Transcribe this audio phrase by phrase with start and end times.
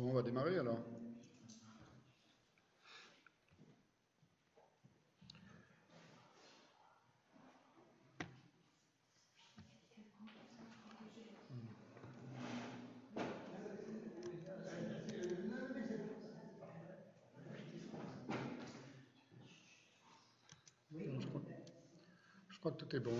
[0.00, 0.78] Bon, on va démarrer alors.
[22.50, 23.12] Je crois que tout est bon.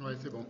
[0.00, 0.44] Oui, c'est bon.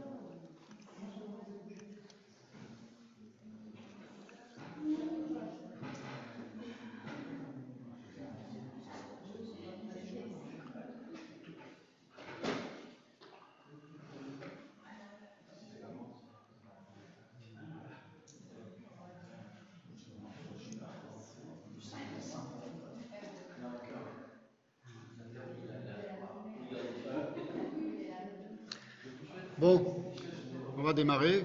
[29.62, 29.80] Bon,
[30.76, 31.44] on démarrer.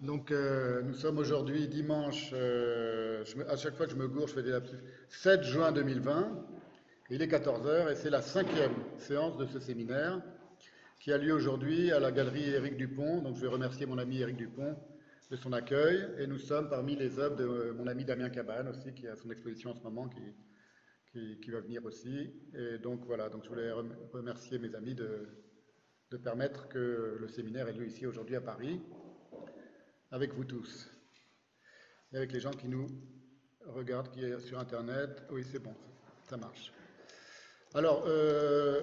[0.00, 4.34] Donc, euh, nous sommes aujourd'hui dimanche, euh, à chaque fois que je me gourre, je
[4.34, 4.76] fais des lapsus,
[5.08, 6.46] 7 juin 2020.
[7.10, 10.20] Il est 14h et c'est la cinquième séance de ce séminaire
[11.00, 13.22] qui a lieu aujourd'hui à la galerie Éric Dupont.
[13.22, 14.76] Donc, je vais remercier mon ami Éric Dupont
[15.30, 16.06] de son accueil.
[16.18, 19.16] Et nous sommes parmi les œuvres de euh, mon ami Damien Cabane aussi, qui a
[19.16, 22.30] son exposition en ce moment, qui, qui, va venir aussi.
[22.54, 25.26] Et donc voilà, donc je voulais rem- remercier mes amis de,
[26.10, 28.80] de permettre que le séminaire ait lieu ici aujourd'hui à Paris,
[30.10, 30.90] avec vous tous,
[32.12, 32.86] et avec les gens qui nous
[33.66, 35.22] regardent, qui est sur Internet.
[35.30, 35.74] Oui, c'est bon,
[36.28, 36.72] ça marche.
[37.74, 38.82] Alors, euh,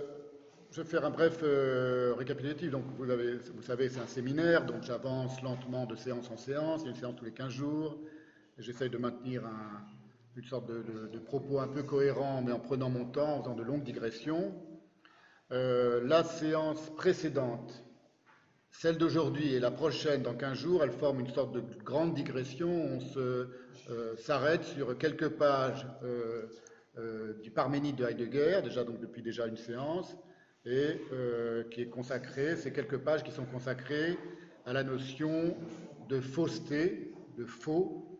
[0.72, 2.69] je vais faire un bref euh, récapitulatif.
[2.69, 6.81] Donc, vous, avez, vous savez, c'est un séminaire, donc j'avance lentement de séance en séance.
[6.81, 7.97] Il y a une séance tous les 15 jours.
[8.59, 9.85] J'essaye de maintenir un,
[10.35, 13.64] une sorte de, propos un peu cohérent, mais en prenant mon temps, en faisant de
[13.64, 14.53] longues digressions.
[15.52, 17.84] Euh, la séance précédente,
[18.72, 22.70] celle d'aujourd'hui et la prochaine dans 15 jours, elles forment une sorte de grande digression.
[22.70, 29.46] On euh, s'arrête sur quelques pages euh, du Parménide de Heidegger, déjà donc depuis déjà
[29.46, 30.18] une séance,
[30.66, 31.00] et
[31.70, 34.18] qui est consacrée, ces quelques pages qui sont consacrées
[34.66, 35.56] à la notion
[36.10, 38.18] de fausseté, de faux,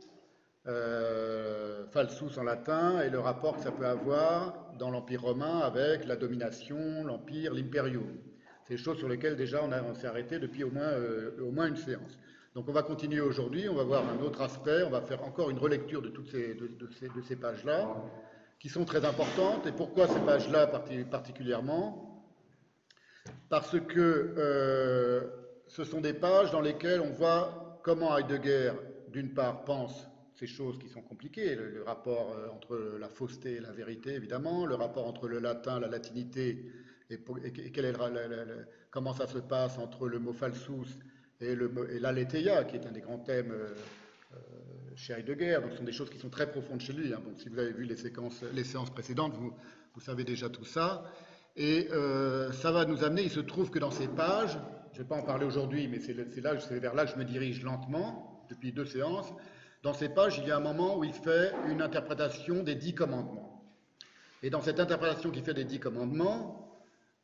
[0.66, 6.16] falsus en latin, et le rapport que ça peut avoir dans l'Empire romain avec la
[6.16, 8.18] domination, l'Empire, l'imperium.
[8.63, 11.52] C'est des choses sur lesquelles déjà on, on s'est arrêté depuis au moins, euh, au
[11.52, 12.18] moins une séance.
[12.56, 15.50] Donc on va continuer aujourd'hui, on va voir un autre aspect, on va faire encore
[15.50, 17.96] une relecture de toutes ces, de, ces, de ces pages-là,
[18.59, 19.68] qui sont très importantes.
[19.68, 22.25] Et pourquoi ces pages-là parti- particulièrement?
[23.50, 25.22] Parce que euh,
[25.68, 28.72] ce sont des pages dans lesquelles on voit comment Heidegger,
[29.09, 33.59] d'une part, pense ces choses qui sont compliquées, le, rapport euh, entre la fausseté et
[33.59, 36.66] la vérité, évidemment, le rapport entre le latin, la latinité,
[37.09, 37.19] et,
[38.90, 40.97] comment ça se passe entre le mot falsus
[41.40, 43.75] et, et qui est un des grands thèmes euh,
[44.34, 44.38] euh,
[44.95, 45.59] chez Heidegger.
[45.62, 47.13] Donc, ce sont des choses qui sont très profondes chez lui.
[47.13, 47.22] hein.
[47.24, 49.53] Donc, si vous avez vu les, séquences, les séances précédentes, vous,
[50.01, 51.03] savez déjà tout ça.
[51.56, 51.88] Et
[52.51, 54.57] ça va nous amener, il se trouve que dans ces pages,
[54.92, 57.63] je ne vais pas en parler aujourd'hui, mais c'est vers là que je me dirige
[57.63, 59.31] lentement, depuis deux séances.
[59.85, 62.95] Dans ces pages, il y a un moment où il fait une interprétation des dix
[62.95, 63.63] commandements.
[64.41, 66.75] Et dans cette interprétation qu'il fait des dix commandements,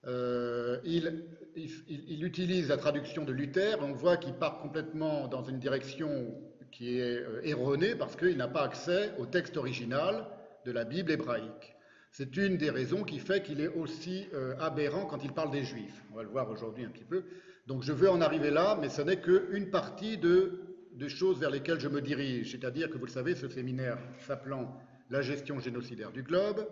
[0.05, 1.25] euh, il,
[1.55, 1.71] il-
[2.07, 6.35] il utilise la traduction de Luther, on voit qu'il part complètement dans une direction
[6.71, 10.27] qui est euh, erronée parce qu'il n'a pas accès au texte original
[10.63, 11.75] de la Bible hébraïque.
[12.11, 15.63] C'est une des raisons qui fait qu'il est aussi euh, aberrant quand il parle des
[15.63, 16.03] Juifs.
[16.11, 17.23] On va le voir aujourd'hui un petit peu.
[17.65, 20.59] Donc je veux en arriver là, mais ce n'est qu'une partie de,
[20.93, 22.51] des choses vers lesquelles je me dirige.
[22.51, 24.77] C'est-à-dire que vous le savez, ce séminaire s'appelant
[25.09, 26.65] La gestion génocidaire du globe,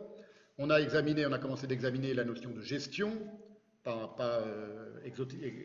[0.58, 3.12] on a examiné, on a commencé d'examiner la notion de gestion,
[3.84, 5.00] pas, euh,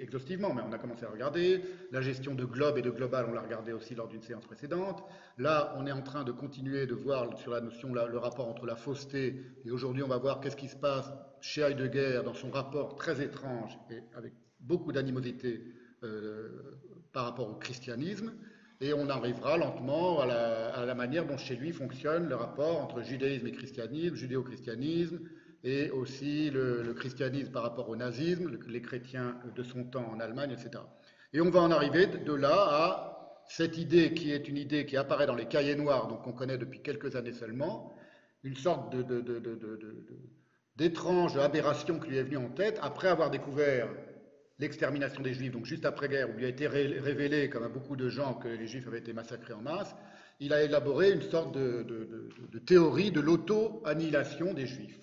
[0.01, 1.63] exhaustivement, mais on a commencé à regarder.
[1.91, 5.03] La gestion de globe et de global, on l'a regardé aussi lors d'une séance précédente.
[5.39, 8.67] Là, on est en train de continuer de voir sur la notion, le rapport entre
[8.67, 12.51] la fausseté, et aujourd'hui, on va voir qu'est-ce qui se passe chez Heidegger dans son
[12.51, 15.63] rapport très étrange et avec beaucoup d'animosité
[16.03, 16.81] euh,
[17.15, 18.35] par rapport au christianisme.
[18.81, 20.27] Et on arrivera lentement à
[20.85, 25.21] la, manière dont chez lui fonctionne le rapport entre judaïsme et christianisme, judéo-christianisme,
[25.63, 30.21] et aussi le, christianisme par rapport au nazisme, le- les chrétiens de son temps en
[30.21, 30.83] Allemagne, etc.
[31.33, 34.97] Et on va en arriver de, là à cette idée qui est une idée qui
[34.97, 37.95] apparaît dans les cahiers noirs, donc on connaît depuis quelques années seulement,
[38.43, 39.23] une sorte de, de-
[40.77, 43.89] d'étrange aberration qui lui est venue en tête après avoir découvert
[44.59, 47.97] l'extermination des Juifs, donc juste après-guerre, où il a été ré- révélé, comme à beaucoup
[47.97, 49.95] de gens, que les Juifs avaient été massacrés en masse,
[50.41, 51.87] il a élaboré une sorte de,
[52.67, 55.01] théorie de l'auto-annihilation des Juifs.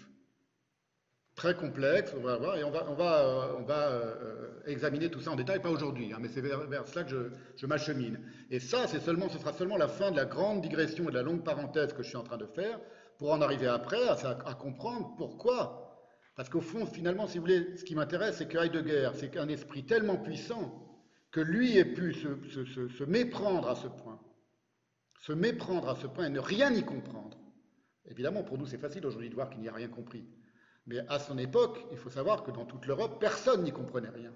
[1.36, 5.09] très complexe, on va voir, et on va, on va, euh, on va euh, examiner
[5.09, 8.19] tout ça en détail, pas aujourd'hui, hein, mais c'est vers, cela que je, m'achemine.
[8.51, 11.24] Et ça, seulement, ce sera seulement la fin de la grande digression et de la
[11.24, 12.80] longue parenthèse que je suis en train de faire,
[13.18, 15.91] pour en arriver après à comprendre pourquoi.
[16.36, 19.48] Parce qu'au fond, finalement, si vous voulez, ce qui m'intéresse, c'est que Heidegger, c'est qu'un
[19.48, 20.88] esprit tellement puissant
[21.31, 24.19] que lui ait pu se méprendre à ce point,
[25.19, 27.38] se méprendre à ce point et ne rien y comprendre.
[28.10, 30.25] Évidemment, pour nous, c'est facile aujourd'hui de voir qu'il n'y a rien compris.
[30.88, 34.33] Mais à son époque, il faut savoir que dans toute l'Europe, personne n'y comprenait rien.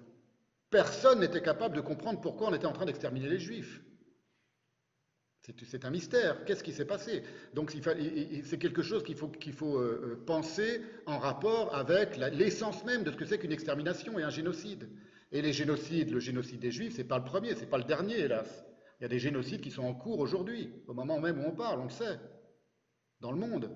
[0.70, 3.82] Personne n'était capable de comprendre pourquoi on était en train d'exterminer les Juifs.
[5.64, 6.44] C'est un mystère.
[6.44, 7.22] Qu'est-ce qui s'est passé?
[7.54, 13.12] Donc c'est quelque chose qu'il faut, euh, euh, penser en rapport avec l'essence même de
[13.12, 14.88] ce que c'est qu'une extermination et un génocide.
[15.30, 18.18] Et les génocides, le génocide des Juifs, c'est pas le premier, c'est pas le dernier,
[18.20, 18.64] hélas.
[18.98, 21.54] Il y a des génocides qui sont en cours aujourd'hui, au moment même où on
[21.54, 22.18] parle, on le sait,
[23.20, 23.70] dans le monde.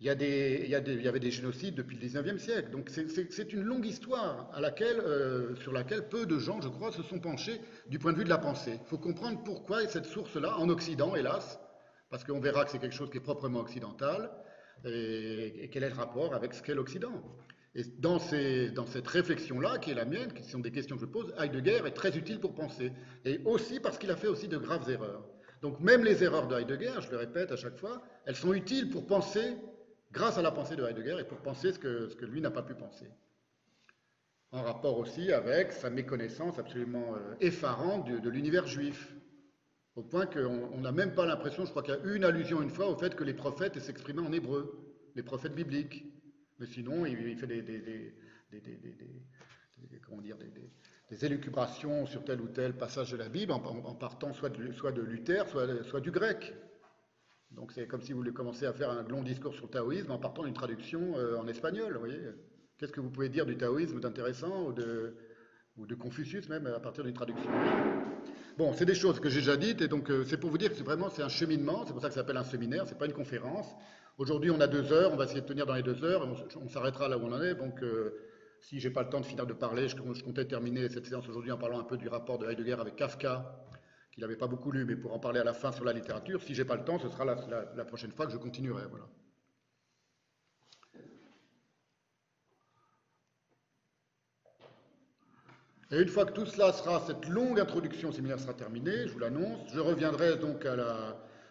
[0.00, 2.70] Il y, avait des génocides depuis le 19e siècle.
[2.70, 6.92] Donc c'est une longue histoire à laquelle, euh, sur laquelle peu de gens, je crois,
[6.92, 8.78] se sont penchés du point de vue de la pensée.
[8.80, 11.58] Il faut comprendre pourquoi cette source-là, en Occident, hélas,
[12.10, 14.30] parce qu'on verra que c'est quelque chose qui est proprement occidental,
[14.84, 17.20] et, quel est le rapport avec ce qu'est l'Occident.
[17.74, 18.18] Et dans,
[18.74, 21.82] dans cette réflexion-là, qui est la mienne, qui sont des questions que je pose, Heidegger
[21.86, 22.92] est très utile pour penser.
[23.24, 25.28] Et aussi parce qu'il a fait aussi de graves erreurs.
[25.60, 28.90] Donc même les erreurs de Heidegger, je le répète à chaque fois, elles sont utiles
[28.90, 29.56] pour penser
[30.12, 32.74] grâce à la pensée de Heidegger et pour penser ce que, lui n'a pas pu
[32.74, 33.06] penser.
[34.50, 39.14] En rapport aussi avec sa méconnaissance absolument euh, effarante de, l'univers juif,
[39.94, 42.70] au point qu'on n'a même pas l'impression, je crois qu'il y a une allusion une
[42.70, 46.04] fois au fait que les prophètes s'exprimaient en hébreu, les prophètes bibliques.
[46.58, 48.14] Mais sinon, il, fait des,
[50.06, 54.50] comment dire, des, élucubrations sur tel ou tel passage de la Bible en, partant soit
[54.50, 56.54] de, Luther, soit du grec.
[57.58, 60.12] Donc c'est comme si vous voulez commencer à faire un long discours sur le taoïsme
[60.12, 61.92] en partant d'une traduction euh, en espagnol.
[61.92, 62.20] Vous voyez
[62.78, 65.14] Qu'est-ce que vous pouvez dire du taoïsme d'intéressant ou de,
[65.98, 67.50] Confucius même à partir d'une traduction?
[68.56, 70.70] Bon, c'est des choses que j'ai déjà dites et donc euh, c'est pour vous dire
[70.70, 71.84] que c'est vraiment c'est un cheminement.
[71.84, 72.84] C'est pour ça que ça s'appelle un séminaire.
[72.86, 73.74] C'est pas une conférence.
[74.18, 75.12] Aujourd'hui, on a deux heures.
[75.12, 76.28] On va essayer de tenir dans les deux heures.
[76.28, 77.56] On, on s'arrêtera là où on en est.
[77.56, 78.14] Donc euh,
[78.60, 81.28] si j'ai pas le temps de finir de parler, je, je comptais terminer cette séance
[81.28, 83.67] aujourd'hui en parlant un peu du rapport de Heidegger avec Kafka
[84.18, 86.42] qu'il n'avait pas beaucoup lu, mais pour en parler à la fin sur la littérature,
[86.42, 88.82] si j'ai pas le temps, ce sera la, prochaine fois que je continuerai.
[88.90, 89.06] Voilà.
[95.92, 99.20] Et une fois que tout cela sera, cette longue introduction séminaire sera terminée, je vous
[99.20, 100.66] l'annonce, je reviendrai donc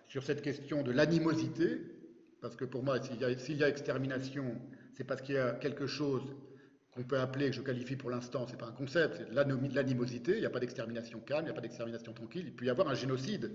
[0.09, 1.79] sur cette question de l'animosité,
[2.41, 4.59] parce que pour moi, s'il y, y, a extermination,
[4.93, 6.35] c'est parce qu'il y a quelque chose
[6.97, 9.75] qu'on peut appeler, que je qualifie pour l'instant, ce n'est pas un concept, c'est de
[9.75, 12.65] l'animosité, il n'y a pas d'extermination calme, il n'y a pas d'extermination tranquille, il peut
[12.65, 13.51] y avoir un génocide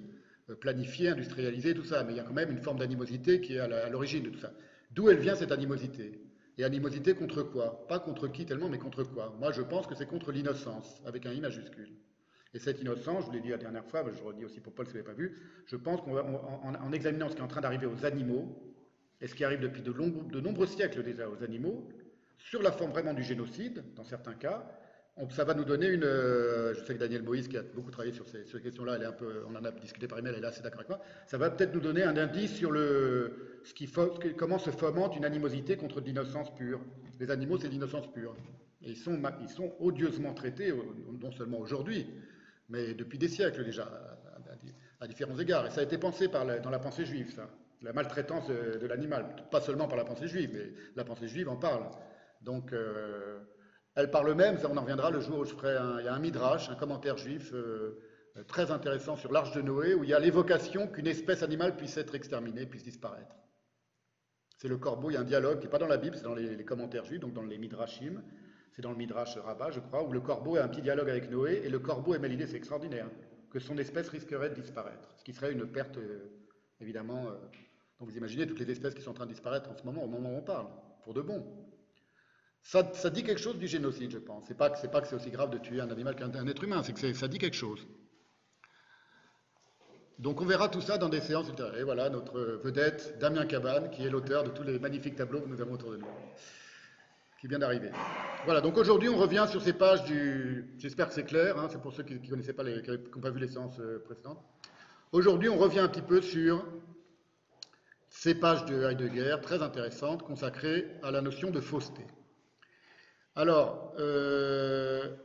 [0.49, 3.55] euh, planifié, industrialisé, tout ça, mais il y a quand même une forme d'animosité qui
[3.55, 4.53] est à l'origine de tout ça.
[4.93, 6.21] D'où elle vient cette animosité?
[6.57, 7.87] Et animosité contre quoi?
[7.89, 9.35] Pas contre qui tellement, mais contre quoi?
[9.41, 11.91] Moi, je pense que c'est contre l'innocence, avec un I majuscule.
[12.55, 14.87] Et cette innocence, je vous l'ai dit la dernière fois, je redis aussi pour Paul
[14.87, 17.49] si vous n'avez pas vu, je pense qu'en en, en, examinant ce qui est en
[17.49, 18.73] train d'arriver aux animaux,
[19.21, 21.89] et ce qui arrive depuis de, de nombreux siècles déjà aux animaux,
[22.45, 24.67] sur la forme vraiment du génocide, dans certains cas,
[25.31, 26.05] ça va nous donner une.
[26.05, 29.45] Euh, je sais que Daniel Moïse, qui a beaucoup travaillé sur ces, questions-là, un peu,
[29.49, 31.01] on en a discuté par email, elle est assez d'accord avec moi.
[31.27, 33.91] Ça va peut-être nous donner un indice sur le, ce qui,
[34.37, 36.81] comment se fomente une animosité contre l'innocence pure.
[37.21, 38.35] Les animaux, c'est l'innocence pure.
[38.83, 40.73] Et ils sont, ils sont odieusement traités,
[41.21, 42.07] non seulement aujourd'hui,
[42.69, 44.19] mais depuis des siècles déjà,
[45.01, 45.67] à, différents égards.
[45.67, 47.49] Et ça a été pensé dans la pensée juive, ça.
[47.83, 49.35] La maltraitance de, de l'animal.
[49.51, 51.83] Pas seulement par la pensée juive, mais la pensée juive en parle.
[52.43, 53.39] Donc, euh,
[53.95, 56.15] elle parle même, on en reviendra le jour où je ferai un, il y a
[56.15, 58.01] un midrash, un commentaire juif euh,
[58.49, 61.97] très intéressant sur l'arche de Noé, où il y a l'évocation qu'une espèce animale puisse
[61.97, 63.37] être exterminée, puisse disparaître.
[64.57, 66.25] C'est le corbeau, il y a un dialogue qui n'est pas dans la Bible, c'est
[66.25, 68.23] dans les, commentaires juifs, donc dans les midrashim,
[68.73, 71.31] c'est dans le midrash rabbin, je crois, où le corbeau a un petit dialogue avec
[71.31, 73.09] Noé, et le corbeau émet l'idée, c'est extraordinaire,
[73.51, 76.31] que son espèce risquerait de disparaître, ce qui serait une perte, euh,
[76.81, 77.33] évidemment, euh,
[77.99, 80.05] donc vous imaginez toutes les espèces qui sont en train de disparaître en ce moment,
[80.05, 80.69] au moment où on parle,
[81.05, 81.45] pour de bon.
[82.63, 84.45] Ça, dit quelque chose du génocide, je pense.
[84.47, 86.83] C'est pas c'est pas que c'est aussi grave de tuer un animal qu'un être humain,
[86.83, 87.87] c'est que ça dit quelque chose.
[90.19, 91.77] Donc on verra tout ça dans des séances ultérieures.
[91.77, 95.49] Et voilà notre vedette, Damien Cabane, qui est l'auteur de tous les magnifiques tableaux que
[95.49, 96.07] nous avons autour de nous,
[97.41, 97.91] qui vient d'arriver.
[98.45, 100.77] Voilà, donc aujourd'hui on revient sur ces pages du...
[100.79, 103.41] J'espère que c'est clair, hein, c'est pour ceux qui connaissaient pas, qui n'ont pas vu
[103.41, 104.41] les séances euh, précédentes.
[105.11, 106.65] Aujourd'hui on revient un petit peu sur
[108.09, 112.07] ces pages de Heidegger, très intéressantes, consacrées à la notion de fausseté.
[113.35, 115.17] Alors, euh,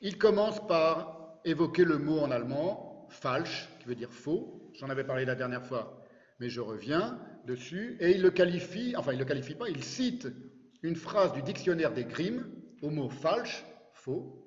[0.00, 4.70] il commence par évoquer le mot en allemand, falsch, qui veut dire faux.
[4.74, 6.02] J'en avais parlé la dernière fois,
[6.38, 7.98] mais je reviens dessus.
[8.00, 10.28] Et il le qualifie, enfin, il ne le qualifie pas, il cite
[10.82, 12.46] une phrase du dictionnaire des Grimm
[12.80, 14.46] au mot falsch, faux,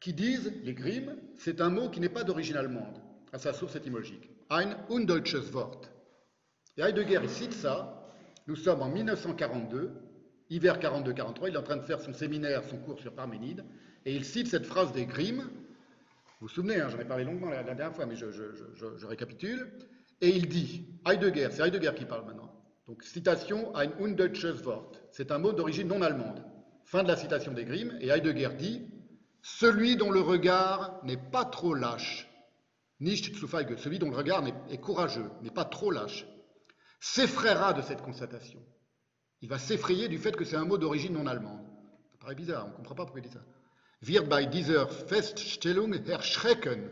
[0.00, 2.98] qui disent, les Grimm, c'est un mot qui n'est pas d'origine allemande,
[3.32, 4.30] à sa source étymologique.
[4.48, 5.82] Ein undeutsches Wort.
[6.78, 8.10] Et Heidegger, il cite ça.
[8.46, 10.05] Nous sommes en 1942,
[10.50, 13.64] hiver 42-43, il est en train de faire son séminaire, son cours sur Parménide,
[14.04, 15.38] et il cite cette phrase des Grimm.
[15.38, 18.26] Vous vous souvenez, hein, j'en ai parlé longuement la, dernière fois, mais je,
[19.06, 19.72] récapitule.
[20.20, 22.52] Et il dit, Heidegger, c'est Heidegger qui parle maintenant.
[22.86, 24.92] Donc, citation, ein undeutsches Wort.
[25.10, 26.44] C'est un mot d'origine non allemande.
[26.84, 28.88] Fin de la citation des Grimm, et Heidegger dit,
[29.42, 32.28] celui dont le regard n'est pas trop lâche,
[33.00, 36.26] nicht zu feige, celui dont le regard est courageux, n'est pas trop lâche,
[37.00, 38.60] s'effraiera de cette constatation.
[39.46, 41.64] Il va s'effrayer du fait que c'est un mot d'origine non allemande.
[42.10, 43.44] Ça paraît bizarre, on ne comprend pas pourquoi il dit ça.
[44.02, 46.90] Wird bei dieser Feststellung erschrecken.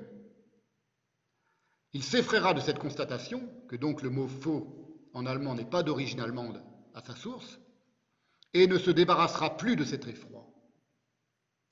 [1.94, 6.20] Il s'effraiera de cette constatation, que donc le mot faux en allemand n'est pas d'origine
[6.20, 6.62] allemande
[6.94, 7.58] à sa source,
[8.52, 10.46] et ne se débarrassera plus de cet effroi.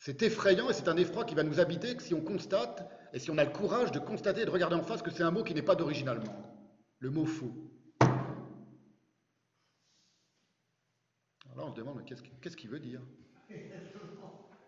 [0.00, 3.30] C'est effrayant et c'est un effroi qui va nous habiter si on constate et si
[3.30, 5.44] on a le courage de constater et de regarder en face que c'est un mot
[5.44, 6.44] qui n'est pas d'origine allemande,
[6.98, 7.72] le mot faux.
[11.54, 13.00] Alors on se demande qu'est-ce qu'il veut dire?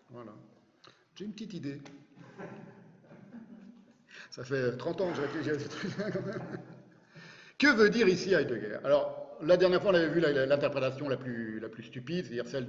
[0.09, 0.33] Voilà.
[1.15, 1.81] J'ai une petite idée.
[4.29, 6.59] Ça fait 30 ans que je réfléchis à ce truc-là quand même.
[7.57, 8.79] Que veut dire ici Heidegger?
[8.83, 12.67] Alors, la dernière fois, on avait vu l'interprétation la plus, la plus stupide, c'est-à-dire celle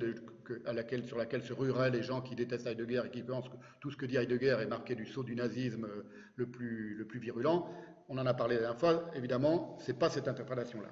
[0.65, 3.57] à laquelle, sur laquelle se rueraient les gens qui détestent Heidegger et qui pensent que
[3.81, 5.89] tout ce que dit Heidegger est marqué du saut du nazisme
[6.37, 7.69] le plus, le plus virulent.
[8.09, 10.89] On en a parlé la dernière fois, évidemment, ce n'est pas cette interprétation-là.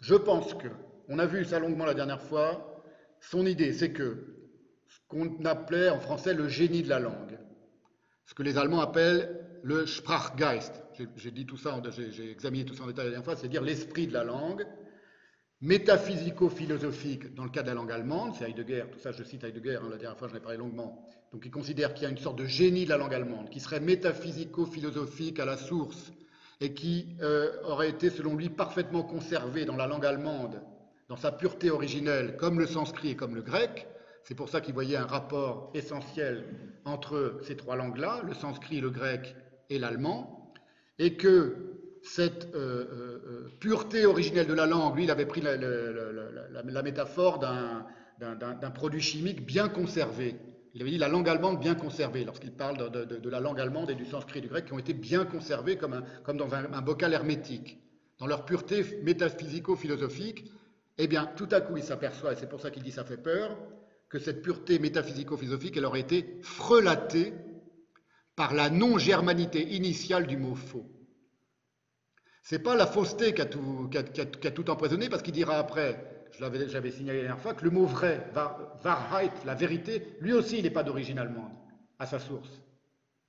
[0.00, 0.68] Je pense que
[1.12, 2.82] on a vu ça longuement la dernière fois.
[3.20, 4.34] Son idée, c'est que
[4.88, 7.38] ce qu'on appelait en français le génie de la langue,
[8.24, 10.82] ce que les Allemands appellent le Sprachgeist,
[11.16, 13.62] j'ai dit tout ça, j'ai examiné tout ça en détail la dernière fois, c'est dire
[13.62, 14.66] l'esprit de la langue,
[15.60, 19.76] métaphysico-philosophique dans le cas de la langue allemande, c'est Heidegger, tout ça je cite Heidegger,
[19.82, 22.18] hein, la dernière fois j'en ai parlé longuement, donc il considère qu'il y a une
[22.18, 26.12] sorte de génie de la langue allemande qui serait métaphysico-philosophique à la source
[26.60, 30.60] et qui euh, aurait été selon lui parfaitement conservé dans la langue allemande
[31.12, 33.86] dans sa pureté originelle, comme le sanskrit et comme le grec.
[34.24, 36.46] C'est pour ça qu'il voyait un rapport essentiel
[36.86, 39.36] entre ces trois langues-là, le sanskrit, le grec
[39.68, 40.54] et l'allemand,
[40.98, 45.42] et que cette euh, euh, euh, pureté originelle de la langue, lui, il avait pris
[45.42, 50.36] la, métaphore d'un produit chimique bien conservé.
[50.72, 53.94] Il avait dit la langue allemande bien conservée, lorsqu'il parle de, la langue allemande et
[53.94, 56.02] du sanskrit et du grec, qui ont été bien conservés comme,
[56.38, 57.82] dans un bocal hermétique,
[58.18, 60.50] dans leur pureté métaphysico-philosophique,
[60.98, 63.16] eh bien, tout à coup, il s'aperçoit, et c'est pour ça qu'il dit ça fait
[63.16, 63.56] peur,
[64.08, 67.32] que cette pureté métaphysico-philosophique, elle aurait été frelatée
[68.36, 70.86] par la non-germanité initiale du mot faux.
[72.42, 73.88] C'est pas la fausseté qui a, tout,
[74.54, 77.86] tout, empoisonné, parce qu'il dira après, je l'avais signalé la dernière fois, que le mot
[77.86, 78.30] vrai,
[78.84, 81.52] Wahrheit, la vérité, lui aussi, il n'est pas d'origine allemande,
[81.98, 82.60] à sa source,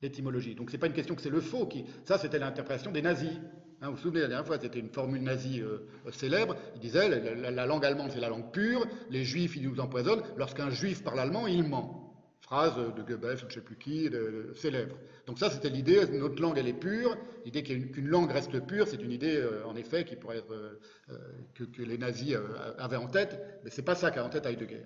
[0.01, 0.55] l'étymologie.
[0.55, 1.86] Donc c'est pas une question que c'est le faux qui.
[2.05, 3.39] Ça, c'était l'interprétation des nazis.
[3.83, 5.79] Hein, vous vous souvenez, la dernière fois, c'était une formule nazie euh,
[6.13, 6.55] célèbre.
[6.75, 10.23] Il disait la, langue allemande, c'est la langue pure, les juifs, ils nous empoisonnent.
[10.37, 11.99] Lorsqu'un juif parle allemand, il ment.
[12.39, 14.09] Phrase de Goebbels, je ne sais plus qui,
[14.55, 14.95] célèbre.
[15.27, 17.17] Donc, ça, c'était l'idée notre langue, elle est pure.
[17.43, 21.17] L'idée qu'une langue reste pure, c'est une idée, euh, en effet, qui pourrait être, euh,
[21.53, 22.37] que, les nazis
[22.77, 23.37] avaient en tête.
[23.65, 24.85] Mais ce n'est pas ça qu'a en tête Heidegger.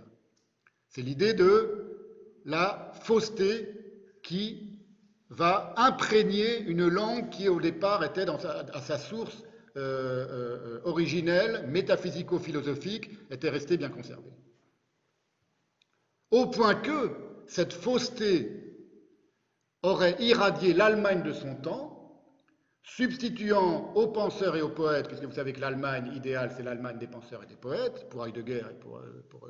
[0.90, 3.70] C'est l'idée de la fausseté
[4.24, 4.77] qui
[5.30, 9.44] va imprégner une langue qui au départ était à sa source
[9.76, 14.32] euh, euh, originelle, métaphysico-philosophique, était restée bien conservée.
[16.32, 17.12] Au point que
[17.48, 18.64] cette fausseté
[19.84, 21.94] aurait irradié l'Allemagne de son temps,
[22.82, 27.08] substituant aux penseurs et aux poètes, puisque vous savez que l'Allemagne idéale, c'est l'Allemagne des
[27.08, 29.48] penseurs et des poètes, pour Heidegger et pour, pour,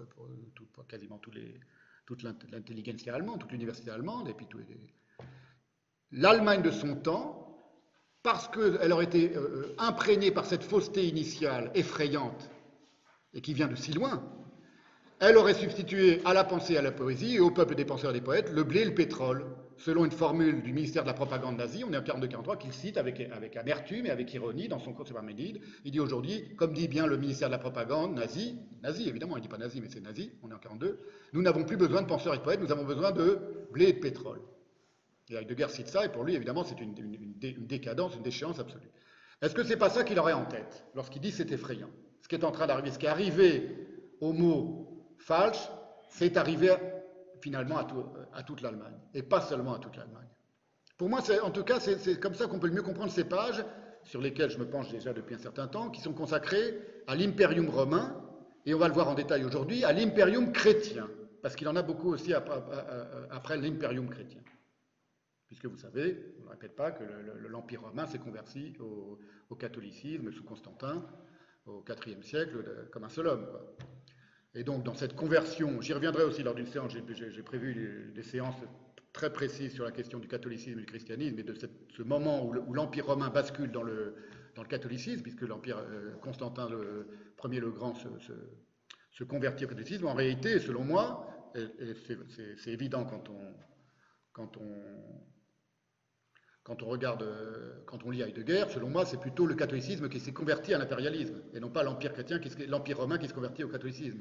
[0.74, 4.66] pour, quasiment toute l'intelligence allemande, toute l'université allemande, et puis tous les,
[6.12, 7.38] l'Allemagne de son temps,
[8.24, 12.50] parce qu'elle aurait été euh, euh, imprégnée par cette fausseté initiale effrayante
[13.34, 14.24] et qui vient de si loin,
[15.20, 18.12] elle aurait substitué à la pensée et à la poésie et au peuple des penseurs
[18.12, 19.46] et des poètes le blé et le pétrole,
[19.78, 22.98] selon une formule du ministère de la propagande nazie, on est en 42-43, qu'il cite
[22.98, 25.62] avec, avec, amertume et avec ironie dans son cours sur Parménide.
[25.86, 29.40] Il dit aujourd'hui, comme dit bien le ministère de la propagande nazi, nazi évidemment, il
[29.40, 31.00] ne dit pas nazi, mais c'est nazi, on est en 42,
[31.34, 33.40] nous n'avons plus besoin de penseurs et de poètes, nous avons besoin de
[33.72, 34.42] blé et de pétrole.
[35.30, 36.94] Et Heidegger cite ça, et pour lui, évidemment, c'est une,
[37.68, 38.90] décadence, une déchéance absolue.
[39.42, 41.90] Est-ce que c'est pas ça qu'il aurait en tête lorsqu'il dit c'est effrayant?
[42.22, 43.88] Ce qui est en train d'arriver, ce qui est arrivé
[44.22, 45.70] au mot falsch,
[46.10, 46.74] c'est arrivé
[47.42, 47.78] finalement
[48.34, 50.28] à, toute l'Allemagne, et pas seulement à toute l'Allemagne.
[50.98, 53.64] Pour moi, en tout cas, c'est comme ça qu'on peut le mieux comprendre ces pages,
[54.04, 57.70] sur lesquelles je me penche déjà depuis un certain temps, qui sont consacrées à l'impérium
[57.70, 58.24] romain
[58.66, 61.08] et on va le voir en détail aujourd'hui, à l'impérium chrétien,
[61.42, 64.42] parce qu'il en a beaucoup aussi après, l'impérium chrétien.
[65.48, 67.04] Puisque vous savez, on ne répète pas, que
[67.48, 71.06] l'Empire romain s'est converti au, catholicisme sous Constantin
[71.66, 73.48] au IVe siècle comme un seul homme.
[74.54, 78.56] Et donc dans cette conversion, j'y reviendrai aussi lors d'une séance, j'ai prévu des séances
[79.14, 82.74] très précises sur la question du catholicisme et du christianisme, et de ce moment où
[82.74, 84.16] l'Empire romain bascule dans le,
[84.70, 87.08] catholicisme, puisque l'Empire euh, Constantin le,
[87.46, 91.28] Ier le Grand se, convertit au catholicisme, en réalité, selon moi,
[92.58, 93.54] c'est évident quand on,
[94.34, 94.74] quand on,
[96.68, 100.20] quand on regarde, euh, quand on lit Heidegger, selon moi, c'est plutôt le catholicisme qui
[100.20, 103.70] s'est converti à l'impérialisme, et non pas l'empire chrétien, l'empire romain qui se convertit au
[103.70, 104.20] catholicisme.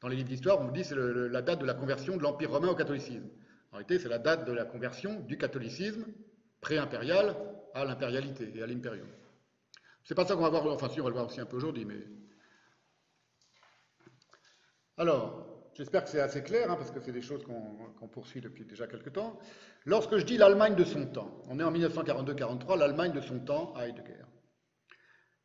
[0.00, 2.68] Dans les livres d'histoire, on dit c'est la date de la conversion de l'empire romain
[2.68, 3.28] au catholicisme.
[3.72, 6.04] En réalité, c'est la date de la conversion du catholicisme
[6.60, 7.34] pré-impérial
[7.74, 9.08] à l'impérialité et à l'impérium.
[10.04, 11.56] C'est pas ça qu'on va voir, enfin si, on va le voir aussi un peu
[11.56, 12.06] aujourd'hui, mais...
[14.96, 18.64] Alors, j'espère que c'est assez clair, hein, parce que c'est des choses qu'on poursuit depuis
[18.64, 19.38] déjà quelques temps.
[19.84, 23.74] Lorsque je dis l'Allemagne de son temps, on est en 1942-43, l'Allemagne de son temps
[23.78, 24.24] Heidegger.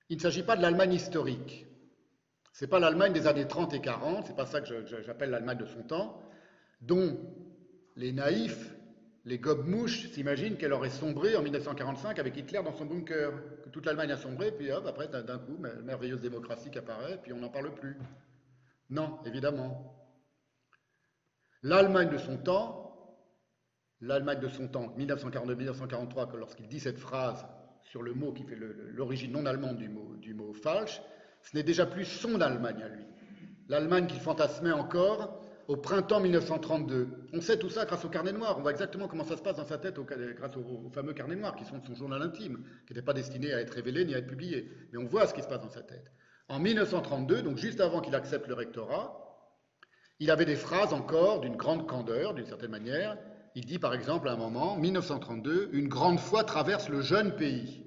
[0.09, 1.65] Il ne s'agit pas de l'Allemagne historique.
[2.53, 5.57] Ce n'est pas l'Allemagne des années 30 et 40, c'est pas ça que j'appelle l'Allemagne
[5.57, 6.21] de son temps,
[6.81, 7.19] dont
[7.95, 8.75] les naïfs
[9.25, 13.31] les gobe-mouches s'imaginent qu'elle aurait sombré en 1945 avec Hitler dans son bunker,
[13.63, 17.33] que toute l'Allemagne a sombré, puis hop, après, d'un coup, merveilleuse démocratie qui apparaît, puis
[17.33, 17.97] on n'en parle plus.
[18.91, 20.04] Non, évidemment.
[21.65, 23.17] L'Allemagne de son temps,
[23.99, 27.43] l'Allemagne de son temps, 1942-1943, lorsqu'il dit cette phrase
[27.81, 31.01] sur le mot qui fait l'origine non allemande du mot, du falsch,
[31.41, 33.03] ce n'est déjà plus son Allemagne à lui.
[33.67, 37.07] L'Allemagne qu'il fantasmait encore, au printemps 1932.
[37.33, 38.59] On sait tout ça grâce au carnet noir.
[38.59, 41.55] On voit exactement comment ça se passe dans sa tête grâce au, fameux carnet noir,
[41.55, 44.27] qui sont son journal intime, qui n'était pas destiné à être révélé ni à être
[44.27, 44.69] publié.
[44.93, 46.11] Mais on voit ce qui se passe dans sa tête.
[46.47, 49.24] En 1932, donc juste avant qu'il accepte le rectorat,
[50.19, 53.17] il avait des phrases encore d'une grande candeur, d'une certaine manière.
[53.55, 57.85] Il dit par exemple à un moment, 1932, une grande foi traverse le jeune pays.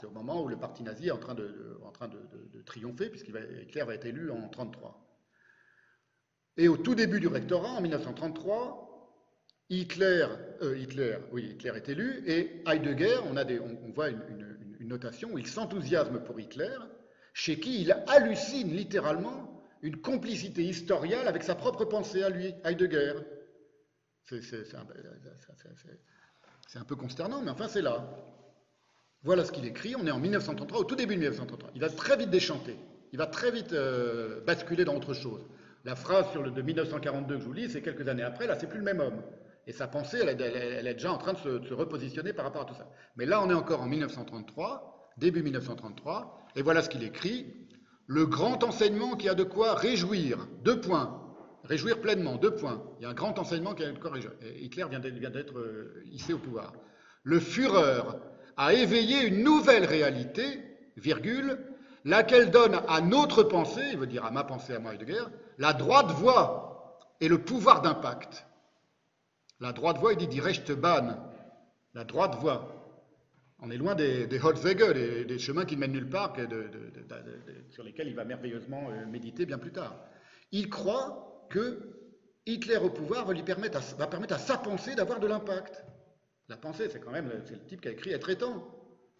[0.00, 3.10] C'est au moment où le parti nazi est en train de, en train de, triompher,
[3.10, 4.98] puisqu'Hitler va être élu en 1933.
[6.56, 8.82] Et au tout début du rectorat, en 1933,
[9.70, 10.26] Hitler,
[10.62, 13.44] euh, Hitler, oui, Hitler est élu, et Heidegger, on, a
[13.94, 16.76] voit une, notation où il s'enthousiasme pour Hitler,
[17.32, 19.51] chez qui il hallucine littéralement
[19.82, 23.14] une complicité historiale avec sa propre pensée à lui, Heidegger.
[24.24, 24.78] C'est
[26.76, 28.08] un, peu consternant, mais enfin c'est là.
[29.24, 31.70] Voilà ce qu'il écrit, on est en 1933, au tout début de 1933.
[31.74, 32.76] Il va très vite déchanter,
[33.12, 35.44] il va très vite euh, basculer dans autre chose.
[35.84, 38.56] La phrase sur le, de 1942 que je vous lis, c'est quelques années après, là,
[38.58, 39.20] c'est plus le même homme.
[39.66, 40.28] Et sa pensée, elle,
[40.86, 42.88] est déjà en train de se, repositionner par rapport à tout ça.
[43.16, 47.68] Mais là, on est encore en 1933, début 1933, et voilà ce qu'il écrit.
[48.12, 51.18] Le grand enseignement qui a de quoi réjouir, deux points,
[51.64, 52.82] réjouir pleinement, deux points.
[52.98, 54.34] Il y a un grand enseignement qui a de quoi réjouir.
[54.60, 56.74] Hitler vient d'être euh, hissé au pouvoir.
[57.22, 58.02] Le Führer
[58.58, 60.44] a éveillé une nouvelle réalité,
[60.98, 61.58] virgule,
[62.04, 65.30] laquelle donne à notre pensée, il veut dire à ma pensée, à moi de guerre,
[65.56, 68.44] la droite voie et le pouvoir d'impact.
[69.58, 71.16] La droite voie, il dit die Rechtebahn,
[71.94, 72.81] la droite voie.
[73.64, 74.40] On est loin des, des
[75.24, 76.36] des, chemins qui ne mènent nulle part,
[77.70, 80.04] sur lesquels il va merveilleusement euh, méditer bien plus tard.
[80.50, 81.78] Il croit que
[82.44, 85.84] Hitler au pouvoir va, lui permettre à, à sa pensée d'avoir de l'impact.
[86.48, 88.68] La pensée, c'est quand même le type qui a écrit Être étant.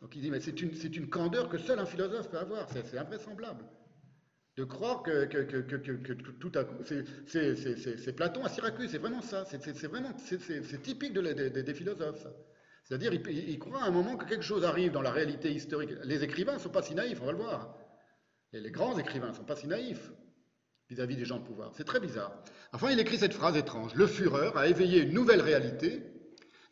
[0.01, 3.65] Donc il dit, mais c'est une, candeur que seul un philosophe peut avoir, c'est invraisemblable
[4.57, 5.25] de croire que,
[6.41, 6.65] tout a...
[7.27, 12.27] C'est Platon à Syracuse, c'est vraiment ça, c'est c'est typique des philosophes.
[12.85, 15.91] C'est-à-dire, il, croit à un moment que quelque chose arrive dans la réalité historique.
[16.05, 17.77] Les écrivains ne sont pas si naïfs, on va le voir.
[18.53, 20.13] Les grands écrivains ne sont pas si naïfs
[20.91, 21.73] vis-à-vis des gens de pouvoir.
[21.75, 22.35] C'est très bizarre.
[22.73, 23.95] Enfin, il écrit cette phrase étrange.
[23.95, 26.03] Le Führer a éveillé une nouvelle réalité,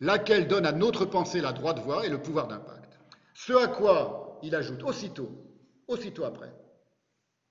[0.00, 2.98] laquelle donne à notre pensée la droite voie et le pouvoir d'impact.
[3.34, 5.30] Ce à quoi il ajoute aussitôt,
[5.86, 6.52] aussitôt après,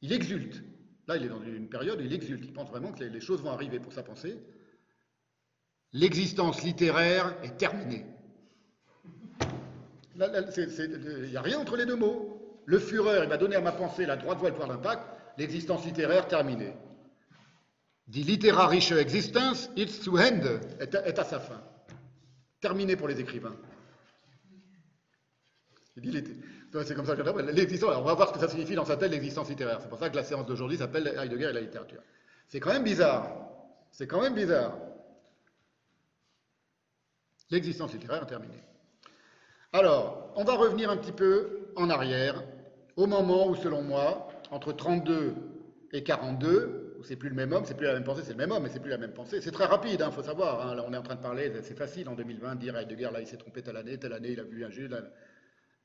[0.01, 0.61] il exulte.
[1.07, 2.43] Là, il est dans une période où il exulte.
[2.45, 4.39] Il pense vraiment que les choses vont arriver pour sa pensée.
[5.91, 8.05] L'existence littéraire est terminée.
[10.19, 12.61] Il n'y a rien entre les deux mots.
[12.65, 15.01] Le Führer, il va donner à ma pensée la droite voie le pouvoir d'impact.
[15.37, 16.73] L'existence littéraire terminée.
[18.07, 21.61] Die literarische Existenz ist zu Ende, est à, sa fin.
[22.59, 23.55] Terminé pour les écrivains.
[25.95, 27.95] C'est comme ça que l'existence.
[27.95, 29.79] on va voir ce que ça signifie dans sa tête l'existence littéraire.
[29.81, 32.01] C'est pour ça que la séance d'aujourd'hui s'appelle Heidegger et la littérature.
[32.47, 33.31] C'est quand même bizarre.
[33.91, 34.75] C'est quand même bizarre.
[37.51, 38.63] L'existence littéraire est terminée.
[39.71, 42.43] Alors, on va revenir un petit peu en arrière,
[42.95, 45.35] au moment où, selon moi, entre 32
[45.93, 48.51] et 42, c'est plus le même homme, c'est plus la même pensée, c'est le même
[48.51, 49.41] homme, mais c'est plus la même pensée.
[49.41, 50.67] C'est très rapide, il hein, faut savoir.
[50.67, 50.75] Hein.
[50.75, 53.21] Là, on est en train de parler, c'est facile en 2020 de dire Heidegger, là,
[53.21, 54.89] il s'est trompé telle année, telle année, il a vu un juge.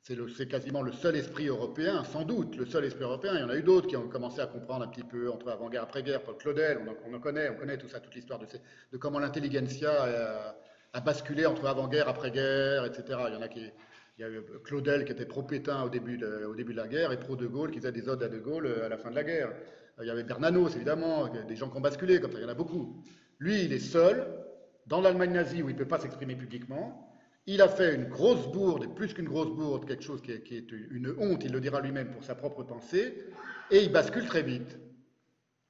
[0.02, 3.32] C'est quasiment le seul esprit européen, sans doute, le seul esprit européen.
[3.34, 5.50] Il y en a eu d'autres qui ont commencé à comprendre un petit peu entre
[5.50, 8.46] avant-guerre, après-guerre, Paul Claudel, on en, connaît, on connaît tout ça, toute l'histoire de,
[8.92, 10.54] de, comment l'intelligentsia
[10.94, 13.18] a, basculé entre avant-guerre, après-guerre, etc.
[13.28, 13.70] Il y en a qui,
[14.18, 16.88] il y a eu Claudel qui était pro-Pétain au, début de, au début de la
[16.88, 19.11] guerre et pro-De Gaulle qui faisait des odes à De Gaulle euh, à la fin
[19.11, 19.52] de la guerre.
[20.00, 22.48] Il y avait Bernanos, évidemment, des gens qui ont basculé, comme ça, il y en
[22.48, 23.00] a beaucoup.
[23.38, 24.26] Lui, il est seul,
[24.87, 27.11] dans l'Allemagne nazie où il ne peut pas s'exprimer publiquement.
[27.46, 30.57] Il a fait une grosse bourde, plus qu'une grosse bourde, quelque chose qui est, qui
[30.57, 33.22] est, une honte, il le dira lui-même pour sa propre pensée,
[33.70, 34.78] et il bascule très vite.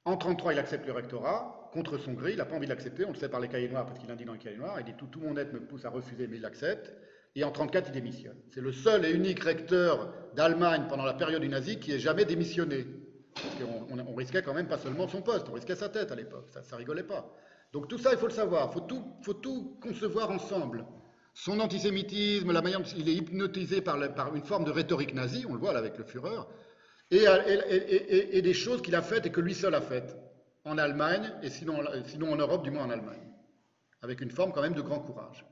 [0.04, 3.04] En 1933, il accepte le rectorat, contre son gré, il n'a pas envie de l'accepter,
[3.04, 4.84] on le sait par les cahiers noirs, parce qu'il indique dans les cahiers noirs, il
[4.84, 6.92] dit tout, tout mon être me pousse à refuser, mais il l'accepte.
[7.36, 8.36] Et en 1934, il démissionne.
[8.54, 12.24] C'est le seul et unique recteur d'Allemagne pendant la période du nazi qui ait jamais
[12.24, 12.86] démissionné.
[13.34, 16.14] Parce qu'on on, risquait quand même pas seulement son poste, on risquait sa tête à
[16.14, 17.34] l'époque, ça, ça rigolait pas.
[17.72, 18.74] Donc tout ça, il faut le savoir, il
[19.24, 20.86] faut tout, concevoir ensemble.
[21.34, 23.96] Son antisémitisme, la manière il est hypnotisé par,
[24.32, 26.38] une forme de rhétorique nazie, on le voit là avec le Führer,
[27.10, 30.16] et des choses qu'il a faites et que lui seul a faites,
[30.64, 33.28] en Allemagne, et sinon, en Europe, du moins en Allemagne,
[34.02, 35.44] avec une forme quand même de grand courage.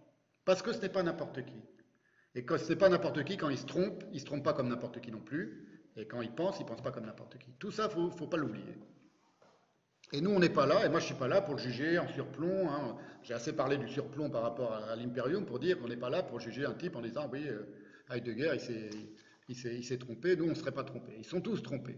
[0.45, 1.63] Parce que ce n'est pas n'importe qui.
[2.35, 4.43] Et quand ce n'est pas n'importe qui, quand il se trompe, il ne se trompe
[4.43, 5.69] pas comme n'importe qui non plus.
[5.97, 7.53] Et quand il pense, il ne pense pas comme n'importe qui.
[7.59, 8.79] Tout ça, il ne faut pas l'oublier.
[10.15, 11.61] Et nous, on n'est pas là, et moi je ne suis pas là pour le
[11.61, 12.69] juger en surplomb.
[12.71, 12.97] Hein.
[13.23, 16.23] J'ai assez parlé du surplomb par rapport à, l'Imperium pour dire qu'on n'est pas là
[16.23, 17.65] pour juger un type en disant oui, euh,
[18.11, 18.57] Heidegger,
[19.49, 21.15] il s'est trompé, nous on ne serait pas trompés.
[21.19, 21.97] Ils sont tous trompés.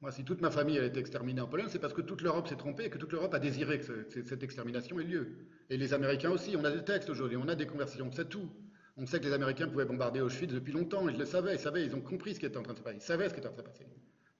[0.00, 2.48] Moi, si toute ma famille a été exterminée en Pologne, c'est parce que toute l'Europe
[2.48, 5.36] s'est trompée et que toute l'Europe a désiré que cette extermination ait lieu.
[5.70, 8.50] Et les Américains aussi, on a des textes aujourd'hui, on a des conversations, c'est tout.
[8.98, 11.84] On sait que les Américains pouvaient bombarder Auschwitz depuis longtemps, ils le savaient, ils savaient,
[11.84, 13.40] ils ont compris ce qui était en train de se passer, ils savaient ce qui
[13.40, 13.86] était en train de se passer.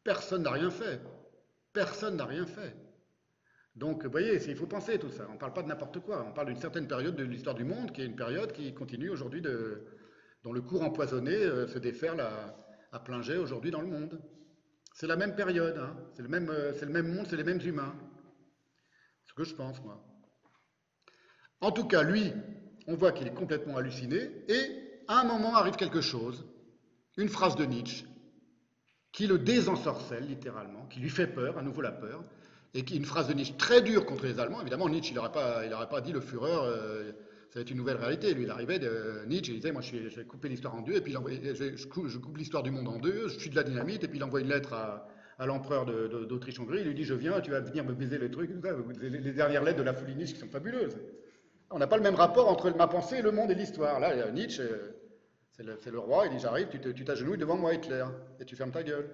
[0.05, 1.01] Personne n'a rien fait.
[1.73, 2.75] Personne n'a rien fait.
[3.75, 5.27] Donc, vous voyez, il faut penser tout ça.
[5.29, 6.25] On ne parle pas de n'importe quoi.
[6.27, 9.11] On parle d'une certaine période de l'histoire du monde, qui est une période qui continue
[9.11, 9.43] aujourd'hui,
[10.43, 14.19] dont le cours empoisonné euh, se déferle à, plein jet aujourd'hui dans le monde.
[14.97, 15.95] C'est la même période, hein.
[16.15, 17.95] c'est le, même, euh, monde, c'est les mêmes humains.
[19.23, 20.03] C'est ce que je pense, moi.
[21.61, 22.33] En tout cas, lui,
[22.87, 26.47] on voit qu'il est complètement halluciné, et à un moment arrive quelque chose,
[27.19, 28.07] une phrase de Nietzsche,
[29.13, 32.25] qui le désensorcelle littéralement, qui lui fait peur, à nouveau la peur,
[32.73, 34.63] et qui une phrase de Nietzsche très dure contre les Allemands.
[34.63, 37.13] Évidemment, Nietzsche, il n'aurait pas, pas dit le Führer, euh,
[37.51, 38.35] ça va être une nouvelle réalité.
[38.35, 41.01] Lui, il arrivait de Nietzsche, il disait, moi, je, vais couper l'histoire en deux, et
[41.01, 44.19] puis je, coupe, l'histoire du monde en deux, je suis de la dynamite, et puis
[44.19, 45.09] il envoie une lettre à,
[45.47, 48.51] l'empereur d'Autriche-Hongrie, il lui dit, je viens, tu vas venir me baiser les trucs,
[49.01, 50.97] les, les dernières lettres de la folie Nietzsche qui sont fabuleuses.
[51.71, 53.99] On n'a pas le même rapport entre ma pensée, le monde et l'histoire.
[54.01, 54.63] Là, Nietzsche,
[55.53, 58.05] c'est le, roi, il dit J'arrive, tu t'agenouilles devant moi, Hitler,
[58.41, 59.11] et tu fermes ta gueule.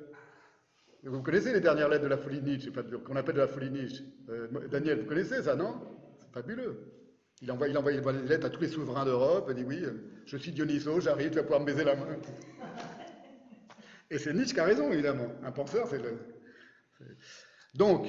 [1.04, 2.70] Vous connaissez les dernières lettres de la folie Nietzsche,
[3.04, 5.80] qu'on appelle de la folie Nietzsche euh, Daniel, vous connaissez ça, non?
[6.18, 7.01] C'est fabuleux.
[7.42, 9.83] Il envoie, il envoie des lettres à tous les souverains d'Europe, il dit Oui,
[10.26, 12.16] je suis Dionysos, j'arrive, tu vas pouvoir me baiser la main.
[14.11, 15.26] Et c'est Nietzsche qui a raison, évidemment.
[15.42, 16.18] Un penseur, c'est le.
[17.74, 18.07] Donc,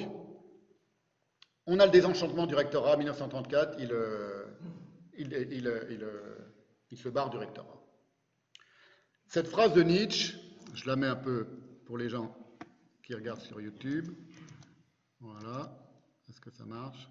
[1.66, 4.44] on a le désenchantement du rectorat, 1934, euh,
[5.18, 5.84] euh,
[6.90, 7.82] il, se barre du rectorat.
[9.26, 10.38] Cette phrase de Nietzsche,
[10.74, 11.48] je la mets un peu
[11.86, 12.36] pour les gens
[13.02, 14.14] qui regardent sur YouTube.
[15.20, 15.76] Voilà,
[16.28, 17.08] est-ce que ça marche?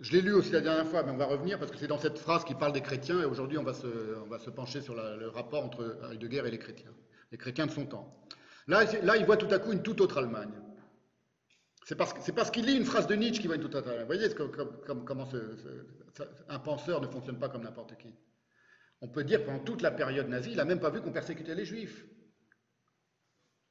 [0.00, 1.98] Je l'ai lu aussi la dernière fois, mais on va revenir parce que c'est dans
[1.98, 5.62] cette phrase qui parle des chrétiens et aujourd'hui on, va se, pencher sur le rapport
[5.64, 6.92] entre Heidegger et les chrétiens,
[7.30, 8.26] les chrétiens de son temps.
[8.66, 10.52] Là, là, il voit tout à coup une toute autre Allemagne.
[11.84, 13.90] C'est parce, qu'il lit une phrase de Nietzsche qui va une toute autre.
[13.90, 14.28] Vous voyez
[15.06, 15.28] comment
[16.48, 18.14] un penseur ne fonctionne pas comme n'importe qui.
[19.00, 21.10] On peut dire que pendant toute la période nazie, il n'a même pas vu qu'on
[21.10, 22.06] persécutait les juifs.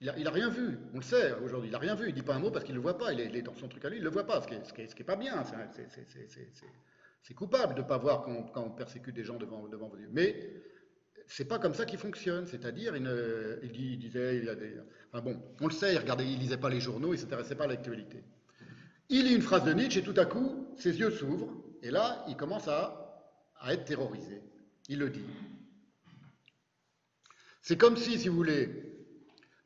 [0.02, 2.22] Il n'a rien vu, on le sait aujourd'hui, il n'a rien vu, il ne dit
[2.22, 3.90] pas un mot parce qu'il ne le voit pas, il est, dans son truc à
[3.90, 5.44] lui, il ne le voit pas, ce qui n'est pas bien,
[7.22, 10.10] c'est coupable de ne pas voir quand, on persécute des gens devant, devant vos yeux.
[10.14, 10.54] Mais
[11.28, 12.48] c'est pas comme ça qu'il fonctionne.
[12.48, 14.74] C'est-à-dire, il, disait, il a des.
[15.12, 17.66] Enfin bon, on le sait, il regardait, il lisait pas les journaux, il s'intéressait pas
[17.66, 18.24] à l'actualité.
[19.10, 22.24] Il lit une phrase de Nietzsche et tout à coup, ses yeux s'ouvrent et là,
[22.30, 23.26] il commence à
[23.70, 24.42] être terrorisé.
[24.88, 25.26] Il le dit.
[27.62, 28.89] C'est comme si, si vous voulez,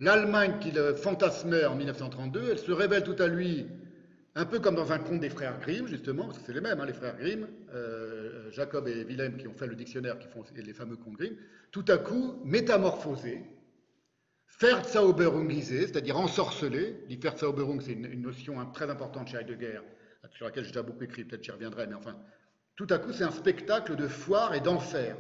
[0.04, 3.66] l'Allemagne qu'il fantasmait en 1932, elle se révèle tout à lui
[4.36, 6.80] un peu comme dans un conte des frères Grimm, justement, parce que c'est les mêmes,
[6.80, 10.44] hein, les frères Grimm, euh, Jacob et Wilhelm qui ont fait le dictionnaire, qui font
[10.56, 11.36] les fameux contes Grimm,
[11.72, 13.44] tout à coup métamorphosés,
[14.60, 17.04] Verzauberungisé, c'est-à-dire ensorcelés.
[17.10, 19.82] Die Verzauberung, c'est une, notion hein, très importante chez Heidegger,
[20.32, 22.16] sur laquelle j'ai déjà beaucoup écrit, peut-être j'y reviendrai, mais enfin,
[22.76, 25.18] tout à coup, c'est un spectacle de foire et d'enfer.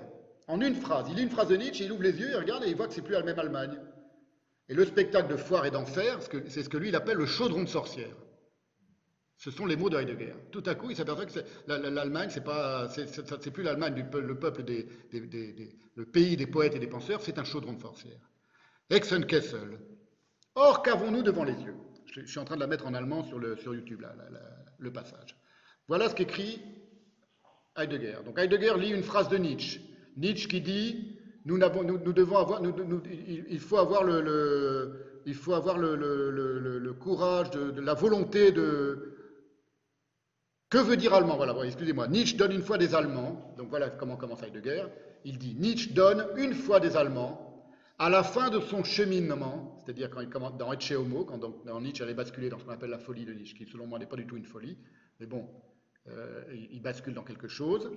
[0.47, 1.07] En une phrase.
[1.09, 2.87] Il lit une phrase de Nietzsche, il ouvre les yeux, il regarde et il voit
[2.87, 3.77] que c'est plus la même Allemagne.
[4.69, 7.63] Et le spectacle de foire et d'enfer, c'est ce que lui il appelle le chaudron
[7.63, 8.15] de sorcière.
[9.37, 10.35] Ce sont les mots de Heidegger.
[10.51, 14.63] Tout à coup, il s'aperçoit que l'Allemagne, c'est pas, c'est plus l'Allemagne, le peuple
[15.95, 18.19] le pays des poètes et des penseurs, c'est un chaudron de sorcière.
[18.89, 19.79] Hexenkessel.
[20.55, 21.75] Or, qu'avons-nous devant les yeux?
[22.05, 23.41] Je, suis en train de la mettre en allemand sur,
[23.73, 24.05] YouTube,
[24.77, 25.35] le passage.
[25.87, 26.61] Voilà ce qu'écrit
[27.75, 28.19] Heidegger.
[28.23, 29.81] Donc Heidegger lit une phrase de Nietzsche.
[30.15, 31.12] Nietzsche qui dit
[31.45, 35.03] nous, devons avoir, il, faut avoir le,
[36.99, 39.09] courage, la volonté de.
[40.69, 41.35] Que veut dire allemand?
[41.35, 42.07] Voilà, excusez-moi.
[42.07, 43.53] Nietzsche donne une fois des Allemands.
[43.57, 44.85] Donc voilà comment commence Heidegger.
[45.25, 47.53] Il dit Nietzsche donne une fois des Allemands
[47.99, 51.81] à la fin de son cheminement, c'est-à-dire quand il commence dans Etche Homo, quand dans
[51.81, 54.07] Nietzsche allait basculer dans ce qu'on appelle la folie de Nietzsche, qui selon moi n'est
[54.07, 54.77] pas du tout une folie,
[55.19, 55.47] mais bon,
[56.09, 57.91] euh, il bascule dans quelque chose,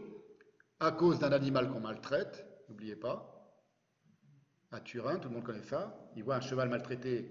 [0.81, 3.36] à cause d'un animal qu'on maltraite, n'oubliez pas.
[4.73, 5.97] À Turin, tout le monde connaît ça.
[6.17, 7.31] Il voit un cheval maltraité,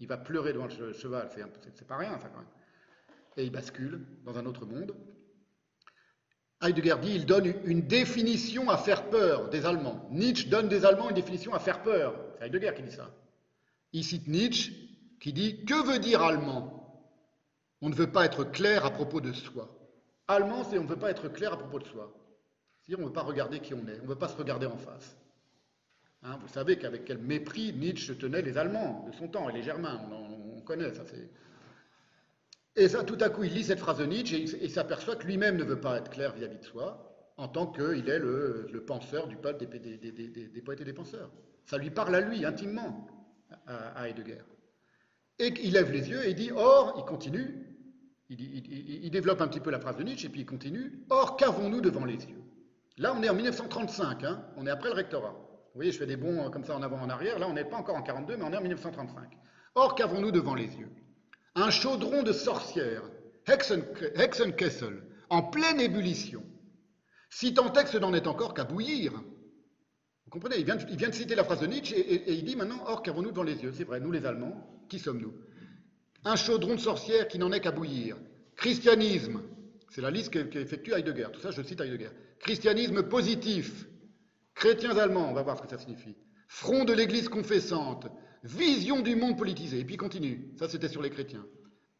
[0.00, 1.28] il va pleurer devant le cheval,
[1.74, 2.48] c'est pas rien ça quand même.
[3.36, 4.94] Et il bascule dans un autre monde.
[6.62, 10.06] Heidegger dit il donne une définition à faire peur des Allemands.
[10.10, 12.14] Nietzsche donne des Allemands une définition à faire peur.
[12.38, 13.10] C'est Heidegger qui dit ça.
[13.92, 14.72] Il cite Nietzsche
[15.20, 16.76] qui dit Que veut dire allemand?
[17.82, 19.68] On ne veut pas être clair à propos de soi.
[20.28, 22.12] Allemand, c'est on ne veut pas être clair à propos de soi.
[22.82, 24.66] C'est-à-dire on ne veut pas regarder qui on est, on ne veut pas se regarder
[24.66, 25.16] en face.
[26.22, 29.62] Hein, vous savez qu'avec quel mépris Nietzsche tenait les Allemands de son temps et les
[29.62, 31.02] Germains, on, connaît ça.
[32.76, 35.26] Et ça, tout à coup, il lit cette phrase de Nietzsche et il s'aperçoit que
[35.26, 39.26] lui-même ne veut pas être clair vis-à-vis de soi, en tant qu'il est le, penseur
[39.26, 41.32] du peuple des, poètes et des penseurs.
[41.64, 43.06] Ça lui parle à lui, intimement,
[43.66, 44.42] à, Heidegger.
[45.38, 47.66] Et il lève les yeux et il dit Or, il continue,
[48.28, 51.80] il, développe un petit peu la phrase de Nietzsche et puis il continue Or, qu'avons-nous
[51.80, 52.42] devant les yeux?
[52.98, 55.49] Là, on est en 1935, hein, on est après le rectorat.
[55.72, 57.38] Vous voyez, je fais des bons euh, comme ça en avant, en arrière.
[57.38, 59.30] Là, on n'est pas encore en 42, mais on est en 1935.
[59.76, 60.90] Or, qu'avons-nous devant les yeux?
[61.54, 63.02] Un chaudron de sorcières,
[63.46, 66.42] Hexenkessel, en pleine ébullition.
[67.30, 69.12] Si tant n'en est encore qu'à bouillir.
[69.12, 70.58] Vous comprenez?
[70.58, 70.76] Il vient,
[71.08, 73.72] de, citer la phrase de Nietzsche et, il dit maintenant Or, qu'avons-nous devant les yeux?
[73.72, 75.32] C'est vrai, nous les Allemands, qui sommes-nous?
[76.24, 78.16] Un chaudron de sorcières qui n'en est qu'à bouillir.
[78.56, 79.40] Christianisme,
[79.88, 81.28] c'est la liste qu'effectue Heidegger.
[81.32, 82.10] Tout ça, je cite Heidegger.
[82.40, 83.86] Christianisme positif,
[84.54, 86.16] chrétiens allemands, on va voir ce que ça signifie.
[86.48, 88.06] Front de l'Église confessante,
[88.42, 89.80] vision du monde politisé.
[89.80, 91.46] Et puis continue, ça c'était sur les chrétiens.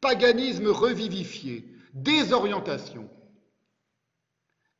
[0.00, 3.08] Paganisme revivifié, désorientation,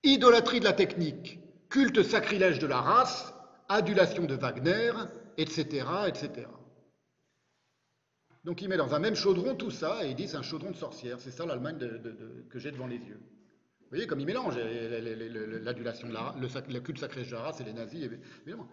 [0.03, 3.33] idolâtrie de la technique, culte sacrilège de la race,
[3.69, 4.93] adulation de Wagner,
[5.37, 6.49] etc., etc.
[8.45, 10.71] Donc il met dans un même chaudron tout ça et il dit c'est un chaudron
[10.71, 11.21] de sorcière.
[11.21, 11.79] C'est ça l'Allemagne
[12.49, 13.21] que j'ai devant les yeux.
[13.91, 18.09] Vous voyez comme il mélange l'adulation, le, culte sacré de la race et les nazis,
[18.45, 18.69] évidemment.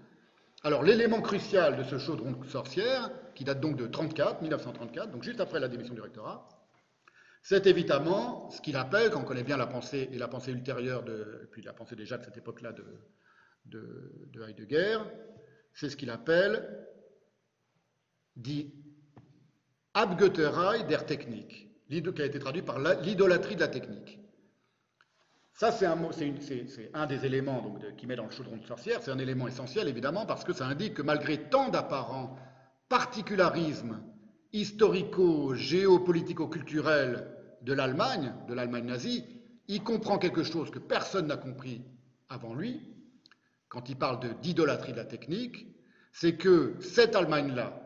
[0.62, 5.24] Alors l'élément crucial de ce chaudron de sorcière, qui date donc de 34, 1934, donc
[5.24, 6.48] juste après la démission du rectorat,
[7.42, 11.02] c'est évidemment ce qu'il appelle, quand on connaît bien la pensée et la pensée ultérieure,
[11.02, 12.86] de, puis la pensée déjà de cette époque-là de,
[13.66, 15.00] de, de Heidegger,
[15.74, 16.86] c'est ce qu'il appelle,
[18.36, 18.72] dit
[19.96, 24.20] Abgötterei der Technik, qui a été traduit par l'idolâtrie de la technique.
[25.58, 25.98] Ça, c'est un,
[26.94, 29.02] un, des éléments donc, qui met dans le chaudron de sorcière.
[29.02, 32.38] C'est un élément essentiel, évidemment, parce que ça indique que malgré tant d'apparents
[32.90, 34.00] particularismes
[34.54, 37.28] historico-géopolitico-culturels
[37.64, 39.26] de l'Allemagne, de l'Allemagne nazie,
[39.68, 41.82] il comprend quelque chose que personne n'a compris
[42.30, 42.94] avant lui,
[43.68, 45.76] quand il parle d'idolâtrie de la technique,
[46.12, 47.82] c'est que cette Allemagne-là,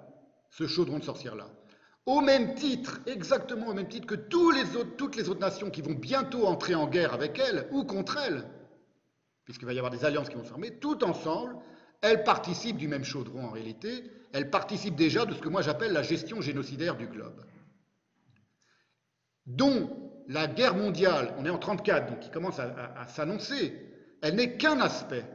[0.49, 1.47] ce chaudron de sorcière-là,
[2.05, 6.47] au même titre, exactement au même titre que toutes les autres nations qui vont bientôt
[6.47, 8.45] entrer en guerre avec elle ou contre elle,
[9.43, 11.55] puisqu'il va y avoir des alliances qui vont se former, tout ensemble,
[12.01, 15.93] elles participent du même chaudron en réalité, elles participent déjà de ce que moi j'appelle
[15.93, 17.45] la gestion génocidaire du globe,
[19.45, 24.57] dont la guerre mondiale, on est en 1934, donc qui commence à s'annoncer, elle n'est
[24.57, 25.25] qu'un aspect,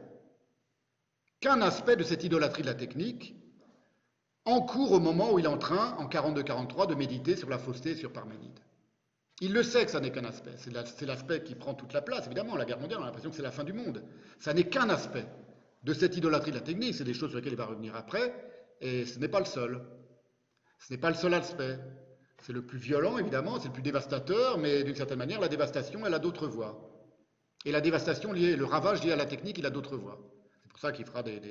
[1.39, 3.35] qu'un aspect de cette idolâtrie de la technique,
[4.47, 7.57] en cours au moment où il est en train, en 42-43, de méditer sur la
[7.57, 8.59] fausseté et sur Parménide.
[9.41, 10.55] Il le sait que ça n'est qu'un aspect.
[10.57, 12.25] C'est l'aspect qui prend toute la place.
[12.25, 14.03] Évidemment, la guerre mondiale, on a l'impression que c'est la fin du monde.
[14.39, 15.25] Ça n'est qu'un aspect
[15.83, 16.95] de cette idolâtrie de la technique.
[16.95, 18.33] C'est des choses sur lesquelles il va revenir après.
[18.81, 19.81] Et ce n'est pas le seul.
[20.79, 21.77] Ce n'est pas le seul aspect.
[22.41, 26.05] C'est le plus violent, évidemment, c'est le plus dévastateur, mais d'une certaine manière, la dévastation,
[26.05, 26.79] elle a d'autres voies.
[27.65, 30.19] Et la dévastation liée, le ravage lié à la technique, il a d'autres voies.
[30.61, 31.41] C'est pour ça qu'il fera des,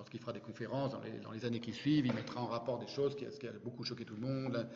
[0.00, 3.14] lorsqu'il fera des conférences dans les, années qui suivent, il mettra en rapport des choses
[3.14, 4.66] qui, qui a beaucoup choqué tout le monde,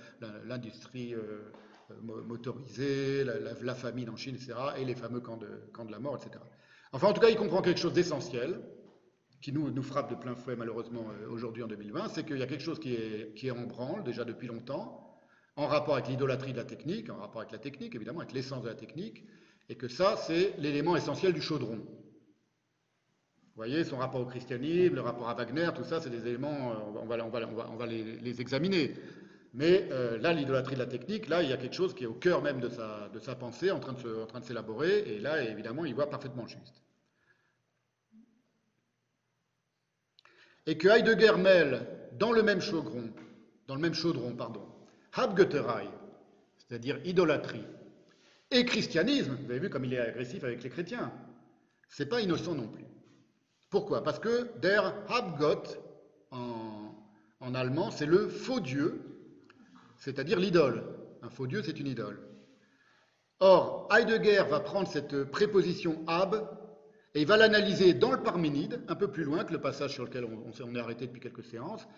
[0.45, 1.51] l'industrie euh,
[1.91, 5.99] euh, motorisée, la, famine en Chine, etc., et les fameux camps de, camps de la
[5.99, 6.45] mort, etc.
[6.93, 8.61] Enfin, en tout cas, il comprend quelque chose d'essentiel,
[9.41, 12.43] qui nous, nous frappe de plein fouet malheureusement euh, aujourd'hui en 2020, c'est qu'il y
[12.43, 15.19] a quelque chose qui est, qui est en branle déjà depuis longtemps,
[15.57, 18.63] en rapport avec l'idolâtrie de la technique, en rapport avec la technique évidemment, avec l'essence
[18.63, 19.25] de la technique,
[19.71, 21.81] et que ça c'est l'élément essentiel du chaudron.
[23.55, 26.73] Vous voyez, son rapport au christianisme, le rapport à Wagner, tout ça, c'est des éléments,
[26.73, 28.95] euh, on va, les, examiner.
[29.53, 32.09] Mais euh, là, l'idolâtrie de la technique, là, il y a quelque chose qui est
[32.09, 35.85] au cœur même de sa, de sa pensée, en train de s'élaborer, et là, évidemment,
[35.85, 36.85] il voit parfaitement juste.
[40.67, 41.87] et que Heidegger mêle
[42.19, 43.12] dans le même chaudron,
[43.67, 44.67] dans le même chaudron, pardon,
[45.12, 45.88] Habgötterei,
[46.57, 47.64] c'est-à-dire idolâtrie,
[48.51, 51.12] et christianisme, vous avez vu comme il est agressif avec les chrétiens,
[51.88, 52.85] c'est pas innocent non plus.
[53.75, 54.05] Pourquoi?
[54.05, 55.81] Parce que der Habgott,
[56.31, 59.03] en, allemand, c'est le faux Dieu,
[59.97, 60.85] c'est-à-dire l'idole.
[61.23, 62.21] Un faux Dieu, c'est une idole.
[63.41, 66.37] Or, Heidegger va prendre cette préposition Hab
[67.15, 70.05] et il va l'analyser dans le Parménide, un peu plus loin que le passage sur
[70.05, 71.89] lequel on, est arrêté depuis quelques séances,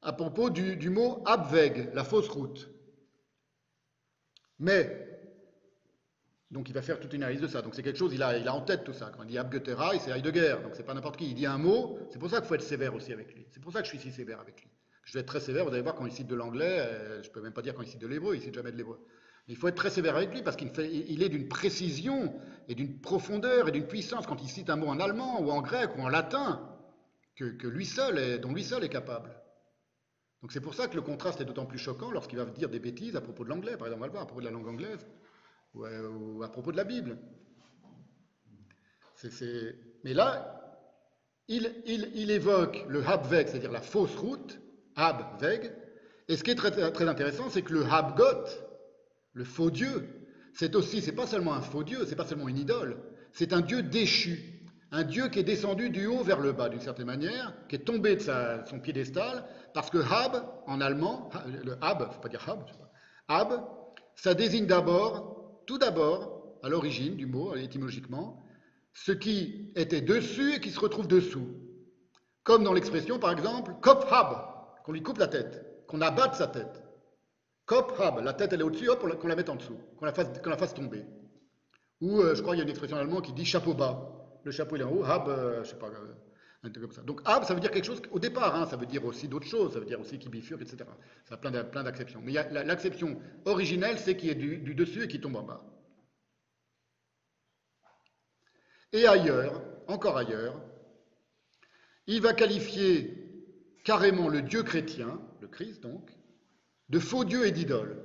[0.00, 2.70] à propos du, mot abweg, la fausse route.
[4.58, 5.09] Mais,
[6.50, 7.62] donc il va faire toute une analyse de ça.
[7.62, 9.12] Donc c'est quelque chose, il a, il a en tête tout ça.
[9.16, 11.28] Quand il dit Abgötterei, c'est Heidegger, donc c'est pas n'importe qui.
[11.28, 13.46] Il dit un mot, c'est pour ça qu'il faut être sévère aussi avec lui.
[13.50, 14.70] C'est pour ça que je suis si sévère avec lui.
[15.04, 17.30] Je vais être très sévère, vous allez voir quand il cite de l'anglais, euh, je
[17.30, 19.04] peux même pas dire quand il cite de l'hébreu, il cite jamais de l'hébreu.
[19.48, 22.34] Il faut être très sévère avec lui parce qu'il il est d'une précision
[22.68, 25.60] et d'une profondeur et d'une puissance quand il cite un mot en allemand ou en
[25.60, 26.66] grec ou en latin
[27.36, 29.34] que, lui seul est, dont lui seul est capable.
[30.42, 32.78] Donc c'est pour ça que le contraste est d'autant plus choquant lorsqu'il va dire des
[32.78, 35.06] bêtises à propos de l'anglais, par exemple, à propos de la langue anglaise
[35.74, 37.18] ou à, propos de la Bible.
[40.04, 40.60] Mais là,
[41.48, 44.60] il, évoque le Habweg, c'est-à-dire la fausse route,
[44.96, 45.72] Habweg,
[46.28, 48.46] et ce qui est très, intéressant, c'est que le Habgot,
[49.32, 50.08] le faux Dieu,
[50.54, 53.02] c'est aussi, c'est pas seulement un faux Dieu, c'est pas seulement une idole,
[53.32, 54.60] c'est un Dieu déchu,
[54.92, 57.80] un Dieu qui est descendu du haut vers le bas d'une certaine manière, qui est
[57.80, 61.30] tombé de son piédestal, parce que Hab, en allemand,
[61.64, 62.64] le Hab, faut pas dire Hab,
[63.28, 63.64] Hab,
[64.14, 65.39] ça désigne d'abord,
[65.70, 68.42] tout d'abord, à l'origine du mot, étymologiquement,
[68.92, 71.46] ce qui était dessus et qui se retrouve dessous.
[72.42, 76.48] Comme dans l'expression, par exemple, Kop Hab, qu'on lui coupe la tête, qu'on abatte sa
[76.48, 76.82] tête.
[77.66, 80.12] Kop Rab, la tête elle est au-dessus, hop, qu'on la mette en dessous, qu'on la
[80.12, 81.04] fasse, la fasse tomber.
[82.00, 84.40] Ou euh, je crois qu'il y a une expression en allemand qui dit chapeau bas.
[84.42, 86.14] Le chapeau il est en haut, Hab, euh, je sais pas, euh,
[86.62, 87.02] un truc comme ça.
[87.02, 89.80] Donc veut dire quelque chose au départ, hein, ça veut dire aussi d'autres choses, ça
[89.80, 90.84] veut dire aussi qui bifurque, etc.
[91.24, 92.20] Ça a plein d'acceptions.
[92.22, 95.64] Mais l'acception originelle, c'est qui est du, du dessus et qui tombe en bas.
[98.92, 100.60] Et ailleurs, encore ailleurs,
[102.06, 103.16] il va qualifier
[103.84, 106.10] carrément le Dieu chrétien, le Christ donc,
[106.88, 108.04] de faux dieux et d'idoles.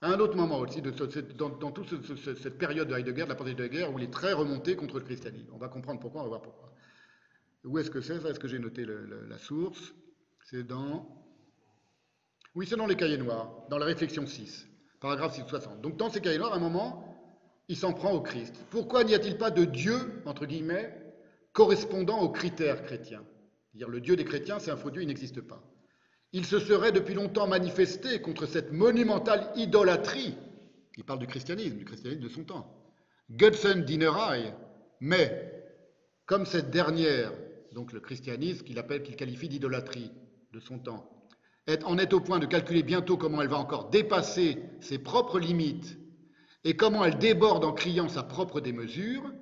[0.00, 3.64] À un autre moment aussi, dans, toute cette période de Heidegger, de la pensée de
[3.64, 5.48] Heidegger, où il est très remonté contre le christianisme.
[5.52, 6.72] On va comprendre pourquoi, on va voir pourquoi.
[7.64, 8.14] Où est-ce que c'est?
[8.14, 9.94] Est-ce que j'ai noté la source?
[10.44, 11.06] C'est dans...
[12.54, 14.66] Oui, c'est dans les cahiers noirs, dans la réflexion 6,
[15.00, 15.80] paragraphe 660.
[15.80, 17.04] Donc dans ces cahiers noirs, à un moment,
[17.68, 18.54] il s'en prend au Christ.
[18.70, 20.94] Pourquoi n'y a-t-il pas de Dieu, entre guillemets,
[21.52, 23.24] correspondant aux critères chrétiens?
[23.74, 25.62] Dire le Dieu des chrétiens, c'est un faux Dieu, il n'existe pas.
[26.32, 30.34] Il se serait depuis longtemps manifesté contre cette monumentale idolâtrie.
[30.96, 32.74] Il parle du christianisme, du christianisme de son temps.
[33.30, 34.52] Götzen Dinerei,
[35.00, 35.52] mais
[36.26, 37.32] comme cette dernière,
[37.78, 40.10] donc le christianisme qu'il appelle, qu'il qualifie d'idolâtrie
[40.52, 41.08] de son temps,
[41.84, 45.96] en est au point de calculer bientôt comment elle va encore dépasser ses propres limites
[46.64, 49.32] et comment elle déborde en criant sa propre démesure,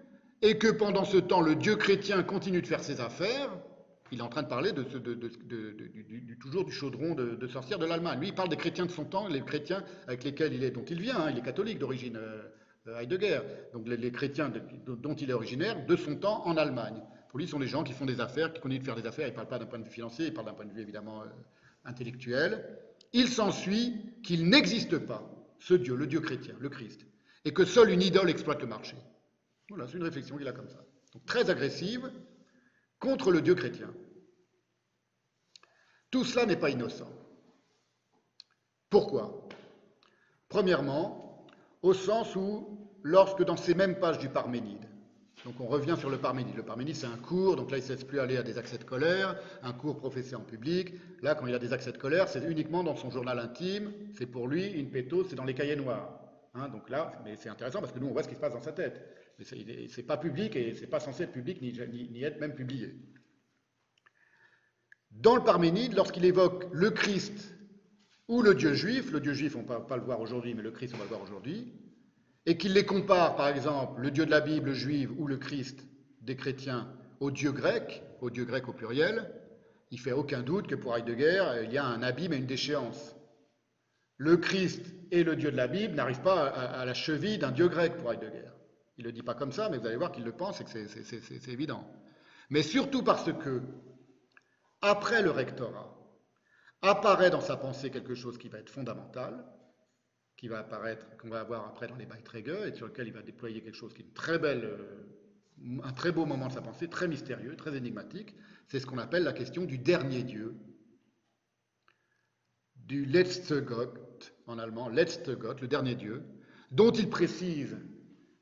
[0.42, 3.56] et que pendant ce temps le Dieu chrétien continue de faire ses affaires,
[4.12, 4.72] il est en train de parler
[6.38, 8.20] toujours du chaudron de, sorcières de l'Allemagne.
[8.20, 10.84] Lui, il parle des chrétiens de son temps, les chrétiens avec lesquels il est, dont
[10.84, 13.40] il vient, hein, il est catholique d'origine, euh, Heidegger,
[13.72, 14.52] donc les, chrétiens
[14.86, 17.00] dont il est originaire, de son temps en Allemagne.
[17.28, 19.06] Pour lui, ce sont des gens qui font des affaires, qui continuent de faire des
[19.06, 20.72] affaires, il ne parle pas d'un point de vue financier, il parle d'un point de
[20.72, 21.26] vue évidemment euh,
[21.84, 22.78] intellectuel.
[23.12, 27.06] Il s'ensuit qu'il n'existe pas ce Dieu, le Dieu chrétien, le Christ,
[27.44, 28.96] et que seule une idole exploite le marché.
[29.68, 30.84] Voilà, c'est une réflexion qu'il a comme ça.
[31.12, 32.10] Donc très agressive,
[32.98, 33.92] contre le Dieu chrétien.
[36.10, 37.10] Tout cela n'est pas innocent.
[38.88, 39.48] Pourquoi?
[40.48, 41.46] Premièrement,
[41.82, 44.88] au sens où, lorsque dans ces mêmes pages du Parménide,
[45.44, 46.56] donc on revient sur le Parménide.
[46.56, 48.58] Le Parménide, c'est un cours, donc là, il ne se laisse plus aller à des
[48.58, 50.94] accès de colère, un cours professé en public.
[51.22, 54.26] Là, quand il a des accès de colère, c'est uniquement dans son journal intime, c'est
[54.26, 56.18] pour lui, une péto, c'est dans les cahiers noirs.
[56.54, 58.54] Hein, donc là, mais c'est intéressant parce que nous, on voit ce qui se passe
[58.54, 59.06] dans sa tête.
[59.38, 59.44] Mais
[59.88, 61.72] c'est pas public et c'est pas censé être public ni,
[62.10, 62.94] ni, être même publié.
[65.10, 67.54] Dans le Parménide, lorsqu'il évoque le Christ
[68.28, 70.62] ou le Dieu juif, le Dieu juif, on ne va pas le voir aujourd'hui, mais
[70.62, 71.72] le Christ, on va le voir aujourd'hui,
[72.46, 75.84] et qu'il les compare, par exemple, le Dieu de la Bible juive ou le Christ
[76.22, 76.88] des chrétiens
[77.20, 79.30] au Dieu grec, au dieu grec au pluriel,
[79.90, 83.16] il fait aucun doute que pour Heidegger, il y a un abîme et une déchéance.
[84.16, 87.68] Le Christ et le Dieu de la Bible n'arrivent pas à, la cheville d'un Dieu
[87.68, 88.50] grec pour Heidegger.
[88.98, 90.64] Il ne le dit pas comme ça, mais vous allez voir qu'il le pense et
[90.64, 91.86] que c'est évident.
[92.48, 93.62] Mais surtout parce que,
[94.80, 95.94] après le rectorat,
[96.82, 99.44] apparaît dans sa pensée quelque chose qui va être fondamental,
[100.36, 103.22] qui va apparaître, qu'on va avoir après dans les Beiträge, et sur lequel il va
[103.22, 106.88] déployer quelque chose qui est très belle, euh, un très beau moment de sa pensée,
[106.88, 108.34] très mystérieux, très énigmatique.
[108.68, 110.54] C'est ce qu'on appelle la question du dernier Dieu,
[112.76, 116.22] du Letzte Gott, en allemand, Letzte Gott, le dernier Dieu,
[116.70, 117.76] dont il précise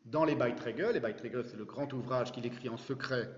[0.05, 3.30] dans les Beiträge, les Beiträge c'est le grand ouvrage qu'il écrit en secret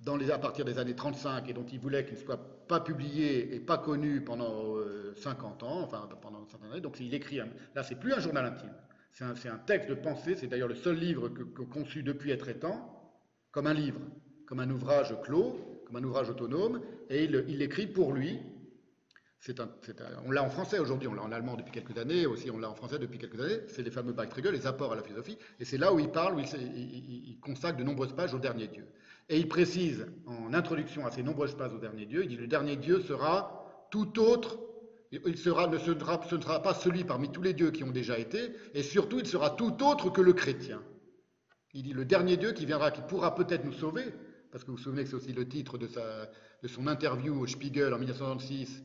[0.00, 3.54] dans les, à partir des années 35 et dont il voulait qu'il soit pas publié
[3.54, 4.76] et pas connu pendant
[5.16, 6.80] 50 euh, ans, enfin pendant certaines années.
[6.80, 7.40] Donc il écrit,
[7.74, 8.74] là c'est plus un journal intime,
[9.12, 12.94] c'est un, texte de pensée, c'est d'ailleurs le seul livre que, conçu depuis être étant,
[13.50, 14.00] comme un livre,
[14.46, 18.38] comme un ouvrage clos, comme un ouvrage autonome, et il l'écrit pour lui,
[20.26, 22.68] on l'a en français aujourd'hui, on l'a en allemand depuis quelques années, aussi on l'a
[22.68, 25.64] en français depuis quelques années, c'est les fameux Beiträge, les apports à la philosophie, et
[25.64, 28.86] c'est là où il parle, où il, consacre de nombreuses pages au dernier Dieu.
[29.28, 32.46] Et il précise, en introduction à ces nombreuses pages au dernier Dieu, il dit le
[32.46, 34.58] dernier Dieu sera tout autre,
[35.12, 37.90] il sera, ne, sera, ce ne sera pas celui parmi tous les dieux qui ont
[37.90, 40.82] déjà été, et surtout il sera tout autre que le chrétien.
[41.74, 44.04] Il dit le dernier Dieu qui viendra, qui pourra peut-être nous sauver,
[44.50, 46.30] parce que vous vous souvenez que c'est aussi le titre de, sa,
[46.62, 48.82] de son interview au Spiegel en 1966,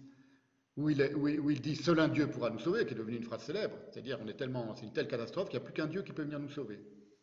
[0.75, 3.75] où il, dit Seul un Dieu pourra nous sauver, qui est devenu une phrase célèbre.
[3.91, 6.11] C'est-à-dire, on est tellement, c'est une telle catastrophe qu'il n'y a plus qu'un Dieu qui
[6.11, 6.79] peut venir nous sauver.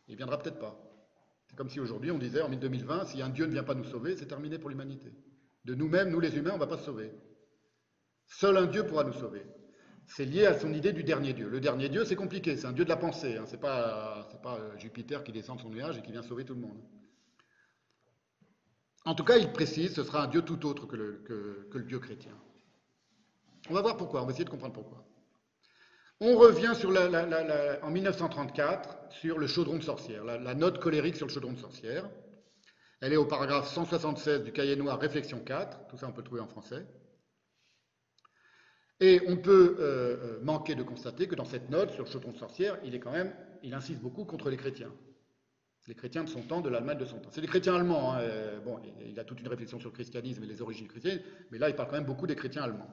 [0.09, 0.90] Il ne viendra peut-être pas.
[1.51, 3.83] C'est comme si aujourd'hui on disait en 2020, si un Dieu ne vient pas nous
[3.83, 5.13] sauver, c'est terminé pour l'humanité.
[5.65, 7.13] De nous-mêmes, nous les humains, on ne va pas se sauver.
[8.29, 9.45] Seul un Dieu pourra nous sauver.
[10.07, 11.49] C'est lié à son idée du dernier Dieu.
[11.49, 13.37] Le dernier Dieu, c'est compliqué, c'est un Dieu de la pensée.
[13.37, 13.47] Hein.
[13.47, 16.55] C'est pas, pas euh, Jupiter qui descend de son nuage et qui vient sauver tout
[16.55, 16.81] le monde.
[19.05, 22.37] En tout cas, il précise, ce sera un Dieu tout autre que le Dieu chrétien.
[23.69, 25.05] On va voir pourquoi, on va essayer de comprendre pourquoi.
[26.23, 31.33] On revient sur en 1934 sur le chaudron de sorcière, la, note colérique sur le
[31.33, 32.11] chaudron de sorcière.
[33.01, 36.27] Elle est au paragraphe 176 du cahier noir Réflexion 4, tout ça on peut le
[36.27, 36.87] trouver en français.
[39.01, 42.33] Et on peut euh, euh, manquer de constater que dans cette note sur le chaudron
[42.33, 44.93] de sorcière, il est quand même, il insiste beaucoup contre les chrétiens.
[45.89, 47.31] Les chrétiens de son temps, de l'Allemagne de son temps.
[47.33, 48.13] C'est les chrétiens allemands.
[48.13, 51.23] Hein, euh, bon, il a toute une réflexion sur le christianisme et les origines chrétiennes,
[51.51, 52.91] mais là, il parle quand même beaucoup des chrétiens allemands.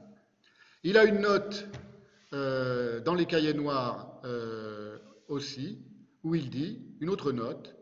[0.83, 1.67] Il a une note
[2.33, 4.97] euh, dans les cahiers noirs euh,
[5.27, 5.81] aussi,
[6.23, 7.75] où il dit, une autre note,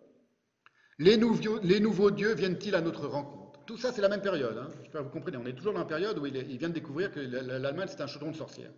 [0.99, 3.59] les nouveaux, dieux viennent-ils à notre rencontre?
[3.65, 4.57] Tout ça, c'est la même période.
[4.57, 4.69] Hein.
[4.93, 5.37] Que vous comprenez.
[5.37, 8.07] On est toujours dans la période où il, vient de découvrir que l'Allemagne, c'est un
[8.07, 8.71] chaudron de sorcière.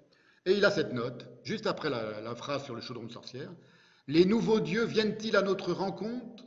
[0.45, 3.51] Et il a cette note, juste après la, la phrase sur le chaudron de sorcière.
[4.07, 6.45] Les nouveaux dieux viennent-ils à notre rencontre?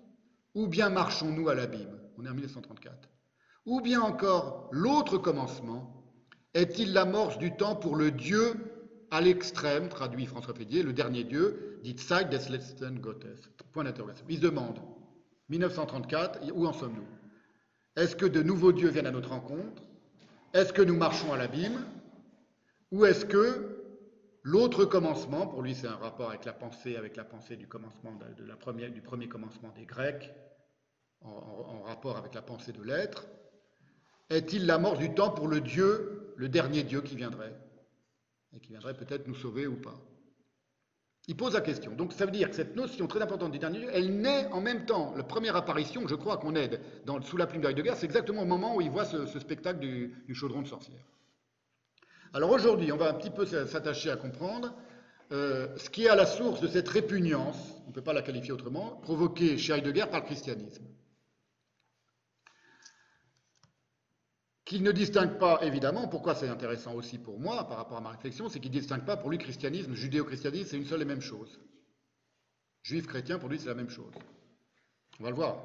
[0.55, 2.01] Ou bien marchons-nous à l'abîme?
[2.19, 3.09] On est en 1934.
[3.67, 6.03] Ou bien encore l'autre commencement,
[6.55, 8.55] est-il l'amorce du temps pour le Dieu
[9.11, 13.27] à l'extrême, traduit François Fédier, le dernier Dieu, dit Zeit des letzten Gottes.
[13.73, 14.25] Point d'interrogation.
[14.29, 14.79] Il se demande,
[15.49, 17.07] 1934, où en sommes-nous?
[17.97, 19.83] Est-ce que de nouveaux dieux viennent à notre rencontre?
[20.53, 21.85] Est-ce que nous marchons à l'abîme?
[22.93, 23.85] Ou est-ce que
[24.43, 28.13] l'autre commencement, pour lui c'est un rapport avec la pensée, avec la pensée du commencement
[28.37, 30.33] du premier commencement des Grecs,
[31.23, 33.27] en rapport avec la pensée de l'être,
[34.31, 37.55] est-il l'amorce du temps pour le Dieu le dernier Dieu qui viendrait,
[38.55, 39.99] et qui viendrait peut-être nous sauver ou pas.
[41.29, 41.93] Il pose la question.
[41.93, 44.61] Donc ça veut dire que cette notion très importante du dernier Dieu, elle naît en
[44.61, 45.15] même temps.
[45.17, 48.43] La première apparition, je crois, qu'on aide dans, sous la plume de guerre, c'est exactement
[48.43, 51.05] au moment où il voit ce, spectacle du, chaudron de sorcière.
[52.33, 54.75] Alors aujourd'hui, on va un petit peu s'attacher à comprendre
[55.33, 58.23] euh, ce qui est à la source de cette répugnance, on ne peut pas la
[58.23, 60.85] qualifier autrement, provoquée chez Heidegger par le christianisme.
[64.71, 68.11] Qu'il ne distingue pas, évidemment, pourquoi c'est intéressant aussi pour moi par rapport à ma
[68.11, 71.21] réflexion, c'est qu'il ne distingue pas pour lui christianisme, judéo-christianisme, c'est une seule et même
[71.21, 71.59] chose.
[72.85, 74.15] Juif, chrétien, pour lui, c'est la même chose.
[75.19, 75.61] On va le voir.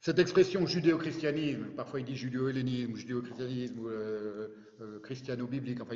[0.00, 4.48] Cette expression judéo-christianisme, parfois il dit judéo-hellénisme, judéo-christianisme, ou euh,
[4.80, 5.94] euh, christiano-biblique, enfin,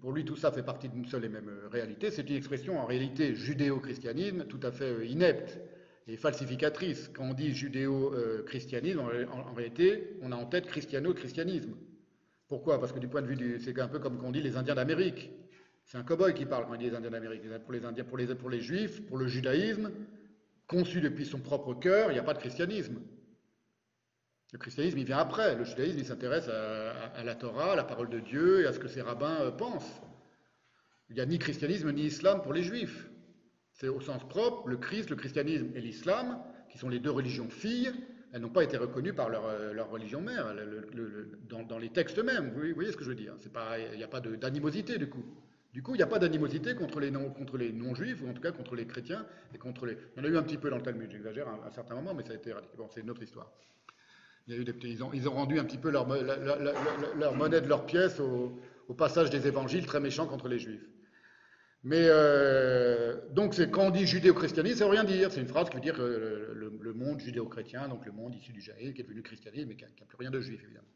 [0.00, 2.12] pour lui tout ça fait partie d'une seule et même euh, réalité.
[2.12, 5.58] C'est une expression en réalité judéo-christianisme tout à fait inepte
[6.06, 7.10] et falsificatrice.
[7.14, 11.74] Quand on dit judéo-christianisme, en, réalité, on a en tête christiano-christianisme.
[12.48, 12.78] Pourquoi?
[12.78, 13.60] Parce que du point de vue du.
[13.60, 15.30] C'est un peu comme quand on dit les Indiens d'Amérique.
[15.84, 17.42] C'est un cow-boy qui parle quand il dit les Indiens d'Amérique.
[17.64, 19.90] Pour les Indiens, pour les, pour les Juifs, pour le judaïsme,
[20.66, 23.00] conçu depuis son propre cœur, il n'y a pas de christianisme.
[24.52, 25.56] Le christianisme, il vient après.
[25.56, 28.78] Le judaïsme, il s'intéresse à, la Torah, à la parole de Dieu et à ce
[28.78, 30.00] que ses rabbins euh, pensent.
[31.08, 33.08] Il n'y a ni christianisme ni islam pour les juifs.
[33.76, 36.38] C'est au sens propre, le Christ, le christianisme et l'islam,
[36.70, 37.92] qui sont les deux religions filles,
[38.32, 40.54] elles n'ont pas été reconnues par leur, euh, religion mère,
[41.48, 42.52] dans, les textes mêmes.
[42.54, 43.34] Vous voyez ce que je veux dire?
[43.92, 45.24] Il n'y a pas d'animosité du coup.
[45.72, 48.74] Du coup, il n'y a pas d'animosité contre les non-juifs, ou en tout cas contre
[48.74, 49.98] les chrétiens, et contre les...
[50.16, 51.94] Il y en a eu un petit peu dans le Talmud, j'exagère à un certain
[51.96, 53.52] moment, mais ça a été Bon, c'est une autre histoire.
[54.46, 57.60] Il y a eu des ils, ont, ils ont rendu un petit peu leur, monnaie
[57.60, 58.58] de leur pièce au,
[58.94, 60.88] passage des évangiles très méchants contre les juifs.
[61.86, 65.30] Mais euh, donc, quand on dit judéo-christianisme, ça veut rien dire.
[65.30, 68.60] C'est une phrase qui veut dire le, le, monde judéo-chrétien, donc le monde issu du
[68.60, 70.88] jaïl, qui est devenu christianisme, mais qui n'a plus rien de juif, évidemment.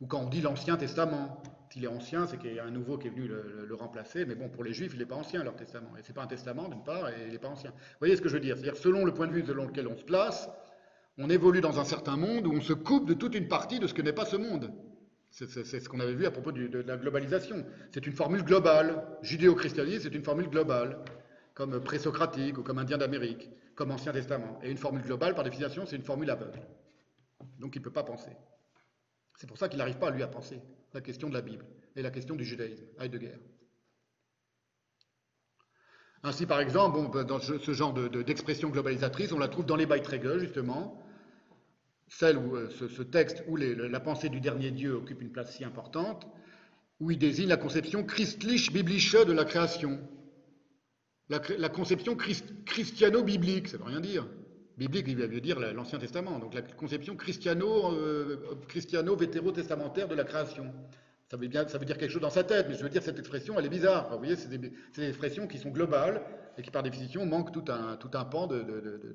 [0.00, 1.40] Ou quand on dit l'Ancien Testament,
[1.70, 4.34] s'il est ancien, c'est qu'il y a un nouveau qui est venu le, remplacer, mais
[4.34, 5.96] bon, pour les Juifs, il n'est pas ancien leur testament.
[5.96, 7.70] Et c'est pas un testament d'une part, et il n'est pas ancien.
[7.70, 8.56] Vous voyez ce que je veux dire?
[8.56, 10.50] C'est-à-dire, selon le point de vue selon lequel on se place,
[11.16, 13.86] on évolue dans un certain monde où on se coupe de toute une partie de
[13.86, 14.72] ce que n'est pas ce monde.
[15.32, 15.48] C'est
[15.80, 17.64] ce qu'on avait vu à propos de la globalisation.
[17.90, 19.02] C'est une formule globale.
[19.22, 21.02] Judéo-christianisme, c'est une formule globale,
[21.54, 24.60] comme présocratique ou comme indien d'Amérique, comme Ancien Testament.
[24.62, 26.60] Et une formule globale, par définition, c'est une formule aveugle.
[27.58, 28.36] Donc il ne peut pas penser.
[29.38, 30.60] C'est pour ça qu'il n'arrive pas, lui, à penser
[30.92, 31.64] la question de la Bible
[31.96, 33.38] et la question du judaïsme, Heidegger.
[36.24, 41.01] Ainsi, par exemple, dans ce genre d'expression globalisatrice, on la trouve dans les Beiträge, justement,
[42.18, 45.64] celle où, euh, ce, texte où la pensée du dernier Dieu occupe une place si
[45.64, 46.26] importante,
[47.00, 49.98] où il désigne la conception christlich-biblische de la création.
[51.28, 52.14] La, conception
[52.66, 54.26] christiano-biblique, ça ne veut rien dire.
[54.76, 58.36] Biblique, il veut dire l'Ancien Testament, donc la conception christiano, euh,
[58.68, 60.72] christiano-vétéro-testamentaire de la création.
[61.30, 63.02] Ça veut, bien, ça veut dire quelque chose dans sa tête, mais je veux dire,
[63.02, 64.10] cette expression, elle est bizarre.
[64.10, 66.22] vous voyez, c'est des, expressions qui sont globales
[66.58, 68.62] et qui, par définition, manquent tout un, tout un pan de,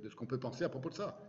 [0.09, 1.19] ce qu'on peut penser à propos de ça.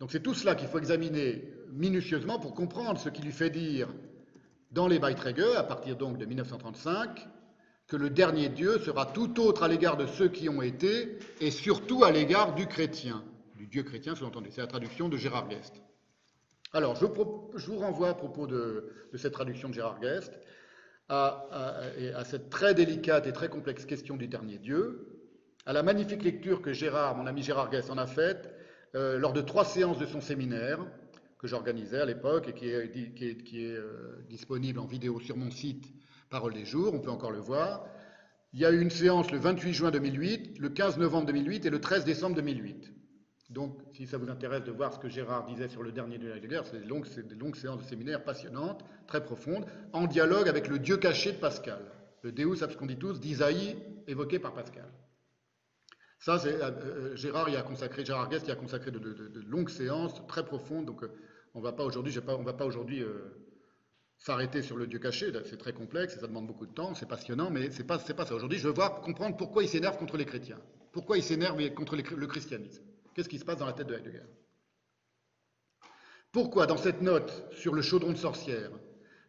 [0.00, 3.88] Donc c'est tout cela qu'il faut examiner minutieusement pour comprendre ce qui lui fait dire
[4.70, 7.28] dans les Beiträge, à partir donc de 1935,
[7.86, 11.50] que le dernier Dieu sera tout autre à l'égard de ceux qui ont été, et
[11.50, 13.22] surtout à l'égard du chrétien,
[13.56, 14.50] du Dieu chrétien sous-entendu.
[14.50, 15.80] C'est la traduction de Gérard Guest.
[16.72, 20.32] Alors, je, vous renvoie à propos de, cette traduction de Gérard Guest
[21.08, 25.20] à, cette très délicate et très complexe question du dernier Dieu,
[25.66, 28.52] à la magnifique lecture que Gérard, mon ami Gérard Guest, en a faite
[28.94, 30.78] euh, lors de trois séances de son séminaire
[31.38, 35.92] que j'organisais à l'époque et qui est, euh, disponible en vidéo sur mon site
[36.30, 37.86] Parole des jours, on peut encore le voir.
[38.52, 41.70] Il y a eu une séance le 28 juin 2008, le 15 novembre 2008 et
[41.70, 42.92] le 13 décembre 2008.
[43.50, 46.30] Donc, si ça vous intéresse de voir ce que Gérard disait sur le dernier de
[46.30, 50.66] Heidegger, c'est des longues, des longues séances de séminaire passionnantes, très profondes, en dialogue avec
[50.66, 51.80] le Dieu caché de Pascal,
[52.22, 53.76] le Deus absconditus d'Isaïe
[54.08, 54.88] évoqué par Pascal.
[56.24, 60.26] Ça, c'est, euh, euh, Gérard y a consacré, Guest y a consacré de, longues séances
[60.26, 60.86] très profondes.
[60.86, 61.04] Donc,
[61.52, 63.04] on va pas aujourd'hui, va pas aujourd'hui
[64.16, 67.50] s'arrêter sur le Dieu caché, c'est très complexe, ça demande beaucoup de temps, c'est passionnant,
[67.50, 68.34] mais c'est pas, pas ça.
[68.34, 70.58] Aujourd'hui, je veux voir comprendre pourquoi il s'énerve contre les chrétiens,
[70.92, 72.82] pourquoi il s'énerve contre le christianisme.
[73.14, 74.24] Qu'est-ce qui se passe dans la tête de Heidegger?
[76.32, 78.70] Pourquoi, dans cette note sur le chaudron de sorcière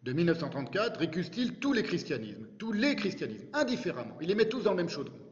[0.04, 4.18] de 1934, récuse-t-il tous les christianismes, tous les christianismes, indifféremment?
[4.22, 5.25] Il les met tous dans le même chaudron,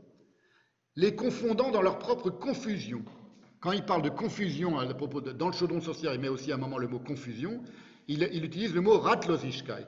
[0.96, 3.04] les confondant dans leur propre confusion.
[3.60, 6.52] Quand il parle de confusion à propos de, dans le chaudron sorcière, il met aussi
[6.52, 7.64] à un moment le mot confusion
[8.08, 9.88] il, utilise le mot Ratlosigkeit,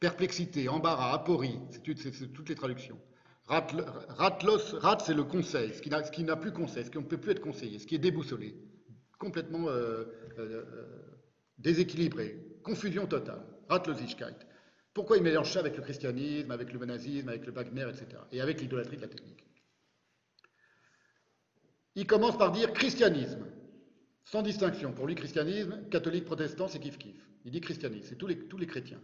[0.00, 2.98] perplexité, embarras, aporie, c'est toutes les traductions.
[3.46, 7.32] ratlos, rat, c'est le conseil, ce qui n'a plus conseil, ce qui ne peut plus
[7.32, 8.54] être conseillé, ce qui est déboussolé,
[9.18, 10.04] complètement euh,
[10.38, 10.64] euh,
[11.58, 13.42] déséquilibré, confusion totale.
[13.68, 14.36] Ratlosigkeit.
[14.94, 18.06] Pourquoi il mélange ça avec le christianisme, avec le nazisme, avec le Wagner, etc.
[18.32, 19.47] Et avec l'idolâtrie de la technique?
[21.98, 23.44] Il commence par dire christianisme,
[24.24, 24.92] sans distinction.
[24.92, 27.16] Pour lui, christianisme, catholique, protestant, c'est kiff-kiff.
[27.44, 29.00] Il dit christianisme, c'est tous les, tous les chrétiens.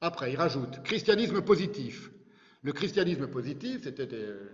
[0.00, 2.10] Après, il rajoute christianisme positif.
[2.62, 4.48] Le christianisme positif, c'était euh,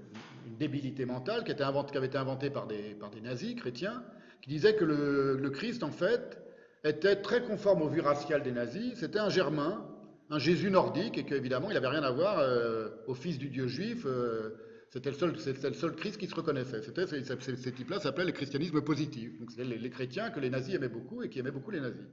[0.49, 4.03] une débilité mentale qui, avait été inventée par des, par des nazis chrétiens,
[4.43, 6.43] qui disaient que le, Christ, en fait,
[6.83, 8.95] était très conforme aux vues raciales des nazis.
[8.97, 9.87] C'était un germain,
[10.31, 13.69] un Jésus nordique, et qu'évidemment, il n'avait rien à voir euh, au fils du Dieu
[13.69, 14.05] juif.
[14.05, 16.83] Euh, c'était le, seul, le seul Christ qui se reconnaissait.
[16.83, 19.39] C'était, ces, types-là s'appelaient le christianisme positif.
[19.39, 22.07] Donc, c'était les, chrétiens que les nazis aimaient beaucoup et qui aimaient beaucoup les nazis.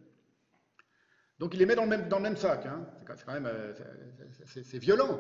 [1.39, 2.65] Donc il les met dans le même, sac.
[2.65, 2.87] Hein.
[3.15, 3.73] C'est quand même euh,
[4.45, 5.19] c'est violent.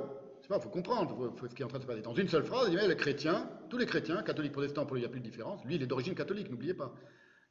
[0.49, 2.01] Il faut comprendre ce qui est en train de se passer.
[2.01, 5.01] Dans une seule phrase, il met les chrétiens, tous les chrétiens, catholiques, protestants, pour il
[5.01, 5.63] n'y a plus de différence.
[5.65, 6.93] Lui, il est d'origine catholique, n'oubliez pas.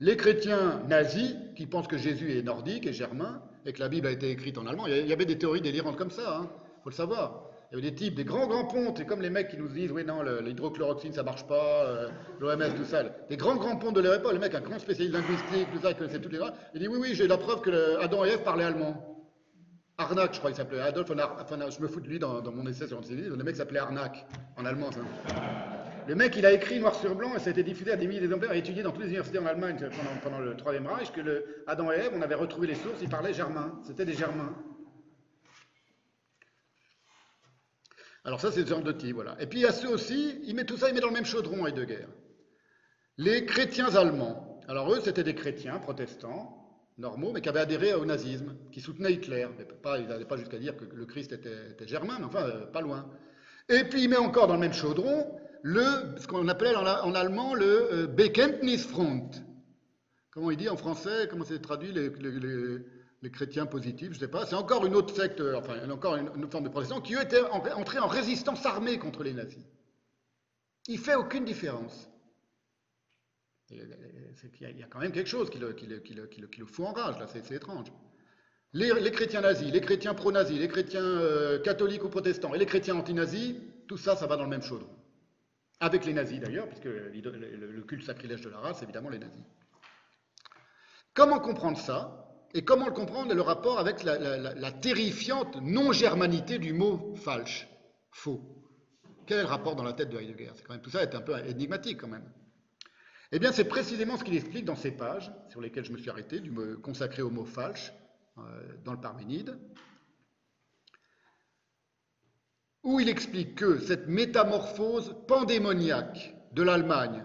[0.00, 4.06] Les chrétiens nazis, qui pensent que Jésus est nordique et germain, et que la Bible
[4.06, 6.50] a été écrite en allemand, il y avait des théories délirantes comme ça, hein.
[6.82, 7.50] faut le savoir.
[7.74, 9.66] Il y avait des types, des grands grands pontes, et comme les mecs qui nous
[9.66, 12.08] disent, oui non, l'hydrochloroxine ça marche pas, euh,
[12.38, 15.16] l'OMS tout ça, des grands grands pontes de leur époque, le mec un grand spécialiste
[15.16, 17.62] linguistique, tout ça, il connaissait toutes les races, il dit oui oui j'ai la preuve
[17.62, 19.26] que Adam et Ève parlaient allemand.
[19.98, 22.86] Arnac, je crois qu'il s'appelait Adolf, enfin, je me fous de lui dans, mon essai
[22.86, 24.24] sur l'antisémitisme, le mec s'appelait Arnac,
[24.56, 25.00] en allemand ça.
[26.06, 28.06] Le mec, il a écrit noir sur blanc et ça a été diffusé à des
[28.06, 31.10] milliers d'exemplaires et étudié dans toutes les universités en Allemagne pendant, pendant le Troisième Reich
[31.10, 33.80] que le Adam et Ève, on avait retrouvé les sources, ils parlaient germain.
[33.82, 34.54] C'était des germains.
[38.24, 39.36] Alors ça, c'est type, voilà.
[39.40, 41.14] Et puis il y a ceux aussi, il met tout ça, il met dans le
[41.14, 42.06] même chaudron, Heidegger.
[43.18, 44.60] Les chrétiens allemands.
[44.66, 46.64] Alors eux, c'était des chrétiens protestants,
[46.96, 49.46] normaux, mais qui avaient adhéré au nazisme, qui soutenaient Hitler.
[49.58, 52.66] Mais pas, ils n'allaient pas jusqu'à dire que le Christ était, germain, mais enfin, euh,
[52.66, 53.10] pas loin.
[53.68, 57.54] Et puis il met encore dans le même chaudron le, ce qu'on appelle en, allemand
[57.54, 59.30] le euh, Bekenntnisfront.
[60.30, 62.78] Comment il dit en français Comment c'est traduit les, les,
[63.30, 64.46] chrétiens positifs Je ne sais pas.
[64.46, 67.22] C'est encore une autre secte, euh, enfin, encore une, autre forme de protestants qui, eux,
[67.22, 69.64] étaient entrés en résistance armée contre les nazis.
[70.88, 72.10] Il fait aucune différence.
[73.70, 73.78] Il
[74.60, 77.88] y a quand même quelque chose qui le, le, fout en rage, là, c'est étrange.
[78.74, 82.96] Les, chrétiens nazis, les chrétiens pro-nazis, les chrétiens euh, catholiques ou protestants et les chrétiens
[82.96, 83.54] anti-nazis,
[83.86, 84.90] tout ça, ça va dans le même chaudron.
[85.80, 89.44] Avec les nazis d'ailleurs, puisque le, culte sacrilège de la race, évidemment, les nazis.
[91.14, 92.23] Comment comprendre ça?
[92.54, 97.68] Et comment le comprendre le rapport avec la, terrifiante non-germanité du mot falche,
[98.12, 98.40] faux?
[99.26, 100.52] Quel est le rapport dans la tête de Heidegger?
[100.54, 102.30] C'est quand même tout ça est un peu énigmatique quand même.
[103.32, 106.10] Eh bien, c'est précisément ce qu'il explique dans ces pages sur lesquelles je me suis
[106.10, 107.92] arrêté, du mot consacré au mot falche
[108.38, 108.42] euh,
[108.84, 109.58] dans le Parménide,
[112.84, 117.24] où il explique que cette métamorphose pandémoniaque de l'Allemagne,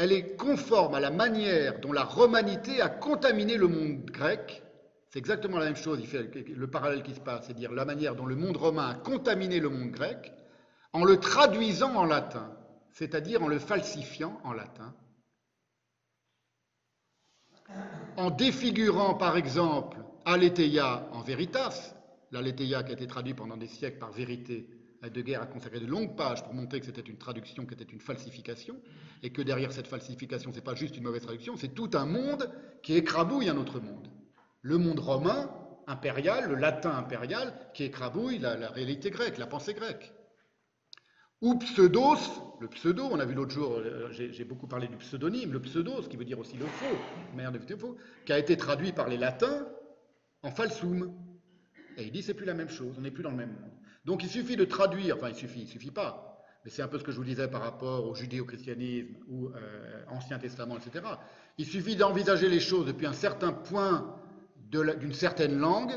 [0.00, 4.62] elle est conforme à la manière dont la romanité a contaminé le monde grec.
[5.10, 8.16] C'est exactement la même chose, il fait le parallèle qui se passe, c'est-à-dire la manière
[8.16, 10.32] dont le monde romain a contaminé le monde grec
[10.94, 12.50] en le traduisant en latin,
[12.92, 14.94] c'est-à-dire en le falsifiant en latin,
[18.16, 21.94] en défigurant par exemple Aletheia en veritas,
[22.30, 24.66] l'Aletheia qui a été traduit pendant des siècles par vérité,
[25.02, 28.00] Heidegger a consacré de longues pages pour montrer que c'était une traduction qui était une
[28.00, 28.76] falsification,
[29.22, 32.06] et que derrière cette falsification, ce n'est pas juste une mauvaise traduction, c'est tout un
[32.06, 32.50] monde
[32.82, 34.08] qui écrabouille un autre monde.
[34.62, 35.50] Le monde romain
[35.86, 40.12] impérial, le latin impérial, qui écrabouille la réalité grecque, la pensée grecque.
[41.42, 45.52] Ou pseudos, le pseudo, on a vu l'autre jour, euh, j'ai beaucoup parlé du pseudonyme,
[45.52, 46.96] le pseudo, ce qui veut dire aussi le faux,
[47.34, 47.96] manière de faux,
[48.26, 49.66] qui a été traduit par les latins
[50.42, 51.14] en falsum.
[51.96, 53.79] Et il dit c'est plus la même chose, on n'est plus dans le même monde.
[54.04, 56.98] Donc il suffit de traduire, enfin il suffit, il suffit pas, mais c'est un peu
[56.98, 61.04] ce que je vous disais par rapport au judéo-christianisme ou euh, Ancien Testament, etc.
[61.58, 64.16] Il suffit d'envisager les choses depuis un certain point
[64.70, 65.92] d'une certaine langue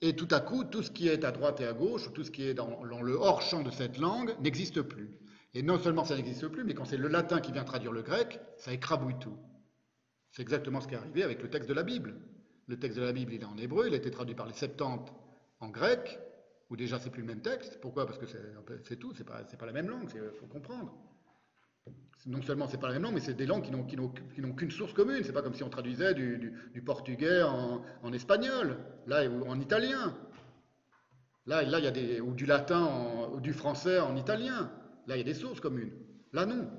[0.00, 2.30] et tout à coup, tout ce qui est à droite et à gauche, tout ce
[2.30, 5.16] qui est dans, le hors-champ de cette langue, n'existe plus.
[5.54, 8.02] Et non seulement ça n'existe plus, mais quand c'est le latin qui vient traduire le
[8.02, 9.36] grec, ça écrabouille tout.
[10.32, 12.16] C'est exactement ce qui est arrivé avec le texte de la Bible.
[12.66, 14.54] Le texte de la Bible, il est en hébreu, il a été traduit par les
[14.54, 15.12] Septante
[15.60, 16.18] en grec,
[16.72, 17.78] où déjà c'est plus le même texte.
[17.80, 18.06] Pourquoi?
[18.06, 20.92] Parce que c'est tout, c'est pas, pas la même langue, il faut comprendre
[22.26, 24.92] non seulement c'est pas la même langue, mais c'est des langues qui n'ont qu'une source
[24.92, 25.24] commune.
[25.24, 30.16] C'est pas comme si on traduisait du, portugais en, espagnol, là ou en italien.
[31.46, 34.70] Là, là, il y a des ou du latin ou du français en italien.
[35.08, 35.92] Là, il y a des sources communes.
[36.32, 36.70] Là, non.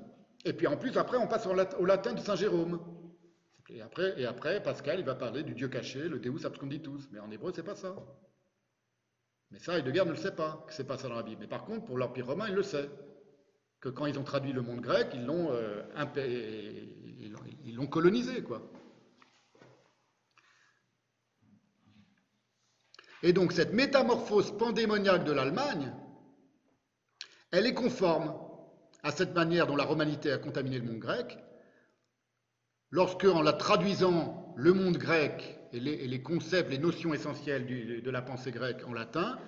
[0.46, 2.80] Et puis en plus, après, on passe au latin de Saint Jérôme.
[3.68, 7.08] Et après, et après, Pascal, il va parler du Dieu caché, le Deus absconditus.
[7.12, 7.94] Mais en hébreu, c'est pas ça.
[9.50, 11.40] Mais ça, Heidegger ne le sait pas, que c'est pas ça dans la Bible.
[11.40, 12.90] Mais par contre, pour l'Empire romain, il le sait
[13.80, 15.82] que quand ils ont traduit le monde grec, ils l'ont euh,
[17.64, 18.62] ils colonisé, quoi.
[23.22, 25.94] Et donc cette métamorphose pandémoniaque de l'Allemagne,
[27.50, 28.34] elle est conforme
[29.02, 31.38] à cette manière dont la romanité a contaminé le monde grec,
[32.90, 38.22] lorsque, en la traduisant le monde grec et les, concepts, les notions essentielles de la
[38.22, 39.38] pensée grecque en latin,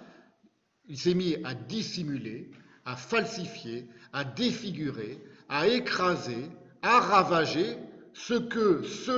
[0.89, 2.51] il s'est mis à dissimuler,
[2.85, 5.18] à falsifier, à défigurer,
[5.49, 6.51] à écraser,
[6.83, 7.77] à ravager
[8.12, 9.12] ce que ce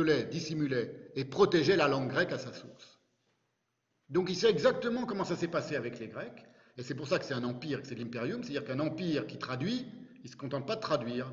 [0.00, 3.00] lait dissimulait et protégeait la langue grecque à sa source.
[4.10, 6.44] Donc il sait exactement comment ça s'est passé avec les Grecs,
[6.76, 9.38] et c'est pour ça que c'est un empire, que c'est l'imperium, c'est-à-dire qu'un empire qui
[9.38, 9.86] traduit,
[10.22, 11.32] il ne se contente pas de traduire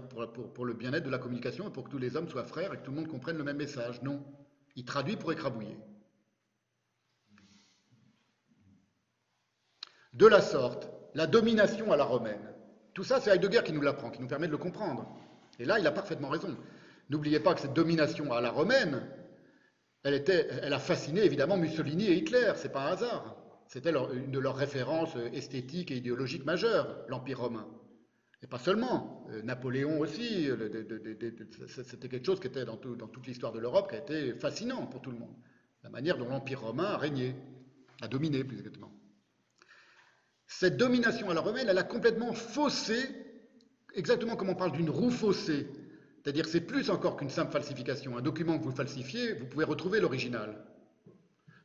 [0.53, 2.77] pour, le bien-être de la communication et pour que tous les hommes soient frères et
[2.77, 4.01] que tout le monde comprenne le même message.
[4.01, 4.23] Non,
[4.75, 5.77] il traduit pour écrabouiller.
[10.13, 12.53] De la sorte, la domination à la romaine.
[12.93, 15.15] Tout ça, c'est Heidegger qui nous l'apprend, qui nous permet de le comprendre.
[15.59, 16.55] Et là, il a parfaitement raison.
[17.09, 19.05] N'oubliez pas que cette domination à la romaine,
[20.03, 23.35] elle, était, elle a fasciné évidemment Mussolini et Hitler, c'est pas un hasard.
[23.67, 27.67] C'était une de leurs références esthétiques et idéologiques majeures, l'Empire romain.
[28.43, 30.47] Et pas seulement, euh, Napoléon aussi,
[31.83, 34.85] c'était quelque chose qui était dans, dans toute l'histoire de l'Europe, qui a été fascinant
[34.85, 35.35] pour tout le monde.
[35.83, 37.35] La manière dont l'Empire romain a régné,
[38.01, 38.91] a dominé plus exactement.
[40.47, 43.09] Cette domination à la romaine, elle a complètement faussé
[43.95, 45.67] exactement comme on parle d'une roue faussée.
[46.23, 48.17] C'est-à-dire c'est plus encore qu'une simple falsification.
[48.17, 50.65] Un document que vous falsifiez, vous pouvez retrouver l'original.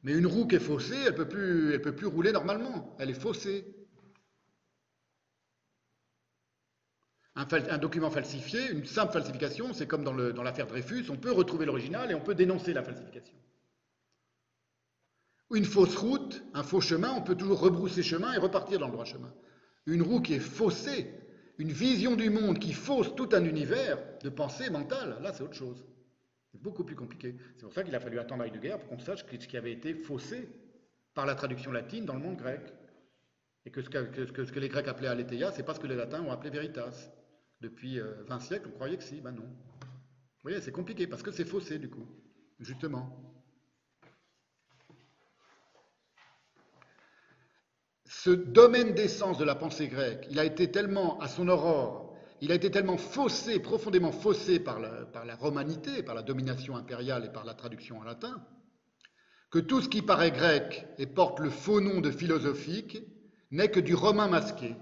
[0.02, 2.96] Mais une roue qui est faussée, elle ne peut, plus, peut plus rouler normalement.
[2.98, 3.64] Elle est faussée.
[7.34, 12.10] Un, document falsifié, une simple falsification, c'est comme dans l'affaire Dreyfus, on peut retrouver l'original
[12.10, 13.34] et on peut dénoncer la falsification.
[15.54, 18.92] Une fausse route, un faux chemin, on peut toujours rebrousser chemin et repartir dans le
[18.92, 19.32] droit chemin.
[19.86, 21.10] Une roue qui est faussée,
[21.58, 25.54] une vision du monde qui fausse tout un univers de pensée mentale, là c'est autre
[25.54, 25.84] chose.
[26.50, 27.36] C'est beaucoup plus compliqué.
[27.56, 29.94] C'est pour ça qu'il a fallu attendre guerre pour qu'on sache ce qui avait été
[29.94, 30.50] faussé
[31.14, 32.60] par la traduction latine dans le monde grec.
[33.64, 36.22] Et que ce que, que les Grecs appelaient aletheia, c'est pas ce que les Latins
[36.22, 37.10] ont appelé veritas.
[37.62, 39.44] Depuis 20 euh, siècles, on croyait que si, ben non.
[39.44, 42.04] Vous voyez, c'est compliqué parce que c'est faussé du coup,
[42.58, 43.16] justement.
[48.04, 52.50] Ce domaine d'essence de la pensée grecque, il a été tellement à son aurore, il
[52.50, 57.26] a été tellement faussé, profondément faussé par la, par la romanité, par la domination impériale
[57.26, 58.44] et par la traduction en latin,
[59.52, 62.98] que tout ce qui paraît grec et porte le faux nom de philosophique
[63.52, 64.74] n'est que du romain masqué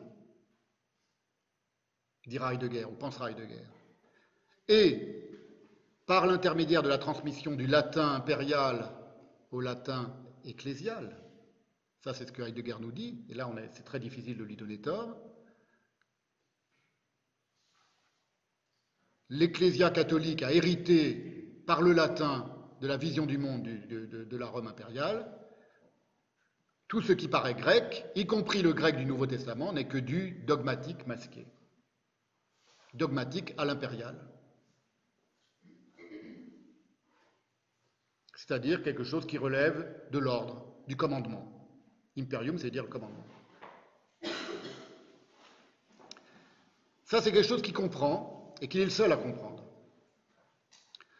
[2.26, 3.64] dira Heidegger ou pensera Heidegger.
[4.68, 5.20] Et
[6.06, 8.90] par l'intermédiaire de la transmission du latin impérial
[9.50, 10.14] au latin
[10.44, 11.16] ecclésial,
[12.02, 14.80] ça c'est ce que Heidegger nous dit, et là c'est très difficile de lui donner
[14.80, 15.16] tort,
[19.28, 24.66] l'ecclésia catholique a hérité par le latin de la vision du monde de la Rome
[24.66, 25.36] impériale,
[26.88, 30.42] tout ce qui paraît grec, y compris le grec du Nouveau Testament, n'est que du
[30.44, 31.46] dogmatique masqué
[32.94, 34.16] dogmatique à l'impérial.
[38.34, 41.46] C'est-à-dire quelque chose qui relève de l'ordre, du commandement.
[42.18, 43.24] Imperium, c'est dire le commandement.
[47.04, 49.64] Ça, c'est quelque chose qu'il comprend et qu'il est le seul à comprendre.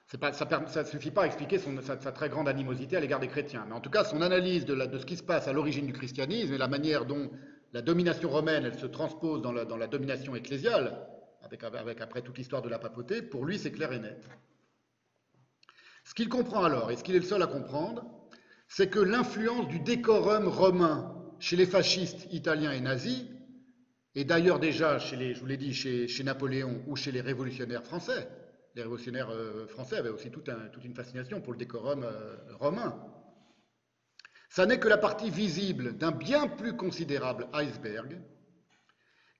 [0.06, 3.64] ça ne suffit pas à expliquer sa, très grande animosité à l'égard des chrétiens.
[3.68, 6.54] Mais en tout cas, son analyse de, ce qui se passe à l'origine du christianisme
[6.54, 7.30] et la manière dont
[7.72, 11.06] la domination romaine elle se transpose dans la domination ecclésiale,
[11.62, 14.28] avec, après toute l'histoire de la papauté, pour lui c'est clair et net.
[16.04, 18.04] Ce qu'il comprend alors, et ce qu'il est le seul à comprendre,
[18.68, 23.24] c'est que l'influence du décorum romain chez les fascistes italiens et nazis,
[24.14, 27.84] et d'ailleurs déjà, chez les, je vous l'ai dit, chez, Napoléon ou chez les révolutionnaires
[27.84, 28.28] français,
[28.74, 30.48] les révolutionnaires euh, français avaient aussi toute
[30.84, 33.00] une fascination pour le décorum euh, romain.
[34.48, 38.20] Ça n'est que la partie visible d'un bien plus considérable iceberg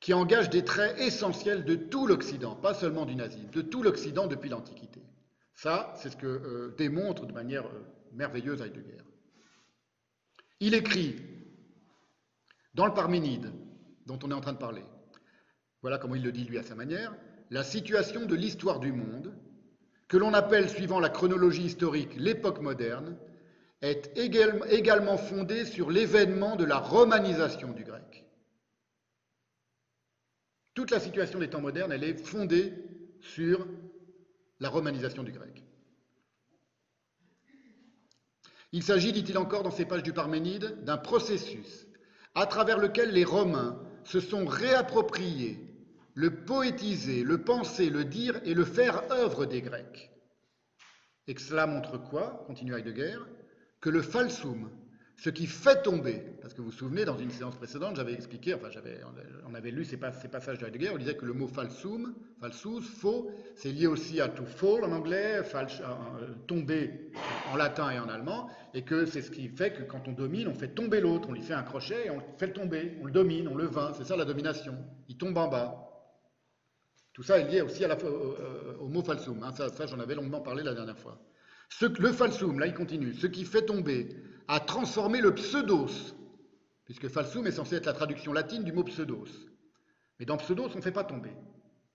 [0.01, 4.27] qui engage des traits essentiels de tout l'Occident, pas seulement du nazisme, de tout l'Occident
[4.27, 5.03] depuis l'Antiquité.
[5.55, 9.05] Ça, c'est ce que euh, démontre de manière euh, merveilleuse Heidegger.
[10.59, 11.17] Il écrit
[12.75, 13.53] dans le Parménide,
[14.07, 14.85] dont on est en train de parler,
[15.83, 17.15] voilà comment il le dit lui à sa manière,
[17.51, 19.35] la situation de l'histoire du monde,
[20.09, 23.17] que l'on appelle, suivant la chronologie historique, l'époque moderne,
[23.83, 28.20] est également fondée sur l'événement de la romanisation du grec.
[30.75, 32.73] Toute la situation des temps modernes, elle est fondée
[33.21, 33.67] sur
[34.61, 35.65] la romanisation du grec.
[38.73, 41.87] Il s'agit, dit-il encore dans ces pages du Parménide, d'un processus
[42.35, 45.59] à travers lequel les Romains se sont réappropriés
[46.15, 50.11] le poétiser, le penser, le dire et le faire œuvre des Grecs.
[51.27, 53.19] Et que cela montre quoi, continue Heidegger,
[53.81, 54.71] que le falsum,
[55.21, 58.55] ce qui fait tomber, parce que vous vous souvenez, dans une séance précédente, j'avais expliqué,
[58.55, 58.69] enfin,
[59.47, 63.31] on avait lu ces, passages de Heidegger, on disait que le mot falsum, falsus, faux,
[63.55, 67.11] c'est lié aussi à to fall en anglais, euh, tomber
[67.53, 70.49] en latin et en allemand, et que c'est ce qui fait que quand on domine,
[70.49, 73.05] on fait tomber l'autre, on lui fait un crochet et on fait le tomber, on
[73.05, 74.75] le domine, on le vainc, c'est ça la domination,
[75.11, 75.87] il tombe en bas.
[77.13, 79.53] Tout ça est lié aussi au, mot falsum, hein.
[79.53, 81.21] ça, j'en avais longuement parlé la dernière fois.
[81.83, 84.09] Le falsum, là il continue, ce qui fait tomber
[84.51, 86.17] a transformé le pseudos,
[86.85, 89.31] puisque falsum est censé être la traduction latine du mot pseudos.
[90.19, 91.31] Mais dans pseudos, on ne fait pas tomber,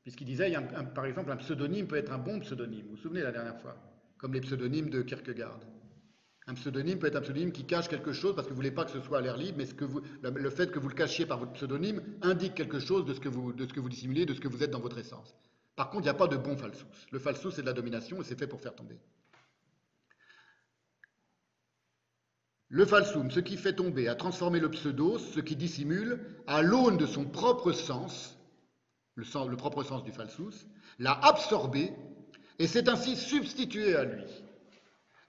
[0.03, 0.55] puisqu'il disait,
[0.95, 3.75] par exemple, un pseudonyme peut être un bon pseudonyme, vous vous souvenez la dernière fois,
[4.17, 5.59] comme les pseudonymes de Kierkegaard.
[6.47, 8.75] Un pseudonyme peut être un pseudonyme qui cache quelque chose parce que vous ne voulez
[8.75, 9.85] pas que ce soit à l'air libre, mais ce que
[10.23, 13.27] le fait que vous le cachiez par votre pseudonyme indique quelque chose de ce, que
[13.27, 15.35] vous, de ce que vous dissimulez, de ce que vous êtes dans votre essence.
[15.75, 16.85] Par contre, il n'y a pas de bon falsus.
[17.11, 18.97] Le falsus, c'est de la domination et c'est fait pour faire tomber.
[22.75, 26.97] Le falsum, ce qui fait tomber, a transformé le pseudo, ce qui dissimule, à l'aune
[26.97, 28.37] de son propre sens,
[29.15, 30.67] le, propre sens du falsus,
[30.99, 31.93] l'a absorbé
[32.59, 34.25] et s'est ainsi substitué à lui.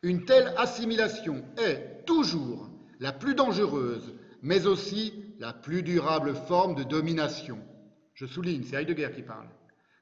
[0.02, 2.68] Une telle assimilation est toujours
[2.98, 7.60] la plus dangereuse, mais aussi la plus durable forme de domination.
[8.14, 9.46] Je souligne, c'est Heidegger qui parle.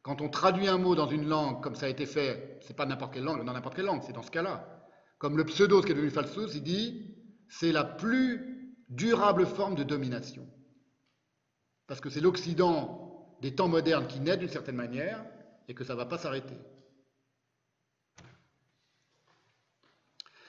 [0.03, 2.87] Quand on traduit un mot dans une langue, comme ça a été fait, c'est pas
[2.87, 4.67] n'importe quelle langue, dans n'importe quelle langue, c'est dans ce cas-là.
[5.19, 7.14] Comme le pseudo, qui est devenu falsus, il dit,
[7.49, 10.47] c'est la plus durable forme de domination.
[11.87, 15.25] Parce que c'est l'Occident des temps modernes qui naît d'une certaine manière
[15.69, 16.57] et que ça ne va pas s'arrêter.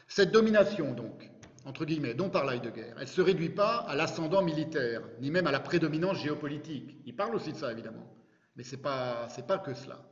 [0.08, 1.30] Cette domination, donc,
[1.66, 5.48] entre guillemets, dont parle Heidegger, elle ne se réduit pas à l'ascendant militaire, ni même
[5.48, 7.02] à la prédominance géopolitique.
[7.06, 8.16] Il parle aussi de ça, évidemment,
[8.56, 9.28] mais ce n'est pas,
[9.64, 10.08] que cela.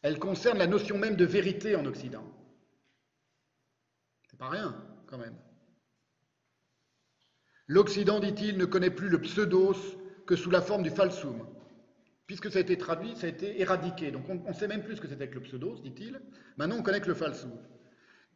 [0.00, 2.24] Elle concerne la notion même de vérité en Occident.
[4.30, 4.74] C'est pas rien,
[7.66, 9.96] L'Occident, dit-il, ne connaît plus le pseudos
[10.26, 11.46] que sous la forme du falsum.
[12.26, 14.10] Puisque ça a été traduit, ça a été éradiqué.
[14.10, 16.20] Donc on ne sait même plus ce que c'était que le pseudos, dit-il.
[16.56, 17.52] Maintenant, on connaît que le falsum.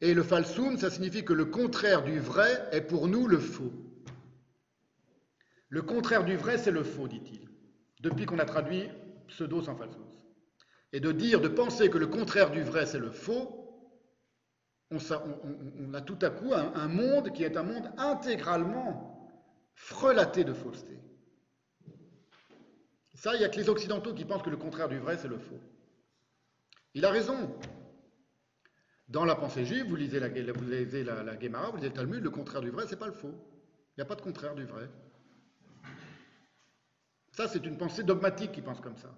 [0.01, 3.73] Et le falsum, ça signifie que le contraire du vrai est pour nous le faux.
[5.69, 7.49] Le contraire du vrai, c'est le faux, dit-il,
[8.01, 8.89] depuis qu'on a traduit
[9.29, 10.01] pseudo en falsus.
[10.93, 13.66] Et de dire, de penser que le contraire du vrai, c'est le faux,
[14.91, 19.31] on, a tout à coup un, monde qui est un monde intégralement
[19.75, 20.99] frelaté de fausseté.
[23.15, 25.29] Ça, il n'y a que les Occidentaux qui pensent que le contraire du vrai, c'est
[25.29, 25.61] le faux.
[26.95, 27.59] Il a raison.
[29.09, 32.23] Dans la pensée juive, vous lisez la, vous lisez la, la vous lisez le Talmud,
[32.23, 33.35] le contraire du vrai, c'est pas le faux.
[33.97, 34.89] Il n'y a pas de contraire du vrai.
[37.33, 39.15] Ça, c'est une pensée dogmatique qui pense comme ça.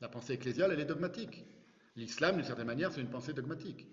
[0.00, 1.44] La pensée ecclésiale, elle est dogmatique.
[1.96, 3.86] L'islam, d'une certaine manière, c'est une pensée dogmatique.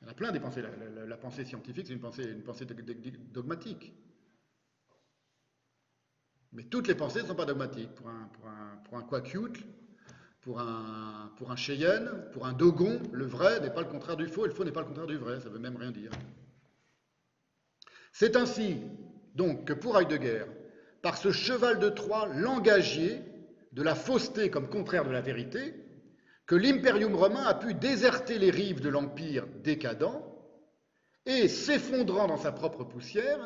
[0.00, 0.62] Il y en a plein des pensées.
[1.06, 3.92] La, pensée scientifique, c'est une pensée, une pensée dogmatique.
[6.52, 7.94] Mais toutes les pensées ne sont pas dogmatiques.
[7.94, 8.28] Pour un,
[8.84, 8.98] pour
[11.36, 14.48] pour un Cheyenne, pour un Dogon, le vrai n'est pas le contraire du faux et
[14.48, 15.38] le faux n'est pas le contraire du vrai.
[15.40, 16.10] Ça ne veut même rien dire.
[18.12, 18.78] C'est ainsi,
[19.34, 20.44] donc, que pour Heidegger,
[21.02, 23.20] par ce cheval de Troie langagier
[23.72, 25.74] de la fausseté comme contraire de la vérité,
[26.50, 30.20] que l'impérium romain a pu déserter les rives de l'empire décadent
[31.24, 33.38] et, s'effondrant dans sa propre poussière,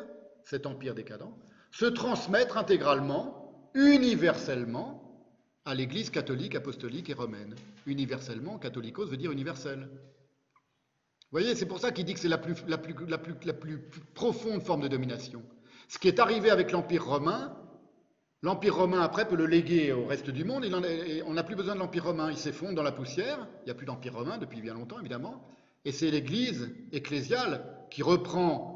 [0.43, 1.31] cet empire décadent,
[1.69, 5.23] se transmettre intégralement, universellement,
[5.65, 7.53] à l'Église catholique, apostolique et romaine.
[7.85, 9.87] Universellement, catholicos veut dire universel.
[9.91, 12.55] Vous voyez, c'est pour ça qu'il dit que c'est la plus,
[14.15, 15.43] profonde forme de domination.
[15.89, 17.55] Ce qui est arrivé avec l'Empire romain,
[18.45, 20.63] l'Empire romain après peut le léguer au reste du monde,
[21.25, 23.73] on n'a plus besoin de l'Empire romain, il s'effondre dans la poussière, il n'y a
[23.73, 25.49] plus d'Empire romain depuis bien longtemps évidemment,
[25.83, 28.75] et c'est l'Église ecclésiale qui reprend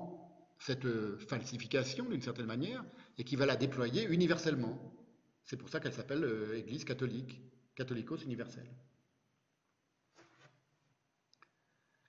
[0.58, 0.88] cette
[1.20, 2.84] falsification d'une certaine manière
[3.20, 4.76] et qui va la déployer universellement.
[5.44, 7.40] C'est pour ça qu'elle s'appelle euh, Église catholique,
[7.76, 8.70] catholicos universelle.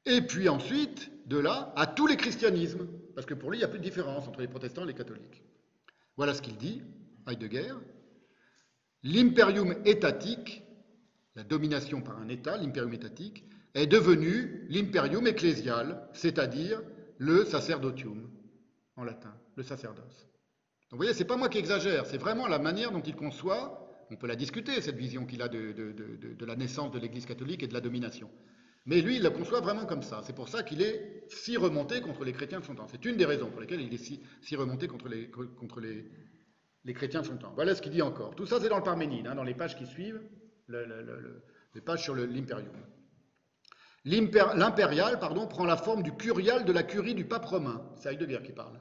[0.06, 3.64] Et puis ensuite, de là, à tous les christianismes, parce que pour lui, il n'y
[3.64, 5.42] a plus de différence entre les protestants et les catholiques.
[6.16, 6.82] Voilà ce qu'il dit,
[7.26, 7.74] Heidegger.
[9.02, 10.62] L'imperium étatique,
[11.34, 13.44] la domination par un État, l'imperium étatique,
[13.74, 16.82] est devenu l'imperium ecclésial, c'est-à-dire
[17.18, 18.30] le sacerdotium,
[18.96, 20.30] en latin, le sacerdoce
[20.90, 24.16] vous voyez, c'est pas moi qui exagère, c'est vraiment la manière dont il conçoit, on
[24.16, 27.74] peut la discuter, cette vision qu'il a de, la naissance de l'Église catholique et de
[27.74, 28.28] la domination.
[28.86, 30.22] Mais lui, il la conçoit vraiment comme ça.
[30.24, 32.88] C'est pour ça qu'il est si remonté contre les chrétiens de son temps.
[32.88, 33.98] C'est une des raisons pour lesquelles il est
[34.42, 36.10] si, remonté contre, les, contre les,
[36.94, 37.52] chrétiens de son temps.
[37.54, 38.34] Voilà ce qu'il dit encore.
[38.34, 40.20] Tout ça, c'est dans le Parménide, hein, dans les pages qui suivent,
[40.68, 42.74] les pages sur l'impérium.
[44.04, 47.82] L'impérial, pardon, prend la forme du curial de la curie du pape romain.
[47.96, 48.80] C'est Heidegger qui parle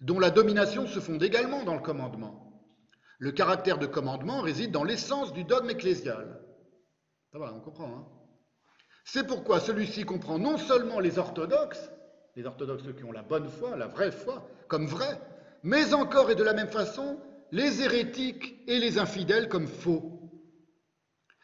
[0.00, 2.42] dont la domination se fonde également dans le commandement.
[3.18, 6.40] Le caractère de commandement réside dans l'essence du dogme ecclésial.
[7.32, 7.96] Ça va, on comprend.
[7.96, 8.06] Hein
[9.04, 11.90] C'est pourquoi celui-ci comprend non seulement les orthodoxes,
[12.34, 15.18] les orthodoxes qui ont la bonne foi, la vraie foi, comme vrai,
[15.62, 17.18] mais encore et de la même façon
[17.52, 20.16] les hérétiques et les infidèles comme faux.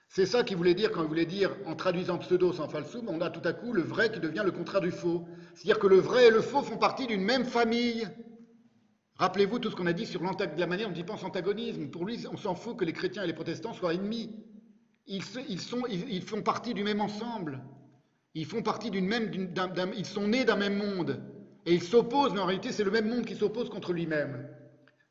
[0.09, 3.23] C'est ça qu'il voulait dire quand il voulait dire, en traduisant pseudo sans falsum, on
[3.23, 5.27] a tout à coup le vrai qui devient le contraire du faux.
[5.55, 8.07] C'est-à-dire que le vrai et le faux font partie d'une même famille.
[9.17, 11.89] Rappelez-vous tout ce qu'on a dit sur la manière dont il pense antagonisme.
[11.89, 14.35] Pour lui, on s'en fout que les chrétiens et les protestants soient ennemis.
[15.07, 17.63] Ils, sont, ils, font partie du même ensemble.
[18.35, 19.31] Ils font partie d'une même,
[19.97, 21.23] ils sont nés d'un même monde.
[21.67, 24.49] Et ils s'opposent, mais en réalité, c'est le même monde qui s'oppose contre lui-même.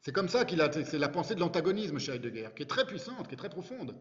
[0.01, 2.85] C'est comme ça qu'il a, c'est la pensée de l'antagonisme chez Heidegger, qui est très
[2.85, 3.95] puissante, qui est très profonde.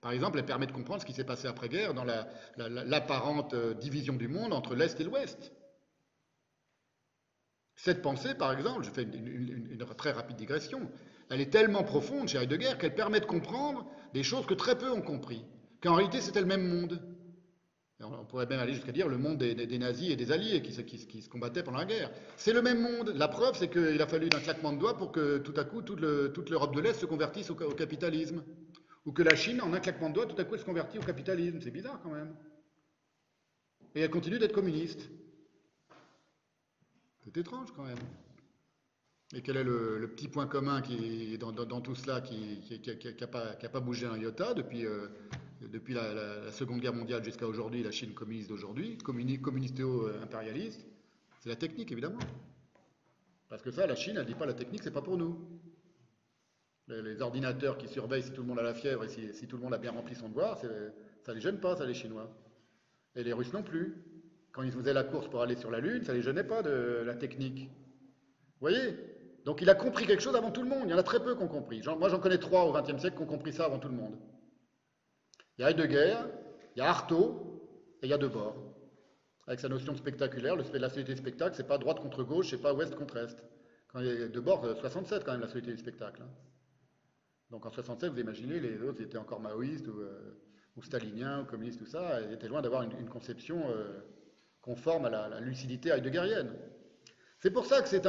[0.00, 2.04] Par exemple, elle permet de comprendre ce qui s'est passé après-guerre dans
[2.56, 5.52] l'apparente euh, division du monde entre l'Est et l'Ouest.
[7.76, 10.90] Cette pensée, par exemple, je fais une, très rapide digression,
[11.30, 14.90] elle est tellement profonde chez Heidegger qu'elle permet de comprendre des choses que très peu
[14.90, 15.44] ont compris,
[15.82, 17.00] qu'en réalité c'était le même monde.
[18.04, 21.28] On pourrait même aller jusqu'à dire le monde des, nazis et des alliés qui se,
[21.28, 22.10] combattaient pendant la guerre.
[22.36, 23.12] C'est le même monde.
[23.14, 25.82] La preuve, c'est qu'il a fallu d'un claquement de doigts pour que tout à coup
[25.82, 28.42] toute l'Europe de l'Est se convertisse au, capitalisme.
[29.06, 30.98] Ou que la Chine, en un claquement de doigts, tout à coup elle se convertit
[30.98, 31.60] au capitalisme.
[31.62, 32.34] C'est bizarre quand même.
[33.94, 35.08] Et elle continue d'être communiste.
[37.24, 37.98] C'est étrange quand même.
[39.34, 42.60] Et quel est le, petit point commun qui, dans, tout cela qui
[43.20, 43.26] n'a
[43.68, 45.08] pas, bougé un iota depuis, euh,
[45.72, 50.86] depuis la, Seconde Guerre mondiale jusqu'à aujourd'hui, la Chine communiste d'aujourd'hui, communistéo-impérialiste
[51.40, 52.18] C'est la technique, évidemment.
[53.48, 55.38] Parce que ça, la Chine, elle ne dit pas la technique, c'est pas pour nous.
[56.88, 59.62] Les, ordinateurs qui surveillent si tout le monde a la fièvre et si, tout le
[59.62, 62.30] monde a bien rempli son devoir, ça ne les gêne pas, ça, les Chinois.
[63.16, 64.02] Et les Russes non plus.
[64.52, 66.62] Quand ils faisaient la course pour aller sur la Lune, ça ne les gênait pas
[66.62, 67.68] de la technique.
[68.60, 68.96] Vous voyez?
[69.44, 70.84] Donc il a compris quelque chose avant tout le monde.
[70.84, 71.82] Il y en a très peu qui ont compris.
[71.98, 74.14] moi, j'en connais trois au XXe siècle qui ont compris ça avant tout le monde.
[75.58, 76.16] Il y a Heidegger,
[76.74, 78.56] il y a Artaud et il y a Debord.
[79.46, 82.50] Avec sa notion de spectaculaire, le, la société du spectacle, c'est pas droite contre gauche,
[82.50, 83.36] c'est pas ouest contre est.
[83.88, 86.22] Quand il y a Debord, 67 quand même, la société du spectacle.
[86.22, 86.30] Hein.
[87.50, 91.78] Donc en 67, vous imaginez, les autres étaient encore maoïstes ou, euh, staliniens ou communistes,
[91.78, 92.20] tout ça.
[92.22, 94.00] Ils étaient loin d'avoir une, conception euh,
[94.60, 96.52] conforme à la, la lucidité heideggerienne.
[97.38, 98.00] C'est pour ça que c'est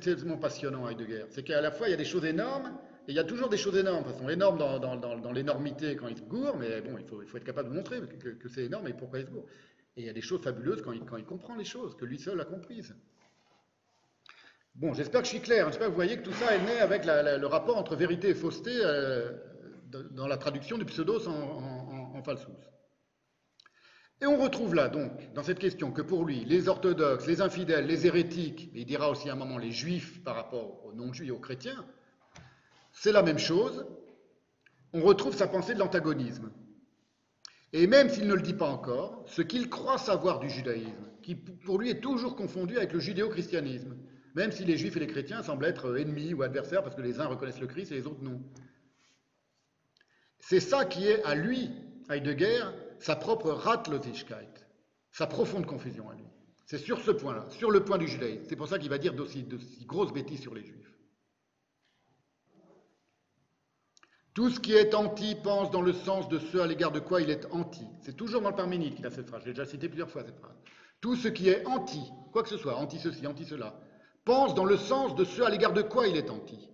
[0.00, 1.24] tellement passionnant Heidegger.
[1.30, 2.78] C'est qu'à la fois, il y a des choses énormes,
[3.08, 4.04] et il y a toujours des choses énormes.
[4.04, 7.70] Toute façon, énormes dans, l'énormité quand il se gourre, mais bon, il faut, être capable
[7.70, 9.46] de montrer que, c'est énorme et pourquoi il se gourre.
[9.96, 12.40] Et il y a des choses fabuleuses quand il, comprend les choses, que lui seul
[12.40, 12.94] a comprises.
[14.76, 15.66] Bon, j'espère que je suis clair.
[15.66, 18.34] J'espère que vous voyez que tout ça est né avec le rapport entre vérité et
[18.34, 19.32] fausseté euh,
[20.12, 22.46] dans la traduction du pseudos en, en, falsus.
[24.20, 27.86] Et on retrouve là, donc, dans cette question, que pour lui, les orthodoxes, les infidèles,
[27.86, 31.28] les hérétiques, et il dira aussi à un moment les juifs par rapport aux non-juifs
[31.28, 31.84] et aux chrétiens,
[32.92, 33.86] c'est la même chose.
[34.92, 36.52] On retrouve sa pensée de l'antagonisme.
[37.72, 41.34] Et même s'il ne le dit pas encore, ce qu'il croit savoir du judaïsme, qui
[41.34, 43.96] pour lui est toujours confondu avec le judéo-christianisme,
[44.34, 47.20] même si les juifs et les chrétiens semblent être ennemis ou adversaires parce que les
[47.20, 48.42] uns reconnaissent le Christ et les autres non.
[50.38, 51.70] C'est ça qui est à lui,
[52.10, 52.64] Heidegger,
[52.98, 54.66] sa propre Ratlosigkeit,
[55.10, 56.24] sa profonde confusion à lui.
[56.66, 58.44] C'est sur ce point-là, sur le point du judaïsme.
[58.48, 59.46] C'est pour ça qu'il va dire d'aussi
[59.86, 60.91] grosses bêtises sur les juifs.
[64.34, 67.20] Tout ce qui est anti pense dans le sens de ce à l'égard de quoi
[67.20, 67.86] il est anti.
[68.00, 69.42] C'est toujours dans le Parménide qu'il a cette phrase.
[69.44, 70.56] J'ai déjà cité plusieurs fois cette phrase.
[71.02, 72.00] Tout ce qui est anti,
[72.32, 73.78] quoi que ce soit, anti ceci, anti cela,
[74.24, 76.68] pense dans le sens de ce à l'égard de quoi il est anti.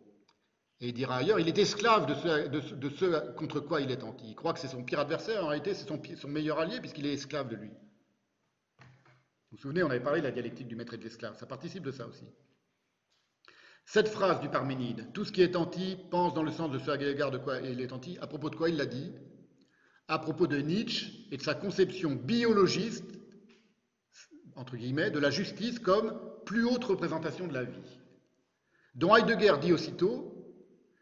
[0.81, 4.29] Et il dira ailleurs, il est esclave de ce, contre quoi il est anti.
[4.29, 7.07] Il croit que c'est son pire adversaire, en réalité c'est son, son, meilleur allié puisqu'il
[7.07, 7.71] est esclave de lui.
[9.51, 11.47] Vous vous souvenez, on avait parlé de la dialectique du maître et de l'esclave, ça
[11.47, 12.25] participe de ça aussi.
[13.91, 16.91] Cette phrase du Parménide, tout ce qui est anti pense dans le sens de ce
[16.91, 19.13] à l'égard de quoi il est anti, à propos de quoi il l'a dit?
[20.09, 23.19] À propos de Nietzsche et de sa conception biologiste,
[24.57, 27.99] entre guillemets, de la justice comme plus haute représentation de la vie.
[28.95, 30.35] Dont Heidegger dit aussitôt,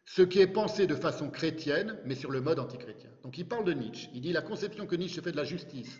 [0.04, 3.10] ce qui est pensé de façon chrétienne, mais sur le mode antichrétien.
[3.24, 4.10] Donc il parle de Nietzsche.
[4.14, 5.98] Il dit la conception que Nietzsche fait de la justice,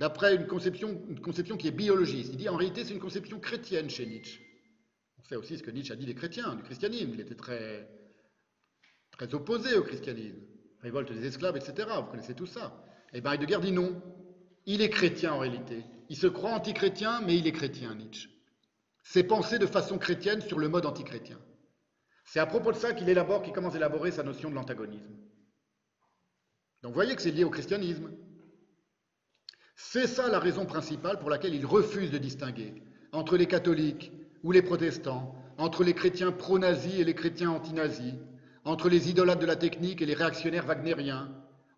[0.00, 2.30] d'après une conception, une conception qui est biologiste.
[2.32, 4.40] Il dit en réalité c'est une conception chrétienne chez Nietzsche.
[5.28, 7.10] Sait aussi ce que Nietzsche a dit des chrétiens, du christianisme.
[7.14, 7.88] Il était très,
[9.10, 10.40] très opposé au christianisme.
[10.80, 11.88] Révolte des esclaves, etc.
[11.96, 12.84] Vous connaissez tout ça.
[13.12, 14.02] Et bien Heidegger dit non.
[14.66, 15.84] Il est chrétien en réalité.
[16.10, 18.28] Il se croit antichrétien, mais il est chrétien, Nietzsche.
[19.02, 21.38] C'est pensé de façon chrétienne sur le mode antichrétien.
[22.24, 25.14] C'est à propos de ça qu'il élabore, qu'il commence à élaborer sa notion de l'antagonisme.
[26.82, 28.10] Donc vous voyez que c'est lié au christianisme.
[29.76, 34.12] C'est ça la raison principale pour laquelle il refuse de distinguer entre les catholiques
[34.44, 38.14] ou les protestants, entre les chrétiens pro-nazis et les chrétiens anti-nazis,
[38.64, 41.28] entre les idolâtres de la technique et les réactionnaires wagnériens.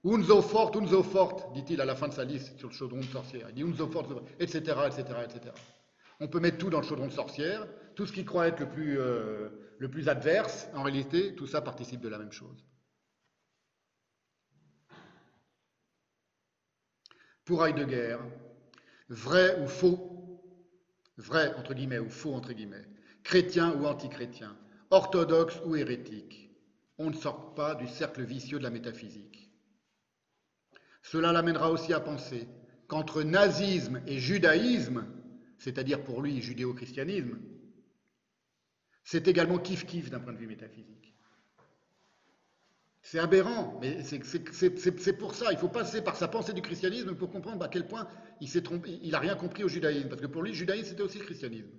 [0.05, 3.05] Unzo fort, unzo fort, dit-il à la fin de sa liste sur le chaudron de
[3.05, 3.47] sorcière.
[3.51, 5.41] Il dit unzo fort, etc., etc., etc.
[6.21, 8.69] On peut mettre tout dans le chaudron de sorcière, tout ce qui croit être le
[8.69, 9.49] plus, euh,
[9.79, 12.65] le plus adverse, en réalité, tout ça participe de la même chose.
[17.45, 18.19] Pour Heidegger,
[19.09, 20.16] vrai ou faux,
[21.17, 22.87] vrai entre guillemets ou faux entre guillemets,
[23.23, 24.57] chrétien ou antichrétien,
[24.91, 26.51] orthodoxe ou hérétique,
[26.99, 29.51] on ne sort pas du cercle vicieux de la métaphysique.
[31.03, 32.49] Cela l'amènera aussi à penser
[32.89, 35.07] qu'entre nazisme et judaïsme,
[35.59, 37.39] c'est-à-dire pour lui judéo-christianisme,
[39.05, 41.06] c'est également kiff-kiff d'un point de vue métaphysique.
[43.09, 45.53] C'est aberrant, mais c'est pour ça.
[45.53, 48.09] Il faut passer par sa pensée du christianisme pour comprendre à quel point
[48.41, 50.89] il s'est trompé, il n'a rien compris au judaïsme, parce que pour lui, le judaïsme,
[50.89, 51.71] c'était aussi le christianisme.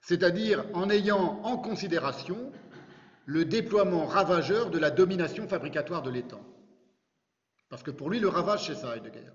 [0.00, 2.50] C'est-à-dire en ayant en considération
[3.26, 6.40] le déploiement ravageur de la domination fabricatoire de l'État.
[7.68, 9.32] Parce que pour lui, le ravage, c'est ça, Heidegger.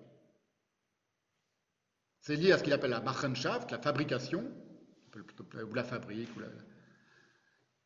[2.21, 4.51] C'est lié à ce qu'il appelle la Machenschaft, la fabrication,
[5.15, 6.31] ou la fabrique.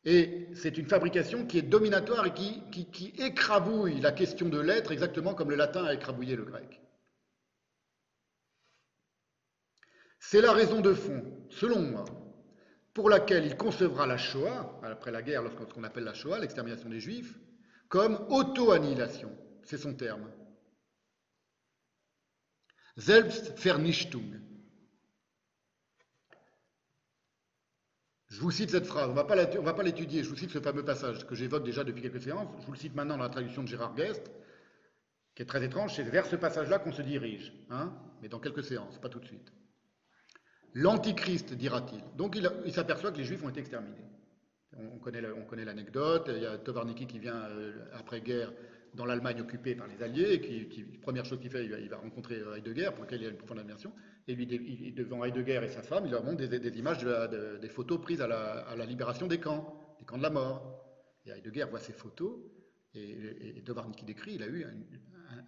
[0.04, 5.34] Et c'est une fabrication qui est dominatoire et qui, écrabouille la question de l'être exactement
[5.34, 6.80] comme le latin a écrabouillé le grec.
[10.18, 12.04] C'est la raison de fond, selon moi,
[12.94, 17.00] pour laquelle il concevra la Shoah, après la guerre, lorsqu'on appelle la Shoah, l'extermination des
[17.00, 17.38] Juifs,
[17.88, 19.36] comme auto-annihilation.
[19.64, 20.30] C'est son terme.
[22.96, 24.49] Selbstvernichtung.
[28.30, 30.84] Je vous cite cette phrase, on ne va pas l'étudier, je vous cite ce fameux
[30.84, 33.64] passage que j'évoque déjà depuis quelques séances, je vous le cite maintenant dans la traduction
[33.64, 34.30] de Gérard Guest,
[35.34, 38.62] qui est très étrange, c'est vers ce passage-là qu'on se dirige, hein, mais dans quelques
[38.62, 39.52] séances, pas tout de suite.
[40.74, 42.02] L'Antichrist, dira-t-il.
[42.16, 44.06] Donc il, s'aperçoit que les Juifs ont été exterminés.
[44.76, 48.52] On, connaît l'anecdote, il y a Tovarniki qui vient euh, après-guerre
[48.94, 52.56] dans l'Allemagne occupée par les Alliés, et première chose qu'il fait, il va, rencontrer euh,
[52.56, 53.92] Heidegger, pour lequel il a une profonde admiration,
[54.26, 54.46] et lui,
[54.92, 57.04] devant Heidegger et sa femme, il leur montre des, images,
[57.60, 60.84] des photos prises à la, libération des camps, des camps de la mort.
[61.26, 62.38] Et Heidegger voit ces photos,
[62.94, 64.64] et, et Tovarniki décrit, il a eu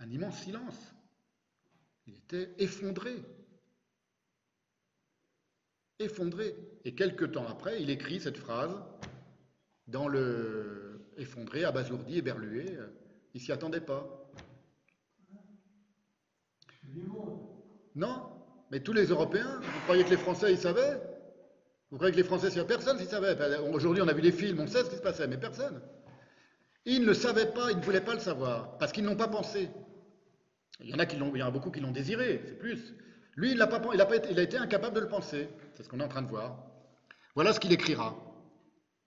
[0.01, 0.95] un immense silence.
[2.07, 3.17] Il était effondré
[6.03, 6.55] effondré.
[6.85, 8.75] Et quelques temps après, il écrit cette phrase
[9.87, 12.67] dans le effondré, abasourdi, éberlué.
[13.35, 14.07] Il s'y attendait pas.
[17.95, 18.23] Non,
[18.71, 21.01] mais tous les Européens, vous croyez que les Français, ils savaient?
[21.91, 23.37] Vous croyez que les Français, Personne s'y savait?
[23.59, 25.83] Aujourd'hui, on a vu les films, on sait ce qui se passait, mais personne.
[26.87, 29.29] Ils ne le savaient pas, ils ne voulaient pas le savoir, parce qu'ils n'ont pas
[29.29, 29.69] pensé.
[30.81, 32.59] Il y en a qui l'ont, il y en a beaucoup qui l'ont désiré, c'est
[32.59, 32.95] plus.
[33.37, 35.49] Lui, il, n'a pas, il, a pas été, il a été incapable de le penser.
[35.75, 36.65] C'est ce qu'on est en train de voir.
[37.35, 38.17] Voilà ce qu'il écrira.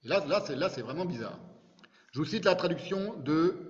[0.04, 1.40] là, là, c'est, là, c'est vraiment bizarre.
[2.12, 3.65] Je vous cite la traduction de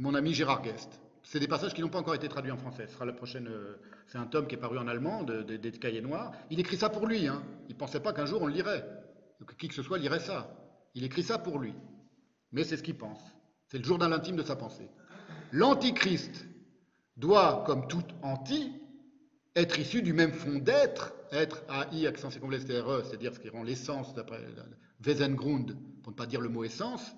[0.00, 0.98] mon ami Gérard Guest.
[1.22, 2.86] C'est des passages qui n'ont pas encore été traduits en français.
[2.86, 3.46] Ce sera la prochaine.
[3.48, 3.76] Euh,
[4.06, 6.32] c'est un tome qui est paru en allemand, des cahiers noirs.
[6.50, 7.28] Il écrit ça pour lui.
[7.28, 7.42] Hein.
[7.68, 8.84] Il ne pensait pas qu'un jour on le lirait,
[9.46, 10.56] que qui que ce soit lirait ça.
[10.94, 11.74] Il écrit ça pour lui.
[12.50, 13.20] Mais c'est ce qu'il pense.
[13.68, 14.88] C'est le journal intime de sa pensée.
[15.52, 16.46] L'antichrist
[17.16, 18.72] doit, comme tout anti,
[19.54, 23.62] être issu du même fond d'être, être AI accent circonflexe TRE, c'est-à-dire ce qui rend
[23.62, 24.40] l'essence d'après
[25.00, 27.14] Wesengrund, pour ne pas dire le mot essence,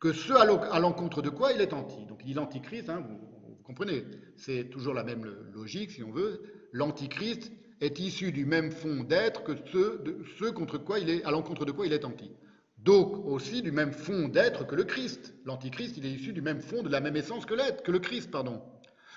[0.00, 2.06] que ce à l'encontre de quoi il est anti.
[2.06, 4.04] Donc il dit l'antichrist, hein, vous, comprenez,
[4.36, 6.42] c'est toujours la même logique si on veut,
[6.72, 11.64] l'antichrist est issu du même fond d'être que ce, contre quoi il est, à l'encontre
[11.64, 12.30] de quoi il est anti.
[12.78, 15.34] Donc aussi du même fond d'être que le Christ.
[15.44, 17.98] L'antichrist, il est issu du même fond, de la même essence que l'être, que le
[17.98, 18.62] Christ, pardon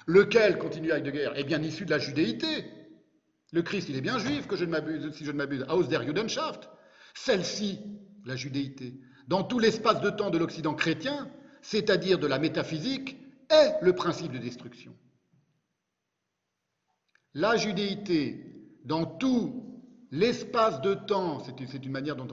[0.07, 2.65] lequel, continue Heidegger, est bien issu de la judéité.
[3.51, 6.69] Le Christ, il est bien juif, que si je ne m'abuse, aus der Judenschaft.
[7.13, 7.79] Celle-ci,
[8.25, 8.93] la judéité,
[9.27, 11.29] dans tout l'espace de temps de l'Occident chrétien,
[11.61, 13.17] c'est-à-dire de la métaphysique,
[13.49, 14.95] est le principe de destruction.
[17.33, 18.45] La judéité,
[18.83, 19.81] dans tout
[20.11, 22.27] l'espace de temps, c'est une manière dont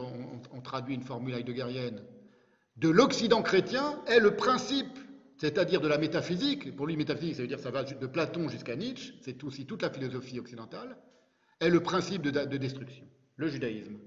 [0.52, 2.02] on, traduit une formule heideggerienne,
[2.76, 4.98] de l'Occident chrétien, est le principe
[5.38, 8.74] c'est-à-dire de la métaphysique, pour lui métaphysique ça veut dire ça va de Platon jusqu'à
[8.74, 10.96] Nietzsche, c'est aussi toute la philosophie occidentale,
[11.60, 13.06] est le principe de, destruction,
[13.36, 13.98] le judaïsme.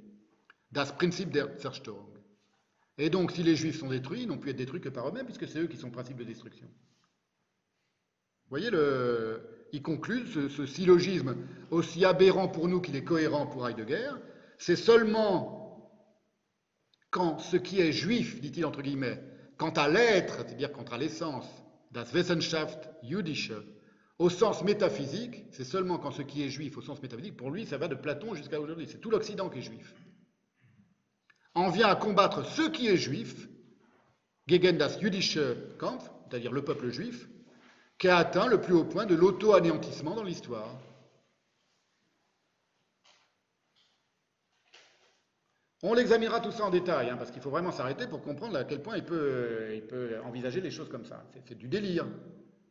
[0.72, 2.11] Das Prinzip der Zerstörung.
[3.02, 5.26] Et donc si les juifs sont détruits, ils n'ont pu être détruits que par eux-mêmes,
[5.26, 6.68] puisque c'est eux qui sont principe de destruction.
[6.68, 9.42] Vous voyez, le,
[9.74, 11.36] il conclut ce, ce syllogisme
[11.72, 14.12] aussi aberrant pour nous qu'il est cohérent pour Heidegger,
[14.60, 15.92] c'est seulement
[17.10, 19.20] quand ce qui est juif, dit-il entre guillemets,
[19.58, 21.48] Quant à l'être, c'est-à-dire quant à l'essence,
[21.92, 23.54] das Wissenschaft jüdische,
[24.20, 27.66] au sens métaphysique, c'est seulement quand ce qui est juif au sens métaphysique, pour lui,
[27.66, 28.88] ça va de Platon jusqu'à aujourd'hui.
[28.88, 29.96] C'est tout l'Occident qui est juif.
[31.54, 33.48] En vient à combattre ce qui est juif,
[34.48, 37.28] gegen das jüdische Kampf, c'est-à-dire le peuple juif,
[37.98, 40.80] qui a atteint le plus haut point de l'auto-anéantissement dans l'histoire.
[45.84, 48.64] On l'examinera tout ça en détail, hein, parce qu'il faut vraiment s'arrêter pour comprendre à
[48.64, 51.24] quel point il peut, envisager les choses comme ça.
[51.48, 52.06] C'est du délire.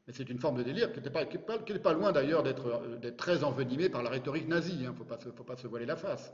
[0.06, 4.02] Mais c'est une forme de délire qui n'est pas, loin d'ailleurs d'être très envenimée par
[4.02, 4.76] la rhétorique nazie.
[4.80, 4.90] Il hein.
[4.92, 4.96] ne
[5.34, 6.32] faut pas, se voiler la face.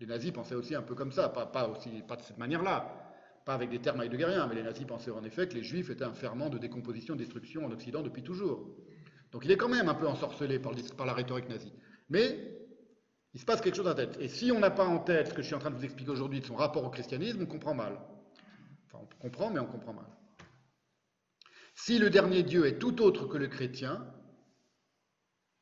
[0.00, 3.14] Les nazis pensaient aussi un peu comme ça, pas, aussi, pas de cette manière-là,
[3.44, 6.04] pas avec des termes heideggeriens, mais les nazis pensaient en effet que les juifs étaient
[6.04, 8.68] un ferment de décomposition, de destruction en Occident depuis toujours.
[9.32, 10.72] Donc il est quand même un peu ensorcelé par,
[11.06, 11.72] la rhétorique nazie.
[12.08, 12.58] Mais
[13.32, 14.16] il se passe quelque chose en tête.
[14.20, 15.84] Et si on n'a pas en tête ce que je suis en train de vous
[15.84, 17.98] expliquer aujourd'hui de son rapport au christianisme, on comprend mal.
[18.86, 20.06] Enfin, on comprend, mais on comprend mal.
[21.74, 24.06] Si le dernier Dieu est tout autre que le chrétien,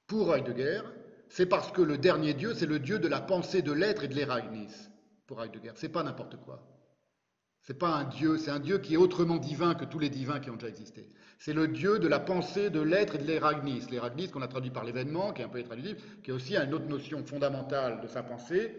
[0.06, 0.82] pour Heidegger,
[1.35, 4.09] c'est parce que le dernier Dieu, c'est le Dieu de la pensée de l'être et
[4.09, 4.70] de l'Eragnis,
[5.27, 5.73] pour Heidegger.
[5.74, 6.65] C'est pas n'importe quoi.
[7.61, 10.39] C'est pas un Dieu, c'est un Dieu qui est autrement divin que tous les divins
[10.39, 11.11] qui ont déjà existé.
[11.40, 13.82] C'est le Dieu de la pensée, de l'être et de l'éragnis.
[13.90, 16.73] L'éragnis qu'on a traduit par l'événement, qui est un peu traduisible, qui est aussi une
[16.73, 18.73] autre notion fondamentale de sa pensée,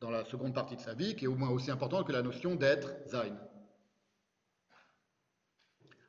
[0.00, 2.22] dans la seconde partie de sa vie, qui est au moins aussi importante que la
[2.22, 3.36] notion d'être, Zain.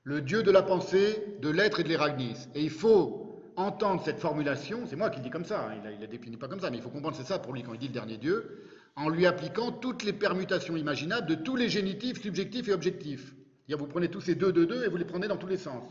[0.04, 2.48] Le Dieu de la pensée, de l'être et de l'éragnis.
[2.54, 3.29] Et il faut
[3.60, 6.38] entendre cette formulation, c'est moi qui le dis comme ça, hein, il ne la définit
[6.38, 7.94] pas comme ça, mais il faut comprendre c'est ça pour lui quand il dit le
[7.94, 8.64] dernier Dieu,
[8.96, 13.36] en lui appliquant toutes les permutations imaginables de tous les génitifs subjectifs et objectifs.
[13.70, 15.84] Vous prenez tous ces deux, deux, deux et vous les prenez dans tous les sens,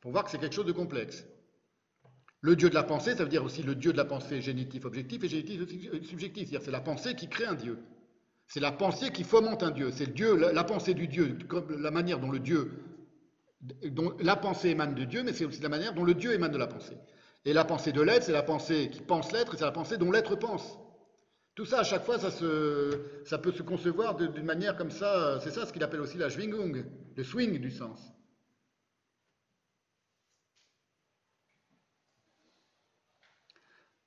[0.00, 1.24] pour voir que c'est quelque chose de complexe.
[2.40, 4.84] Le Dieu de la pensée, ça veut dire aussi le Dieu de la pensée génitif
[4.84, 5.68] objectif et génitif
[6.06, 6.48] subjectif.
[6.48, 7.78] C'est-à-dire c'est la pensée qui crée un Dieu.
[8.46, 9.90] C'est la pensée qui fomente un Dieu.
[9.90, 12.70] C'est Dieu, la, pensée du Dieu, comme la manière dont le Dieu,
[13.90, 16.52] dont la pensée émane de Dieu, mais c'est aussi la manière dont le Dieu émane
[16.52, 16.96] de la pensée.
[17.44, 19.98] Et la pensée de l'être, c'est la pensée qui pense l'être, et c'est la pensée
[19.98, 20.78] dont l'être pense.
[21.54, 25.40] Tout ça, à chaque fois, ça, peut se concevoir d'une manière comme ça.
[25.40, 26.84] C'est ça ce qu'il appelle aussi la Schwingung,
[27.16, 28.12] le swing du sens.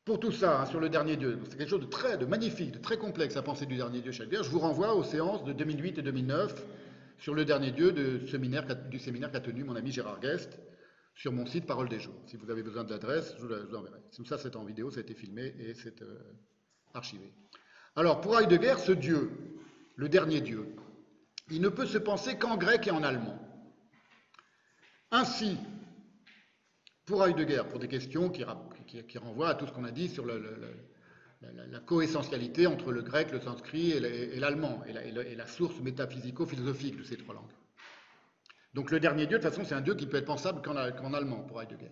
[0.06, 2.80] Pour tout ça, hein, sur le dernier Dieu, c'est quelque chose de très, magnifique, de
[2.80, 6.02] très complexe à penser du dernier Dieu Je vous renvoie aux séances de 2008 et
[6.02, 6.66] 2009
[7.20, 10.58] sur le dernier Dieu du séminaire qu'a tenu mon ami Gérard Guest
[11.16, 12.16] sur mon site Parole des Jours.
[12.28, 14.00] Si vous avez besoin de l'adresse, je vous l'enverrai.
[14.16, 16.18] Tout ça, c'est en vidéo, ça a été filmé et c'est euh,
[16.94, 17.34] archivé.
[17.98, 19.30] Alors, pour Heidegger, ce Dieu,
[19.98, 20.66] le dernier Dieu,
[21.52, 23.38] il ne peut se penser qu'en grec et en allemand.
[25.12, 25.58] Ainsi,
[27.06, 28.46] pour Heidegger, pour des questions qui,
[29.18, 30.26] renvoient à tout ce qu'on a dit sur
[31.42, 37.18] la, coessentialité entre le grec, le sanskrit et l'allemand, et, la source métaphysico-philosophique de ces
[37.18, 37.54] trois langues.
[38.74, 41.14] Donc le dernier Dieu, de toute façon, c'est un Dieu qui peut être pensable qu'en
[41.14, 41.92] allemand pour Heidegger.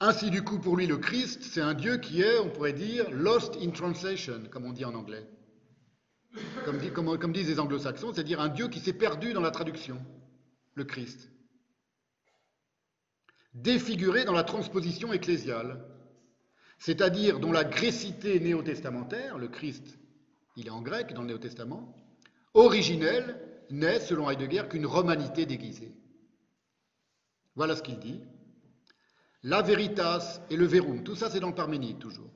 [0.00, 3.10] Ainsi, du coup, pour lui, le Christ, c'est un Dieu qui est, on pourrait dire,
[3.10, 5.26] lost in translation, comme on dit en anglais.
[6.66, 10.04] Comme, disent les anglo-saxons, c'est-à-dire un Dieu qui s'est perdu dans la traduction,
[10.74, 11.30] le Christ.
[13.54, 15.82] Défiguré dans la transposition ecclésiale,
[16.78, 19.98] c'est-à-dire dont la grécité néo-testamentaire, le Christ,
[20.56, 21.94] il est en grec dans le Néo-Testament,
[22.54, 23.40] originelle,
[23.70, 25.94] n'est, selon Heidegger, qu'une romanité déguisée.
[27.54, 28.20] Voilà ce qu'il dit
[29.42, 31.04] la veritas et le verum.
[31.04, 32.30] Tout ça, c'est dans le Parménide, toujours.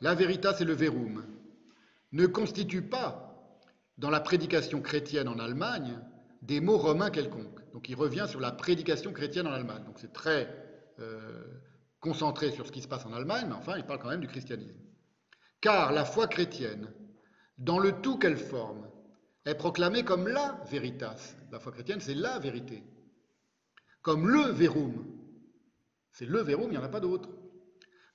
[0.00, 1.26] La veritas et le verum
[2.12, 3.28] ne constituent pas,
[3.98, 5.98] dans la prédication chrétienne en Allemagne,
[6.40, 7.60] des mots romains quelconques.
[7.72, 9.84] Donc il revient sur la prédication chrétienne en Allemagne.
[9.84, 10.48] Donc c'est très
[11.00, 11.44] euh,
[12.02, 14.28] concentré sur ce qui se passe en Allemagne, mais enfin il parle quand même du
[14.28, 14.76] christianisme.
[15.62, 16.92] Car la foi chrétienne,
[17.56, 18.90] dans le tout qu'elle forme,
[19.46, 21.36] est proclamée comme la veritas.
[21.50, 22.82] La foi chrétienne, c'est la vérité.
[24.02, 25.06] Comme le verum,
[26.10, 27.30] c'est le verrou, il n'y en a pas d'autre.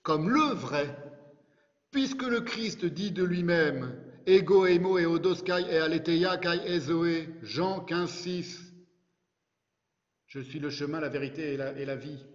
[0.03, 0.95] Comme le vrai,
[1.91, 7.79] puisque le Christ dit de lui-même Ego emo eodos kai e aletheia kai ezoe, Jean
[7.79, 8.73] 15, 6.
[10.25, 12.25] Je suis le chemin, la vérité et la vie.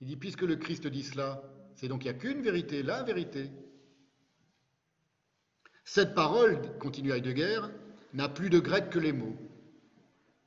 [0.00, 1.42] Il dit, puisque le Christ dit cela,
[1.74, 3.50] c'est donc qu'il n'y a qu'une vérité, la vérité.
[5.84, 7.60] Cette parole, continue Heidegger,
[8.12, 9.36] n'a plus de grec que les mots.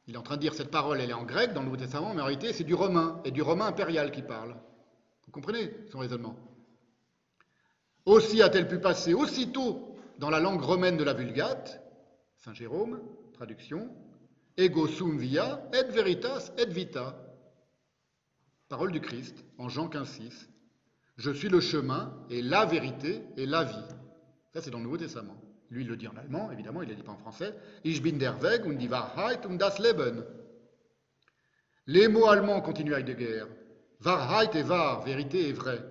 [0.07, 1.77] Il est en train de dire cette parole, elle est en grec dans le Nouveau
[1.77, 4.55] Testament, mais en réalité c'est du romain, et du romain impérial qui parle.
[5.25, 6.35] Vous comprenez son raisonnement?
[8.05, 11.81] Aussi a-t-elle pu passer aussitôt dans la langue romaine de la Vulgate,
[12.37, 13.01] Saint Jérôme,
[13.33, 13.89] traduction,
[14.57, 17.28] ego sum via, et veritas, et vita.
[18.69, 20.47] Parole du Christ, en Jean 15,6.
[21.17, 23.75] Je suis le chemin et la vérité et la vie.
[24.53, 25.41] Ça, c'est dans le Nouveau Testament.
[25.71, 27.55] Lui, il le dit en allemand, évidemment, il ne le dit pas en français.
[27.83, 30.23] Ich bin der Weg und die Wahrheit und das Leben.
[31.87, 33.47] Les mots allemands, continue Heidegger,
[34.01, 35.83] Wahrheit et Wahr, vérité et vrai,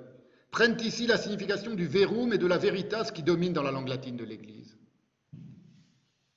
[0.52, 3.88] prennent ici la signification du verum et de la veritas qui domine dans la langue
[3.88, 4.78] latine de l'Église.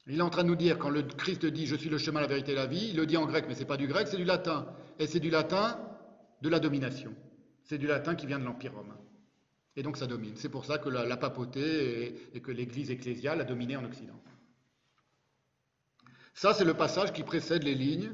[0.07, 2.19] Il est en train de nous dire, quand le Christ dit Je suis le chemin,
[2.19, 3.85] la vérité et la vie, il le dit en grec, mais ce n'est pas du
[3.85, 4.65] grec, c'est du latin.
[4.97, 5.79] Et c'est du latin
[6.41, 7.15] de la domination.
[7.63, 8.97] C'est du latin qui vient de l'Empire romain.
[9.75, 10.35] Et donc ça domine.
[10.35, 14.19] C'est pour ça que la, papauté et, que l'Église ecclésiale a dominé en Occident.
[16.33, 18.13] Ça, c'est le passage qui précède les lignes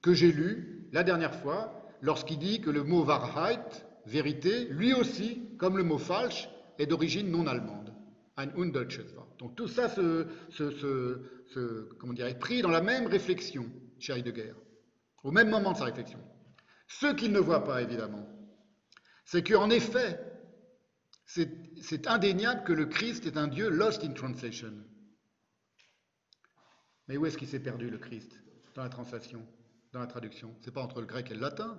[0.00, 5.42] que j'ai lues la dernière fois lorsqu'il dit que le mot Wahrheit, vérité, lui aussi,
[5.58, 6.48] comme le mot falsch,
[6.78, 7.94] est d'origine non allemande.
[8.36, 9.28] Ein undeutsches Wort.
[9.38, 10.26] Donc tout ça se,
[11.98, 13.66] comment est pris dans la même réflexion
[13.98, 14.54] chez Heidegger,
[15.22, 16.18] au même moment de sa réflexion.
[16.98, 18.26] Ce qu'il ne voit pas, évidemment,
[19.24, 20.20] c'est qu'en effet,
[21.24, 24.72] c'est indéniable que le Christ est un Dieu lost in translation.
[27.08, 28.38] Mais où est-ce qu'il s'est perdu, le Christ,
[28.74, 29.46] dans la translation,
[29.92, 31.78] dans la traduction C'est pas entre le grec et le latin.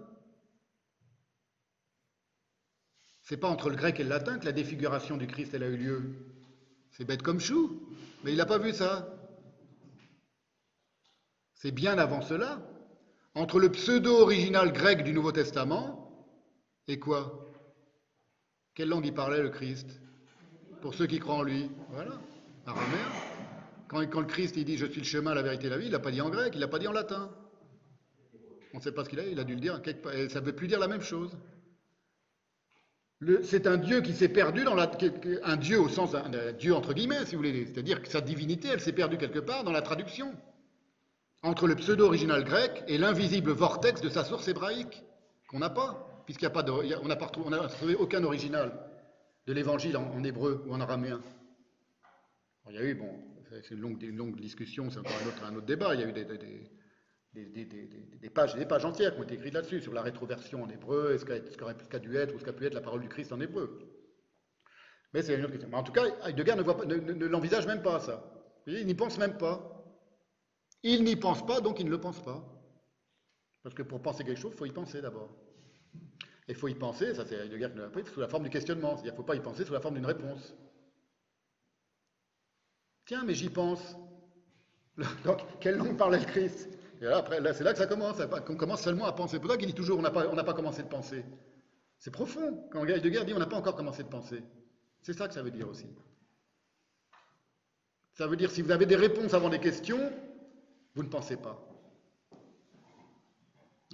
[3.22, 5.78] C'est pas entre le grec et le latin que la défiguration du Christ a eu
[5.78, 6.16] lieu.
[6.92, 7.88] C'est bête comme chou,
[8.24, 9.08] mais il n'a pas vu ça.
[11.54, 12.62] C'est bien avant cela,
[13.36, 16.00] entre le pseudo-original grec du Nouveau Testament
[16.88, 17.50] et quoi?
[18.76, 20.02] Quelle langue il parlait le Christ?
[20.82, 22.20] Pour ceux qui croient en lui, voilà,
[22.66, 22.98] araméen.
[23.88, 26.00] Quand, quand le Christ dit je suis le chemin, la vérité la vie, il l'a
[26.00, 27.30] pas dit en grec, il l'a pas dit en latin.
[28.74, 29.82] On ne sait pas ce qu'il a, il a dû le dire
[30.30, 31.38] ça ne veut plus dire la même chose.
[33.44, 34.92] C'est un Dieu qui s'est perdu dans la.
[35.44, 36.16] Un Dieu au sens.
[36.16, 37.66] Un, Dieu entre guillemets, si vous voulez.
[37.66, 40.34] C'est-à-dire que sa divinité, elle s'est perdue quelque part dans la traduction.
[41.44, 45.04] Entre le pseudo-original grec et l'invisible vortex de sa source hébraïque,
[45.50, 46.72] qu'on n'a pas, puisqu'il n'y a pas de.
[46.72, 47.08] On
[47.50, 48.72] n'a trouvé aucun original
[49.46, 51.22] de l'évangile en, hébreu ou en araméen.
[52.70, 53.10] il y a eu, bon,
[53.50, 53.82] c'est une
[54.16, 55.12] longue, discussion, c'est encore
[55.44, 55.94] un autre, débat.
[55.96, 56.14] Il y a eu
[57.34, 62.00] des pages entières qui ont été écrites là-dessus, sur la rétroversion en hébreu, ce qu'a
[62.00, 63.80] dû être ou ce qu'a pu être la parole du Christ en hébreu.
[65.14, 65.70] Mais c'est une autre question.
[65.70, 68.24] Mais en tout cas, Heidegger ne, ne, ne l'envisage même pas, ça.
[68.66, 69.73] Il n'y pense même pas.
[70.84, 72.44] Il n'y pense pas, donc il ne le pense pas.
[73.64, 75.30] Parce que pour penser quelque chose, il faut y penser d'abord.
[76.48, 78.50] Et il faut y penser, ça c'est Heidegger qui l'a appris, sous la forme du
[78.50, 78.96] questionnement.
[78.96, 80.54] C'est-à-dire ne faut pas y penser sous la forme d'une réponse.
[83.06, 83.96] Tiens, mais j'y pense.
[85.26, 86.70] Donc, quelle langue parlait le Christ
[87.04, 88.16] et là, après, là, c'est là que ça commence,
[88.46, 89.34] qu'on commence seulement à penser.
[89.36, 91.26] C'est pour ça qu'il dit toujours on n'a pas, pas commencé de penser.
[92.00, 92.66] C'est profond.
[92.72, 94.42] Quand de guerre dit on n'a pas encore commencé de penser.
[95.02, 95.88] C'est ça que ça veut dire aussi.
[98.14, 100.14] Ça veut dire si vous avez des réponses avant des questions,
[100.96, 101.60] vous ne pensez pas.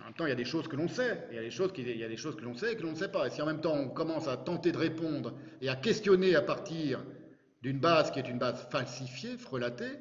[0.01, 1.51] En même temps, il y a des choses que l'on sait, il y a des
[1.51, 3.27] choses, y a des choses que l'on sait et que l'on ne sait pas.
[3.27, 6.41] Et si en même temps on commence à tenter de répondre et à questionner à
[6.41, 7.03] partir
[7.61, 9.99] d'une base qui est une base falsifiée, frelatée,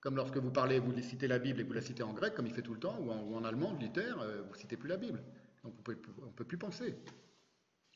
[0.00, 2.46] comme lorsque vous parlez, vous citez la Bible et vous la citez en grec, comme
[2.46, 4.88] il fait tout le temps, ou en, allemand, en littéraire, euh, vous ne citez plus
[4.88, 5.22] la Bible.
[5.62, 6.94] Donc on ne peut plus penser.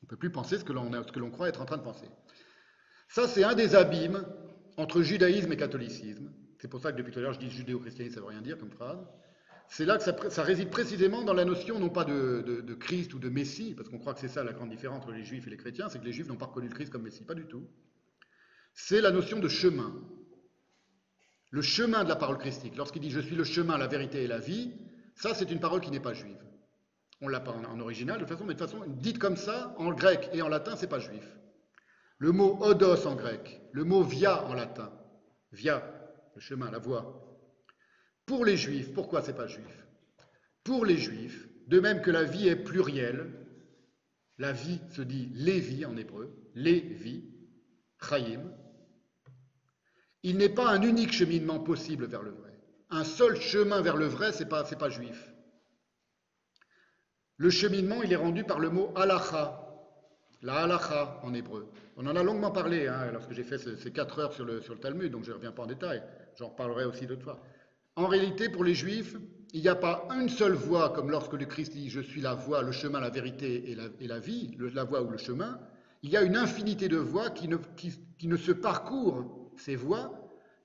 [0.00, 2.06] On ne peut plus penser ce que l'on croit être en train de penser.
[3.08, 4.24] Ça, c'est un des abîmes
[4.78, 6.32] entre judaïsme et catholicisme.
[6.58, 8.42] C'est pour ça que depuis tout à l'heure, je dis judéo-christianisme, ça ne veut rien
[8.42, 8.98] dire comme phrase.
[9.68, 13.28] C'est là que ça, réside précisément dans la notion, non pas de, Christ ou de
[13.28, 15.58] Messie, parce qu'on croit que c'est ça la grande différence entre les juifs et les
[15.58, 17.68] chrétiens, c'est que les juifs n'ont pas reconnu le Christ comme Messie, pas du tout.
[18.72, 19.92] C'est la notion de chemin.
[21.50, 24.26] Le chemin de la parole christique, lorsqu'il dit je suis le chemin, la vérité et
[24.26, 24.72] la vie,
[25.14, 26.42] ça c'est une parole qui n'est pas juive.
[27.20, 29.74] On l'a pas en, original de toute façon, mais de toute façon, dite comme ça,
[29.78, 31.24] en grec et en latin, c'est pas juif.
[32.18, 34.92] Le mot odos en grec, le mot via en latin,
[35.52, 35.82] via,
[36.38, 37.20] le chemin, la voie.
[38.24, 39.86] Pour les juifs, pourquoi c'est pas juif?
[40.62, 43.28] Pour les juifs, de même que la vie est plurielle,
[44.38, 47.24] la vie se dit les vies en hébreu, les vies,
[48.08, 48.52] chayim,
[50.22, 52.56] il n'est pas un unique cheminement possible vers le vrai.
[52.90, 55.32] Un seul chemin vers le vrai, ce n'est pas, pas juif.
[57.36, 59.60] Le cheminement, il est rendu par le mot halacha,
[60.42, 61.68] la halacha en hébreu.
[61.96, 65.10] On en a longuement parlé hein, lorsque j'ai fait ces, quatre heures sur le Talmud,
[65.10, 66.00] donc je ne reviens pas en détail,
[66.38, 67.42] j'en reparlerai aussi d'autres fois.
[67.96, 69.16] En réalité, pour les juifs,
[69.52, 72.34] il n'y a pas une seule voie, comme lorsque le Christ dit Je suis la
[72.34, 75.58] voie, le chemin, la vérité et la, vie, la voie ou le chemin.
[76.02, 80.12] Il y a une infinité de voies qui ne, se parcourent ces voies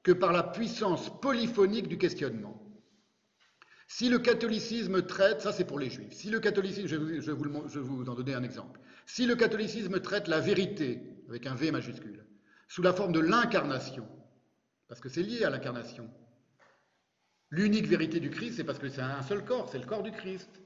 [0.04, 2.60] que par la puissance polyphonique du questionnement.
[3.88, 8.10] Si le catholicisme traite, ça c'est pour les juifs, si le catholicisme, je vous, vous
[8.10, 12.26] en donner un exemple, si le catholicisme traite la vérité, avec un V majuscule,
[12.68, 14.08] sous la forme de l'incarnation,
[14.94, 16.08] parce que c'est lié à l'incarnation,
[17.50, 20.12] l'unique vérité du Christ, c'est parce que c'est un seul corps, c'est le corps du
[20.12, 20.62] Christ.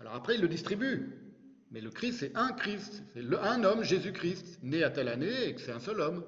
[0.00, 1.36] Alors après, il le distribue,
[1.70, 5.54] mais le Christ, c'est un Christ, c'est un homme, Jésus-Christ, né à telle année, et
[5.54, 6.24] que c'est un seul homme.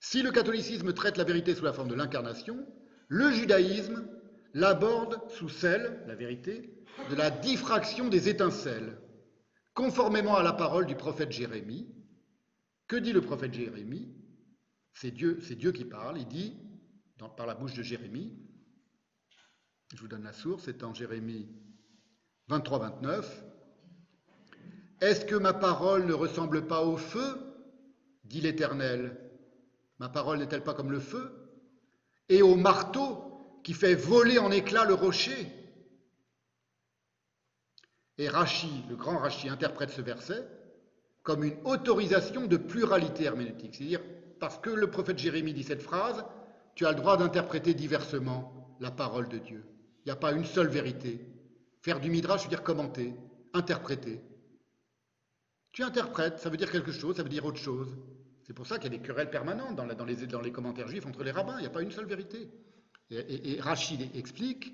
[0.00, 2.66] Si le catholicisme traite la vérité sous la forme de l'incarnation,
[3.06, 4.04] le judaïsme
[4.52, 6.74] l'aborde sous celle, la vérité,
[7.08, 8.98] de la diffraction des étincelles,
[9.74, 11.95] conformément à la parole du prophète Jérémie.
[12.88, 14.14] Que dit le prophète Jérémie?
[14.94, 15.40] C'est Dieu,
[15.72, 16.56] qui parle, il dit,
[17.36, 18.32] par la bouche de Jérémie,
[19.94, 21.48] je vous donne la source, c'est en Jérémie
[22.48, 23.24] 23-29,
[25.00, 27.42] Est-ce que ma parole ne ressemble pas au feu?
[28.24, 29.20] dit l'Éternel.
[29.98, 31.32] Ma parole n'est-elle pas comme le feu?
[32.28, 35.52] Et au marteau qui fait voler en éclats le rocher?
[38.18, 40.48] Et Rachi, le grand Rachi, interprète ce verset
[41.26, 43.74] comme une autorisation de pluralité herméneutique.
[43.74, 44.00] C'est-à-dire,
[44.38, 46.24] parce que le prophète Jérémie dit cette phrase,
[46.76, 49.64] tu as le droit d'interpréter diversement la parole de Dieu.
[50.04, 51.26] Il n'y a pas une seule vérité.
[51.82, 53.12] Faire du midrash veut dire commenter,
[53.54, 54.20] interpréter.
[55.72, 57.98] Tu interprètes, ça veut dire quelque chose, ça veut dire autre chose.
[58.44, 61.32] C'est pour ça qu'il y a des querelles permanentes dans, les, commentaires juifs entre les
[61.32, 61.56] rabbins.
[61.58, 62.48] Il n'y a pas une seule vérité.
[63.10, 64.72] Et, Rachid explique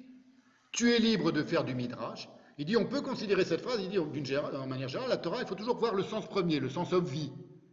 [0.71, 2.29] Tu es libre de faire du midrash.
[2.63, 5.49] Il dit On peut considérer cette phrase, il dit d'une manière générale, la Torah, il
[5.49, 7.33] faut toujours voir le sens premier, le sens obvi.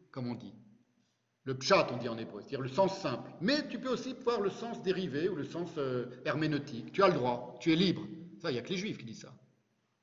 [0.10, 0.56] comme on dit.
[1.44, 3.30] Le pshat, on dit en hébreu, c'est-à-dire le sens simple.
[3.40, 6.91] Mais tu peux aussi voir le sens dérivé ou le sens euh, herméneutique.
[6.91, 8.02] Tu as le droit, tu es libre.
[8.41, 9.34] Ça, il n'y a que les juifs qui disent ça.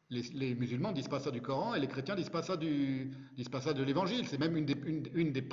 [0.09, 3.61] Les, musulmans disent pas ça du Coran et les chrétiens disent, pas ça disent pas
[3.61, 4.29] ça de l'Évangile.
[4.29, 5.45] C'est même une des, une, des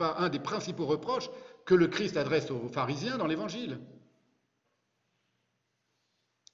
[0.00, 1.30] un des principaux reproches
[1.64, 3.80] que le Christ adresse aux pharisiens dans l'Évangile.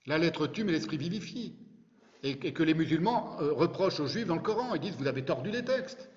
[0.06, 1.56] La lettre tue, mais l'esprit vivifie.
[2.22, 4.74] Et, que les musulmans euh, reprochent aux juifs dans le Coran.
[4.74, 6.08] Ils disent Vous avez tordu les textes.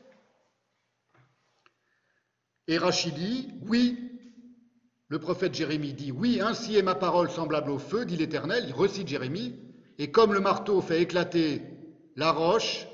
[2.67, 4.07] Et Rachid dit Oui.
[5.07, 8.65] Le prophète Jérémie dit Oui, ainsi est ma parole semblable au feu, dit l'Éternel.
[8.67, 9.59] Il recite Jérémie.
[9.97, 11.61] Et comme le marteau fait éclater
[12.15, 12.87] la roche,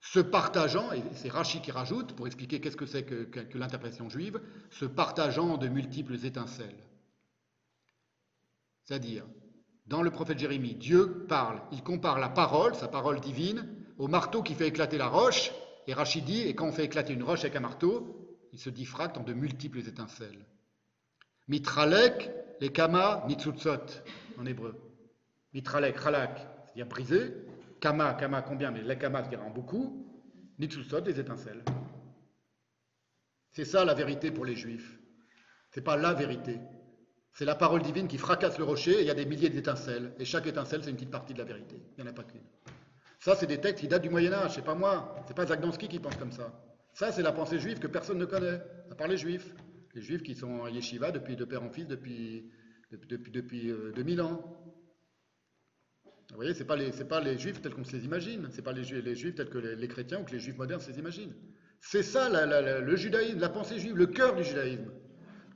[0.00, 4.40] se partageant, et c'est Rachid qui rajoute pour expliquer qu'est-ce que c'est que l'interprétation juive,
[4.70, 6.82] se partageant de multiples étincelles.
[8.84, 9.24] C'est-à-dire,
[9.90, 13.66] dans le prophète Jérémie, Dieu parle, il compare la parole, sa parole divine,
[13.98, 15.50] au marteau qui fait éclater la roche,
[15.88, 18.70] et Rachid dit, et quand on fait éclater une roche avec un marteau, il se
[18.70, 20.46] diffracte en de multiples étincelles.
[21.48, 22.30] Mitralek,
[22.60, 24.04] les kama, nitsutsot,
[24.38, 24.80] en hébreu.
[25.54, 27.34] Mitralek, ralak, c'est-à-dire brisé.
[27.80, 30.06] Kama, kama, combien Mais les kama, c'est-à-dire en beaucoup.
[30.60, 31.64] Nitsutsot, des étincelles.
[33.50, 35.00] C'est ça la vérité pour les juifs.
[35.72, 36.60] C'est pas la vérité.
[37.32, 40.12] C'est la parole divine qui fracasse le rocher et il y a des milliers d'étincelles.
[40.18, 41.76] Et chaque étincelle, c'est une petite partie de la vérité.
[41.96, 42.42] Il n'y en a pas qu'une.
[43.20, 45.14] Ça, c'est des textes qui datent du Moyen-Âge, c'est pas moi.
[45.26, 46.52] C'est pas Zagdansky qui pense comme ça.
[46.94, 49.54] Ça, c'est la pensée juive que personne ne connaît, à part les juifs.
[49.94, 52.50] Les juifs qui sont à yeshiva depuis de père en fils depuis,
[52.90, 54.56] depuis, depuis, 2000 euh, ans.
[56.30, 58.48] Vous voyez, ce n'est pas, les, pas les juifs tels qu'on se les imagine.
[58.50, 60.80] Ce n'est pas les, les, juifs tels que les, chrétiens ou que les juifs modernes
[60.80, 61.34] se les imaginent.
[61.80, 64.90] C'est ça le judaïsme, la pensée juive, le cœur du judaïsme.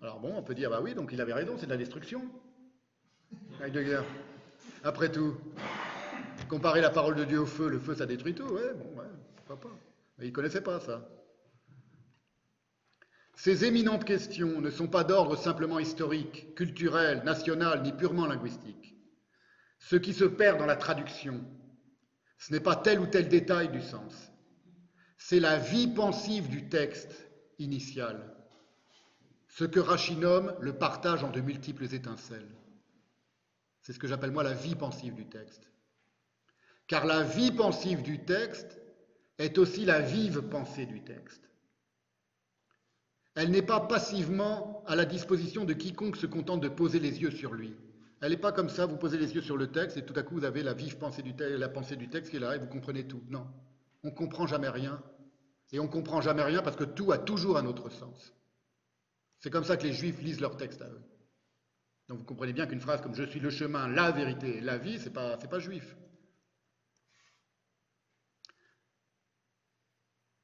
[0.05, 2.28] Alors bon, on peut dire, bah oui, donc il avait raison, c'est de la destruction.
[3.62, 4.02] Heidegger.
[4.82, 5.35] Après tout,
[6.47, 9.06] comparer la parole de Dieu au feu, le feu ça détruit tout, ouais, bon, ouais,
[9.35, 9.74] pourquoi pas.
[10.18, 11.09] Mais il ne connaissait pas ça.
[13.35, 18.94] Ces éminentes questions ne sont pas d'ordre simplement historique, culturel, national, ni purement linguistique.
[19.78, 21.43] Ce qui se perd dans la traduction,
[22.36, 24.31] ce n'est pas tel ou tel détail du sens,
[25.16, 27.26] c'est la vie pensive du texte
[27.59, 28.34] initial
[29.55, 32.51] ce que Rachid nomme le partage en de multiples étincelles.
[33.82, 35.70] C'est ce que j'appelle moi la vie pensive du texte.
[36.89, 38.81] Car la vie pensive du texte
[39.39, 41.48] est aussi la vive pensée du texte.
[43.36, 47.31] Elle n'est pas passivement à la disposition de quiconque se contente de poser les yeux
[47.31, 47.76] sur lui.
[48.22, 50.24] Elle n'est pas comme ça, vous posez les yeux sur le texte et tout à
[50.24, 52.56] coup vous avez la vive pensée du texte, la pensée du texte qui est là
[52.56, 53.22] et vous comprenez tout.
[53.28, 53.47] Non,
[54.02, 55.01] on ne comprend jamais rien.
[55.70, 58.35] Et on ne comprend jamais rien parce que tout a toujours un autre sens.
[59.45, 61.03] C'est comme ça que les juifs lisent leur texte à eux.
[62.09, 64.99] Donc vous comprenez bien qu'une phrase comme Je suis le chemin, la vérité, la vie,
[64.99, 65.99] ce n'est pas, pas juif.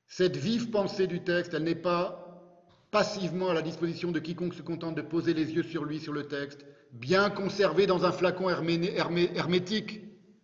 [0.07, 2.45] Cette vive pensée du texte, elle n'est pas
[2.91, 6.13] passivement à la disposition de quiconque se contente de poser les yeux sur lui, sur
[6.13, 10.03] le texte, bien conservé dans un flacon hermétique,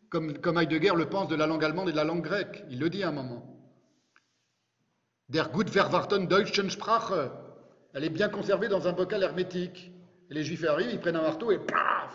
[0.08, 2.64] comme, comme Heidegger le pense de la langue allemande et de la langue grecque.
[2.70, 3.52] Il le dit à un moment.
[5.28, 7.30] Der gut verwarten deutschen Sprache,
[7.96, 9.90] elle est bien conservée dans un bocal hermétique.
[10.28, 12.14] Et les juifs arrivent, ils prennent un marteau et paf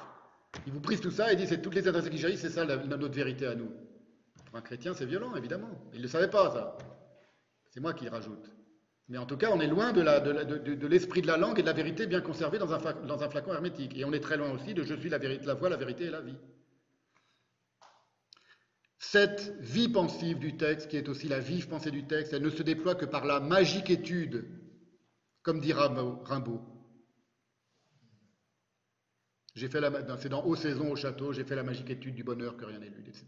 [0.68, 2.66] Ils vous brisent tout ça et disent c'est toutes les adresses qui jaillissent, c'est ça
[2.66, 3.72] notre vérité à nous.
[4.46, 5.70] Pour un chrétien, c'est violent, évidemment.
[5.94, 6.78] Il ne le savait pas, ça.
[7.72, 8.46] C'est moi qui rajoute.
[9.10, 11.74] Mais en tout cas, on est loin de, l'esprit de, la langue et de la
[11.74, 13.98] vérité bien conservée dans un, dans un flacon hermétique.
[13.98, 16.06] Et on est très loin aussi de je suis la, vérité, la voie, la vérité
[16.06, 16.38] et la vie.
[19.00, 22.52] Cette vie pensive du texte, qui est aussi la vive pensée du texte, elle ne
[22.52, 24.46] se déploie que par la magique étude
[25.44, 26.62] comme dit Rimbaud.
[29.56, 32.24] J'ai fait la, c'est dans Haut Saison au château, j'ai fait la magique étude du
[32.24, 33.26] bonheur que rien n'élude, etc.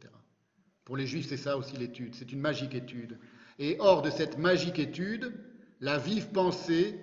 [0.85, 3.19] Pour les juifs, c'est ça aussi l'étude, c'est une magique étude.
[3.59, 5.33] Et hors de cette magique étude,
[5.79, 6.99] la vive pensée,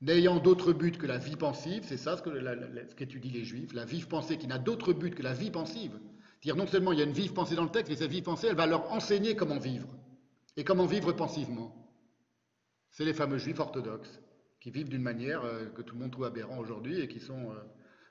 [0.00, 3.84] n'ayant d'autre but que la vie pensive, c'est ça ce, ce qu'étudient les juifs, la
[3.84, 5.98] vive pensée qui n'a d'autre but que la vie pensive.
[6.42, 8.24] Dire non seulement il y a une vive pensée dans le texte, mais cette vive
[8.24, 9.88] pensée, elle va leur enseigner comment vivre.
[10.56, 11.81] Et comment vivre pensivement.
[12.92, 14.20] C'est les fameux juifs orthodoxes
[14.60, 17.50] qui vivent d'une manière euh, que tout le monde trouve aberrant aujourd'hui et qui sont
[17.50, 17.54] euh,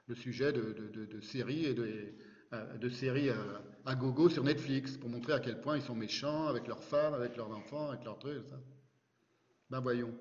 [0.08, 2.16] le sujet de, séries et de,
[2.53, 3.30] euh, séries
[3.86, 7.14] à gogo sur Netflix pour montrer à quel point ils sont méchants avec leurs femmes,
[7.14, 8.44] avec leurs enfants, avec leurs trucs.
[8.49, 8.60] Ça.
[9.70, 10.14] Ben voyons.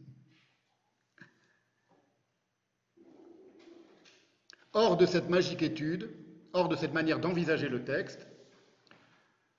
[4.74, 6.10] Hors de cette magique étude,
[6.52, 8.28] hors de cette manière d'envisager le texte,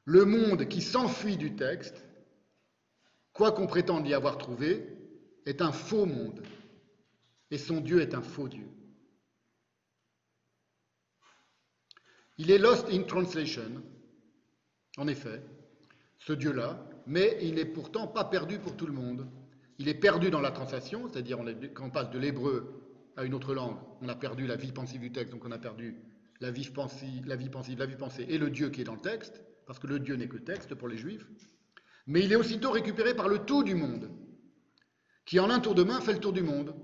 [0.05, 2.05] le monde qui s'enfuit du texte
[3.39, 4.85] quoi qu'on prétende y avoir trouvé,
[5.45, 6.43] est un faux monde,
[7.51, 8.67] et son Dieu est un faux Dieu.
[12.37, 13.81] Il est lost in translation,
[14.97, 15.41] en effet,
[16.17, 19.25] ce Dieu-là, mais il n'est pourtant pas perdu pour tout le monde.
[19.77, 21.39] Il est perdu dans la translation, c'est-à-dire
[21.73, 22.83] quand on passe de l'hébreu
[23.15, 25.59] à une autre langue, on a perdu la vie pensive du texte, donc on a
[25.59, 25.95] perdu
[26.41, 28.99] la vie pensive, la vie la vie pensée et le Dieu qui est dans le
[28.99, 31.25] texte, parce que le Dieu n'est que texte pour les Juifs.
[32.09, 34.09] Mais il est aussitôt récupéré par le tout du monde,
[35.25, 36.75] qui en un tour de main fait le tour du monde.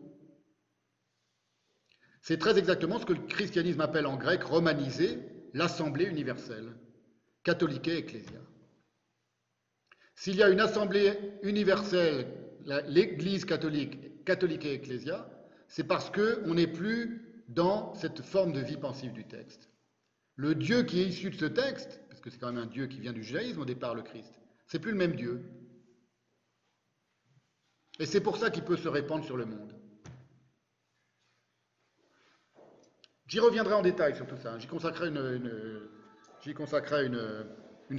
[2.22, 5.18] C'est très exactement ce que le christianisme appelle en grec romanisé
[5.56, 6.76] l'assemblée universelle,
[7.43, 8.39] catholique et ecclésia.
[10.14, 12.27] S'il y a une assemblée universelle,
[12.88, 15.27] l'Église catholique, catholique et ecclésia,
[15.68, 19.72] c'est parce qu'on n'est plus dans cette forme de vie pensive du texte.
[20.35, 22.85] Le Dieu qui est issu de ce texte, parce que c'est quand même un Dieu
[22.85, 25.43] qui vient du judaïsme au départ, le Christ, c'est plus le même Dieu.
[27.99, 29.73] Et c'est pour ça qu'il peut se répandre sur le monde.
[33.27, 34.59] J'y reviendrai en détail sur tout ça.
[34.59, 35.89] J'y consacrerai une,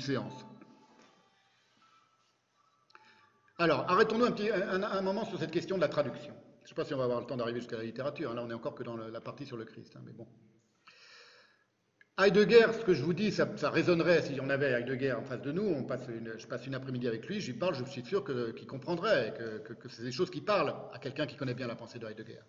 [0.01, 0.47] séance.
[3.59, 6.35] Alors, arrêtons-nous un, moment sur cette question de la traduction.
[6.59, 8.35] Je ne sais pas si on va avoir le temps d'arriver jusqu'à la littérature.
[8.35, 9.97] Là, on est encore que dans la partie sur le Christ.
[9.97, 10.27] Hein, mais bon.
[12.19, 15.53] Heidegger, ce que je vous dis, ça, résonnerait si on avait Heidegger en face de
[15.53, 15.87] nous.
[16.39, 19.35] Je passe une après-midi avec lui, lui parle, je suis sûr qu'il comprendrait,
[19.65, 22.07] que, que c'est des choses qui parlent à quelqu'un qui connaît bien la pensée de
[22.07, 22.41] Heidegger.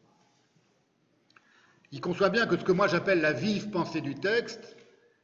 [1.91, 4.75] Il conçoit bien que ce que moi j'appelle la vive pensée du texte,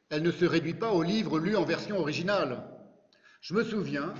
[0.09, 2.63] elle ne se réduit pas au livre lu en version originale.
[3.41, 4.13] Je me souviens,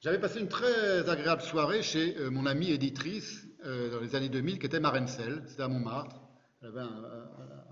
[0.00, 4.28] j'avais passé une très agréable soirée chez euh, mon amie éditrice euh, dans les années
[4.28, 6.20] 2000, qui était Marencel, c'était à Montmartre.
[6.62, 7.65] Elle avait un,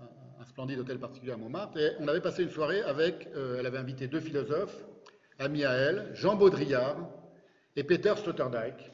[0.55, 1.77] splendide hôtel particulier à Montmartre.
[1.77, 4.85] Et on avait passé une soirée avec, euh, elle avait invité deux philosophes,
[5.37, 7.09] amis à elle, Jean Baudrillard
[7.75, 8.89] et Peter Sloterdijk.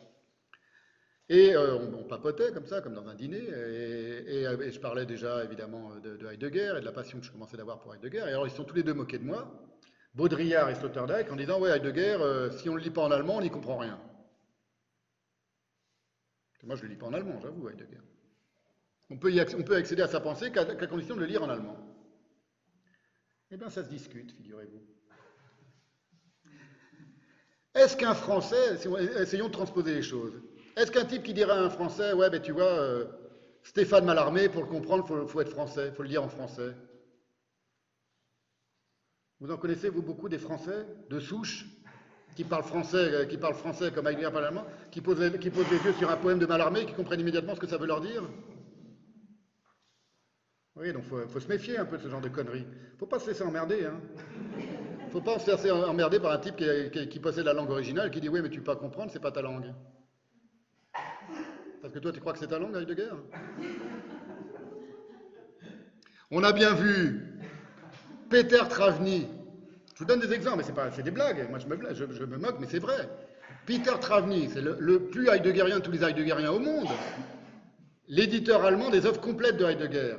[1.30, 6.18] Et on, papotait comme ça, comme dans un dîner, et, je parlais déjà évidemment de,
[6.18, 8.26] de, Heidegger et de la passion que je commençais d'avoir pour Heidegger.
[8.28, 9.48] Et alors ils sont tous les deux moqués de moi,
[10.16, 13.12] Baudrillard et Sloterdijk en disant Ouais, Heidegger, euh, si on ne le lit pas en
[13.12, 14.02] allemand, on n'y comprend rien.
[16.64, 18.02] moi, je ne le lis pas en allemand, j'avoue, Heidegger.
[19.12, 21.78] On peut, accéder à sa pensée qu'à condition de le lire en allemand.
[23.52, 24.82] Eh bien, ça se discute, figurez-vous.
[27.76, 28.78] Est-ce qu'un Français,
[29.20, 30.42] essayons de transposer les choses,
[30.78, 33.06] est-ce qu'un type qui dirait à un Français, ouais, ben tu vois, euh,
[33.64, 36.74] Stéphane Mallarmé, pour le comprendre, il faut, être français, il faut le lire en français
[39.42, 41.66] vous en connaissez, vous, beaucoup des Français de souche
[42.36, 45.70] qui parlent français, euh, qui parlent français comme Heidegger par allemand, qui posent, qui posent
[45.72, 48.02] les yeux sur un poème de Mallarmé, qui comprennent immédiatement ce que ça veut leur
[48.02, 48.22] dire?
[50.76, 52.66] Oui, donc il faut, se méfier un peu de ce genre de conneries.
[52.98, 53.86] Faut pas se laisser emmerder.
[53.86, 54.00] Hein.
[55.12, 58.30] Faut pas se laisser emmerder par un type qui, possède la langue originale qui dit
[58.30, 59.74] Oui, mais tu peux pas comprendre, c'est pas ta langue.
[61.82, 63.12] Parce que toi, tu crois que c'est ta langue, Heidegger
[66.30, 67.40] On a bien vu
[68.30, 69.28] Peter Travny,
[69.94, 72.58] je vous donne des exemples, mais c'est des blagues, moi je me, je, me moque,
[72.62, 73.10] mais c'est vrai.
[73.66, 76.88] Peter Travny, c'est le, plus heideggerien de tous les heideggeriens au monde,
[78.08, 80.16] l'éditeur allemand des œuvres complètes de Heidegger,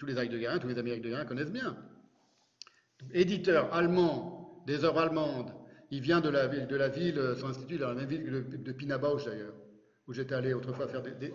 [0.00, 1.76] tous les heideggeriens, tous les heideggeriens connaissent bien.
[3.12, 5.52] Éditeur allemand des œuvres allemandes,
[5.90, 8.56] il vient de la ville, de la ville son institut dans la même ville que
[8.56, 9.52] de Bausch d'ailleurs,
[10.08, 11.10] où j'étais allé autrefois faire des...
[11.12, 11.34] des...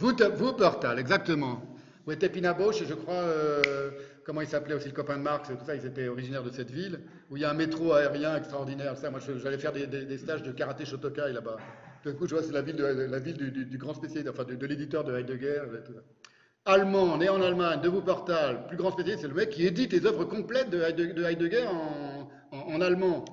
[0.00, 1.60] Wuppertal, exactement.
[2.06, 3.14] Où était Pina Bausch, je crois...
[3.14, 3.90] Euh,
[4.24, 6.70] comment il s'appelait aussi le copain de Marx tout ça, ils étaient originaires de cette
[6.70, 7.00] ville,
[7.30, 8.96] où il y a un métro aérien extraordinaire.
[8.96, 11.56] Ça, moi, j'allais faire des, stages de karaté Shotokai là-bas.
[12.04, 14.66] Tout coup, je vois, c'est la ville, de, la ville du, grand spécialiste, enfin, de,
[14.66, 15.62] l'éditeur de Heidegger.
[15.84, 16.00] Tout ça.
[16.64, 20.06] Allemand, né en Allemagne, de Wuppertal, plus grand spécialiste, c'est le mec qui édite les
[20.06, 21.66] œuvres complètes de Heidegger,
[22.52, 23.24] en, allemand.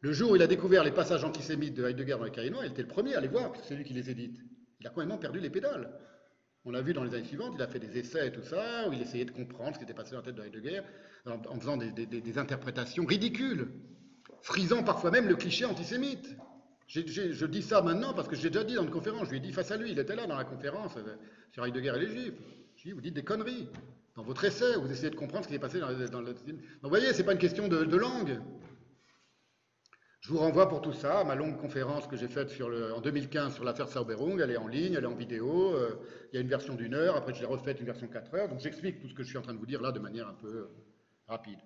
[0.00, 2.70] Le jour où il a découvert les passages antisémites de Heidegger dans les cahiers il
[2.70, 4.38] était le premier à les voir, c'est lui qui les édite.
[4.78, 5.90] Il a complètement perdu les pédales.
[6.64, 8.88] On l'a vu dans les années suivantes, il a fait des essais et tout ça,
[8.88, 10.82] où il essayait de comprendre ce qui était passé dans la tête de Heidegger,
[11.26, 13.72] en, en faisant des, interprétations ridicules,
[14.42, 16.36] frisant parfois même le cliché antisémite.
[16.86, 19.40] je dis ça maintenant parce que j'ai déjà dit dans une conférence, je lui ai
[19.40, 21.16] dit face à lui, il était là dans la conférence euh,
[21.50, 22.34] sur Heidegger et les Juifs.
[22.92, 23.68] Vous dites des conneries.
[24.16, 26.34] Dans votre essai, vous essayez de comprendre ce qui est passé dans, dans le...
[26.82, 28.40] Vous voyez, ce n'est pas une question de langue.
[30.28, 32.52] Je vous renvoie pour tout ça à ma longue conférence que j'ai faite
[32.94, 34.38] en 2015 sur l'affaire Sauberung.
[34.40, 35.72] Elle est en ligne, elle est en vidéo.
[35.74, 35.98] Euh,
[36.30, 38.34] il y a une version d'une heure, après je l'ai refaite une version de 4
[38.34, 38.48] heures.
[38.50, 40.28] Donc j'explique tout ce que je suis en train de vous dire là de manière
[40.28, 40.70] un peu euh,
[41.28, 41.58] rapide.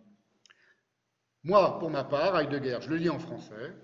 [1.43, 3.75] Moi, pour ma part, Heidegger, je le lis en français.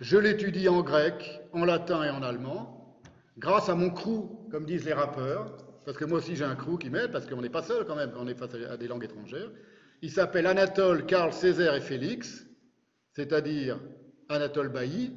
[0.00, 2.98] Je l'étudie en grec, en latin et en allemand,
[3.36, 6.76] grâce à mon crew, comme disent les rappeurs, parce que moi aussi j'ai un crew
[6.78, 9.04] qui m'aide, parce qu'on n'est pas seul quand même, on est face à des langues
[9.04, 9.50] étrangères.
[10.02, 12.44] Il s'appelle Anatole, Karl, Césaire et Félix,
[13.14, 13.80] c'est-à-dire
[14.28, 15.16] Anatole Bailly,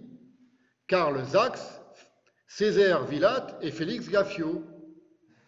[0.88, 1.60] Karl Sachs,
[2.48, 4.64] Césaire Villat et Félix Gaffio.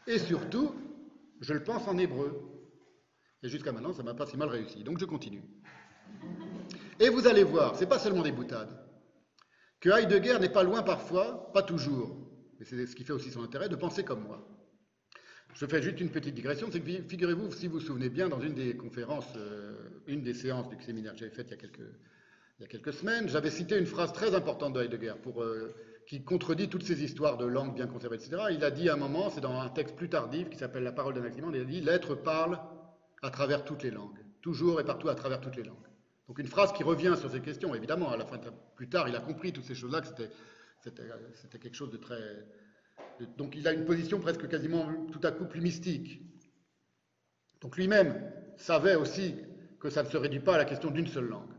[0.08, 0.76] Et surtout,
[1.40, 2.42] je le pense en hébreu.
[3.44, 4.84] Et jusqu'à maintenant, ça m'a pas si mal réussi.
[4.84, 5.46] Donc je continue.
[7.00, 8.78] Et vous allez voir, c'est pas seulement des boutades,
[9.80, 12.14] que Heidegger n'est pas loin parfois, pas toujours,
[12.60, 14.50] mais c'est ce qui fait aussi son intérêt, de penser comme moi.
[15.54, 18.76] Je fais juste une petite digression, figurez-vous, si vous vous souvenez bien, dans une des
[18.76, 19.76] conférences, euh,
[20.08, 23.78] une des séances du séminaire que j'avais fait il y a quelques, semaines, j'avais cité
[23.78, 25.70] une phrase très importante de Heidegger euh,
[26.08, 28.38] qui contredit toutes ces histoires de langue bien conservée, etc.
[28.52, 30.92] Il a dit à un moment, c'est dans un texte plus tardif qui s'appelle La
[30.92, 32.60] parole d'un il a dit L'être parle
[33.22, 35.88] à travers toutes les langues, toujours et partout à travers toutes les langues.
[36.28, 38.40] Donc une phrase qui revient sur ces questions, évidemment, à la fin,
[38.76, 42.46] plus tard, il a compris toutes ces choses-là, que c'était quelque chose de très,
[43.38, 46.22] donc il a une position presque quasiment tout à coup plus mystique.
[47.62, 49.36] Donc lui-même savait aussi
[49.80, 51.54] que ça ne se réduit pas à la question d'une seule langue.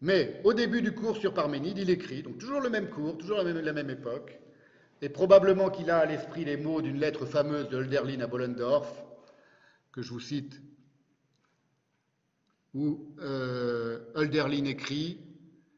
[0.00, 3.38] Mais au début du cours sur Parménide, il écrit, donc toujours le même cours, toujours
[3.38, 4.38] la même, époque,
[5.00, 9.04] et probablement qu'il a à l'esprit les mots d'une lettre fameuse de Hölderlin à Bollendorf,
[9.92, 10.60] que je vous cite,
[12.74, 14.00] où euh,
[14.66, 15.20] écrit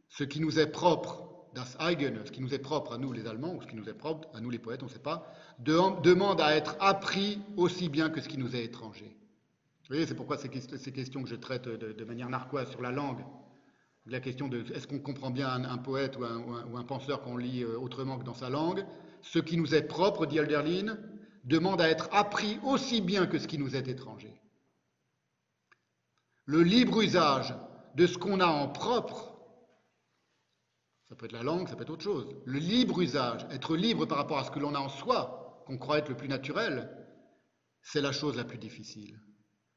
[0.09, 1.28] Ce qui nous est propre
[1.59, 3.89] das Eigen, ce qui nous est propre à nous les Allemands, ou ce qui nous
[3.89, 5.27] est propre à nous les poètes, on ne sait pas,
[5.59, 9.17] demande à être appris aussi bien que ce qui nous est étranger.
[9.83, 13.25] Vous voyez, c'est pourquoi ces, questions que je traite de, manière narquoise sur la langue,
[14.07, 17.77] la question de est-ce qu'on comprend bien un, poète ou un, penseur qu'on lit euh,
[17.77, 18.85] autrement que dans sa langue,
[19.23, 20.97] ce qui nous est propre, dit Alderlin,
[21.45, 24.41] demande à être appris aussi bien que ce qui nous est étranger.
[26.45, 27.55] Le libre usage
[27.97, 29.28] de ce qu'on a en propre
[31.09, 32.27] ça peut être la langue, ça peut être autre chose.
[32.45, 35.79] Le libre usage, être libre par rapport à ce que l'on a en soi, qu'on
[35.79, 36.91] croit être le plus naturel,
[37.83, 39.19] c'est la chose la plus difficile.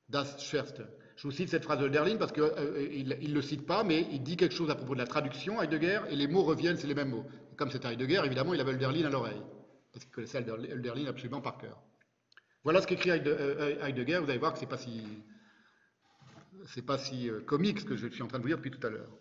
[0.09, 0.81] Das Schwerste.
[1.15, 4.07] Je vous cite cette phrase de Derlin parce qu'il euh, ne le cite pas, mais
[4.11, 6.87] il dit quelque chose à propos de la traduction, Heidegger, et les mots reviennent, c'est
[6.87, 7.25] les mêmes mots.
[7.55, 9.41] comme c'est Heidegger, évidemment, il avait Hölderlin à l'oreille,
[9.93, 11.81] parce qu'il connaissait Hölderlin absolument par cœur.
[12.63, 15.03] Voilà ce qu'écrit euh, Heidegger, vous allez voir que ce n'est pas si,
[16.65, 18.71] c'est pas si euh, comique ce que je suis en train de vous dire depuis
[18.71, 19.11] tout à l'heure.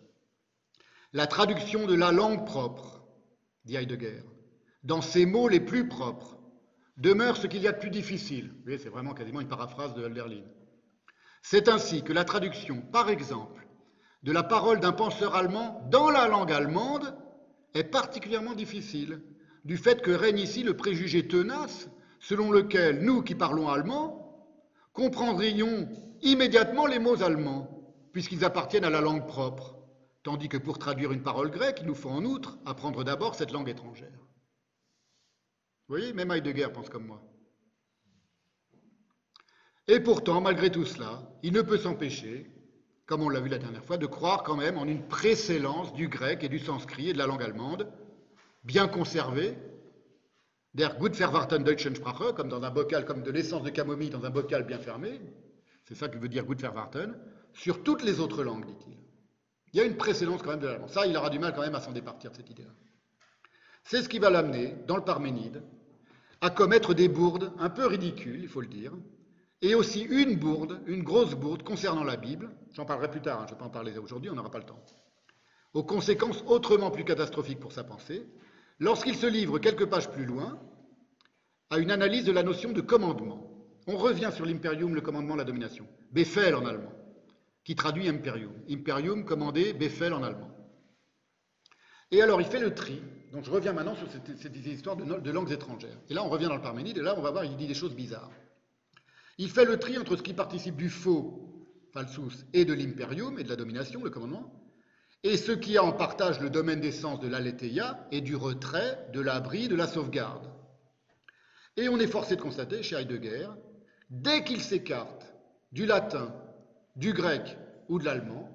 [1.13, 3.03] La traduction de la langue propre,
[3.65, 4.23] dit Heidegger,
[4.83, 6.37] dans ses mots les plus propres,
[6.97, 8.49] demeure ce qu'il y a de plus difficile.
[8.49, 10.43] Vous voyez, c'est vraiment quasiment une paraphrase de Hölderlin.
[11.41, 13.67] C'est ainsi que la traduction, par exemple,
[14.23, 17.15] de la parole d'un penseur allemand dans la langue allemande
[17.73, 19.21] est particulièrement difficile,
[19.65, 21.89] du fait que règne ici le préjugé tenace
[22.19, 24.21] selon lequel nous qui parlons allemand
[24.93, 25.89] comprendrions
[26.21, 27.67] immédiatement les mots allemands,
[28.11, 29.80] puisqu'ils appartiennent à la langue propre.
[30.23, 33.51] Tandis que pour traduire une parole grecque, il nous faut en outre apprendre d'abord cette
[33.51, 34.19] langue étrangère.
[35.87, 37.21] Vous voyez, même Heidegger pense comme moi.
[39.87, 42.49] Et pourtant, malgré tout cela, il ne peut s'empêcher,
[43.05, 46.07] comme on l'a vu la dernière fois, de croire quand même en une précédence du
[46.07, 47.91] grec et du sanskrit et de la langue allemande,
[48.63, 49.57] bien conservée,
[50.73, 54.23] der gut verwahrten deutschen Sprache, comme dans un bocal, comme de l'essence de camomille dans
[54.23, 55.19] un bocal bien fermé,
[55.83, 57.17] c'est ça que veut dire gut verwahrten,
[57.53, 59.10] sur toutes les autres langues, dit-il.
[59.73, 60.87] Il y a une précédence quand même de l'allemand.
[60.87, 62.71] Ça, il aura du mal quand même à s'en départir de cette idée-là.
[63.83, 65.63] C'est ce qui va l'amener, dans le Parménide,
[66.41, 68.91] à commettre des bourdes un peu ridicules, il faut le dire,
[69.61, 73.45] et aussi une bourde, une grosse bourde concernant la Bible, j'en parlerai plus tard, hein,
[73.47, 74.83] je ne vais pas en parler aujourd'hui, on n'aura pas le temps,
[75.73, 78.25] aux conséquences autrement plus catastrophiques pour sa pensée,
[78.79, 80.59] lorsqu'il se livre quelques pages plus loin
[81.69, 83.47] à une analyse de la notion de commandement.
[83.87, 86.93] On revient sur l'imperium, le commandement, la domination, Befehl en allemand
[87.63, 88.53] qui traduit imperium.
[88.69, 90.51] Imperium, commandé, Befehl en allemand.
[92.11, 93.01] Et alors, il fait le tri.
[93.31, 95.97] Donc, je reviens maintenant sur cette, histoire de, de, langues étrangères.
[96.09, 97.73] Et là, on revient dans le Parménide, et là, on va voir, il dit des
[97.73, 98.31] choses bizarres.
[99.37, 103.43] Il fait le tri entre ce qui participe du faux, falsus, et de l'imperium, et
[103.43, 104.61] de la domination, le commandement,
[105.23, 109.21] et ce qui a en partage le domaine d'essence de l'aletheia et du retrait, de
[109.21, 110.49] l'abri, de la sauvegarde.
[111.77, 113.47] Et on est forcé de constater, chez Heidegger,
[114.09, 115.33] dès qu'il s'écarte
[115.71, 116.35] du latin,
[116.95, 117.57] du grec
[117.89, 118.49] ou de l'allemand,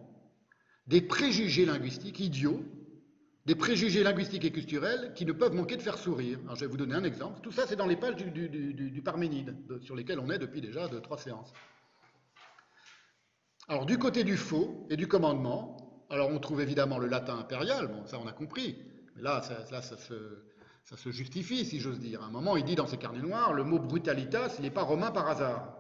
[0.86, 2.62] des préjugés linguistiques idiots,
[3.44, 6.38] des préjugés linguistiques et culturels qui ne peuvent manquer de faire sourire.
[6.54, 7.40] Je vais vous donner un exemple.
[7.40, 10.98] Tout ça, c'est dans les pages du, Parménide, sur lesquelles on est depuis déjà de
[10.98, 11.52] trois séances.
[13.68, 17.88] Alors, du côté du faux et du commandement, alors on trouve évidemment le latin impérial,
[17.88, 18.78] bon, ça on a compris,
[19.16, 20.14] mais là, ça, ça, se,
[20.84, 22.22] ça se justifie, si j'ose dire.
[22.22, 24.82] À un moment, il dit dans ses carnets noirs, le mot brutalitas, il n'est pas
[24.82, 25.76] romain par hasard.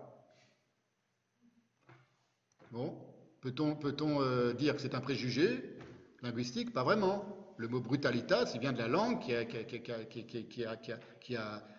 [2.76, 2.94] Bon,
[3.40, 5.78] peut-on peut euh, dire que c'est un préjugé
[6.20, 6.74] linguistique?
[6.74, 7.54] Pas vraiment.
[7.56, 9.40] Le mot brutalitas, il vient de la langue qui a,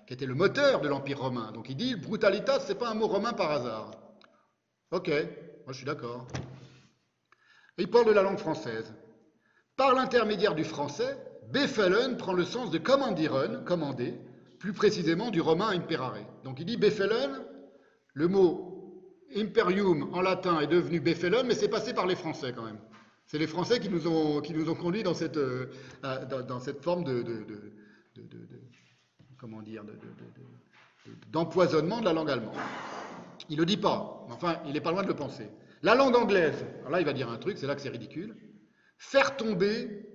[0.07, 1.51] été le moteur de l'Empire romain.
[1.51, 3.91] Donc il dit brutalitas, c'est pas un mot romain par hasard.
[4.89, 6.27] Ok, moi je suis d'accord.
[7.77, 8.91] Il parle de la langue française.
[9.75, 11.15] Par l'intermédiaire du français,
[11.51, 14.15] befelen prend le sens de commandiren, commander,
[14.57, 16.17] plus précisément du romain imperare.
[16.43, 17.45] Donc il dit befelen,
[18.15, 18.76] le mot
[19.35, 22.79] imperium en latin est devenu beffelon, mais c'est passé par les Français quand même.
[23.25, 25.67] C'est les Français qui nous ont, qui nous ont conduits dans cette, euh,
[26.01, 27.45] dans, cette forme de, de,
[29.37, 29.83] comment dire,
[31.29, 32.55] d'empoisonnement de, la langue allemande.
[33.49, 35.49] Il ne le dit pas, enfin, il n'est pas loin de le penser.
[35.83, 38.35] La langue anglaise, alors là, il va dire un truc, c'est là que c'est ridicule.
[38.97, 40.07] Faire tomber,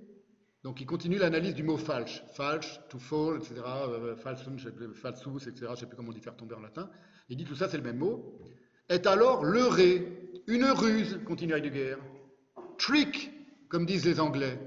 [0.63, 5.65] donc il continue l'analyse du mot falche, falche, to fall, etc., euh, falsus, etc., je
[5.65, 6.89] ne sais plus comment on dit faire tomber en latin.
[7.29, 8.39] Il dit tout ça, c'est le même mot.
[8.89, 10.07] Est alors leurré,
[10.47, 11.97] une ruse, continue Heidegger.
[12.77, 13.31] Trick,
[13.69, 14.59] comme disent les Anglais.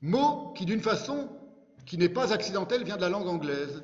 [0.00, 1.28] Mot qui, d'une façon
[1.86, 3.82] qui n'est pas accidentelle, vient de la langue anglaise.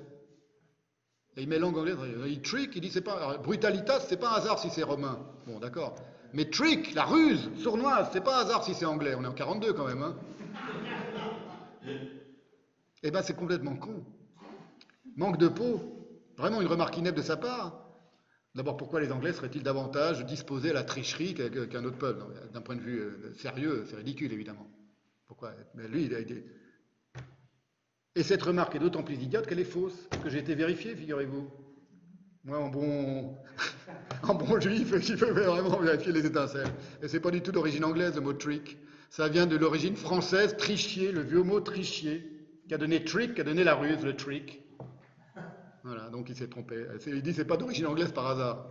[1.36, 1.96] Et il met langue anglaise,
[2.26, 3.38] il trick, il dit c'est pas.
[3.38, 5.18] brutalitas, c'est pas un hasard si c'est romain.
[5.46, 5.96] Bon, d'accord.
[6.32, 9.14] Mais trick, la ruse sournoise, c'est pas un hasard si c'est anglais.
[9.16, 10.02] On est en 42 quand même.
[10.02, 10.16] Hein.
[13.02, 14.04] Eh bien, c'est complètement con.
[15.16, 15.80] Manque de peau.
[16.36, 17.83] Vraiment une remarque inepte de sa part.
[18.54, 22.24] D'abord, pourquoi les Anglais seraient-ils davantage disposés à la tricherie qu'un autre peuple?
[22.52, 24.68] D'un point de vue euh, sérieux, c'est ridicule, évidemment.
[25.26, 25.52] Pourquoi?
[25.74, 26.44] Mais lui, il a été.
[28.14, 30.94] Et cette remarque est d'autant plus idiote qu'elle est fausse, parce que j'ai été vérifié,
[30.94, 31.50] figurez-vous.
[32.44, 33.36] Moi, en bon,
[34.60, 36.72] juif, qui peut vraiment vérifier les étincelles.
[37.02, 38.76] Et c'est pas du tout d'origine anglaise, le mot trick.
[39.10, 42.30] Ça vient de l'origine française, trichier, le vieux mot trichier,
[42.68, 44.63] qui a donné trick, qui a donné la ruse, le trick.
[45.84, 46.86] Voilà, donc il s'est trompé.
[47.06, 48.66] Il dit c'est pas d'origine anglaise par hasard.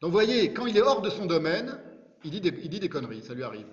[0.00, 1.80] Donc vous voyez, quand il est hors de son domaine,
[2.24, 3.66] il dit il dit des conneries, ça lui arrive.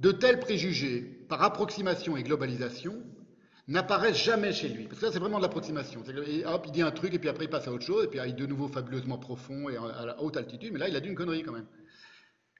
[0.00, 3.00] De tels préjugés, par approximation et globalisation,
[3.68, 4.88] n'apparaissent jamais chez lui.
[4.88, 6.02] Parce que là, c'est vraiment de l'approximation.
[6.46, 8.18] Hop, il dit un truc, et puis après, il passe à autre chose, et puis
[8.18, 11.08] il est de nouveau fabuleusement profond et à haute altitude, mais là, il a dit
[11.08, 11.68] une connerie quand même.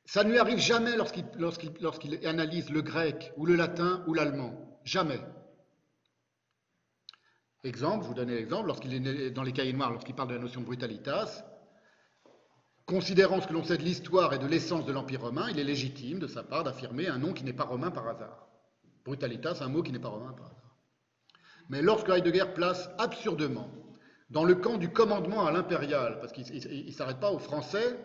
[0.04, 4.80] Ça ne lui arrive jamais lorsqu'il analyse le grec, ou le latin, ou l'allemand.
[4.84, 5.20] Jamais.
[7.64, 10.40] Exemple, je vous donne l'exemple, lorsqu'il est dans les cahiers noirs, lorsqu'il parle de la
[10.40, 11.44] notion de brutalitas,
[12.86, 15.64] Considérant ce que l'on sait de l'histoire et de l'essence de l'Empire romain, il est
[15.64, 18.48] légitime de sa part d'affirmer un nom qui n'est pas romain par hasard.
[19.04, 20.76] Brutalitas, un mot qui n'est pas romain par hasard.
[21.68, 23.70] Mais lorsque Heidegger place absurdement
[24.30, 27.98] dans le camp du commandement à l'impérial, parce qu'il ne s'arrête pas aux Français,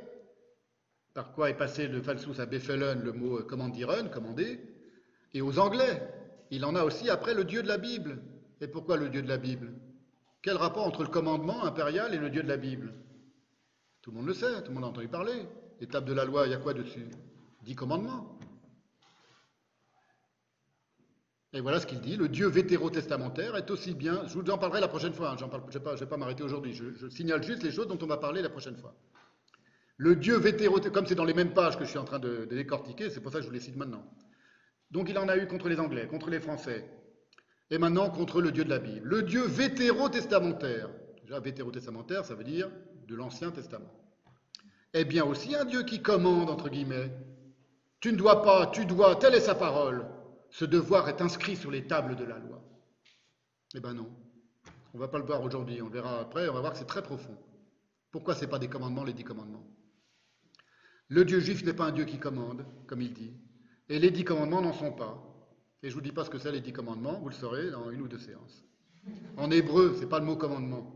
[1.18, 4.60] par quoi est passé de falsus à befehlen le mot commandieren, commander,
[5.34, 6.08] et aux Anglais,
[6.52, 8.22] il en a aussi après le Dieu de la Bible.
[8.62, 9.74] Et pourquoi le Dieu de la Bible?
[10.44, 12.94] Quel rapport entre le commandement impérial et le Dieu de la Bible?
[14.04, 15.48] Tout le monde le sait, tout le monde a entendu parler.
[15.80, 17.08] L'étape de la loi, il y a quoi dessus?
[17.64, 18.38] Dix commandements.
[21.52, 24.82] Et voilà ce qu'il dit, le Dieu vétérotestamentaire est aussi bien, je vous en parlerai
[24.82, 27.88] la prochaine fois, hein, je ne vais pas, m'arrêter aujourd'hui, je, signale juste les choses
[27.88, 28.94] dont on va parler la prochaine fois.
[29.98, 32.46] Le Dieu vétérotestamentaire, comme c'est dans les mêmes pages que je suis en train de,
[32.46, 34.04] décortiquer, c'est pour ça que je vous les cite maintenant.
[34.92, 36.88] Donc il en a eu contre les Anglais, contre les Français,
[37.72, 39.08] et maintenant contre le Dieu de la Bible.
[39.08, 40.90] Le Dieu vétérotestamentaire,
[41.24, 42.70] déjà vétérotestamentaire, ça veut dire
[43.08, 43.92] de l'Ancien Testament,
[44.94, 47.12] est bien aussi un Dieu qui commande, entre guillemets.
[48.00, 50.06] Tu ne dois pas, tu dois, telle est sa parole.
[50.52, 52.62] Ce devoir est inscrit sur les tables de la loi.
[53.74, 54.10] Eh bien non,
[54.94, 56.86] on ne va pas le voir aujourd'hui, on verra après, on va voir que c'est
[56.86, 57.36] très profond.
[58.12, 59.66] Pourquoi ce n'est pas des commandements, les dix commandements?
[61.10, 63.34] Le Dieu juif n'est pas un Dieu qui commande, comme il dit,
[63.90, 65.24] et les dix commandements n'en sont pas.
[65.84, 67.90] Et je vous dis pas ce que c'est les dix commandements, vous le saurez dans
[67.92, 68.66] une ou deux séances.
[69.38, 70.94] En hébreu, ce n'est pas le mot commandement.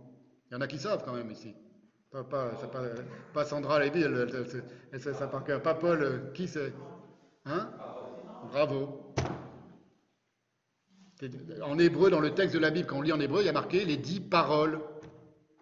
[0.49, 1.55] Il y en a qui savent quand même ici.
[2.11, 2.25] Pas,
[3.33, 4.27] pas Sandra Lévy, elle,
[4.91, 5.61] elle, ça par cœur.
[5.61, 6.73] Pas Paul, euh, qui c'est?
[7.45, 7.69] Hein?
[8.49, 9.13] Bravo.
[11.63, 13.49] En hébreu, dans le texte de la Bible, quand on lit en hébreu, il y
[13.49, 14.81] a marqué les dix paroles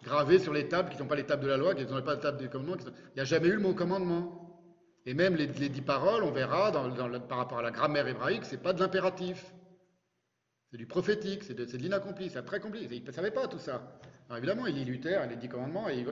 [0.03, 1.87] gravées sur les tables, qui ne sont pas les tables de la loi, qui ne
[1.87, 2.75] sont pas les tables des commandements.
[2.85, 4.45] Il n'y a jamais eu le mot commandement.
[5.05, 8.61] Et même les, dix paroles, on verra par rapport à la grammaire hébraïque, ce n'est
[8.61, 9.53] pas de l'impératif.
[10.71, 12.87] C'est du prophétique, c'est de, l'inaccompli, c'est très compliqué.
[12.95, 13.99] Il ne savait pas tout ça.
[14.27, 16.05] Alors évidemment, il lit Luther, les dix commandements, et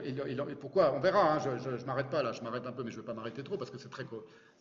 [0.60, 0.92] pourquoi?
[0.96, 3.02] On verra, hein, je ne m'arrête pas là, je m'arrête un peu, mais je ne
[3.02, 4.04] veux pas m'arrêter trop, parce que c'est très...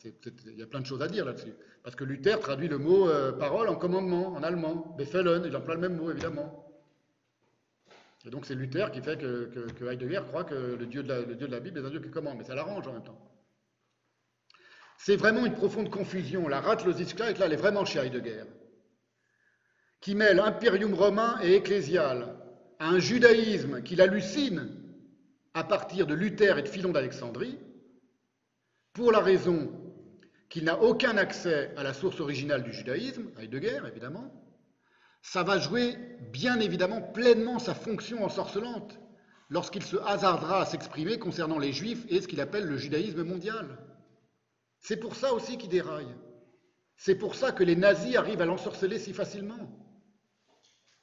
[0.05, 1.55] Il y a plein de choses à dire là-dessus.
[1.81, 5.73] Parce que Luther traduit le mot euh, parole en commandement, en allemand, Befehlen, il emploie
[5.73, 6.66] le même mot, évidemment.
[8.27, 11.79] Et donc c'est Luther qui fait que, Heidegger croit que le Dieu, de la, Bible
[11.79, 13.17] est un Dieu qui commande, mais ça l'arrange en même temps.
[14.97, 16.49] C'est vraiment une profonde confusion.
[16.49, 18.43] La Ratlosis-Clark, là, elle est vraiment chez Heidegger,
[20.01, 22.35] qui mêle impérium romain et ecclésial,
[22.79, 24.75] à un judaïsme qu'il hallucine
[25.53, 27.57] à partir de Luther et de Philon d'Alexandrie,
[28.91, 29.71] pour la raison
[30.49, 34.33] qu'il n'a aucun accès à la source originale du judaïsme, Heidegger évidemment,
[35.31, 35.97] ça va jouer
[36.31, 38.97] bien évidemment pleinement sa fonction ensorcelante
[39.49, 43.77] lorsqu'il se hasardera à s'exprimer concernant les juifs et ce qu'il appelle le judaïsme mondial.
[44.79, 46.15] C'est pour ça aussi qu'il déraille.
[46.95, 49.69] C'est pour ça que les nazis arrivent à l'ensorceler si facilement.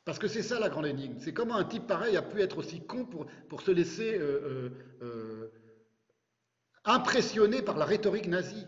[0.06, 1.18] Parce que c'est ça la grande énigme.
[1.18, 4.70] C'est comment un type pareil a pu être aussi con pour, se laisser euh, euh,
[5.02, 5.52] euh,
[6.86, 8.66] impressionner par la rhétorique nazie.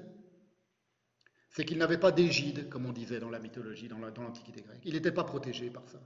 [1.57, 4.83] C'est qu'il n'avait pas d'égide, comme on disait dans la mythologie, dans l'Antiquité grecque.
[4.85, 5.99] Il n'était pas protégé par ça.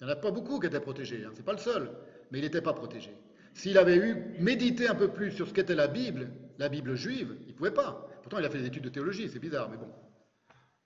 [0.00, 1.32] Il n'y en a pas beaucoup qui étaient protégés, hein.
[1.34, 1.90] c'est pas le seul,
[2.30, 3.14] mais il n'était pas protégé.
[3.52, 7.36] S'il avait eu médité un peu plus sur ce qu'était la Bible, la Bible juive,
[7.42, 8.08] il ne pouvait pas.
[8.22, 9.92] Pourtant, il a fait des études de théologie, c'est bizarre, mais bon.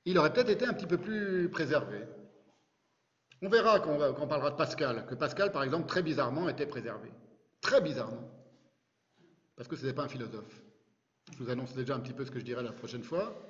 [0.05, 2.01] Il aurait peut-être été un petit peu plus préservé.
[3.41, 7.13] On verra quand on, parlera de Pascal, que Pascal, par exemple, très bizarrement, était préservé.
[7.61, 8.29] Très bizarrement.
[9.55, 10.61] Parce que ce n'était pas un philosophe.
[11.33, 13.49] Je vous annonce déjà un petit peu ce que je dirai la prochaine fois.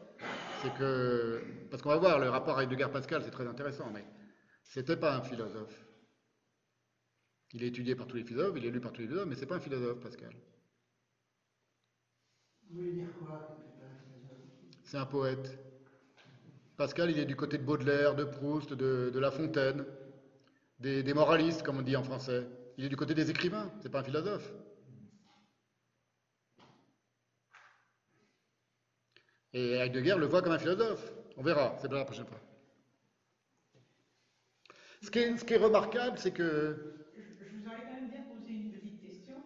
[0.62, 4.04] C'est que, parce qu'on va voir, le rapport avec Edgar Pascal, c'est très intéressant, mais
[4.64, 5.86] c'était pas un philosophe.
[7.52, 9.36] Il est étudié par tous les philosophes, il est lu par tous les philosophes, mais
[9.36, 10.32] c'est pas un philosophe, Pascal.
[14.84, 15.58] C'est un poète.
[16.76, 19.84] Pascal, il est du côté de Baudelaire, de Proust, de, La Fontaine,
[20.78, 22.46] des, moralistes, comme on dit en français.
[22.76, 24.52] Il est du côté des écrivains, c'est pas un philosophe.
[29.52, 31.12] Et Heidegger le voit comme un philosophe.
[31.36, 32.40] On verra, c'est pour la prochaine fois.
[35.02, 36.94] Ce qui est, remarquable, c'est que.
[37.16, 39.36] Je, vous aurais quand même bien posé une petite question.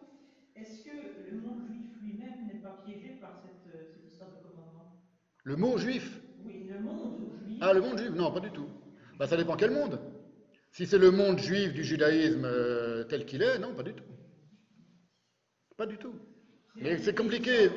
[0.57, 5.03] Est-ce que le monde juif lui-même n'est pas piégé par cette, cette histoire de commandement?
[5.45, 6.20] Le mot juif?
[6.45, 7.23] Oui, le monde
[7.65, 8.11] ah, le monde juif?
[8.11, 8.69] Non, pas du tout.
[9.20, 10.01] Bah, ça dépend quel monde.
[10.73, 14.03] Si c'est le monde juif du judaïsme euh, tel qu'il est, non, pas du tout.
[15.77, 16.19] Pas du tout.
[16.74, 17.70] Mais c'est compliqué.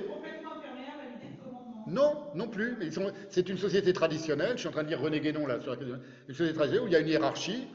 [1.87, 2.77] Non, non plus.
[3.29, 4.53] C'est une société traditionnelle.
[4.53, 6.87] Je suis en train de dire René Guénon là sur la Une société traditionnelle où
[6.87, 7.67] il y a une hiérarchie.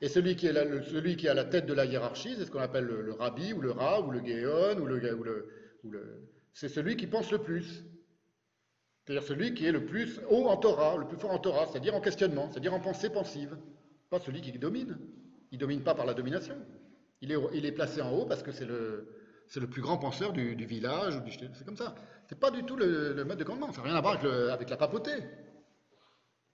[0.00, 2.84] Et celui qui est, est à la tête de la hiérarchie, c'est ce qu'on appelle
[2.84, 5.14] le, rabbi ou le rav ou le géon ou le,
[5.82, 7.84] ou le, c'est celui qui pense le plus.
[9.04, 11.94] C'est-à-dire celui qui est le plus haut en Torah, le plus fort en Torah, c'est-à-dire
[11.94, 13.56] en questionnement, c'est-à-dire en pensée pensive.
[14.10, 14.98] Pas celui qui domine.
[15.52, 16.56] Il ne domine pas par la domination.
[17.22, 19.08] Il est placé en haut parce que c'est le,
[19.48, 21.20] c'est le plus grand penseur du, village.
[21.54, 21.94] C'est comme ça.
[22.28, 23.72] C'est pas du tout le, le, mode de commandement.
[23.72, 25.12] Ça n'a rien à voir avec, la papauté.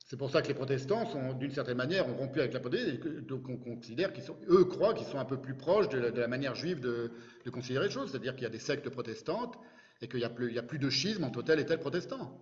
[0.04, 2.98] C'est pour ça que les protestants sont, d'une certaine manière, ont rompu avec la papauté,
[3.28, 6.26] donc on considère qu'ils sont, eux croient qu'ils sont un peu plus proches de la,
[6.26, 7.12] manière juive de,
[7.52, 8.10] considérer les choses.
[8.10, 9.56] C'est-à-dire qu'il y a des sectes protestantes
[10.02, 12.36] et qu'il n'y a, plus, a plus de schisme entre tel et tel protestant.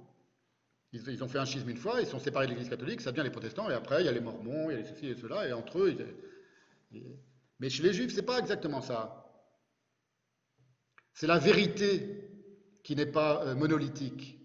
[0.92, 3.24] Ils, ont fait un schisme une fois, ils sont séparés de l'Église catholique, ça devient
[3.24, 5.14] les protestants, et après il y a les mormons, il y a les ceci et
[5.14, 5.94] cela, et entre eux.
[7.60, 9.17] mais chez les juifs, c'est pas exactement ça.
[11.18, 12.30] C'est la vérité
[12.84, 14.38] qui n'est pas euh, monolithique.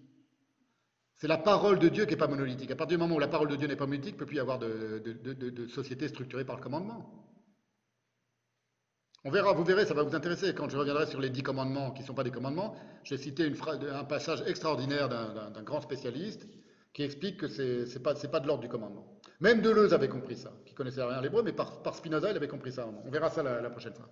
[1.17, 2.71] C'est la parole de Dieu qui n'est pas monolithique.
[2.71, 4.25] À partir du moment où la parole de Dieu n'est pas monolithique, il ne peut
[4.25, 7.29] plus y avoir de, société structurée par le commandement.
[9.23, 10.55] On verra, vous verrez, ça va vous intéresser.
[10.55, 13.53] Quand je reviendrai sur les dix commandements qui ne sont pas des commandements, j'ai cité
[13.91, 16.47] un passage extraordinaire d'un grand spécialiste
[16.91, 19.21] qui explique que ce n'est pas, pas, de l'ordre du commandement.
[19.41, 22.47] Même Deleuze avait compris ça, qui connaissait rien à l'hébreu, mais par, Spinoza, il avait
[22.47, 22.89] compris ça.
[23.05, 24.09] On verra ça la, prochaine fois.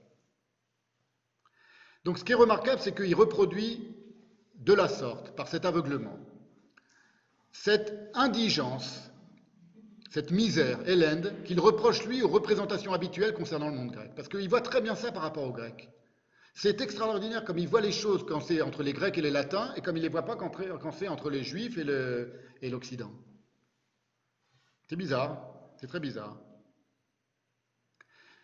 [2.03, 3.95] Donc ce qui est remarquable, c'est qu'il reproduit
[4.56, 6.18] de la sorte, par cet aveuglement,
[7.52, 9.11] cette indigence
[10.11, 14.11] cette misère, Hélène, qu'il reproche lui aux représentations habituelles concernant le monde grec.
[14.14, 15.90] Parce qu'il voit très bien ça par rapport aux Grecs.
[16.53, 19.73] C'est extraordinaire comme il voit les choses quand c'est entre les Grecs et les Latins,
[19.78, 20.52] et comme il ne les voit pas quand,
[20.91, 23.14] c'est entre les Juifs et l'Occident.
[24.90, 26.38] C'est bizarre, c'est très bizarre.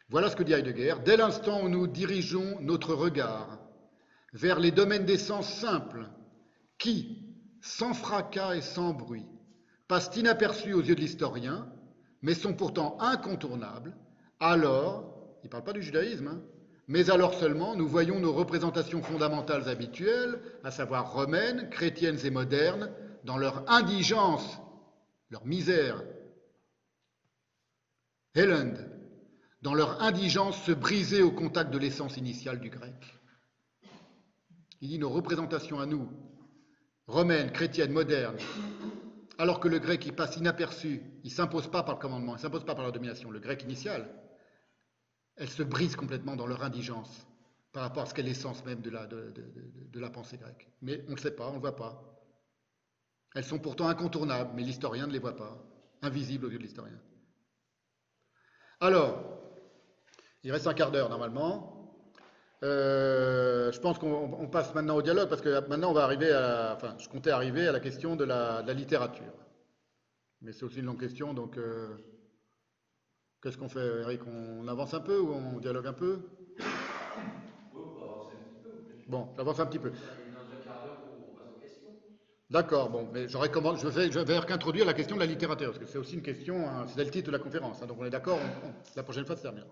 [0.10, 0.96] Voilà ce que dit Heidegger.
[1.04, 3.60] Dès l'instant où nous dirigeons notre regard
[4.34, 6.10] vers les domaines des sens simples,
[6.78, 7.26] qui,
[7.62, 9.26] sans fracas et sans bruit,
[9.88, 11.68] passent inaperçus aux yeux de l'historien,
[12.22, 13.96] mais sont pourtant incontournables,
[14.40, 16.42] alors, il ne parle pas du judaïsme, hein,
[16.88, 22.92] mais alors seulement nous voyons nos représentations fondamentales habituelles, à savoir romaines, chrétiennes et modernes,
[23.24, 24.60] dans leur indigence,
[25.30, 26.02] leur misère,
[28.36, 28.76] Helland,
[29.62, 33.18] dans leur indigence se briser au contact de l'essence initiale du grec.
[34.82, 36.10] Il dit nos représentations à nous,
[37.08, 38.38] romaines, chrétiennes, modernes,
[39.40, 42.38] alors que le grec, il passe inaperçu, il ne s'impose pas par le commandement, il
[42.38, 43.32] ne s'impose pas par la domination.
[43.32, 44.08] Le grec initial,
[45.36, 47.28] elle se brise complètement dans leur indigence
[47.72, 50.68] par rapport à ce qu'est l'essence même de la, de, la pensée grecque.
[50.82, 52.04] Mais on ne le sait pas, on ne le voit pas.
[53.36, 55.64] Elles sont pourtant incontournables, mais l'historien ne les voit pas,
[56.02, 57.00] invisibles aux yeux de l'historien.
[58.80, 59.37] Alors,
[60.48, 61.94] il reste un quart d'heure normalement.
[62.64, 66.74] Euh, je pense qu'on passe maintenant au dialogue parce que maintenant on va arriver à,
[66.74, 69.34] enfin, je comptais arriver à la question de la, littérature.
[70.42, 71.98] Mais c'est aussi une longue question, donc euh,
[73.44, 74.22] qu'est-ce qu'on fait, Eric?
[74.26, 76.22] On avance un peu ou on dialogue un peu?
[79.10, 79.92] Bon, j'avance un petit peu.
[82.50, 85.72] D'accord, bon, mais j'aurais comment, je vais, je vais qu'introduire la question de la littérature,
[85.72, 87.98] parce que c'est aussi une question, hein, c'est le titre de la conférence, hein, donc
[88.00, 88.40] on est d'accord,
[88.96, 89.68] la prochaine fois, ça terminera.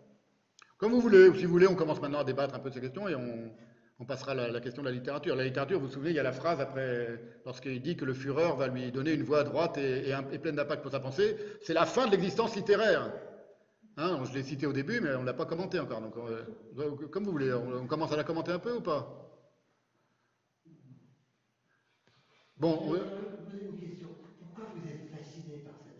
[0.77, 2.73] Comme vous voulez, ou si vous voulez, on commence maintenant à débattre un peu de
[2.73, 5.35] ces questions et on, passera à la, question de la littérature.
[5.35, 8.14] La littérature, vous vous souvenez, il y a la phrase après, lorsqu'il dit que le
[8.14, 11.73] Führer va lui donner une voix droite et, et, pleine d'impact pour sa pensée, c'est
[11.73, 13.11] la fin de l'existence littéraire.
[13.97, 16.02] Hein, je l'ai cité au début, mais on ne l'a pas commenté encore.
[16.02, 19.31] Donc, euh, comme vous voulez, on, commence à la commenter un peu ou pas?
[22.57, 24.10] Bon, on- une question.
[24.39, 25.95] Pourquoi vous êtes fasciné par cette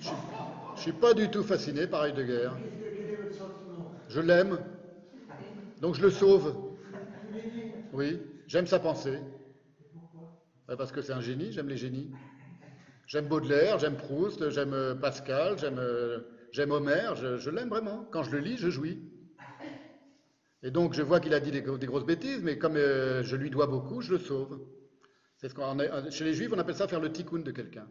[0.00, 2.50] je ne suis pas du tout fasciné par Heidegger.
[2.56, 4.58] Qu'est-ce que- Quel est votre sentiment Je l'aime,
[5.80, 6.56] donc je le sauve.
[7.92, 9.20] Oui, j'aime sa pensée.
[10.66, 12.10] Parce que c'est un génie, j'aime les génies.
[13.06, 16.18] J'aime Baudelaire, j'aime Proust, j'aime euh, Pascal, j'aime euh,
[16.70, 18.04] Homère, je, l'aime vraiment.
[18.10, 19.00] Quand je le lis, je jouis.
[20.64, 23.22] Et donc je vois qu'il a dit des, gros- des grosses bêtises, mais comme euh,
[23.22, 24.60] je lui dois beaucoup, je le sauve.
[26.10, 27.86] Chez les juifs, on appelle ça faire le tikkun de quelqu'un.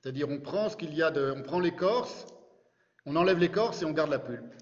[0.00, 2.26] C'est-à-dire on prend ce qu'il y a de, on prend l'écorce,
[3.06, 4.59] on enlève l'écorce et on garde la pulpe.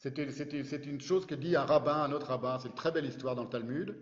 [0.00, 2.58] C'est une, chose que dit un rabbin, un autre rabbin.
[2.58, 3.94] C'est une très belle histoire dans le Talmud.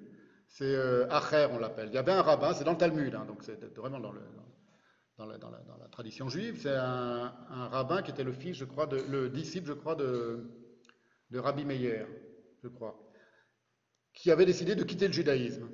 [0.47, 1.89] C'est euh, Acher, on l'appelle.
[1.89, 5.89] Il y avait un rabbin, c'est dans le Talmud, hein, donc c'est vraiment dans, la,
[5.91, 6.61] tradition juive.
[6.63, 7.33] C'est un,
[7.73, 10.49] rabbin qui était le fils, je crois, le disciple, je crois, de,
[11.35, 12.07] Rabbi Meir,
[12.63, 12.97] je crois,
[14.15, 15.69] qui avait décidé de quitter le judaïsme.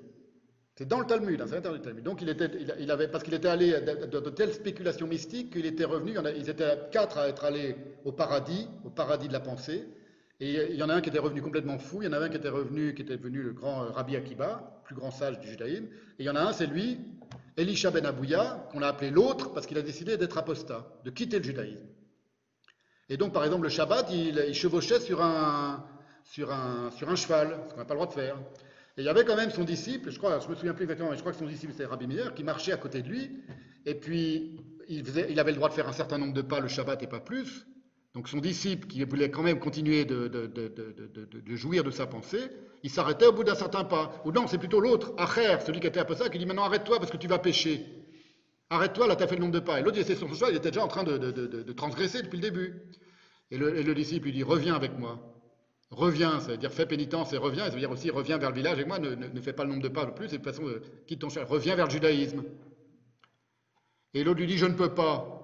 [0.74, 2.02] C'est dans le Talmud, hein, c'est l'intérieur du Talmud.
[2.02, 5.66] Donc il était, il, avait, parce qu'il était allé de, de telles spéculations mystiques qu'il
[5.66, 6.12] était revenu.
[6.12, 7.76] il y en a- ils étaient quatre à être allés
[8.06, 9.86] au paradis, au paradis de la pensée.
[10.40, 12.02] Et il y en a un qui était revenu complètement fou.
[12.02, 14.16] Il y en a un qui était revenu, qui était devenu le grand euh, Rabbi
[14.16, 15.84] Akiba, plus grand sage du judaïsme.
[16.18, 16.98] Et il y en a un, c'est lui,
[17.56, 21.38] Elisha ben Abouya, qu'on a appelé l'autre parce qu'il a décidé d'être apostat, de quitter
[21.38, 21.86] le judaïsme.
[23.08, 25.84] Et donc, par exemple, le Shabbat, il, chevauchait sur un,
[26.24, 28.36] sur un, sur un cheval, ce qu'on n'a pas le droit de faire.
[28.96, 31.10] Et il y avait quand même son disciple, je crois, je me souviens plus exactement,
[31.10, 33.42] mais je crois que son disciple c'était Rabbi Meir, qui marchait à côté de lui,
[33.84, 37.02] et puis il avait le droit de faire un certain nombre de pas le Shabbat
[37.02, 37.66] et pas plus.
[38.14, 40.30] Donc son disciple, qui voulait quand même continuer de,
[41.56, 42.48] jouir de sa pensée,
[42.84, 44.22] il s'arrêtait au bout d'un certain pas.
[44.24, 47.00] Ou non, c'est plutôt l'autre, Acher, celui qui était peu ça, qui dit maintenant arrête-toi
[47.00, 47.84] parce que tu vas pécher.
[48.70, 49.80] Arrête-toi, là tu as fait le nombre de pas.
[49.80, 52.82] Et l'autre, sur son cheval, il était déjà en train de, transgresser depuis le début.
[53.50, 55.18] Et le, disciple lui dit reviens avec moi.
[55.90, 57.64] Reviens, ça veut dire fais pénitence et reviens.
[57.64, 59.82] Ça veut dire aussi reviens vers le village avec moi, ne, fais pas le nombre
[59.82, 61.90] de pas le plus, et de toute façon, euh, quitte ton cheval, reviens vers le
[61.90, 62.44] judaïsme.
[64.14, 65.40] Et l'autre lui dit je ne peux pas.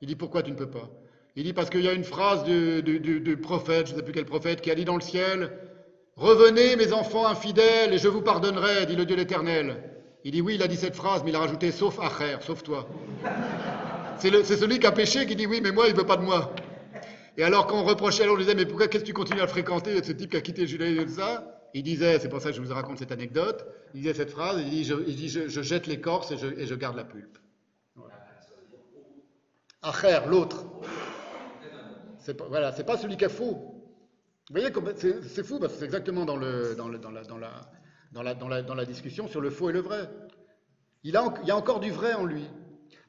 [0.00, 0.90] Il dit pourquoi tu ne peux pas?
[1.36, 4.24] Il dit parce qu'il y a une phrase du, prophète, je ne sais plus quel
[4.24, 5.50] prophète, qui a dit dans le ciel
[6.16, 9.82] Revenez, mes enfants infidèles, et je vous pardonnerai, dit le Dieu l'Éternel.
[10.22, 12.62] Il dit oui, il a dit cette phrase, mais il a rajouté sauf Acher, sauf
[12.62, 12.88] toi.
[14.18, 16.22] C'est celui qui a péché qui dit oui, mais moi, il ne veut pas de
[16.22, 16.54] moi.
[17.36, 19.50] Et alors, quand on reprochait, on disait, mais pourquoi, qu'est-ce que tu continues à le
[19.50, 22.50] fréquenter, ce type qui a quitté le et tout ça Il disait, c'est pour ça
[22.50, 26.30] que je vous raconte cette anecdote, il disait cette phrase, il dit, je, jette l'écorce
[26.30, 27.38] et je, et je garde la pulpe.
[29.82, 30.64] Acher, l'autre.
[32.24, 33.82] C'est pas, voilà, pas celui qui est faux.
[34.48, 34.70] Vous voyez,
[35.28, 36.74] c'est fou, parce que c'est exactement dans, la,
[38.86, 40.08] discussion sur le faux et le vrai.
[41.02, 42.46] Il, a, il y a encore du vrai en lui.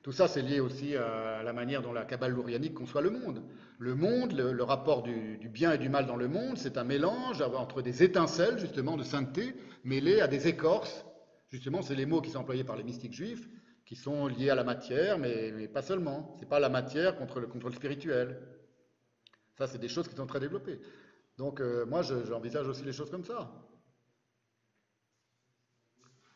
[0.03, 3.41] Tout ça, c'est lié aussi à la manière dont la Kabbale lourianique conçoit le monde.
[3.79, 6.83] Le monde, le, rapport du, du, bien et du mal dans le monde, c'est un
[6.83, 9.55] mélange entre des étincelles, justement, de sainteté,
[9.85, 11.05] mêlées à des écorces.
[11.49, 13.47] Justement, c'est les mots qui sont employés par les mystiques juifs,
[13.85, 16.35] qui sont liés à la matière, mais, mais pas seulement.
[16.37, 18.41] C'est pas la matière contre le, contre le spirituel.
[19.57, 20.79] Ça, c'est des choses qui sont très développées.
[21.37, 23.51] Donc, euh, moi, j'envisage aussi les choses comme ça.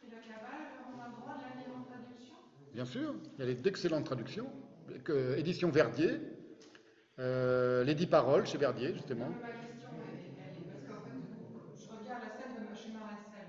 [0.04, 2.36] Et la Kabbale, on a le droit de la lire en traduction?
[2.74, 4.52] Bien sûr, il y a d'excellentes traductions.
[5.04, 6.20] Que, édition Verdier,
[7.20, 9.30] euh, les dix paroles chez Verdier, justement.
[9.30, 11.14] Ma question, elle est, elle est parce qu'en fait,
[11.76, 13.48] je regarde la scène de chez Marcel.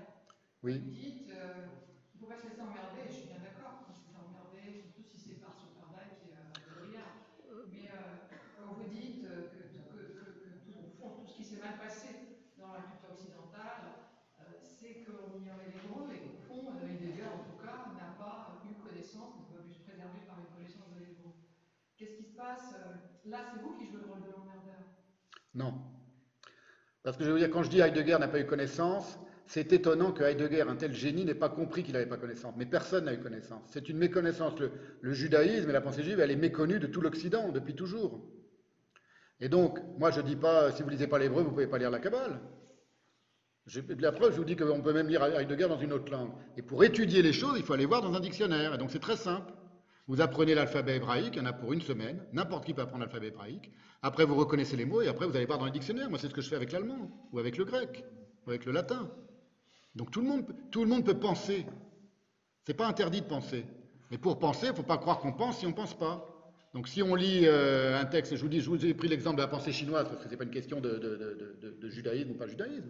[0.63, 0.81] Oui.
[0.85, 4.19] Il ne faut pas se laisser emmerder, et je suis bien d'accord, on se fait
[4.21, 7.05] emmerder, surtout si c'est par son travail qui est euh, rien.
[7.73, 8.29] Mais euh,
[8.61, 11.81] quand vous dites que, que, que, que, tout, au fond, tout ce qui s'est mal
[11.81, 14.05] passé dans la culture occidentale,
[14.37, 18.61] euh, c'est qu'on ignorait l'hébreu et qu'au fond, euh, Heidegger, en tout cas, n'a pas
[18.69, 21.33] eu connaissance, n'a pas pu se préserver par une connaissance de l'hébreu.
[21.97, 22.77] Qu'est-ce qui se passe
[23.25, 24.79] Là, c'est vous qui jouez le rôle de l'emmerdeur.
[25.53, 25.73] Non.
[27.03, 30.11] Parce que je veux dire, quand je dis Heidegger n'a pas eu connaissance, c'est étonnant
[30.11, 32.53] que Heidegger, un tel génie, n'ait pas compris qu'il n'avait pas connaissance.
[32.57, 33.61] Mais personne n'a eu connaissance.
[33.67, 34.53] C'est une méconnaissance.
[35.01, 38.23] Le, judaïsme et la pensée juive, elle est méconnue de tout l'Occident depuis toujours.
[39.39, 41.53] Et donc, moi, je ne dis pas, si vous ne lisez pas l'hébreu, vous ne
[41.53, 42.39] pouvez pas lire la Kabbale.
[43.99, 46.31] La preuve, je vous dis qu'on peut même lire Heidegger dans une autre langue.
[46.57, 48.73] Et pour étudier les choses, il faut aller voir dans un dictionnaire.
[48.73, 49.53] Et donc, c'est très simple.
[50.07, 53.03] Vous apprenez l'alphabet hébraïque, il y en a pour une semaine, n'importe qui peut apprendre
[53.03, 53.71] l'alphabet hébraïque.
[54.01, 56.09] Après, vous reconnaissez les mots et après, vous allez voir dans les dictionnaires.
[56.09, 58.03] Moi, c'est ce que je fais avec l'allemand, ou avec le grec,
[58.45, 59.09] ou avec le latin.
[59.95, 61.65] Donc tout le monde, tout le monde peut penser.
[62.65, 63.65] C'est pas interdit de penser.
[64.09, 66.27] Mais pour penser, il ne faut pas croire qu'on pense si on ne pense pas.
[66.73, 69.35] Donc si on lit euh, un texte, je vous dis, je vous ai pris l'exemple
[69.37, 72.35] de la pensée chinoise, parce que ce n'est pas une question de, de- judaïsme ou
[72.35, 72.89] pas judaïsme.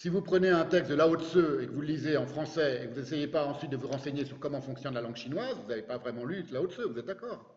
[0.00, 2.80] Si vous prenez un texte de Lao Tse et que vous le lisez en français
[2.82, 5.56] et que vous n'essayez pas ensuite de vous renseigner sur comment fonctionne la langue chinoise,
[5.62, 7.54] vous n'avez pas vraiment lu Lao Tse, vous êtes d'accord?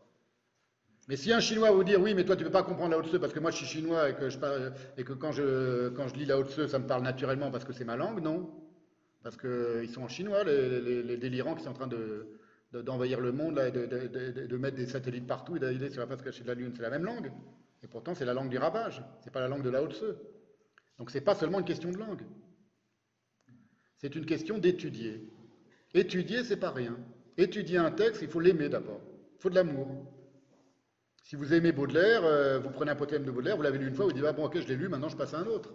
[1.07, 3.01] Mais si un Chinois vous dit oui, mais toi tu ne peux pas comprendre Lao
[3.01, 6.43] Tse parce que moi je suis chinois et que, quand, je, quand je lis Lao
[6.43, 8.51] Tse ça me parle naturellement parce que c'est ma langue, non.
[9.23, 12.27] Parce qu'ils sont en chinois, les, délirants qui sont en train de,
[12.73, 16.07] de- d'envahir le monde là, et de, mettre des satellites partout et d'aller sur la
[16.07, 16.73] face cachée de la Lune.
[16.75, 17.31] C'est la même langue.
[17.83, 20.03] Et pourtant c'est la langue du ravage, c'est pas la langue de Lao Tse.
[20.97, 22.23] Donc c'est pas seulement une question de langue.
[23.97, 25.29] C'est une question d'étudier.
[25.93, 26.97] Étudier, c'est pas rien.
[27.37, 29.01] Étudier un texte, il faut l'aimer d'abord.
[29.37, 29.87] Il faut de l'amour.
[31.23, 33.95] Si vous aimez Baudelaire, euh, vous prenez un poème de Baudelaire, vous l'avez lu une
[33.95, 35.71] fois, vous dites ah bon ok je l'ai lu, maintenant je passe à un autre.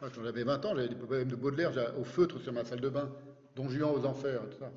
[0.00, 2.80] Moi, quand j'avais 20 ans, j'avais des poèmes de Baudelaire au feutre sur ma salle
[2.80, 3.10] de bain,
[3.56, 4.70] Don Juan aux enfers, tout ça.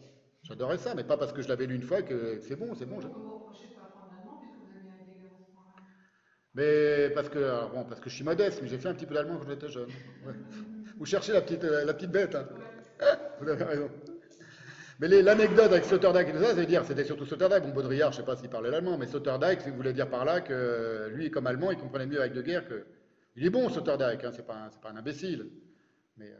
[0.43, 2.85] J'adorais ça, mais pas parce que je l'avais lu une fois que c'est bon, c'est
[2.85, 2.99] bon.
[3.01, 5.73] je- Vous me reprochez de pas apprendre l'allemand puisque vous avez un délire au point.
[6.55, 9.15] Mais parce que, bon, parce que je suis modeste, mais j'ai fait un petit peu
[9.15, 9.93] d'allemand quand j'étais jeune.
[10.97, 12.35] Vous cherchez la petite, euh, la petite bête.
[12.35, 12.47] hein.
[13.39, 13.91] Vous avez raison.
[14.99, 17.63] Mais l'anecdote avec Sloterdijk et tout ça, veut dire, c'était surtout Sloterdijk.
[17.63, 20.25] Bon, Baudrillard, je ne sais pas s'il parlait l'allemand, mais Sloterdijk, ça voulait dire par
[20.25, 22.85] là que lui, comme allemand, il comprenait mieux avec de guerre que.
[23.35, 25.49] Il est bon, Sloterdijk, hein, c'est pas, un- c'est pas un imbécile.
[26.17, 26.39] Mais euh,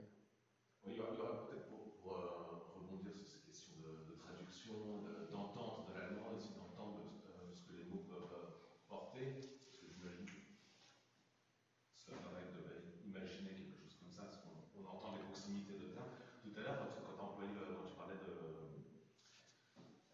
[0.86, 3.74] Oui, il y aura, il y aura peut-être pour, pour, euh, rebondir sur ces questions
[3.84, 7.86] de, de traduction, de- d'entente de, l'allemand et aussi d'entente de, euh, ce que les
[7.90, 8.48] mots peuvent euh,
[8.90, 9.34] porter,
[9.66, 10.40] parce que j'imagine que
[11.98, 16.14] Sloterdijk devait imaginer quelque chose comme ça, parce qu'on on entend les proximités de termes.
[16.44, 18.30] Tout à l'heure, quand, quand, employé, euh, quand tu parlais de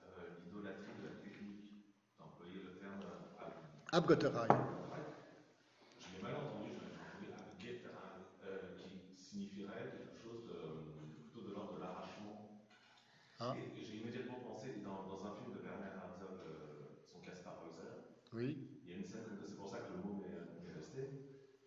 [0.03, 1.69] euh, l'idolâtrie de la technique,
[2.15, 4.47] tu as employé le terme euh, ab- Abgotterei.
[5.99, 7.84] je l'ai mal entendu, je l'ai
[8.47, 10.55] euh, qui signifierait quelque chose de,
[11.30, 12.63] plutôt de l'ordre de l'arrachement.
[13.39, 13.55] Ah.
[13.57, 17.59] Et, et j'ai immédiatement pensé, dans, dans un film de Werner Herzog, euh, son Caspar
[17.67, 17.91] Hauser,
[18.34, 18.57] Oui.
[18.85, 21.09] il y a une scène, c'est pour ça que le mot m'est resté,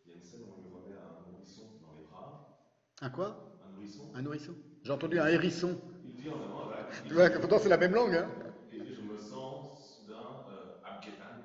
[0.06, 2.58] il y a une scène où on lui remet un nourrisson dans les bras,
[3.02, 3.58] Un quoi?
[3.68, 4.54] Un nourrisson, Un nourrisson
[4.84, 5.78] J'ai entendu un hérisson.
[6.04, 8.14] il dit en voilà, il Tu vois, pourtant c'est la même langue.
[8.14, 8.28] Hein.
[8.72, 11.40] et je me sens soudain euh, Abgetan,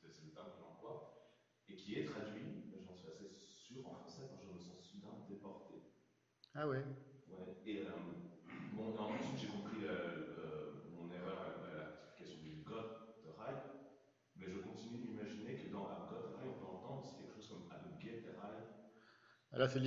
[0.00, 1.32] c'est c'est le terme que j'emploie,
[1.68, 4.82] et qui est traduit, mais j'en suis assez sûr en français, quand je me sens
[4.90, 5.74] soudain déporté.
[6.54, 6.82] Ah ouais.
[7.28, 7.90] Ouais, et euh,
[8.74, 11.84] bon, ensuite j'ai compris euh, euh, mon erreur à, à la
[12.16, 12.90] classification du God
[13.24, 13.54] de Rai,
[14.36, 17.70] mais je continue d'imaginer que dans Abgot Rai, on peut entendre aussi quelque chose comme
[17.70, 18.66] Abget Rai,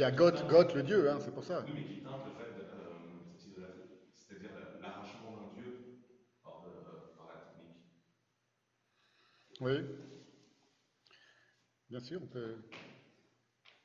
[0.03, 1.63] C'est lié à Goth, Goth le dieu, hein, c'est pour ça.
[1.65, 2.93] oui, mais qui teinte le fait de euh,
[3.37, 6.01] cette idolâtrie, c'est-à-dire la- l'arrachement d'un dieu
[6.43, 7.77] par, de- par la technique.
[9.61, 9.77] Oui.
[11.89, 12.55] Bien sûr, on peut.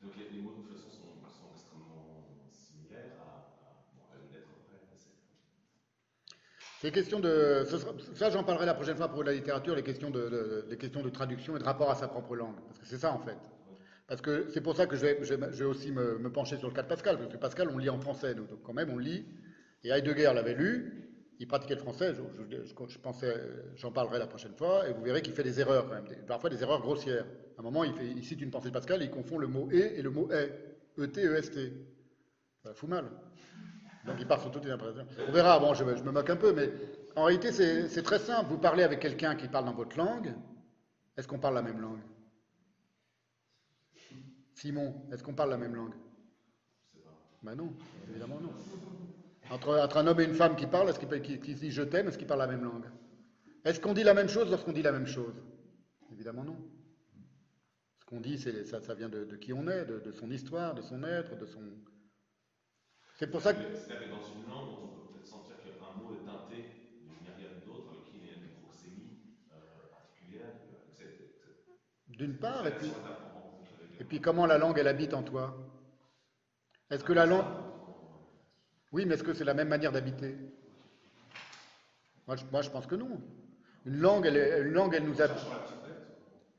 [0.03, 4.33] Donc les, les mots de toute façon sont, sont extrêmement similaires à, à, à une
[4.33, 5.15] lettre près, mais c'est.
[6.81, 7.65] C'est question de.
[7.69, 10.67] ce sera- ça, j'en parlerai la prochaine fois pour la littérature, les questions de, de-
[10.69, 12.61] les questions de traduction et de rapport à sa propre langue.
[12.67, 13.39] Parce que c'est ça, en fait.
[14.09, 16.89] Parce que c'est pour ça que je vais, aussi me, pencher sur le cas de
[16.89, 17.19] Pascal.
[17.19, 18.47] Parce que Pascal, on lit en français, nous.
[18.47, 19.27] Donc, quand même, on lit.
[19.85, 21.05] Et Heidegger l'avait lu.
[21.39, 22.15] Il pratiquait le français.
[22.15, 23.37] Je, pensais,
[23.77, 24.89] j'en parlerai la prochaine fois.
[24.89, 26.07] Et vous verrez qu'il fait des erreurs, quand même.
[26.27, 27.27] parfois des erreurs grossières.
[27.59, 30.03] À un moment, il, cite une pensée de Pascal il confond le mot et et
[30.03, 30.69] le mot est.
[30.99, 31.73] E-T, E-S-T.
[32.65, 33.05] Ça fout mal.
[34.05, 35.07] Donc il part sur toutes les impressions.
[35.29, 36.71] On verra, bon, je, me- moque un peu, mais
[37.15, 38.49] en réalité, c'est très simple.
[38.51, 40.35] Vous parlez avec quelqu'un qui parle dans votre langue.
[41.17, 42.01] Est-ce qu'on parle la même langue?
[44.59, 45.95] Simon, est-ce qu'on parle la même langue?
[47.45, 47.73] Ben non,
[48.11, 48.51] évidemment non.
[49.51, 51.75] Entre, entre un homme et une femme qui parlent, est-ce qu'ils qui, qui se disent
[51.75, 52.87] je t'aime, est-ce qu'ils parlent la même langue?
[53.65, 55.35] Est-ce qu'on dit la même chose lorsqu'on dit la même chose?
[56.11, 56.59] Évidemment non.
[58.01, 60.29] Ce qu'on dit, c'est ça, ça vient de, de qui on est, de, de son
[60.29, 61.63] histoire, de son être, de son.
[63.15, 63.61] C'est pour ça que.
[63.61, 66.65] Dans une langue, on peut peut-être sentir qu'un mot est teinté
[67.03, 69.21] d'une myriade d'autres avec qui il y a une proxémie
[69.53, 70.53] euh, particulière.
[72.09, 72.91] D'une part, et puis,
[74.01, 75.57] et puis comment la langue, elle habite en toi?
[76.91, 77.45] Est-ce que la langue...
[78.93, 80.37] Oui, mais est-ce que c'est la même manière d'habiter?
[82.27, 83.21] Moi je, moi, je pense que non.
[83.85, 85.37] Une langue, elle, une langue, elle nous habite...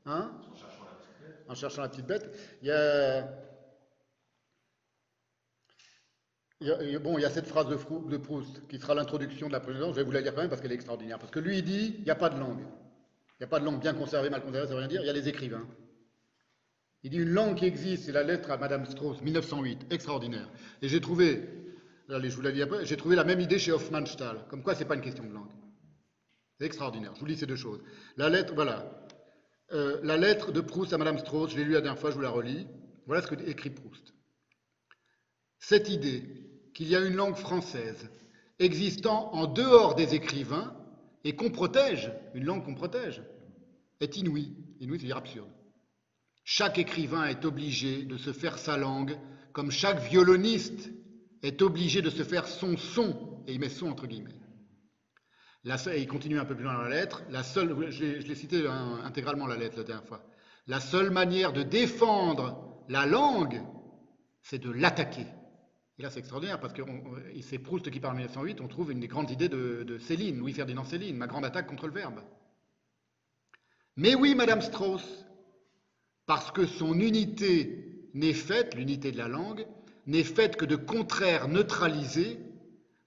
[0.06, 0.32] Hein?
[0.48, 1.46] En cherchant la petite bête.
[1.48, 2.56] En cherchant la petite bête.
[2.62, 3.20] Il y a...
[6.60, 8.16] il y a- il y a- bon, il y a cette phrase de, Frou- de
[8.16, 9.90] Proust qui sera l'introduction de la présidence.
[9.90, 11.18] Je vais vous la lire quand même parce qu'elle est extraordinaire.
[11.18, 12.60] Parce que lui, il dit il n'y a pas de langue.
[12.60, 15.00] Il n'y a pas de langue bien conservée, mal conservée, ça veut rien dire.
[15.02, 15.66] Il y a les écrivains.
[17.02, 20.50] Il dit une langue qui existe, c'est la lettre à Madame Strauss, 1908, extraordinaire.
[20.82, 21.42] Et j'ai trouvé,
[22.08, 24.74] allez, je vous la lis après, j'ai trouvé la même idée chez Hofmannsthal, comme quoi
[24.74, 25.50] c'est pas une question de langue.
[26.58, 27.12] C'est extraordinaire.
[27.14, 27.80] Je vous lis ces deux choses.
[28.16, 29.00] La lettre, voilà,
[29.72, 32.16] Euh, la lettre de Proust à Madame Strauss, je l'ai lue la dernière fois, je
[32.16, 32.66] vous la relis.
[33.06, 34.14] Voilà ce que écrit Proust.
[35.58, 36.24] Cette idée
[36.74, 38.10] qu'il y a une langue française
[38.58, 40.76] existant en dehors des écrivains
[41.22, 43.22] et qu'on protège, une langue qu'on protège,
[44.00, 44.56] est inouïe.
[44.80, 45.50] Inouïe, c'est-à-dire absurde.
[46.44, 49.18] Chaque écrivain est obligé de se faire sa langue,
[49.52, 50.90] comme chaque violoniste
[51.42, 54.34] est obligé de se faire son son, et il met son entre guillemets.
[55.64, 58.34] La et il continue un peu plus loin dans la lettre, la seule, je l'ai
[58.34, 60.24] cité hein, intégralement la lettre la dernière fois,
[60.66, 63.62] la seule manière de défendre la langue,
[64.42, 65.26] c'est de l'attaquer.
[65.98, 66.80] Et là, c'est extraordinaire parce que
[67.42, 70.84] c'est Proust qui en 1908, on trouve une des grandes idées de, de Céline, Louis-Ferdinand
[70.84, 72.22] Céline, ma grande attaque contre le verbe.
[73.96, 75.26] Mais oui, Madame Strauss,
[76.30, 79.66] parce que son unité n'est faite, l'unité de la langue,
[80.06, 82.38] n'est faite que de contraires neutralisés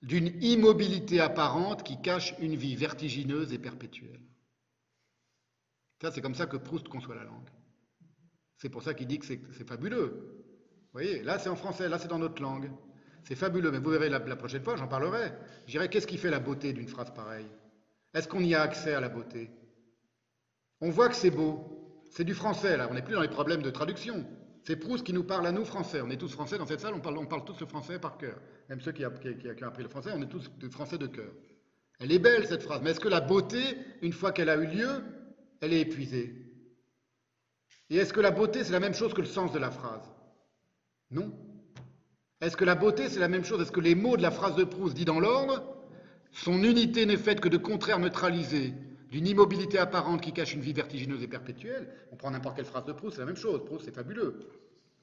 [0.02, 4.20] d'une immobilité apparente qui cache une vie vertigineuse et perpétuelle.
[6.02, 7.48] Ça, c'est comme ça que Proust conçoit la langue.
[8.58, 10.44] C'est pour ça qu'il dit que c'est fabuleux.
[10.92, 12.70] Vous voyez, là c'est en français, là c'est dans notre langue.
[13.24, 15.32] C'est fabuleux, mais vous verrez la, la prochaine fois, j'en parlerai.
[15.66, 17.48] Je dirais, qu'est-ce qui fait la beauté d'une phrase pareille?
[18.14, 19.50] Est-ce qu'on y a accès à la beauté?
[20.82, 21.83] On voit que c'est beau.
[22.16, 24.24] C'est du français, là, on n'est plus dans les problèmes de traduction.
[24.62, 26.00] C'est Proust qui nous parle à nous français.
[26.00, 28.40] On est tous français dans cette salle, on parle, tous le français par cœur.
[28.70, 31.32] Même ceux qui ont appris le français, on est tous de français de cœur.
[32.00, 34.68] Elle est belle cette phrase, mais est-ce que la beauté, une fois qu'elle a eu
[34.68, 35.04] lieu,
[35.60, 36.36] elle est épuisée?
[37.90, 40.14] Et est-ce que la beauté, c'est la même chose que le sens de la phrase?
[41.10, 41.34] Non.
[42.42, 43.60] Est-ce que la beauté, c'est la même chose?
[43.60, 45.64] Est-ce que les mots de la phrase de Proust dit dans l'ordre?
[46.32, 48.76] Son unité n'est faite que de contraires neutralisés,
[49.14, 51.88] d'une immobilité apparente qui cache une vie vertigineuse et perpétuelle.
[52.12, 53.64] On prend n'importe quelle phrase de Proust, c'est la même chose.
[53.64, 54.40] Proust, c'est fabuleux.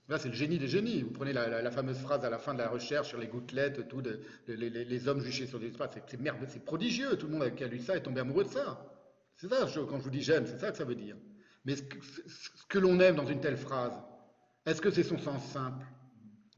[0.09, 1.03] Là, c'est le génie des génies.
[1.03, 3.87] Vous prenez la, la- fameuse phrase à la fin de la recherche sur les gouttelettes,
[3.87, 4.03] tout,
[4.49, 5.91] les, hommes juchés sur des espaces.
[6.09, 7.17] C'est- merveilleux, c'est prodigieux.
[7.19, 8.85] Tout le monde qui a lu ça est tombé amoureux de ça.
[9.37, 11.17] C'est ça, je- quand je vous dis j'aime, c'est ça que ça veut dire.
[11.65, 13.93] Mais ce que, ce que l'on aime dans une telle phrase,
[14.67, 15.87] est-ce que c'est son sens simple?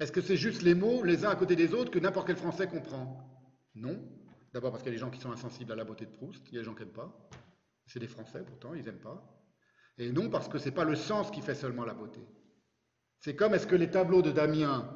[0.00, 2.36] Est-ce que c'est juste les mots, les uns à côté des autres, que n'importe quel
[2.36, 3.28] Français comprend?
[3.74, 4.00] Non.
[4.54, 6.42] D'abord parce qu'il y a des gens qui sont insensibles à la beauté de Proust,
[6.48, 7.10] il y a des gens qui n'aiment pas.
[7.86, 9.22] C'est des Français pourtant, ils n'aiment pas.
[9.98, 12.20] Et non parce que c'est pas le sens qui fait seulement la beauté.
[13.18, 14.88] C'est comme est-ce que les tableaux de Damien,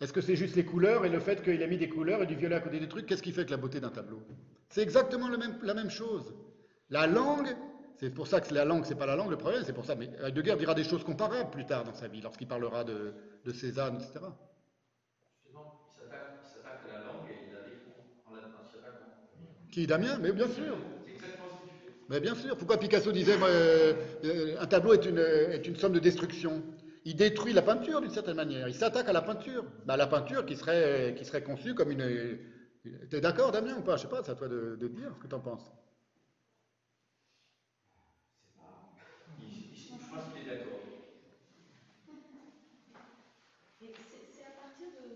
[0.00, 2.26] est-ce que c'est juste les couleurs et le fait qu'il a mis des couleurs et
[2.26, 4.22] du violet à côté des trucs, qu'est-ce qui fait que la beauté d'un tableau
[4.68, 6.34] C'est exactement la même chose.
[6.90, 7.56] La langue,
[7.96, 9.94] c'est pour ça que la langue, c'est pas la langue le problème, c'est pour ça.
[9.94, 13.14] Mais Heidegger dira des choses comparables plus tard dans sa vie, lorsqu'il parlera de,
[13.44, 14.20] de Cézanne, etc.
[19.70, 20.76] Qui, Damien Mais bien sûr.
[21.06, 22.01] C'est exactement ce que tu fais.
[22.20, 22.56] Bien sûr.
[22.56, 23.94] Pourquoi Picasso disait euh,
[24.24, 26.62] euh, un tableau est une, est une somme de destruction
[27.04, 28.68] Il détruit la peinture d'une certaine manière.
[28.68, 29.64] Il s'attaque à la peinture.
[29.86, 31.14] Bah, la peinture qui serait,
[31.44, 32.38] conçue comme une.
[33.10, 33.96] T'es d'accord, Damien, ou pas?
[33.96, 35.70] Je sais pas, c'est à toi de, de dire ce que t'en penses.
[39.40, 40.80] Il- il- Je pense qu'il est d'accord.
[43.82, 45.06] Et c'est c'est à partir de.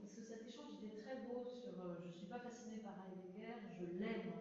[0.00, 1.72] Parce que cet échange était très beau sur.
[1.80, 4.32] euh, je ne suis pas fascinée par Heidegger, je l'aime.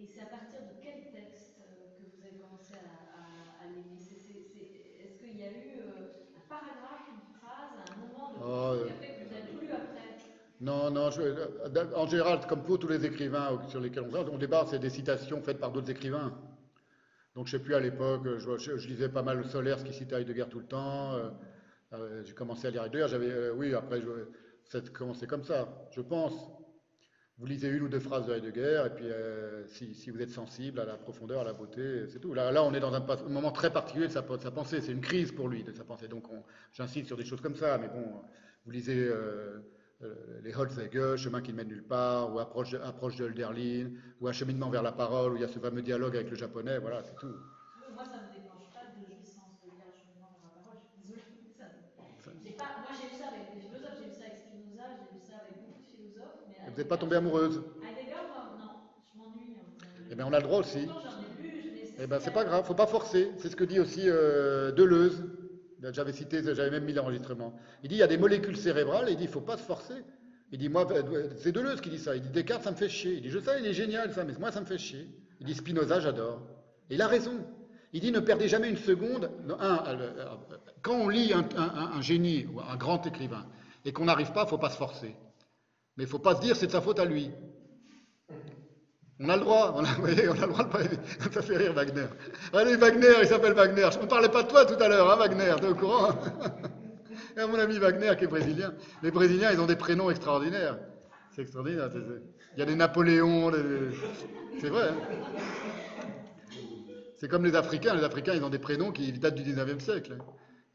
[0.00, 3.64] Et c'est à partir de quel texte euh, que vous avez commencé à, à- à
[3.70, 7.96] l'aimer C'est- c'est- c'est- Est-ce qu'il y a eu euh, un paragraphe, une phrase, un
[8.02, 8.92] moment de Oh, qui euh.
[8.92, 10.08] a fait que vous avez lu après
[10.64, 14.64] Non, non, je- en général, comme pour tous les écrivains sur lesquels on, on débat,
[14.66, 16.32] c'est des citations faites par d'autres écrivains.
[17.34, 20.46] Donc, je sais plus, à l'époque, je, lisais pas mal le Solers qui citait Heidegger
[20.48, 21.12] tout le temps.
[21.16, 21.28] euh,
[21.92, 24.00] euh, j'ai commencé à lire Heidegger, j'avais, euh, oui, après,
[24.64, 26.32] c'est commencé comme ça, je pense.
[27.36, 30.80] Vous lisez une ou deux phrases de Heidegger, et puis euh, si, vous êtes sensible
[30.80, 32.32] à la profondeur, à la beauté, c'est tout.
[32.32, 35.02] Là, on est dans un, moment très particulier de sa, de sa pensée, c'est une
[35.02, 36.08] crise pour lui de sa pensée.
[36.08, 36.42] Donc, on-
[36.72, 38.22] j'insiste sur des choses comme ça, mais bon,
[38.64, 39.60] vous lisez euh, euh,
[40.42, 43.90] les Holzhege, Chemin qui ne mène nulle part, ou Approche de, approche de Hölderlin,
[44.20, 46.78] ou Acheminement vers la parole, où il y a ce fameux dialogue avec le japonais,
[46.78, 47.34] voilà, c'est tout.
[47.88, 50.78] Moi, ça ne me déclenche pas de jouissance de lire Cheminement vers la parole.
[51.92, 52.50] Je suis désolée.
[52.56, 55.20] Pas, moi, j'ai vu ça avec des philosophes, j'ai vu ça avec Spinoza, j'ai vu
[55.20, 56.36] ça avec beaucoup de philosophes.
[56.64, 58.68] Mais Vous n'êtes pas tombée amoureuse Heidegger, moi, non,
[59.04, 59.56] je m'ennuie.
[59.56, 59.66] hein.
[60.10, 60.90] Eh bien, on a le droit aussi.
[61.02, 63.32] J'en ai lu, je Eh ben, c'est pas grave, faut pas forcer.
[63.38, 65.24] C'est ce que dit aussi euh, Deleuze.
[65.92, 67.54] J'avais cité, j'avais même mis l'enregistrement.
[67.82, 70.04] Il dit il y a des molécules cérébrales, il dit il faut pas se forcer.
[70.52, 70.86] Il dit moi,
[71.36, 72.14] c'est Deleuze qui dit ça.
[72.14, 73.14] Il dit Descartes, ça me fait chier.
[73.14, 75.08] Il dit je sais, il est génial ça, mais moi ça me fait chier.
[75.40, 76.42] Il dit Spinoza, j'adore.
[76.90, 77.44] Et il a raison.
[77.92, 79.30] Il dit ne perdez jamais une seconde.
[79.48, 80.36] Euh, euh,
[80.82, 83.46] quand on lit un, génie ou un grand écrivain
[83.84, 85.14] et qu'on n'arrive pas, faut pas se forcer.
[85.96, 87.30] Mais il faut pas se dire c'est de sa faute à lui.
[89.20, 91.30] On a le droit, on a, vous voyez, on a le droit de.
[91.32, 92.06] Ça fait rire Wagner.
[92.52, 93.88] Allez, Wagner, il s'appelle Wagner.
[93.92, 96.10] Je ne parlais pas de toi tout à l'heure, hein, Wagner, t'es au courant?
[97.36, 98.74] Mon ami Wagner qui est brésilien.
[99.02, 100.78] Les Brésiliens, ils ont des prénoms extraordinaires.
[101.34, 101.88] C'est extraordinaire.
[101.92, 102.22] c'est- c'est-
[102.56, 103.90] Il y a des Napoléons, des-
[104.60, 104.88] c'est vrai.
[104.90, 104.96] hein.
[107.16, 107.94] c'est comme les Africains.
[107.94, 110.16] Les Africains, ils ont des prénoms qui datent du 19e siècle.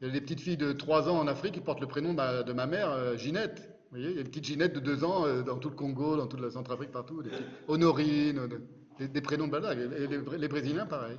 [0.00, 2.10] Il y a des petites filles de 3 ans en Afrique qui portent le prénom
[2.10, 3.69] de ma, de ma mère, euh, Ginette.
[3.90, 5.74] Vous voyez, il y a une petite Ginette de deux ans euh, dans tout le
[5.74, 7.24] Congo, dans toute la Centrafrique, partout.
[7.66, 9.96] Honorine, euh, des, prénoms de.
[9.96, 11.16] Et les, Brésiliens, pareil.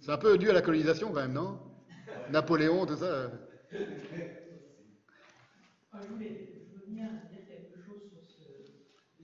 [0.00, 1.60] C'est un peu dû à la colonisation quand même, non?
[2.28, 3.30] Napoléon, tout ça
[6.02, 8.42] je, voulais, je veux bien dire quelque chose sur ce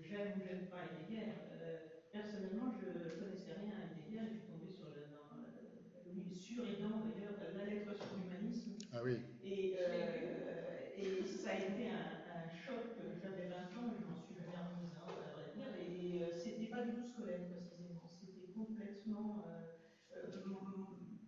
[0.00, 1.32] j'aime ou j'aime pas Heidegger.
[1.52, 1.78] Euh,
[2.12, 6.34] personnellement, je ne connaissais rien à Heidegger et je suis tombé sur, le, dans, le,
[6.34, 8.72] sur et dans d'ailleurs la lettre sur l'humanisme.
[8.92, 9.18] Ah oui.
[9.44, 10.32] Et, euh,
[10.96, 12.96] et ça a été un, un choc.
[13.20, 15.70] J'avais 20 ans et je m'en suis jamais remise, hein, à vrai dire.
[15.80, 18.00] Et euh, c'était pas du tout scolaire précisément.
[18.20, 19.44] C'était complètement.
[19.48, 19.62] Euh,
[20.16, 20.30] euh,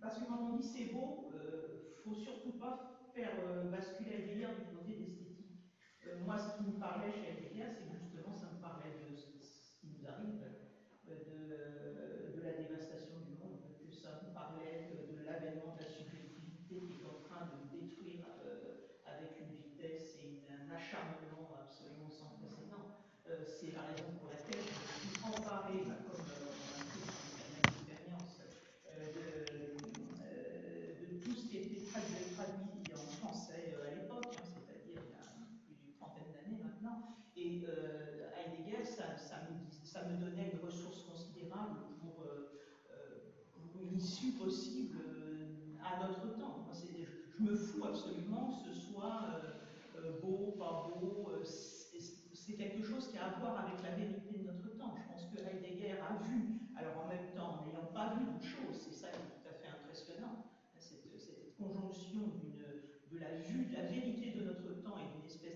[0.01, 4.49] parce que quand on dit c'est beau, euh, faut surtout pas faire euh, basculer Heidegger
[4.59, 5.61] du côté d'esthétique.
[6.07, 9.78] Euh, moi, ce qui me parlait chez Heidegger, c'est justement, ça me parlait de ce
[9.81, 10.43] qui nous arrive,
[11.09, 15.85] euh, de, de, la dévastation du monde, que ça me parlait de, de l'avènement de
[15.85, 21.55] la subjectivité qui est en train de détruire euh, avec une vitesse et un acharnement
[21.61, 22.99] absolument sans précédent.
[23.28, 26.85] Euh, c'est la raison pour laquelle je me suis emparé, bah, comme euh, on a
[26.85, 28.36] fait dans l'expérience,
[29.15, 29.24] de,
[31.01, 35.16] de tout ce qui était traduit, traduit en français à l'époque, hein, c'est-à-dire il y
[35.16, 35.24] a
[35.65, 37.16] plus d'une trentaine d'années maintenant.
[37.36, 42.51] Et euh, Heidegger, ça, ça, me, ça, me, donnait une ressource considérable pour, euh,
[43.73, 44.99] pour une issue possible
[45.82, 46.65] à notre temps.
[46.65, 49.41] Moi, je, je, me fous absolument que ce soit
[49.97, 51.32] euh, beau, pas beau.
[51.45, 54.95] c'est quelque chose qui a à voir avec la vérité de notre temps.
[54.97, 58.43] Je pense que Heidegger a vu, alors en même temps, en n'ayant pas vu de
[58.45, 60.45] choses, c'est ça qui est tout à fait impressionnant,
[60.78, 62.20] cette, cette conjonction
[63.11, 64.97] de la vue, de la vérité de notre temps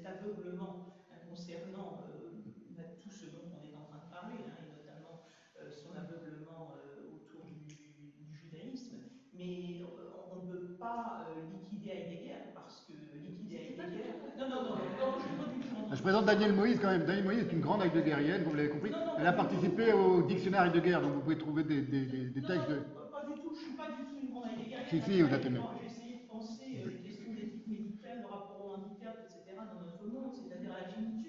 [0.08, 0.88] d'aveuglement
[1.28, 5.20] concernant euh, tout ce dont on est en train de parler, hein, et notamment
[5.60, 8.96] euh, son aveuglement euh, autour du, du, judaïsme.
[9.36, 9.84] Mais
[10.32, 14.16] on ne peut pas liquider Heidegger parce que liquider Heidegger.
[14.38, 15.94] Non, non, non, non, je ne pas du tout.
[15.94, 17.04] Je présente Daniel Moïse quand même.
[17.04, 18.90] Daniel Moïse est une grande heideggerienne, vous l'avez compris.
[18.90, 22.24] Non, non, Elle a participé au dictionnaire Heidegger, donc vous pouvez trouver des, des, des,
[22.30, 22.80] des textes non, de.
[22.80, 24.86] Pas, pas du tout, je ne suis pas du tout une grande heideggerienne.
[24.88, 25.60] Si, si, vous êtes aimé.
[25.80, 30.02] J'ai essayé de penser les questions d'éthique médicale, le rapport au handicap, etc., dans notre
[30.06, 31.28] monde, c'est-à-dire à la finitude.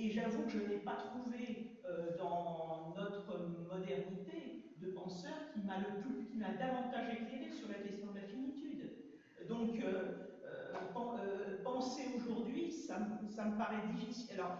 [0.00, 5.78] Et, j'avoue que je n'ai pas trouvé euh, dans notre modernité de penseur qui m'a
[5.78, 8.92] le plus, qui m'a davantage éclairé sur la question de la finitude.
[9.48, 12.98] Donc, euh, euh, penser aujourd'hui, ça,
[13.28, 14.34] ça, me paraît difficile.
[14.34, 14.56] Alors,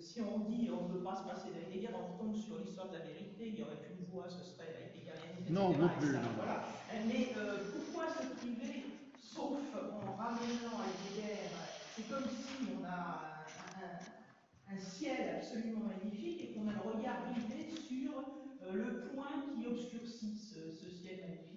[0.00, 2.98] si on dit on ne peut pas se passer d'Heidegger, on retombe sur l'histoire de
[2.98, 5.46] la vérité, il n'y aurait qu'une voie, ce serait Heideggerienne.
[5.50, 6.18] Non, non plus.
[6.36, 6.64] Voilà.
[7.06, 7.32] Mais
[7.72, 8.86] pourquoi se priver,
[9.20, 11.38] sauf en ramenant Heidegger
[11.94, 13.31] C'est comme si on a
[14.72, 18.12] un, ciel absolument magnifique et qu'on a le regard rivé sur
[18.62, 21.48] euh, le point qui obscurcit ce, ce ciel magnifique.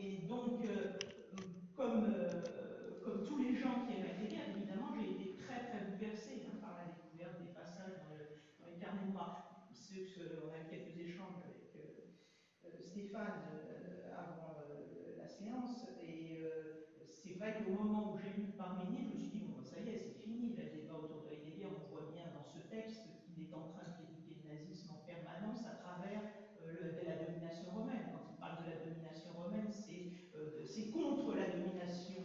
[0.00, 0.60] Et donc,
[1.74, 2.06] comme
[3.08, 6.76] comme tous les gens qui aiment Heidegger, évidemment, j'ai été très très bouleversée hein, par
[6.76, 9.64] la découverte des passages dans, le, dans les carnets noirs.
[9.72, 16.44] on a eu quelques échanges avec euh, Stéphane euh, avant euh, la séance, et
[17.08, 19.88] c'est vrai qu'au moment où j'ai lu Parménide, je me suis dit, bon, ça y
[19.88, 23.48] est, c'est fini, le débat autour de Heidegger, on voit bien dans ce texte qu'il
[23.48, 26.20] est en train de critiquer le nazisme en permanence à travers
[26.60, 28.12] le, de la domination romaine.
[28.12, 32.22] Quand il parle de la domination romaine, c'est contre la domination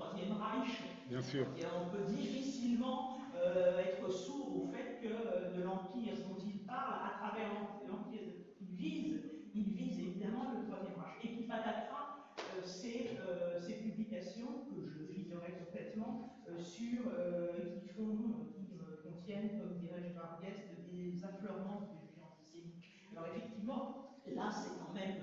[0.00, 0.82] Troisième Reich.
[1.20, 6.60] Et on peut difficilement euh, être sourd au fait que euh, de l'empire dont il
[6.64, 7.50] parle, à travers
[7.86, 8.20] l'empire
[8.56, 9.20] qu'il vise,
[9.54, 11.24] il vise évidemment le Troisième Reich.
[11.24, 17.02] Et qui patatera euh, ces, publications que je figurerai complètement sur
[17.80, 20.56] qui font, qui contiennent, comme dirait Vargas,
[20.90, 22.60] des affleurements de.
[23.12, 25.20] Alors effectivement, là c'est quand même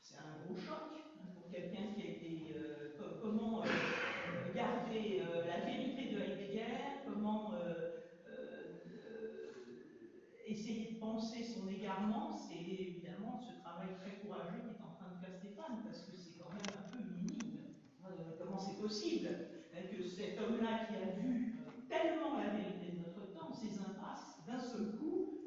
[0.00, 0.90] c'est un gros choc
[1.20, 2.54] hein, pour quelqu'un qui a été
[3.24, 7.90] comment euh, garder euh, la vérité de Heidegger, comment euh,
[10.46, 15.24] essayer de penser son égarement, c'est évidemment ce travail très courageux qu'est en train de
[15.24, 17.64] faire Stéphane, parce que c'est quand même un peu une énigme.
[18.38, 19.28] comment c'est possible
[19.74, 21.56] hein, que cet homme-là qui a vu
[21.88, 25.40] tellement la vérité de notre temps, ces impasses, d'un seul coup,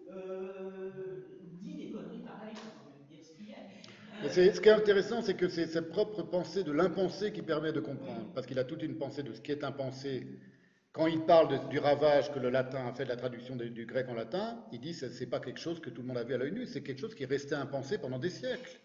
[1.62, 4.27] dit des conneries pareilles, on va dire ce qu'il y a.
[4.38, 7.80] ce qui est intéressant, c'est que c'est sa propre pensée de l'impensé qui permet de
[7.80, 10.28] comprendre, parce qu'il a toute une pensée de ce qui est impensé.
[10.92, 14.08] Quand il parle du ravage que le latin a fait de la traduction du grec
[14.10, 16.24] en latin, il dit que ce n'est pas quelque chose que tout le monde a
[16.24, 18.80] vu à l'œil nu, c'est quelque chose qui est resté impensé pendant des siècles.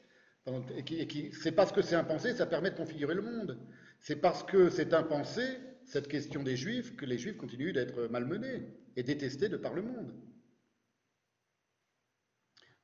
[0.77, 3.59] Et qui c'est parce que c'est impensé, ça permet de configurer le monde.
[4.01, 5.43] C'est parce que c'est impensé,
[5.85, 8.63] cette question des juifs, que les juifs continuent d'être malmenés
[8.97, 10.13] et détestés de par le monde.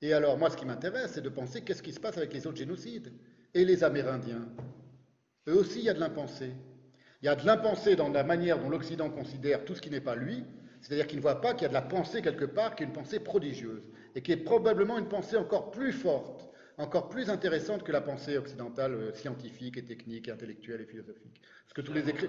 [0.01, 2.47] Et alors, moi, ce qui m'intéresse, c'est de penser qu'est-ce qui se passe avec les
[2.47, 3.13] autres génocides.
[3.55, 4.47] Et les Amérindiens.
[5.49, 6.53] Eux aussi, il y a de l'impensé.
[7.23, 10.01] Il y a de l'impensé dans la manière dont l'Occident considère tout ce qui n'est
[10.01, 10.45] pas lui,
[10.81, 12.87] c'est-à-dire qu'il ne voit pas qu'il y a de la pensée quelque part, qui est
[12.87, 13.83] une pensée prodigieuse,
[14.15, 18.37] et qui est probablement une pensée encore plus forte, encore plus intéressante que la pensée
[18.39, 21.43] occidentale euh, scientifique et technique, et intellectuelle et philosophique.
[21.67, 22.29] Ce que tous les, écri-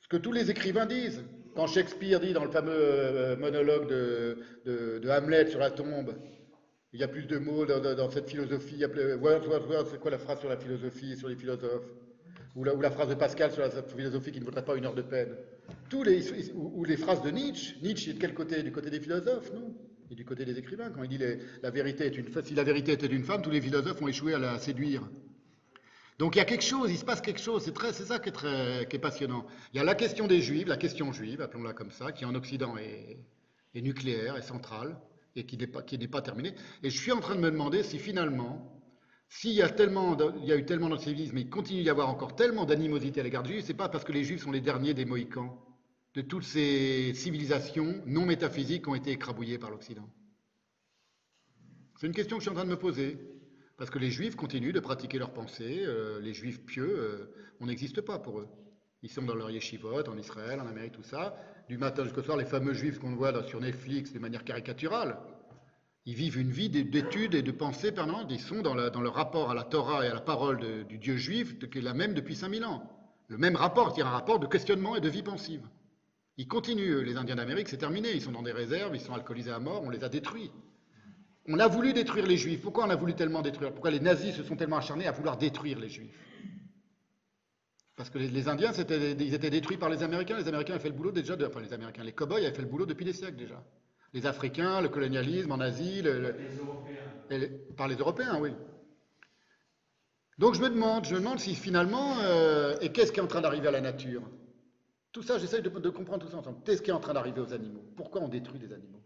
[0.00, 1.22] ce que tous les écrivains disent.
[1.58, 6.14] Quand Shakespeare dit dans le fameux euh, monologue de, Hamlet sur la tombe,
[6.92, 10.12] il y a plus de mots dans, cette philosophie, il y a words, c'est quoi
[10.12, 11.90] la phrase sur la philosophie sur les philosophes?
[12.54, 15.02] Ou la, phrase de Pascal sur la philosophie qui ne vaudrait pas une heure de
[15.02, 15.34] peine.
[15.90, 17.74] Tous les, ou, ou les phrases de Nietzsche.
[17.82, 18.62] Nietzsche est de quel côté?
[18.62, 19.74] Du côté des philosophes, non?
[20.12, 20.90] Et du côté des écrivains.
[20.90, 23.50] Quand il dit les- la vérité est une, si la vérité était une femme, tous
[23.50, 25.10] les philosophes ont échoué à la séduire.
[26.18, 28.32] Donc il y a quelque chose, il se passe quelque chose, c'est ça qui est,
[28.32, 29.46] très, passionnant.
[29.72, 32.34] Il y a la question des juifs, la question juive, appelons-la comme ça, qui en
[32.34, 33.24] Occident est,
[33.80, 34.98] nucléaire, est centrale,
[35.36, 36.54] et qui n'est pas, terminée.
[36.82, 38.82] Et je suis en train de me demander si finalement,
[39.28, 42.34] s'il y a, tellement y a eu tellement d'antisémitisme, mais il continue d'y avoir encore
[42.34, 44.94] tellement d'animosité à l'égard des juifs, c'est pas parce que les juifs sont les derniers
[44.94, 45.56] des Mohicans,
[46.14, 50.08] de toutes ces civilisations non métaphysiques qui ont été écrabouillées par l'Occident.
[52.00, 53.18] C'est une question que je suis en train de me poser.
[53.78, 57.66] Parce que les juifs continuent de pratiquer leur pensée, euh, les juifs pieux, euh, on
[57.66, 58.48] n'existe pas pour eux.
[59.02, 61.36] Ils sont dans leur yeshivot, en Israël, en Amérique, tout ça.
[61.68, 65.16] Du matin jusqu'au soir, les fameux juifs qu'on voit sur Netflix de manière caricaturale,
[66.06, 68.26] ils vivent une vie d'é- d'études et de pensée permanente.
[68.30, 70.98] Ils sont dans, la- dans le rapport à la Torah et à la parole du
[70.98, 72.82] Dieu juif, qui est la même depuis 5000 ans.
[73.28, 75.62] Le même rapport, c'est-à-dire un rapport de questionnement et de vie pensive.
[76.36, 78.12] Ils continuent, les Indiens d'Amérique, c'est terminé.
[78.12, 80.50] Ils sont dans des réserves, ils sont alcoolisés à mort, on les a détruits.
[81.48, 82.60] On a voulu détruire les juifs.
[82.60, 83.72] Pourquoi on a voulu tellement détruire?
[83.72, 86.14] Pourquoi les nazis se sont tellement acharnés à vouloir détruire les juifs?
[87.96, 90.36] Parce que les, les Indiens, ils étaient détruits par les Américains.
[90.36, 92.62] Les Américains avaient fait le boulot déjà, de- enfin les Américains, les cow-boys avaient fait
[92.62, 93.64] le boulot depuis des siècles déjà.
[94.12, 97.12] Les Africains, le colonialisme en Asie, le- le- Les Européens.
[97.30, 98.54] les- par les Européens, oui.
[100.38, 103.26] Donc je me demande, je me demande si finalement, euh, et qu'est-ce qui est en
[103.26, 104.22] train d'arriver à la nature?
[105.12, 106.62] Tout ça, j'essaye de, de comprendre tout ça ensemble.
[106.64, 107.82] Qu'est-ce qui est en train d'arriver aux animaux?
[107.96, 109.02] Pourquoi on détruit les animaux?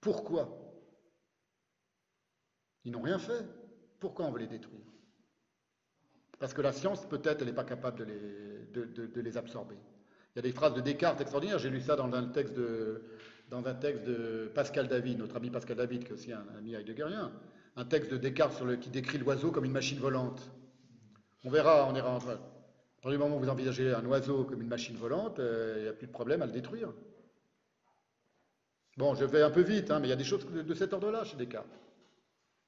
[0.00, 0.63] Pourquoi?
[2.84, 3.44] Ils n'ont rien fait.
[4.00, 4.80] Pourquoi on veut les détruire?
[6.38, 9.76] Parce que la science, peut-être, elle n'est pas capable de les, absorber.
[10.34, 11.58] Il y a des phrases de Descartes extraordinaires.
[11.58, 16.14] J'ai lu ça dans un texte de, Pascal David, notre ami Pascal David, qui est
[16.14, 17.32] aussi un ami heideggerien.
[17.76, 20.50] Un texte de Descartes qui décrit l'oiseau comme une machine volante.
[21.44, 24.96] On verra, on ira en À moment où vous envisagez un oiseau comme une machine
[24.96, 26.92] volante, euh, il n'y a plus de problème à le détruire.
[28.96, 30.74] Bon, je vais un peu vite, hein, mais il y a des choses de, de
[30.74, 31.83] cet ordre-là chez Descartes.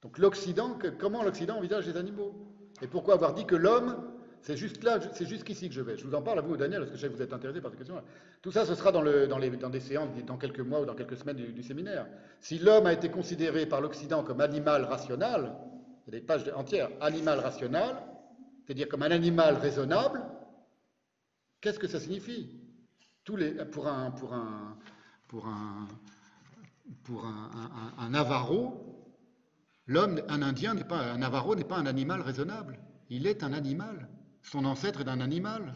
[0.06, 2.32] Donc l'Occident, comment l'Occident envisage les animaux?
[2.80, 3.96] Et pourquoi avoir dit que l'homme,
[4.40, 5.98] c'est juste là, c'est jusqu'ici que je vais?
[5.98, 7.60] Je vous en parle à vous, Daniel, parce que je sais que vous êtes intéressé
[7.60, 8.04] par cette question-là.
[8.40, 10.94] Tout ça, ce sera dans, le- dans les- des séances, dans quelques mois ou dans
[10.94, 12.06] quelques semaines du, séminaire.
[12.38, 15.50] Si l'homme a été considéré par l'Occident comme animal rationnel,
[16.06, 17.96] il y a des pages entières, animal rationnel,
[18.64, 20.22] c'est-à-dire comme un animal raisonnable,
[21.60, 22.48] qu'est-ce que ça signifie?
[23.24, 24.32] Pour un, pour
[29.86, 32.78] l'homme, un Indien n'est pas, un Navarro n'est pas un animal raisonnable.
[33.10, 34.08] Il est un animal.
[34.42, 35.74] Son ancêtre est un animal.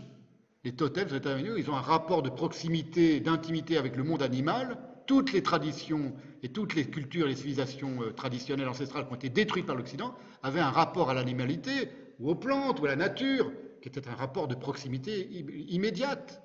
[0.65, 1.09] Les totems
[1.57, 4.77] ils ont un rapport de proximité, d'intimité avec le monde animal.
[5.07, 6.13] Toutes les traditions
[6.43, 10.15] et toutes les cultures les civilisations euh, traditionnelles ancestrales qui ont été détruites par l'Occident
[10.43, 13.51] avaient un rapport à l'animalité, ou aux plantes, ou à la nature,
[13.83, 16.43] qui était un rapport de proximité im- immédiate.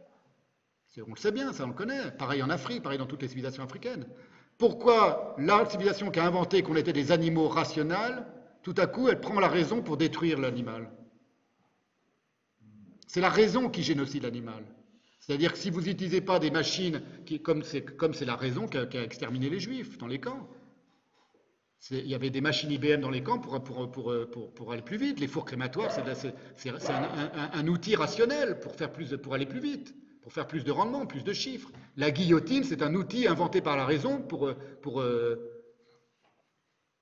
[1.05, 2.09] On le sait bien, ça on le connaît.
[2.17, 4.07] Pareil en Afrique, pareil dans toutes les civilisations africaines.
[4.57, 8.25] Pourquoi la civilisation qui a inventé qu'on était des animaux rationnels,
[8.63, 10.89] tout à coup elle prend la raison pour détruire l'animal?
[13.07, 14.63] C'est la raison qui génocide l'animal.
[15.19, 17.01] C'est-à-dire que si vous n'utilisez pas des machines,
[17.43, 20.47] comme c'est la raison qui a, exterminé les juifs dans les camps.
[21.91, 25.19] Il y avait des machines IBM dans les camps pour, aller plus vite.
[25.19, 29.95] Les fours crématoires, c'est un, outil rationnel pour, faire plus pour aller plus vite,
[30.25, 31.69] pour faire plus de rendement, plus de chiffres.
[31.97, 34.47] La guillotine, c'est un outil inventé par la raison pour...
[34.47, 35.35] euh, pour euh,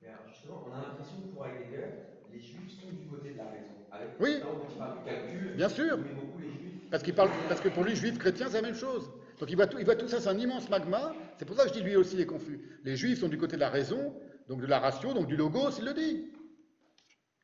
[0.01, 1.85] Mais alors justement, on a l'impression que pour Heidegger,
[2.33, 3.71] les juifs sont du côté de la raison.
[3.93, 4.33] Avec Oui.
[4.35, 5.97] du calcul, Bien sûr.
[5.99, 6.89] il met beaucoup les juifs.
[6.91, 9.09] Parce, qu'il parle, parce que pour lui, juif, chrétien, c'est la même chose.
[9.39, 11.15] Donc il voit, tout, il voit tout ça, c'est un immense magma.
[11.37, 12.59] C'est pour ça que je dis lui aussi il est confus.
[12.83, 14.13] Les juifs sont du côté de la raison,
[14.49, 16.25] donc de la ratio, donc du logos, il le dit.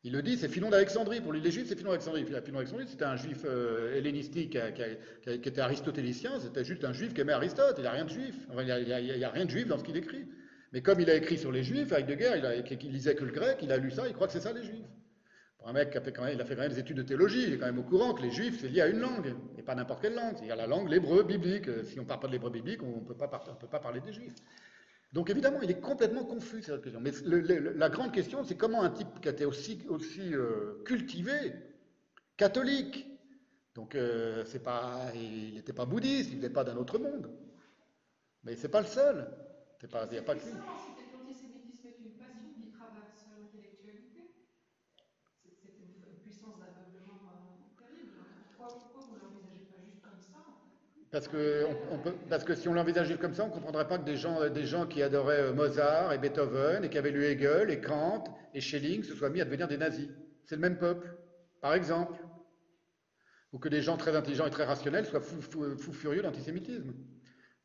[0.03, 1.19] Il le dit, c'est Philon d'Alexandrie.
[1.19, 2.23] Pour lui, les juifs, c'est Philon d'Alexandrie.
[2.23, 7.21] Philon d'Alexandrie, c'était un juif euh, hellénistique qui, était aristotélicien, c'était juste un juif qui
[7.21, 7.76] aimait Aristote.
[7.77, 8.35] Il n'y a rien de juif.
[8.49, 10.26] Enfin, il n'y a, rien de juif dans ce qu'il écrit.
[10.71, 13.31] Mais comme il a écrit sur les juifs, Heidegger, il, a, il lisait que le
[13.31, 14.88] grec, il a lu ça, il croit que c'est ça les juifs.
[15.57, 16.95] Pour un mec qui a fait quand même, il a fait quand même des études
[16.95, 18.99] de théologie, il est quand même au courant que les juifs, c'est lié à une
[18.99, 20.38] langue, et pas n'importe quelle langue.
[20.41, 21.67] Il y a la langue, l'hébreu biblique.
[21.67, 24.13] Euh, Si on ne parle pas de l'hébreu biblique, on ne peut pas parler des
[24.13, 24.35] juifs.
[25.14, 27.02] Donc évidemment, il est complètement confus cette question.
[27.02, 27.11] Mais
[27.76, 29.80] la grande question, c'est comment un type qui été aussi,
[30.34, 31.53] euh, cultivé,
[32.38, 33.06] catholique,
[33.76, 34.44] Donc, euh,
[35.15, 37.30] il n'était pas bouddhiste, il n'était pas d'un autre monde.
[38.44, 39.27] Mais c'est pas le seul.
[39.81, 40.52] Il n'y a pas que lui.
[40.52, 44.36] C'était ça, c'était que l'antisémitisme est une passion qui traverse l'intellectualité.
[45.44, 48.19] C'est- C'était une, une puissance d'aveuglement euh, terrible.
[48.57, 51.99] Pourquoi, pourquoi vous ne l'envisagez pas juste comme ça en fait Parce que, on, on
[51.99, 54.48] peut, parce que si on l'envisageait comme ça, on ne comprendrait pas que des gens,
[54.49, 58.23] des gens qui adoraient euh, Mozart et Beethoven et qui avaient lu Hegel et Kant
[58.53, 60.07] et Schelling se soient mis à devenir des nazis.
[60.45, 61.07] C'est le même peuple,
[61.61, 62.19] par exemple.
[63.52, 65.41] Ou que des gens très intelligents et très rationnels soient fous,
[65.77, 66.94] fous furieux d'antisémitisme.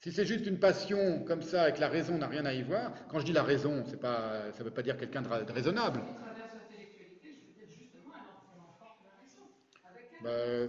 [0.00, 2.62] Si c'est juste une passion comme ça et que la raison n'a rien à y
[2.62, 5.52] voir, quand je dis la raison, pas, ça ne veut pas dire quelqu'un de, de
[5.52, 6.00] raisonnable.
[6.00, 9.44] Qui traverse l'intellectualité, je veux dire justement, elle en- elle emporte la raison.
[9.90, 10.68] Avec elle.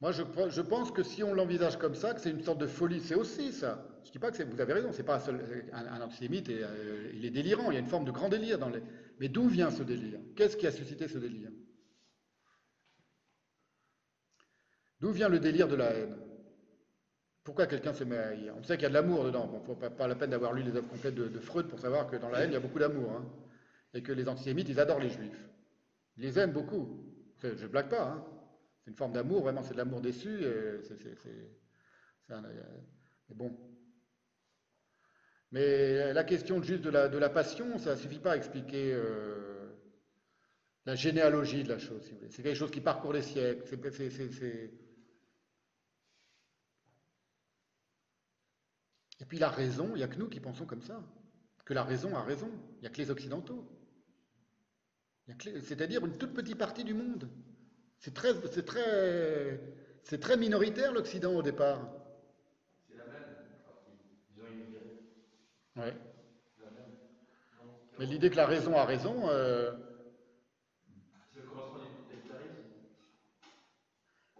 [0.00, 3.00] moi, je, pense que si on l'envisage comme ça, que c'est une sorte de folie,
[3.00, 3.88] c'est aussi ça.
[4.04, 5.22] Je dis pas que vous avez raison, c'est pas
[5.72, 8.58] un, antisémite, euh, il est délirant, il y a une forme de grand délire.
[9.18, 10.20] Mais d'où vient ce délire?
[10.36, 11.50] Qu'est-ce qui a suscité ce délire?
[15.00, 16.16] D'où vient le délire de la haine?
[17.42, 18.54] Pourquoi quelqu'un se met à haïr?
[18.58, 19.46] On sait qu'il y a de l'amour dedans.
[19.46, 22.06] Bon, faut pas, pas la peine d'avoir lu les œuvres complètes de, Freud pour savoir
[22.06, 23.10] que dans la haine, il y a beaucoup d'amour.
[23.12, 23.24] hein.
[23.94, 25.48] Et que les antisémites, ils adorent les juifs.
[26.18, 27.02] Ils les aiment beaucoup.
[27.42, 28.08] Je blague pas.
[28.08, 28.35] hein.
[28.86, 30.28] C'est une forme d'amour, vraiment, c'est de l'amour déçu.
[30.28, 30.80] euh,
[33.28, 33.58] mais bon.
[35.50, 39.72] Mais la question juste de la, passion, ça ne suffit pas à expliquer euh,
[40.84, 42.30] la généalogie de la chose, si vous voulez.
[42.30, 43.64] C'est quelque chose qui parcourt les siècles.
[49.18, 51.02] Et puis la raison, il n'y a que nous qui pensons comme ça.
[51.64, 52.52] Que la raison a raison.
[52.76, 53.68] Il n'y a que les Occidentaux.
[55.40, 57.28] C'est-à-dire une toute petite partie du monde.
[57.98, 59.60] C'est très, c'est très,
[60.04, 61.80] c'est très minoritaire l'Occident au départ.
[62.88, 63.12] C'est la même
[63.64, 63.90] partie.
[64.36, 64.82] Ils ont immigré.
[65.76, 65.94] Ouais.
[66.64, 66.90] La même.
[67.64, 67.72] Non.
[67.98, 69.72] Mais l'idée que la raison a raison, euh,
[71.34, 71.48] C'est le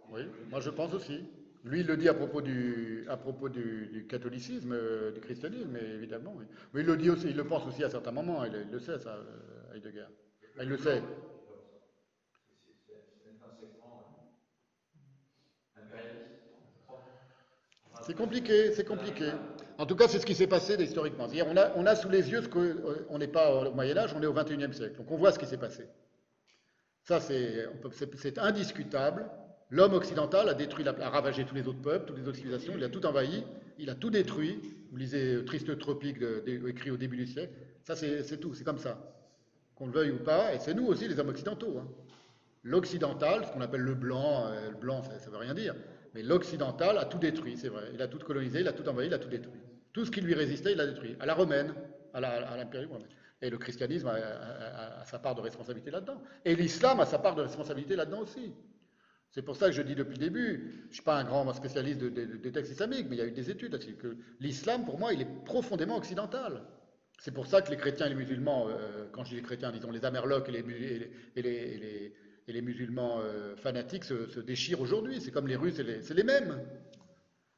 [0.09, 1.25] oui, moi je pense aussi.
[1.63, 5.75] Lui, il le dit à propos du, à propos du, du catholicisme, euh, du christianisme,
[5.75, 6.33] évidemment.
[6.37, 6.45] Oui.
[6.73, 8.45] Mais il le dit aussi, il le pense aussi à certains moments.
[8.45, 10.05] Il, il le sait, ça, euh, Heidegger.
[10.61, 11.01] Il le sait.
[12.87, 14.31] C'est c'est intrinsèquement
[15.75, 16.37] impérialiste.
[18.07, 19.31] C'est compliqué, c'est compliqué.
[19.77, 21.27] En tout cas, c'est ce qui s'est passé historiquement.
[21.27, 24.23] C'est-à-dire, on a, sous les yeux ce que, euh, n'est pas au Moyen Âge, on
[24.23, 24.95] est au XXIe siècle.
[24.95, 25.89] Donc, on voit ce qui s'est passé.
[27.03, 27.67] Ça, c'est
[28.37, 29.29] indiscutable.
[29.69, 32.73] L'homme occidental a détruit, a ravagé tous les autres peuples, toutes les autres civilisations.
[32.77, 33.43] Il a tout envahi,
[33.77, 34.61] il a tout détruit.
[34.89, 36.19] Vous lisez euh, Triste Tropique,
[36.65, 37.51] écrit au début du siècle.
[37.83, 38.97] Ça, c'est c'est tout, c'est comme ça.
[39.75, 41.77] Qu'on le veuille ou pas, et c'est nous aussi, les hommes occidentaux.
[41.77, 41.87] hein.
[42.63, 45.75] L'occidental, ce qu'on appelle le blanc, euh, le blanc, ça ne veut rien dire,
[46.17, 47.91] mais l'occidental a tout détruit, c'est vrai.
[47.93, 49.61] Il a tout colonisé, il a tout envahi, il a tout détruit.
[49.93, 51.15] Tout ce qui lui résistait, il l'a détruit.
[51.19, 51.75] À la romaine,
[52.11, 52.19] à
[52.57, 53.05] l'impérium romain.
[53.39, 56.19] Et le christianisme a, sa part de responsabilité là-dedans.
[56.43, 58.51] Et l'islam a sa part de responsabilité là-dedans aussi.
[59.29, 61.53] C'est pour ça que je dis depuis le début, je ne suis pas un grand
[61.53, 64.17] spécialiste de- de- de- des textes islamiques, mais il y a eu des études que
[64.39, 66.63] l'islam, pour moi, il est profondément occidental.
[67.19, 69.71] C'est pour ça que les chrétiens et les musulmans, euh, quand je dis les chrétiens,
[69.71, 72.13] disons les Amerlocs et les, et et les-
[72.47, 75.19] et les musulmans euh, fanatiques se, déchirent aujourd'hui.
[75.21, 76.61] C'est comme les Russes, c'est les mêmes.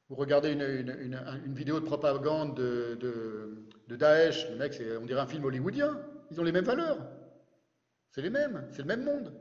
[0.09, 5.99] Vous regardez une, vidéo de propagande de, Daesh, le mec, on dirait un film hollywoodien.
[6.31, 6.97] Ils ont les mêmes valeurs.
[8.11, 9.31] C'est les mêmes, c'est le même monde.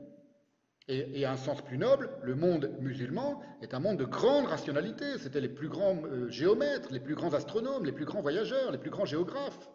[0.87, 4.45] Et, et à un sens plus noble, le monde musulman est un monde de grande
[4.45, 5.17] rationalité.
[5.17, 8.77] C'était les plus grands euh, géomètres, les plus grands astronomes, les plus grands voyageurs, les
[8.77, 9.69] plus grands géographes.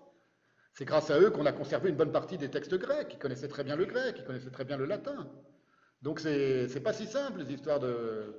[0.72, 3.12] C'est grâce à eux qu'on a conservé une bonne partie des textes grecs.
[3.12, 5.28] Ils connaissaient très bien le grec, ils connaissaient très bien le latin.
[6.04, 8.36] Donc c'est pas si simple les histoires de,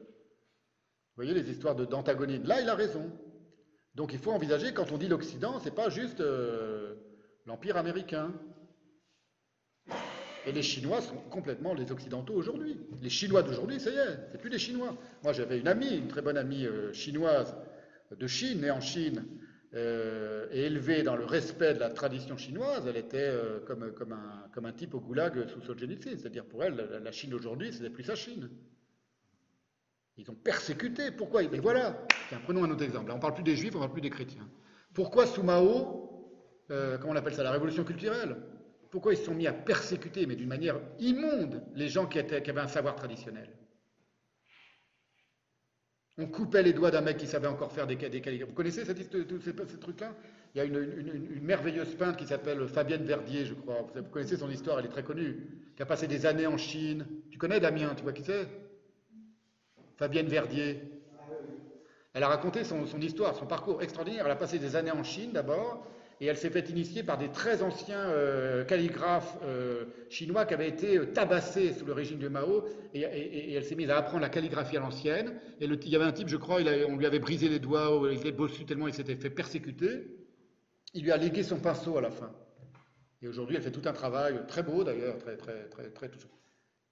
[1.16, 2.46] voyez les histoires d'antagonisme.
[2.46, 3.12] Là, il a raison.
[3.96, 6.94] Donc il faut envisager quand on dit l'Occident, c'est pas juste euh,
[7.48, 8.32] l'empire américain.
[10.46, 12.78] Et les Chinois sont complètement les Occidentaux aujourd'hui.
[13.02, 14.96] Les Chinois d'aujourd'hui, ça y est, c'est plus des Chinois.
[15.24, 17.56] Moi, j'avais une amie, une très bonne amie euh, chinoise
[18.12, 19.26] de Chine, née en Chine,
[19.74, 22.86] euh, et élevée dans le respect de la tradition chinoise.
[22.88, 23.84] Elle était euh, comme,
[24.14, 26.18] un, type au goulag sous Solzhenitsyn.
[26.18, 28.50] C'est-à-dire pour elle, la, la Chine d'aujourd'hui, n'est plus sa Chine.
[30.18, 31.12] Ils ont persécuté.
[31.12, 31.44] Pourquoi?
[31.44, 32.06] Mais voilà.
[32.44, 33.12] Prenons un autre exemple.
[33.12, 34.48] On ne parle plus des Juifs, on ne parle plus des chrétiens.
[34.94, 36.32] Pourquoi sous Mao,
[36.72, 38.38] euh, comment on appelle ça, la révolution culturelle?
[38.92, 42.62] Pourquoi ils se sont mis à persécuter, mais d'une manière immonde, les gens qui avaient
[42.62, 43.50] un savoir traditionnel?
[46.18, 48.50] On coupait les doigts d'un mec qui savait encore faire des, des calligraphies.
[48.50, 50.14] Vous connaissez cette, tous ces, ces trucs-là?
[50.54, 53.86] Il y a une, merveilleuse peintre qui s'appelle Fabienne Verdier, je crois.
[53.94, 55.46] Vous, connaissez son histoire, elle est très connue.
[55.76, 57.06] Qui a passé des années en Chine.
[57.30, 58.48] Tu connais Damien, tu vois qui c'est?
[59.98, 60.82] Fabienne Verdier.
[62.14, 64.26] Elle a raconté son histoire, son parcours extraordinaire.
[64.26, 65.86] Elle a passé des années en Chine d'abord,
[66.22, 70.70] et elle s'est fait initier par des très anciens euh, calligraphes euh, chinois qui avaient
[70.70, 73.02] été euh, tabassés sous le régime de Mao, et,
[73.54, 75.40] elle s'est mise à apprendre la calligraphie à l'ancienne.
[75.60, 78.18] Et il y avait un type, je crois, on lui avait brisé les doigts, il
[78.18, 80.08] était bossu tellement il s'était fait persécuter.
[80.94, 82.32] Il lui a légué son pinceau à la fin.
[83.22, 86.30] Et aujourd'hui, elle fait tout un travail, très beau d'ailleurs, très, très, très, très touchant.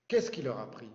[0.08, 0.90] Qu'est-ce qu'il leur a appris?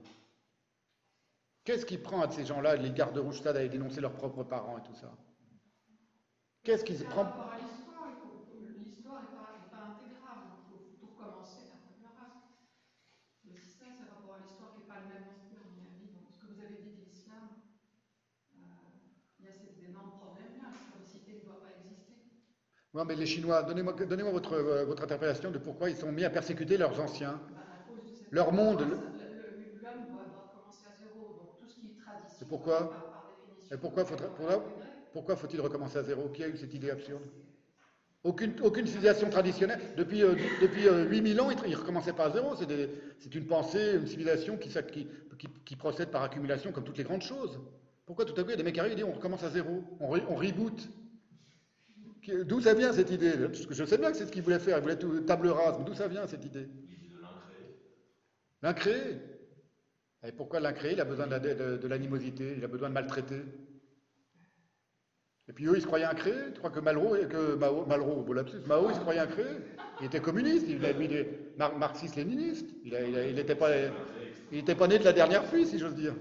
[1.65, 4.79] Qu'est-ce qui prend à ces gens-là, les gardes rouges, ça, d'aller dénoncer leurs propres parents
[4.79, 5.13] et tout ça?
[6.65, 9.85] Qu'est-ce qu'ils C'est par prennent rapport à l'histoire, il faut- l'histoire n'est pas, est pas
[9.95, 12.45] intégrable, il faut tout recommencer d'un table rase.
[13.45, 15.65] Le système, c'est par rapport à l'histoire qui n'est pas le même non plus, à
[15.65, 16.09] mon avis.
[16.13, 18.61] Donc, ce que vous avez dit de l'islam, euh,
[19.39, 22.17] il y a cet énorme problème-là, l'historicité ne doit pas exister.
[22.99, 26.31] Non, mais les Chinois, donnez-moi votre, euh, votre interprétation de pourquoi ils sont mis à
[26.31, 27.41] persécuter leurs anciens.
[28.33, 30.27] Leur monde, L'homme doit,
[30.67, 32.43] à zéro, donc tout ce qui est tradition.
[32.43, 32.91] Et pourquoi
[33.71, 36.29] Et pourquoi faut-il recommencer à zéro?
[36.31, 37.23] Qui a eu cette idée absurde?
[38.25, 39.81] Aucune, aucune civilisation traditionnelle.
[39.97, 42.57] Depuis, euh, depuis euh, 8000 ans, ils ne recommençaient pas à zéro.
[42.57, 45.07] C'est une pensée, une civilisation qui, s'ac- qui,
[45.39, 47.61] qui- qui procède par accumulation comme toutes les grandes choses.
[48.07, 49.45] Pourquoi tout à coup, il y a des mecs qui arrivent et disent on recommence
[49.45, 50.89] à zéro, on, re- on reboot
[52.45, 53.33] D'où ça vient cette idée?
[53.39, 55.49] Parce que je sais bien que c'est ce qu'ils voulaient faire, ils voulaient tout, table
[55.49, 56.69] rase, mais d'où ça vient cette idée?
[58.63, 58.97] L'incréé.
[58.97, 59.21] L'incréé.
[60.27, 62.95] Et pourquoi l'incréé Il a besoin de la- de- de l'animosité, il a besoin de
[62.95, 63.43] maltraiter.
[65.49, 66.53] Et puis eux, ils se croyaient incréés.
[66.53, 68.27] Tu crois que Malraux, que Mao, Malraux,
[68.67, 69.47] Mao, il se croyait incréé?
[70.01, 71.27] Il était communiste, il a mis des
[71.57, 72.69] mar- marxiste-léniniste.
[72.85, 73.71] Il n'était il il pas,
[74.53, 76.15] il était pas né de la dernière pluie, si j'ose dire.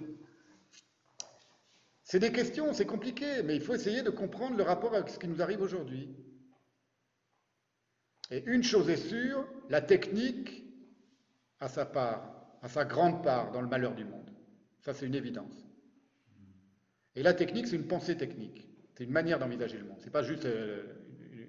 [2.07, 5.19] C'est des questions, c'est compliqué, mais il faut essayer de comprendre le rapport avec ce
[5.19, 6.07] qui nous arrive aujourd'hui.
[8.31, 10.63] Et une chose est sûre, la technique
[11.59, 14.31] a sa part, a sa grande part dans le malheur du monde.
[14.79, 15.67] Ça, c'est une évidence.
[17.15, 18.69] Et la technique, c'est une pensée technique.
[18.93, 19.99] C'est une manière d'envisager le monde.
[19.99, 20.83] C'est pas juste euh,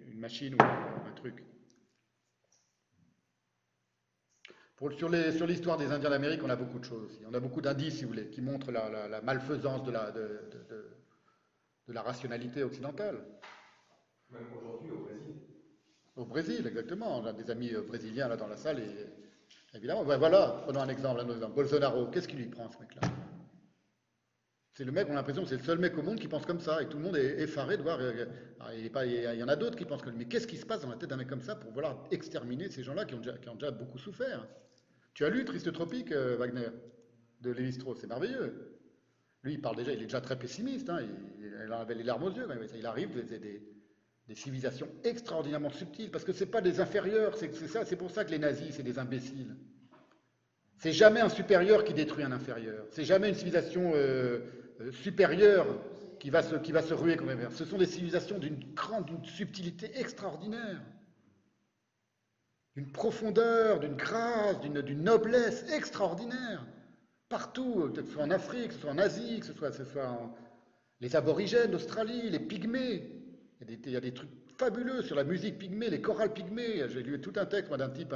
[0.08, 1.44] une machine ou un truc.
[4.78, 7.20] Pour- sur l'histoire des Indiens d'Amérique, on a beaucoup de choses aussi.
[7.28, 10.12] On a beaucoup d'indices, si vous voulez, qui montrent la, la- la malfaisance de la,
[10.12, 10.90] de, de- de-
[11.88, 13.16] de la rationalité occidentale.
[14.30, 15.34] Même aujourd'hui au Brésil.
[16.14, 17.18] Au Brésil, exactement.
[17.18, 20.80] On a des amis euh, brésiliens là dans la salle et évidemment, ben voilà, prenons
[20.80, 21.54] un exemple, un autre exemple.
[21.56, 23.00] Bolsonaro, qu'est-ce qui lui prend ce mec-là?
[24.74, 26.46] C'est le mec, on a l'impression que c'est le seul mec au monde qui pense
[26.46, 27.98] comme ça et tout le monde est effaré de voir.
[28.00, 28.26] euh,
[28.60, 30.20] alors, il, est pas- il y en a d'autres qui pensent comme lui.
[30.20, 32.70] Mais qu'est-ce qui se passe dans la tête d'un mec comme ça pour vouloir exterminer
[32.70, 33.20] ces gens-là qui ont
[33.54, 34.46] déjà beaucoup souffert?
[35.18, 36.68] Tu as lu Triste Tropique, euh, Wagner,
[37.40, 38.78] de Lévi-Strauss, c'est merveilleux.
[39.42, 42.22] Lui, il parle déjà, il est déjà très pessimiste, hein, il, il avait les larmes
[42.22, 42.46] aux yeux.
[42.46, 42.64] même.
[42.76, 43.60] Il arrive des, des-
[44.28, 48.24] des civilisations extraordinairement subtiles, parce que c'est pas des inférieurs, c'est ça, c'est pour ça
[48.24, 49.56] que les nazis, c'est des imbéciles.
[50.76, 52.86] C'est jamais un supérieur qui détruit un inférieur.
[52.92, 54.38] C'est jamais une civilisation euh,
[54.80, 55.66] euh, supérieure
[56.20, 57.16] qui va, se, ruer
[57.50, 60.80] Ce sont des civilisations d'une grande, d'une subtilité extraordinaire,
[62.78, 66.64] d'une profondeur, d'une grâce, d'une noblesse extraordinaire.
[67.28, 70.32] Partout, que ce soit en Afrique, que ce soit en Asie, que ce soit, en-
[71.00, 73.10] les aborigènes d'Australie, les pygmées.
[73.60, 76.88] Il y, a des, trucs fabuleux sur la musique pygmée, les chorales pygmées.
[76.88, 78.14] J'ai lu tout un texte d'un type,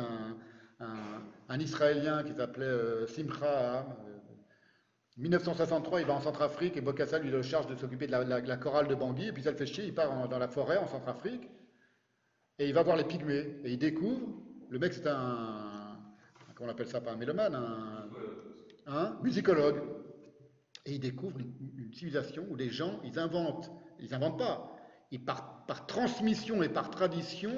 [0.78, 3.80] un, Israélien qui s'appelait euh, Simcha.
[3.80, 3.96] Aham.
[4.06, 4.18] Euh,
[5.16, 8.94] 1963, il va en Centrafrique et Bokassa lui charge de s'occuper de la, chorale de
[8.94, 9.26] Bangui.
[9.26, 11.50] Et puis ça le fait chier, il part dans la forêt en Centrafrique
[12.58, 13.60] et il va voir les pygmées.
[13.64, 14.28] Et il découvre,
[14.72, 15.98] le mec c'est un,
[16.54, 18.08] comment on appelle ça, pas un mélomane, un,
[18.86, 19.82] un musicologue.
[20.86, 23.70] Et il découvre une, civilisation où les gens, ils inventent,
[24.00, 24.74] ils inventent pas,
[25.10, 27.52] ils, par, par transmission et par tradition,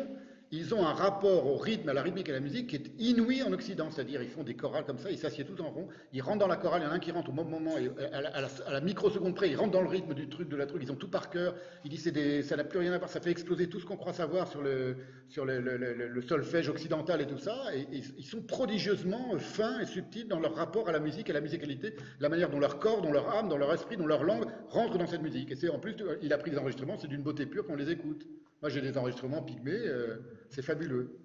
[0.53, 2.91] ils ont un rapport au rythme, à la rythmique et à la musique qui est
[2.99, 3.91] inouï en Occident.
[3.91, 6.47] C'est-à-dire, ils font des chorales comme ça, ils s'assiedent tous en rond, ils rentrent dans
[6.47, 8.29] la chorale, il y en a un qui rentre au bon moment, et à la,
[8.31, 10.93] à la- microseconde près, ils rentrent dans le rythme du truc, de la truc, ils
[10.93, 11.55] ont tout par cœur.
[11.85, 13.87] Il dit, c'est des, ça n'a plus rien à voir, ça fait exploser tout ce
[13.87, 14.97] qu'on croit savoir sur le,
[15.29, 17.57] sur le, le- le- solfège occidental et tout ça.
[17.75, 21.41] Et, ils sont prodigieusement fins et subtils dans leur rapport à la musique, à la
[21.41, 24.47] musicalité, la manière dont leur corps, dont leur âme, dans leur esprit, dont leur langue
[24.69, 25.51] rentrent dans cette musique.
[25.51, 27.91] Et c'est en plus, il a pris des enregistrements, c'est d'une beauté pure qu'on les
[27.91, 28.27] écoute.
[28.65, 30.17] Moi, j'ai des enregistrements pygmées, euh,
[30.49, 31.19] c'est fabuleux.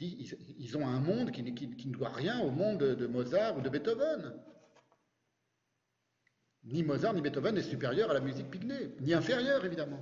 [0.00, 4.34] Ils, ont un monde qui, ne doit rien au monde de Mozart ou de Beethoven.
[6.64, 10.00] Ni Mozart ni Beethoven n'est supérieur à la musique pygmée, ni inférieur évidemment.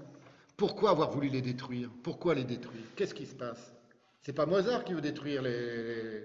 [0.57, 1.91] Pourquoi avoir voulu les détruire?
[2.03, 2.87] Pourquoi les détruire?
[2.97, 3.75] Qu'est-ce qui se passe?
[4.23, 6.25] C'est pas Mozart qui veut détruire les.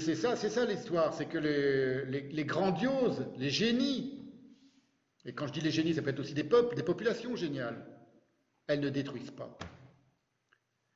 [0.00, 4.24] c'est ça, c'est ça l'histoire, c'est que les grandioses, les génies,
[5.26, 7.84] et quand je dis les génies, ça peut être aussi des peuples, des populations géniales,
[8.68, 9.58] elles ne détruisent pas.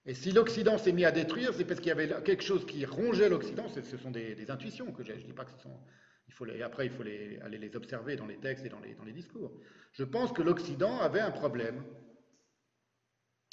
[0.05, 2.85] Et si l'Occident s'est mis à détruire, c'est parce qu'il y avait quelque chose qui
[2.85, 3.69] rongeait l'Occident.
[3.69, 5.15] Ce sont des, intuitions que j'ai.
[5.15, 5.81] Je ne dis pas que ce sont.
[6.29, 9.05] Il faut après, il faut aller les observer dans les textes et dans les, dans
[9.05, 9.53] les discours.
[9.93, 11.85] Je pense que l'Occident avait un problème.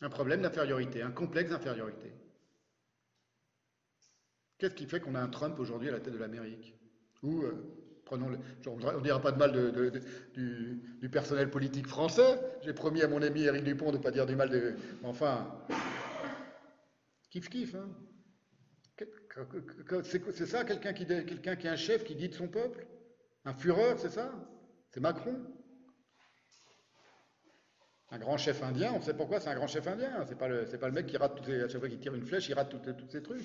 [0.01, 2.13] Un problème d'infériorité, un complexe d'infériorité.
[4.57, 6.73] Qu'est-ce qui fait qu'on a un Trump aujourd'hui à la tête de l'Amérique?
[7.21, 7.78] Ou, euh,
[8.09, 9.51] prenons le, on ne dira pas de mal
[10.33, 12.39] du, personnel politique français.
[12.63, 14.75] J'ai promis à mon ami Eric Dupont de ne pas dire du mal de.
[15.03, 15.47] Enfin,
[17.29, 17.75] kiff kiff.
[17.75, 17.87] Hein
[20.03, 22.85] c'est ça quelqu'un qui, est un chef qui guide son peuple?
[23.45, 24.31] Un fureur, c'est ça?
[24.89, 25.35] C'est Macron
[28.11, 30.25] un grand chef indien, on sait pourquoi c'est un grand chef indien.
[30.27, 32.73] C'est pas le, pas le mec qui rate toutes qu'il tire une flèche, il rate
[33.11, 33.43] ces trucs.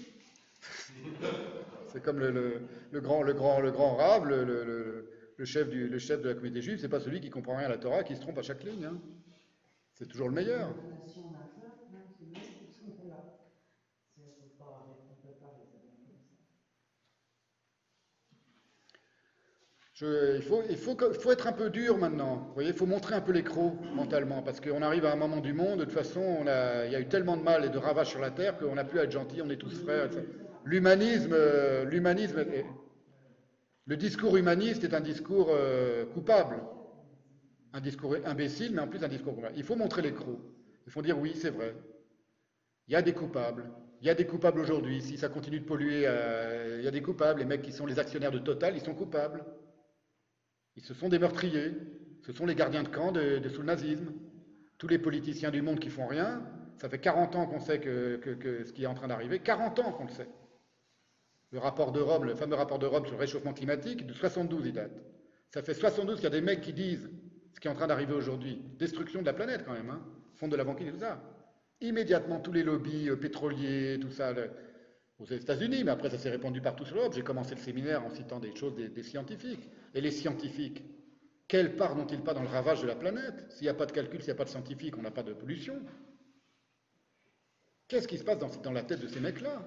[1.94, 2.60] C'est comme le,
[3.00, 7.20] grand, le grand, le grand rave, le, chef de la communauté juive, c'est pas celui
[7.20, 8.86] qui comprend rien à la Torah, qui se trompe à chaque ligne.
[8.86, 8.98] Hein.
[9.92, 10.74] C'est toujours le meilleur.
[20.00, 22.52] Il, faut, être un peu dur maintenant.
[22.60, 25.52] Il faut montrer un peu les crocs mentalement, parce qu'on arrive à un moment du
[25.52, 28.20] monde, de toute façon, il y a eu tellement de mal et de ravages sur
[28.20, 30.10] la terre qu'on n'a plus à être gentil, on est tous frères.
[30.64, 32.44] L'humanisme, euh, l'humanisme,
[33.86, 36.62] le discours humaniste est un discours euh, coupable,
[37.74, 39.54] un discours imbécile, mais en plus un discours coupable.
[39.56, 40.40] Il faut montrer les crocs.
[40.86, 41.74] Il faut dire oui, c'est vrai.
[42.88, 43.70] Il y a des coupables.
[44.00, 45.02] Il y a des coupables aujourd'hui.
[45.02, 47.40] Si ça continue de polluer, euh, il y a des coupables.
[47.40, 49.44] Les mecs qui sont les actionnaires de Total, ils sont coupables.
[50.76, 51.72] Ils se sont des meurtriers,
[52.22, 54.12] ce sont les gardiens de camp de, sous le nazisme.
[54.78, 56.42] Tous les politiciens du monde qui font rien,
[56.76, 58.20] ça fait 40 ans qu'on sait que,
[58.66, 60.28] ce qui est en train d'arriver, 40 ans qu'on le sait.
[61.54, 64.66] Le rapport de Rome, le fameux rapport de Rome sur le réchauffement climatique, de 72
[64.66, 64.90] il date.
[65.50, 67.08] Ça fait 72 qu'il y a des mecs qui disent
[67.52, 68.60] ce qui est en train d'arriver aujourd'hui.
[68.76, 71.22] Destruction de la planète quand même, hein, fond de la banquise et tout ça.
[71.80, 74.34] Immédiatement, tous les lobbies euh, pétroliers, tout ça,
[75.20, 77.12] aux États-Unis, mais après ça s'est répandu partout sur l'Europe.
[77.14, 79.70] J'ai commencé le séminaire en citant des choses des, scientifiques.
[79.94, 80.82] Et les scientifiques,
[81.46, 83.46] quelle part n'ont-ils pas dans le ravage de la planète?
[83.50, 85.22] S'il n'y a pas de calcul, s'il n'y a pas de scientifiques, on n'a pas
[85.22, 85.80] de pollution.
[87.86, 89.62] Qu'est-ce qui se passe dans la tête de ces mecs-là?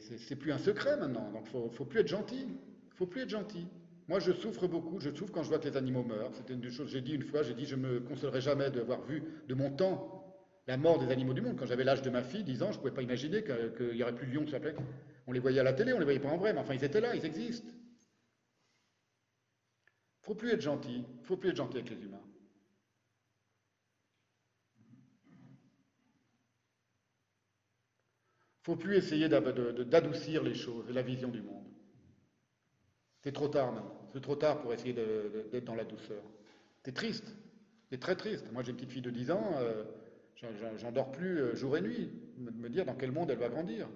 [0.00, 2.46] C'est plus un secret maintenant, donc faut, faut, plus être gentil.
[2.86, 3.66] Il faut plus être gentil.
[4.08, 6.34] Moi, je souffre beaucoup, je souffre quand je vois que les animaux meurent.
[6.34, 9.02] C'était une des choses, j'ai dit une fois, j'ai dit, je me consolerai jamais d'avoir
[9.02, 10.24] vu de mon temps
[10.66, 11.56] la mort des animaux du monde.
[11.58, 14.02] Quand j'avais l'âge de ma fille, 10 ans, je ne pouvais pas imaginer qu'il n'y
[14.02, 14.70] aurait plus de lions sur la.
[15.26, 16.84] On les voyait à la télé, on les voyait pas en vrai, mais enfin, ils
[16.84, 17.72] étaient là, ils existent.
[20.22, 22.20] Faut plus être gentil, faut plus être gentil avec les humains.
[24.76, 24.82] Il
[28.53, 31.66] ne faut plus essayer d'adoucir les choses et la vision du monde.
[33.22, 34.08] C'est trop tard maintenant.
[34.12, 36.22] C'est trop tard pour essayer d'être dans la douceur.
[36.82, 37.36] C'est triste.
[37.90, 38.50] C'est très triste.
[38.52, 39.56] Moi, j'ai une petite fille de 10 ans.
[39.58, 39.84] Euh,
[40.78, 43.88] J'en dors plus euh, jour et nuit, me dire dans quel monde elle va grandir.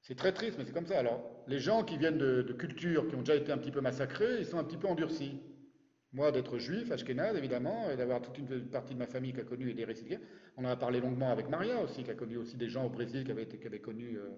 [0.00, 0.98] C'est très triste, mais c'est comme ça.
[0.98, 3.80] Alors, les gens qui viennent de, de, cultures qui ont déjà été un petit peu
[3.80, 5.40] massacrés, ils sont un petit peu endurcis.
[6.16, 9.44] Moi, d'être juif, ashkénaze, évidemment, et d'avoir toute une partie de ma famille qui a
[9.44, 10.16] connu des récits.
[10.56, 12.88] On en a parlé longuement avec Maria aussi, qui a connu aussi des gens au
[12.88, 14.30] Brésil qui avaient, connu, euh,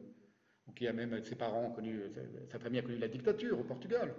[0.66, 3.62] ou qui a même, ses parents, connu, sa, sa famille a connu la dictature au
[3.62, 4.12] Portugal.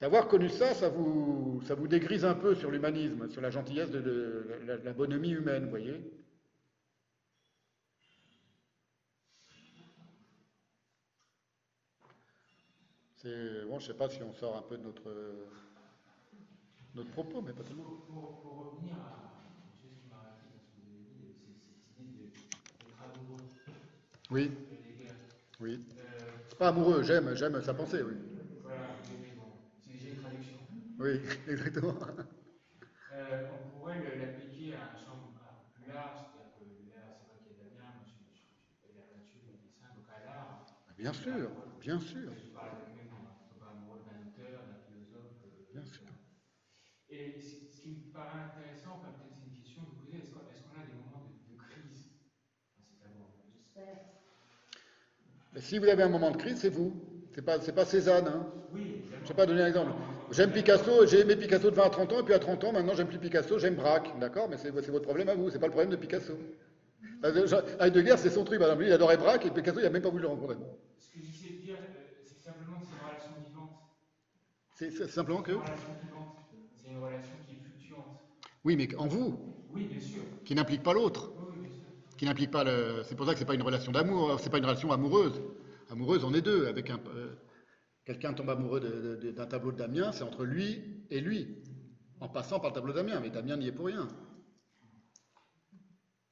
[0.00, 3.92] D'avoir connu ça, ça vous, ça vous dégrise un peu sur l'humanisme, sur la gentillesse
[3.92, 6.00] de, la, la, bonhomie humaine, vous voyez.
[13.22, 15.08] Bon, je ne sais pas si on sort un peu de notre,
[16.94, 17.84] notre propos, mais pas tellement.
[17.84, 21.00] Pour, pour, pour revenir à une chose qui m'a marqué dans ce que vous avez
[21.00, 21.22] dit,
[21.64, 22.18] c'est cette idée
[22.86, 23.48] d'être amoureux.
[24.30, 24.52] Oui.
[25.60, 25.80] Oui.
[26.22, 28.14] Euh, pas amoureux, j'aime, j'aime sa pensée, oui.
[30.98, 31.96] Oui, exactement.
[33.10, 37.20] Euh, on pourrait l'appliquer à un champ un peu plus large, c'est-à-dire que là, c'est
[37.20, 40.08] vrai qu'il y a Damien, moi je ne suis pas la nature, du dessin, donc
[40.10, 40.48] à l'art.
[40.96, 42.34] Bien sûr, bien sûr.
[42.36, 45.36] Je parle même on pas amoureux d'un auteur, d'un philosophe.
[45.44, 46.06] Euh, bien sûr.
[47.12, 50.30] Et ce qui me paraît intéressant, enfin, peut-être c'est une question que vous posez, est-ce
[50.32, 52.08] qu'on est qu a des moments de, de crise
[52.96, 53.28] C'est à vous.
[53.52, 53.98] J'espère.
[55.60, 56.92] Si vous avez un moment de crise, c'est vous.
[57.34, 58.28] C'est pas, c'est pas Cézanne.
[58.28, 58.46] Hein.
[58.72, 59.92] Oui, je ne vais pas donner un exemple.
[60.30, 62.72] J'aime Picasso, j'ai aimé Picasso de 20 à 30 ans, et puis à 30 ans,
[62.72, 64.48] maintenant j'aime plus Picasso, j'aime Braque, d'accord?
[64.48, 66.38] Mais c'est votre problème à vous, c'est pas le problème de Picasso.
[67.80, 70.22] Heidegger, c'est son truc, exemple, il adorait Braque, et Picasso, il n'a même pas voulu
[70.22, 70.56] le rencontrer.
[70.98, 71.76] Ce que j'essaie de dire,
[72.24, 73.70] c'est simplement que c'est une relation vivante.
[74.74, 76.41] C'est simplement que C'est une relation vivante, c'est
[76.92, 78.20] une relation qui est fluctuante.
[78.64, 79.38] Oui, mais en vous
[79.74, 80.22] Oui, bien sûr.
[80.44, 81.32] Qui n'implique pas l'autre.
[81.38, 81.84] Oui, bien sûr.
[82.16, 83.02] Qui n'implique pas le.
[83.04, 85.40] C'est pour ça que c'est pas une relation d'amour, c'est pas une relation amoureuse.
[85.90, 86.98] Amoureuse, on est deux, avec un.
[87.14, 87.34] Euh,
[88.04, 91.62] Quelqu'un tombe amoureux d'un tableau de Damien, c'est entre lui et lui,
[92.18, 94.08] en passant par le tableau de Damien, mais Damien n'y est pour rien.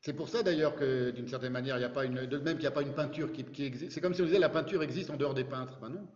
[0.00, 2.55] C'est pour ça d'ailleurs que, d'une certaine manière, il n'y a pas une, de même
[2.55, 3.92] qu'il n'y a pas une peinture qui, qui existe.
[3.92, 5.78] C'est comme si on disait la peinture existe en dehors des peintres.
[5.80, 6.08] Ben non.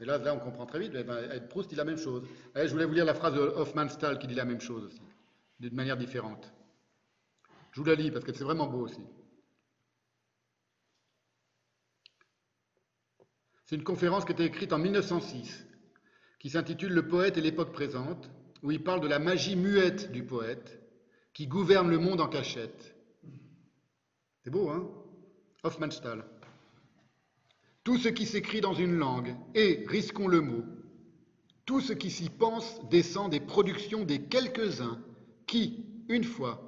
[0.00, 0.92] Et là, là, on comprend très vite.
[0.94, 2.26] Eh Proust dit la même chose.
[2.56, 5.02] Eh, je voulais vous lire la phrase de Hofmannsthal qui dit la même chose aussi,
[5.58, 6.52] d'une manière différente.
[7.72, 9.02] Je vous la lis parce que c'est vraiment beau aussi.
[13.66, 15.66] C'est une conférence qui été écrite en 1906,
[16.40, 18.28] qui s'intitule Le poète et l'époque présente,
[18.62, 20.80] où il parle de la magie muette du poète
[21.32, 22.96] qui gouverne le monde en cachette.
[24.42, 24.90] C'est beau, hein?
[25.62, 26.24] Hofmannsthal.
[27.84, 30.64] Tout ce qui s'écrit dans une langue et, risquons le mot,
[31.64, 35.02] tout ce qui s'y pense descend des productions des quelques-uns
[35.46, 36.62] qui, une fois,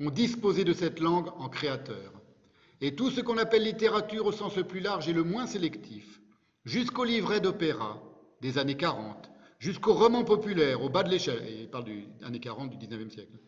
[0.00, 2.12] ont disposé de cette langue en créateur.
[2.80, 6.20] Et tout ce qu'on appelle littérature au sens le plus large et le moins sélectif,
[6.64, 8.02] jusqu'au livret d'opéra
[8.40, 12.40] des années 40, jusqu'au roman populaire au bas de l'échelle, et il parle des années
[12.40, 13.38] 40 du 19e siècle,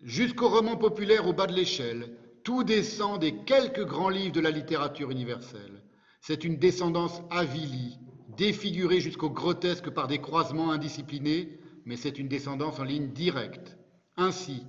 [0.00, 4.50] jusqu'au roman populaire au bas de l'échelle, tout descend des quelques grands livres de la
[4.50, 5.82] littérature universelle.
[6.20, 7.98] C'est une descendance avilie,
[8.36, 13.76] défigurée jusqu'au grotesque par des croisements indisciplinés, mais c'est une descendance en ligne directe.
[14.16, 14.62] Ainsi,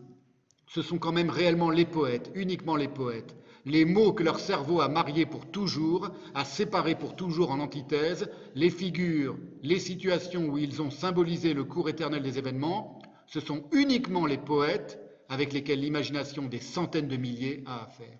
[0.67, 3.35] ce sont quand même réellement les poètes, uniquement les poètes,
[3.65, 8.29] les mots que leur cerveau a mariés pour toujours, a séparés pour toujours en antithèse,
[8.55, 13.63] les figures, les situations où ils ont symbolisé le cours éternel des événements, ce sont
[13.71, 15.02] uniquement les poètes
[15.33, 18.19] avec lesquels l'imagination des centaines de milliers a affaire.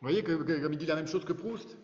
[0.00, 1.78] Vous voyez que, comme il dit la même chose que Proust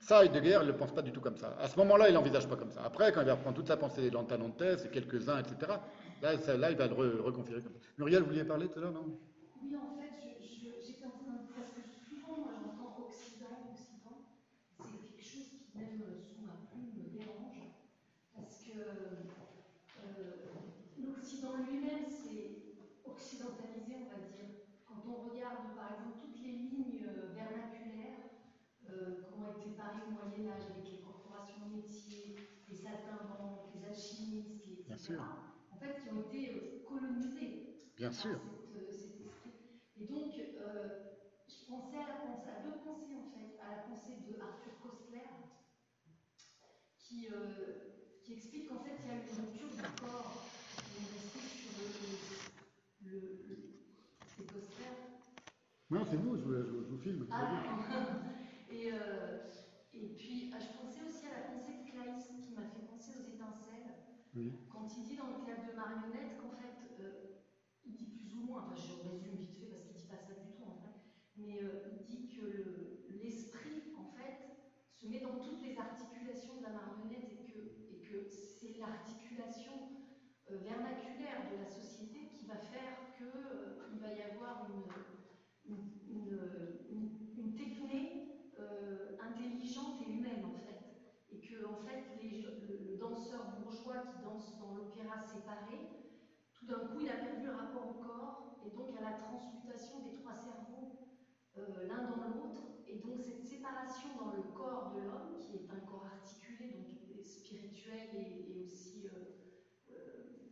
[0.00, 1.56] Ça, Heidegger, il ne le pense pas du tout comme ça.
[1.60, 2.82] À ce moment-là, il n'envisage pas comme ça.
[2.84, 5.56] Après, quand il va prendre toute sa pensée l'antanantès et quelques-uns, etc.,
[6.20, 7.78] là, ça, là, il va le re reconfigurer comme ça.
[7.96, 9.16] Muriel, vous vouliez parler tout à l'heure, non?
[9.62, 10.10] Oui, en fait,
[10.42, 11.46] j'étais en train de...
[11.54, 14.18] Parce que souvent, moi, j'entends Occident, Occident.
[14.82, 17.62] C'est quelque chose qui, même sous ma plume, me dérange.
[18.34, 19.24] Parce que euh,
[21.02, 24.48] l'Occident lui-même, c'est occidentalisé, on va dire.
[24.86, 28.28] Quand on regarde, par exemple, toutes les lignes vernaculaires
[28.90, 29.24] euh,
[29.84, 32.36] parées au Moyen-Âge avec les corporations métiers,
[32.68, 34.88] les saltimbanques, les alchimistes, les, etc.
[34.88, 35.20] Bien sûr.
[35.72, 38.40] En fait, qui ont été colonisés Bien sûr.
[38.72, 39.52] Cette, cet esprit.
[40.00, 41.12] Et donc, euh,
[41.46, 44.72] je pensais à, la pensée, à deux pensées en fait, à la pensée de Arthur
[44.82, 45.28] Kostler,
[46.98, 50.48] qui, euh, qui explique qu'en fait il y a une rupture du corps.
[50.80, 51.70] On est sur
[53.04, 53.10] le.
[53.10, 53.56] le, le
[54.26, 54.94] c'est Kostler
[55.90, 57.26] Non, c'est vous, je, je, je, vous filme.
[57.30, 57.62] Ah,
[58.70, 59.38] et, euh,
[60.04, 63.24] et puis, je pensais aussi à la pensée de Kleist qui m'a fait penser aux
[63.24, 63.88] étincelles.
[64.36, 64.52] Oui.
[64.68, 67.40] Quand il dit dans le théâtre de marionnettes qu'en fait, euh,
[67.86, 70.34] il dit plus ou moins, enfin je résume vite fait parce qu'il dit pas ça
[70.34, 71.00] du tout en fait,
[71.36, 74.44] mais euh, il dit que l'esprit le, en fait
[74.92, 77.58] se met dans toutes les articulations de la marionnette et que,
[77.88, 79.72] et que c'est l'articulation
[80.50, 86.36] euh, vernaculaire de la société qui va faire qu'il euh, va y avoir une, une,
[86.90, 87.08] une,
[87.38, 90.80] une techné euh, intelligente et humaine en fait.
[91.30, 95.78] Et que en fait les, le, le danseur bourgeois qui danse dans l'opéra séparé,
[96.64, 100.00] tout d'un coup il a perdu le rapport au corps et donc à la transmutation
[100.00, 100.96] des trois cerveaux
[101.58, 102.62] euh, l'un dans l'autre.
[102.86, 107.22] Et donc cette séparation dans le corps de l'homme, qui est un corps articulé, donc
[107.22, 109.10] spirituel et, et aussi euh,
[109.90, 110.48] euh,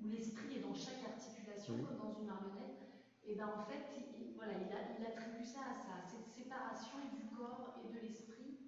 [0.00, 1.84] où l'esprit est dans chaque articulation, Oui.
[1.84, 2.82] comme dans une marionnette,
[3.24, 6.98] et ben en fait, il, voilà, il, a, il attribue ça à ça, cette séparation
[7.14, 8.58] du corps et de l'esprit,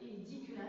[0.00, 0.62] et il dit que là,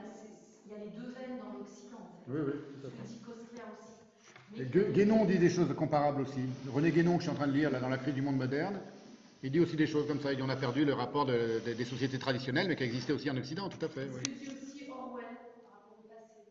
[0.65, 2.31] il y a les deux veines dans l'Occident, en fait.
[2.31, 2.97] Oui, oui, tout à fait.
[3.03, 3.93] que dit Kostler aussi.
[3.95, 6.39] Mais Et Gue- Guénon dit des choses comparables aussi.
[6.73, 8.37] René Guénon, que je suis en train de lire là, dans La crise du monde
[8.37, 8.79] moderne,
[9.43, 10.31] il dit aussi des choses comme ça.
[10.33, 13.13] Il dit on a perdu le rapport de- de- des sociétés traditionnelles, mais qui existaient
[13.13, 14.07] aussi en Occident, tout à fait.
[14.09, 14.23] Oui.
[14.23, 16.41] Ce que dit aussi Orwell par rapport au passé.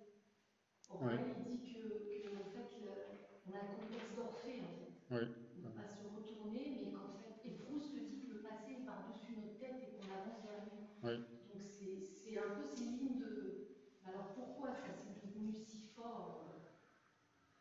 [0.91, 4.93] Orwell, il dit que, que, en fait, le- on a le complexe d'Orphée, en fait.
[5.11, 5.23] Oui.
[5.27, 8.79] On ne peut pas se retourner, mais qu'en fait, et Proust dit que le passé
[8.79, 10.79] est par-dessus notre tête et qu'on avance vers lui.
[11.03, 11.17] Oui.
[11.51, 13.67] Donc c'est c'est un peu ces lignes de.
[14.07, 16.59] Alors pourquoi ça s'est devenu si fort euh,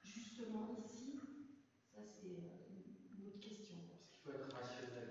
[0.03, 1.17] justement ici
[1.93, 3.77] Ça c'est euh, une autre question.
[3.89, 5.09] Parce qu'il faut être rationnel.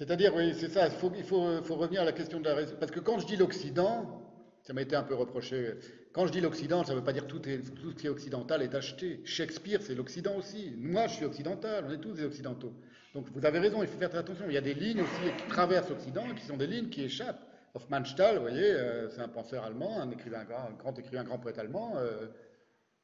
[0.00, 2.74] C'est-à-dire, oui, c'est ça, il faut, revenir à la question de la raison.
[2.80, 4.22] Parce que quand je dis l'Occident,
[4.62, 5.74] ça m'a été un peu reproché,
[6.14, 8.62] quand je dis l'Occident, ça ne veut pas dire tout, tout ce qui est occidental
[8.62, 9.20] est acheté.
[9.26, 10.72] Shakespeare, c'est l'Occident aussi.
[10.78, 12.72] Moi, je suis occidental, on est tous des occidentaux.
[13.14, 14.46] Donc vous avez raison, il faut faire très attention.
[14.48, 17.46] Il y a des lignes aussi qui traversent l'Occident, qui sont des lignes qui échappent.
[17.74, 21.38] Hofmannsthal, vous voyez, euh, c'est un penseur allemand, un écrivain, un grand, écrivain, un grand
[21.38, 22.26] poète allemand, euh,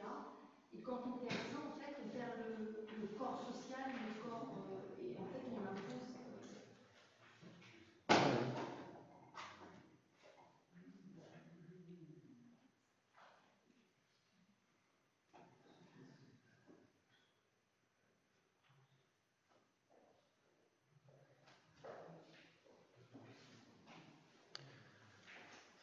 [0.72, 4.64] Et quand on perd ça, en fait, on perd le, le corps social, le corps,
[4.72, 6.16] euh, et en fait, on l'impose.
[6.16, 6.48] euh,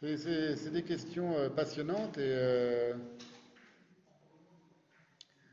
[0.02, 2.94] C'est- des questions euh, passionnantes et euh,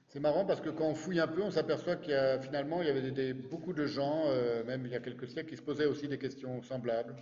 [0.09, 2.83] c'est marrant parce que quand on fouille un peu, on s'aperçoit qu'il y a finalement
[2.89, 3.03] avait
[3.35, 6.19] beaucoup de gens, euh, même il y a quelques siècles, qui se posaient aussi des
[6.19, 7.15] questions semblables.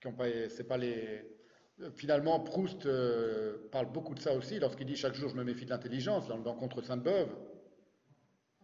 [0.00, 0.08] Qui
[0.64, 1.22] pas, les.
[1.94, 2.88] Finalement, Proust
[3.70, 6.38] parle beaucoup de ça aussi lorsqu'il dit chaque jour je me méfie de l'intelligence dans,
[6.38, 7.28] dans Contre Sainte-Beuve.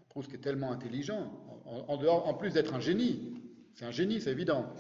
[0.09, 1.31] Proust est tellement intelligent,
[1.67, 3.35] en plus d'être un génie,
[3.75, 4.73] c'est un génie, c'est évident,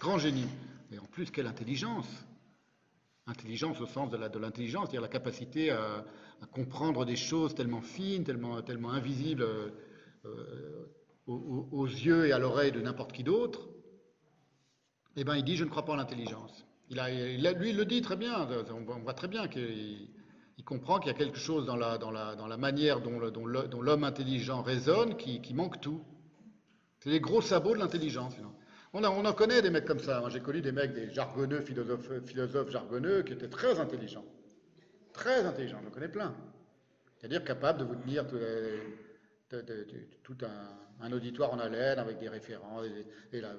[0.00, 0.46] grand génie.
[0.92, 2.06] Mais en plus, quelle intelligence
[3.26, 6.04] Intelligence au sens de l'intelligence, c'est-à-dire la capacité à,
[6.52, 9.46] comprendre des choses tellement fines, tellement, invisibles
[10.24, 10.86] euh,
[11.26, 13.68] aux, yeux et à l'oreille de n'importe qui d'autre.
[15.16, 16.66] Eh bien, il dit, je ne crois pas en l'intelligence.
[16.90, 20.10] Lui, il le dit très bien, on voit, très bien qu'il
[20.58, 25.54] il comprend qu'il y a quelque chose dans la, manière dont, l'homme intelligent raisonne qui,
[25.54, 26.02] manque tout.
[26.98, 28.34] C'est les gros sabots de l'intelligence.
[28.34, 28.52] sinon.
[28.94, 30.20] On, en connaît des mecs comme ça.
[30.20, 34.24] Moi, j'ai connu des mecs, des jargonneux, philosophes, philosophes jargonneux, qui étaient très intelligents.
[35.14, 36.34] Très intelligents, j'en connais plein.
[37.16, 38.80] C'est-à-dire capables de vous tenir tout, euh,
[41.00, 43.54] un, auditoire en haleine avec des référents, et, et la,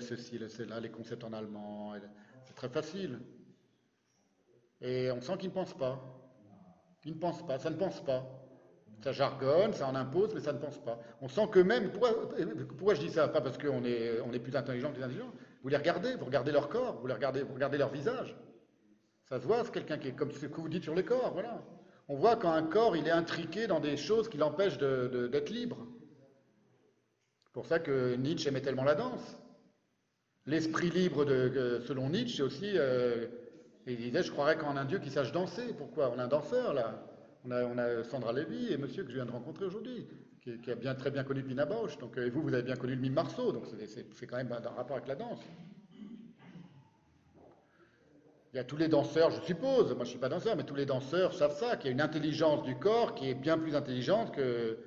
[0.00, 1.94] ceci, la cela, les concepts en allemand.
[2.44, 3.20] C'est très facile.
[4.80, 6.00] Et on sent qu'ils ne pensent pas.
[7.04, 8.41] Ils ne pensent pas, ça ne pense pas.
[9.02, 11.00] Ça jargonne, ça en impose, mais ça ne pense pas.
[11.20, 13.26] On sent que même, pourquoi, je dis ça?
[13.26, 15.32] Pas parce qu'on est, on est plus intelligent que les intelligents.
[15.62, 18.36] Vous les regardez, vous regardez leur corps, vous les regardez, vous regardez leur visage.
[19.28, 21.32] Ça se voit, c'est quelqu'un qui est comme ce que vous dites sur les corps,
[21.32, 21.62] voilà.
[22.08, 25.78] On voit quand un corps, il est intriqué dans des choses qui l'empêchent d'être libre.
[27.44, 29.38] C'est pour ça que Nietzsche aimait tellement la danse.
[30.46, 32.72] L'esprit libre, de, selon Nietzsche, c'est aussi...
[32.76, 33.26] euh,
[33.86, 35.74] il disait, je croirais qu'en un Dieu qui sache danser.
[35.76, 36.12] Pourquoi?
[36.14, 37.04] On a un danseur, là.
[37.44, 40.06] On a, Sandra Lévy et monsieur que je viens de rencontrer aujourd'hui,
[40.40, 41.98] qui, a bien, très bien connu Pina Bausch.
[41.98, 44.52] Donc, euh, et vous, vous avez bien connu le mime Marceau, donc c'est- quand même
[44.52, 45.40] un, rapport avec la danse.
[48.52, 50.64] Il y a tous les danseurs, je suppose, moi je ne suis pas danseur, mais
[50.64, 53.58] tous les danseurs savent ça, qu'il y a une intelligence du corps qui est bien
[53.58, 54.78] plus intelligente que,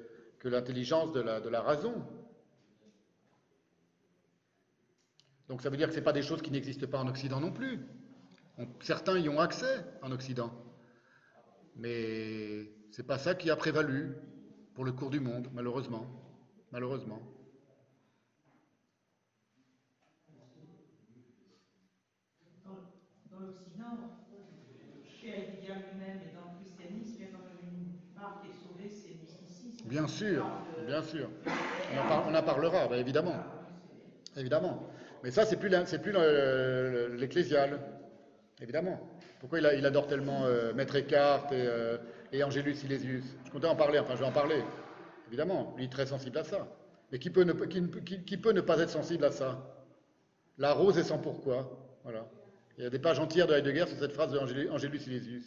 [0.44, 2.06] l'intelligence de la, raison.
[5.48, 7.52] Donc ça veut dire que ce pas des choses qui n'existent pas en Occident non
[7.52, 7.80] plus.
[8.82, 10.54] Certains y ont accès en Occident.
[11.76, 14.16] Mais c'est pas ça qui a prévalu
[14.74, 16.06] pour le cours du monde, malheureusement.
[16.72, 17.22] Malheureusement.
[22.66, 23.98] Dans, dans l'Occident,
[25.06, 28.50] chez Heidegger lui-même et dans le christianisme, il y a quand même une part qui
[28.50, 29.88] est sauvée, c'est le mysticisme.
[29.88, 30.44] Bien sûr,
[30.80, 31.30] de- bien sûr.
[31.94, 33.36] On en, par- on en parlera, bah, évidemment.
[34.38, 34.84] Évidemment.
[35.24, 36.02] Mais ça, c'est plus, c'est
[37.18, 37.80] l'ecclésial.
[38.62, 39.00] Évidemment.
[39.46, 42.00] Pourquoi il, adore tellement euh, Maître Eckhart et, euh,
[42.32, 43.24] et Angelus Silesius?
[43.46, 44.64] Je comptais en parler, enfin je vais en parler.
[45.28, 46.68] Évidemment, lui est très sensible à ça.
[47.12, 47.54] Mais qui peut ne,
[48.62, 49.86] pas être sensible à ça?
[50.58, 52.00] La rose est sans pourquoi.
[52.02, 52.28] Voilà.
[52.80, 55.46] Il y a des pages entières de Heidegger sur cette phrase de Angelu- Angelus Silesius.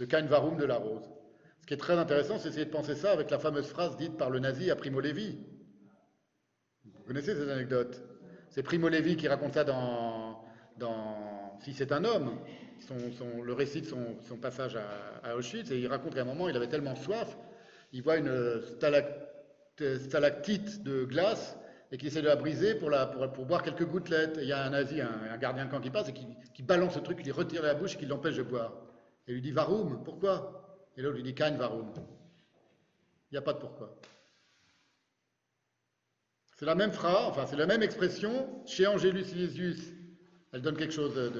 [0.00, 1.04] Le Kain Varum de la rose.
[1.60, 4.16] Ce qui est très intéressant, c'est essayer de penser ça avec la fameuse phrase dite
[4.16, 5.36] par le nazi à Primo Levi.
[6.82, 8.02] Vous connaissez cette anecdote?
[8.48, 10.42] C'est Primo Levi qui raconte ça dans
[11.60, 12.38] Si c'est un homme,
[13.44, 14.76] le récit de son, passage
[15.22, 17.36] à, Auschwitz, et il raconte qu'à un moment, il avait tellement soif,
[17.92, 21.56] il voit une stalact- stalactite de glace
[21.92, 22.90] et qu'il essaie de la briser pour,
[23.46, 24.38] boire quelques gouttelettes.
[24.38, 26.94] Et il y a un nazi, un, gardien de camp qui passe et qui, balance
[26.94, 28.72] ce truc, qui lui retire la bouche et qui l'empêche de boire.
[29.28, 30.78] Et lui dit Varum, pourquoi?
[30.96, 31.92] Et l'autre lui dit Kain Varum.
[33.30, 33.96] Il n'y a pas de pourquoi.
[36.56, 39.92] C'est la même phrase, enfin c'est la même expression chez Angelus Silesius.
[40.52, 41.30] Elle donne quelque chose de-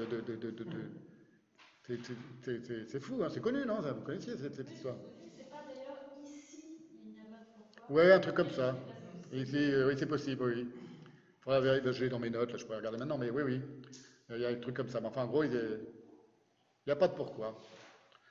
[1.87, 4.95] c'est- fou, hein, c'est connu, non ça, Vous connaissiez cette, cette histoire
[5.37, 6.65] C'est pas d'ailleurs ici,
[7.05, 7.95] il n'y a pas de pourquoi.
[7.95, 8.75] Ouais, un truc comme ça.
[9.31, 10.67] Et c'est- euh, oui, c'est possible, oui.
[11.41, 13.61] Faudra vérifier, je l'ai dans mes notes, là, je pourrais regarder maintenant, mais oui, oui.
[14.29, 14.99] Il y a un truc comme ça.
[14.99, 17.57] Mais enfin, en gros, il n'y a pas de pourquoi.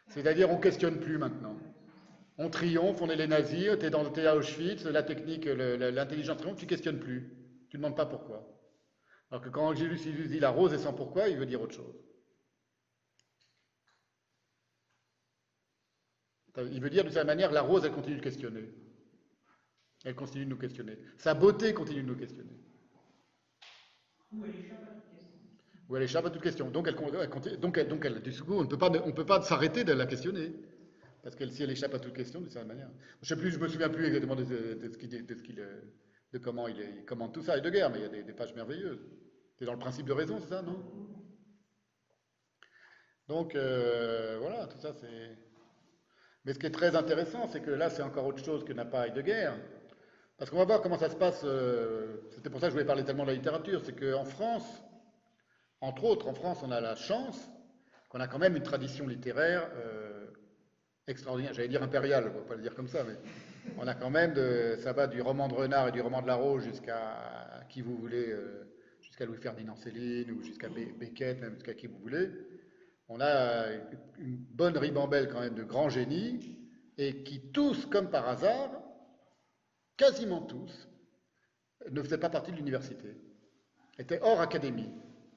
[0.09, 1.57] C'est-à-dire, on ne questionne plus maintenant.
[2.39, 5.91] On triomphe, on est les nazis, t'es dans t'es à Auschwitz, la technique, le- le-
[5.91, 7.33] l'intelligence triomphe, tu questionnes plus.
[7.71, 8.47] Tu ne demandes pas pourquoi.
[9.31, 9.97] Alors que quand Angelus
[10.29, 11.95] dit la rose est sans pourquoi, il veut dire autre chose.
[16.59, 18.71] Il veut dire de cette manière, la rose, elle continue de questionner.
[20.05, 20.99] Elle continue de nous questionner.
[21.19, 22.53] Sa beauté continue de nous questionner.
[24.33, 25.39] Ou elle échappe à toute question.
[25.89, 26.71] Ou elle échappe à toute question.
[26.71, 29.13] Donc, elle, elle continue- donc, elle, donc elle- du coup, on ne peut pas, on
[29.13, 30.53] peut pas s'arrêter de la questionner.
[31.23, 32.91] Parce que si elle échappe à toute question, d'une certaine manière.
[33.21, 35.81] Je sais plus, je me souviens plus exactement de, ce de, ce qu'il, euh,
[36.33, 36.77] de comment il,
[37.33, 39.01] tout ça, et de guerre, mais il y a des, des pages merveilleuses.
[39.59, 40.85] C'est dans le principe de raison, c'est ça, non?
[43.27, 45.37] Donc, euh, voilà, tout ça, c'est...
[46.47, 48.85] Mais ce qui est très intéressant, c'est que là, c'est encore autre chose que n'a
[48.85, 49.51] pas Heidegger.
[50.39, 51.43] Parce qu'on va voir comment ça se passe.
[51.45, 53.83] euh, C'était pour ça que je voulais parler tellement de la littérature.
[53.85, 54.83] C'est qu'en France,
[55.81, 57.51] entre autres, en France, on a la chance
[58.09, 60.27] qu'on a quand même une tradition littéraire euh,
[61.09, 61.53] extraordinaire.
[61.53, 63.15] J'allais dire impériale, on va pas le dire comme ça, mais
[63.79, 64.35] on a quand même,
[64.79, 67.97] ça va du roman de Renard et du roman de La Rose jusqu'à qui vous
[67.97, 68.69] voulez, euh,
[69.01, 72.31] jusqu'à Louis-Ferdinand Céline ou jusqu'à Be- Beckett, même jusqu'à qui vous voulez.
[73.09, 73.67] On a
[74.19, 76.59] une bonne ribambelle quand même de grands génies
[76.99, 78.71] et qui tous, comme par hasard,
[79.97, 80.89] quasiment tous,
[81.91, 83.17] ne faisaient pas partie de l'université,
[83.99, 84.91] étaient hors académie.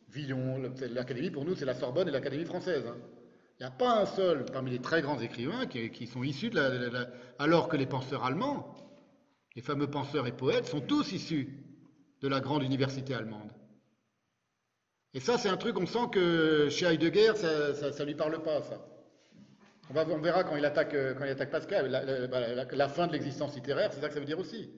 [0.07, 0.57] Villon,
[0.89, 2.85] l'académie pour nous, c'est la Sorbonne et l'académie française.
[2.87, 2.97] hein.
[3.59, 6.55] Il n'y a pas un seul parmi les très grands écrivains qui, sont issus de
[6.59, 8.73] la- alors que les penseurs allemands,
[9.55, 11.61] les fameux penseurs et poètes, sont tous issus
[12.21, 13.51] de la grande université allemande.
[15.13, 17.47] Et ça, c'est un truc, on sent que chez Heidegger, ça
[17.99, 18.85] ne lui parle pas, ça.
[19.89, 21.15] On, verra quand il attaque, euh,
[21.51, 22.03] Pascal, la,
[22.75, 24.69] la- fin de l'existence littéraire, c'est ça que ça veut dire aussi.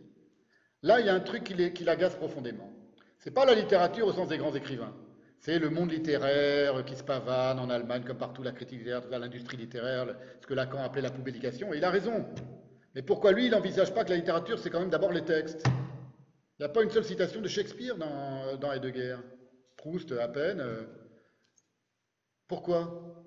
[0.84, 2.72] Là, il y a un truc qui l'agace profondément.
[3.18, 4.95] C'est pas la littérature au sens des grands écrivains.
[5.40, 9.19] C'est le monde littéraire qui se pavane en Allemagne, comme partout, la critique littéraire, ça,
[9.19, 11.74] l'industrie littéraire, ce que Lacan appelait la publication.
[11.74, 12.26] Et il a raison.
[12.95, 15.66] Mais pourquoi lui, il n'envisage pas que la littérature, c'est quand même d'abord les textes?
[15.68, 19.18] Il n'y a pas une seule citation de Shakespeare dans, dans Heidegger.
[19.82, 20.60] Proust, à peine.
[20.60, 20.85] euh.
[22.48, 23.26] Pourquoi?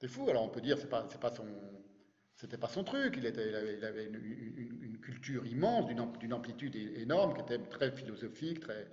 [0.00, 0.26] C'est fou.
[0.30, 3.16] Alors on peut dire, c'est pas, c'est pas son, truc.
[3.18, 8.88] Il, avait, une, culture immense, d'une am- d'une amplitude énorme, qui était très philosophique, très.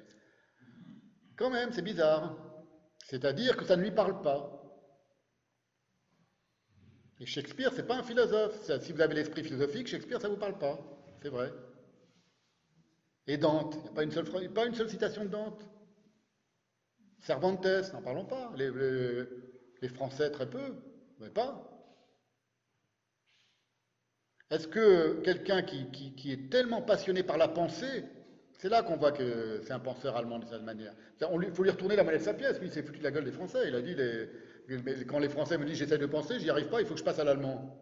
[1.38, 2.36] Quand même, c'est bizarre.
[3.06, 4.62] C'est-à-dire que ça ne lui parle pas.
[7.22, 8.70] Et Shakespeare, c'est pas un philosophe.
[8.82, 10.78] Si vous avez l'esprit philosophique, Shakespeare, ça vous parle pas.
[11.22, 11.50] C'est vrai.
[13.26, 15.64] Et Dante, il n'y a pas une, seule, pas une seule citation de Dante.
[17.22, 18.52] Cervantes, n'en parlons pas.
[18.56, 20.76] Les, Français, très peu,
[21.20, 21.66] mais pas.
[24.50, 28.04] Est-ce que quelqu'un qui, est tellement passionné par la pensée,
[28.58, 30.94] c'est là qu'on voit que c'est un penseur allemand de cette manière.
[31.22, 32.60] Il faut lui retourner la monnaie de sa pièce.
[32.60, 33.68] Lui, il s'est foutu de la gueule des Français.
[33.68, 33.96] Il a dit
[35.08, 37.06] quand les Français me disent j'essaie de penser, j'y arrive pas, il faut que je
[37.06, 37.78] passe à l'allemand.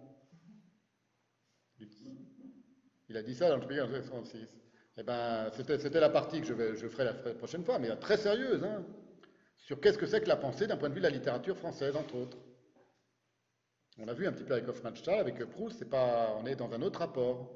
[3.09, 4.53] Il a dit ça dans le Spiegel en 1936.
[4.97, 8.63] Eh ben, c'était la partie que je, ferai la la prochaine fois, mais très sérieuse,
[8.63, 8.83] hein,
[9.67, 11.97] sur qu'est-ce que c'est que la pensée d'un point de vue de la littérature française,
[11.97, 12.37] entre autres.
[13.97, 16.71] On l'a vu un petit peu avec Hofmannsthal, avec Proust, c'est pas, on est dans
[16.71, 17.51] un autre rapport.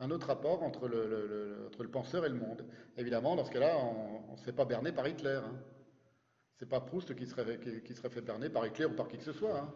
[0.00, 2.66] Un autre rapport entre le, penseur et le monde.
[2.96, 5.38] Évidemment, dans ce cas-là, on ne se fait pas berner par Hitler.
[5.40, 5.54] Hein.
[6.56, 9.22] C'est pas Proust qui serait, qui serait fait berner par Hitler ou par qui que
[9.24, 9.60] ce soit.
[9.60, 9.72] hein.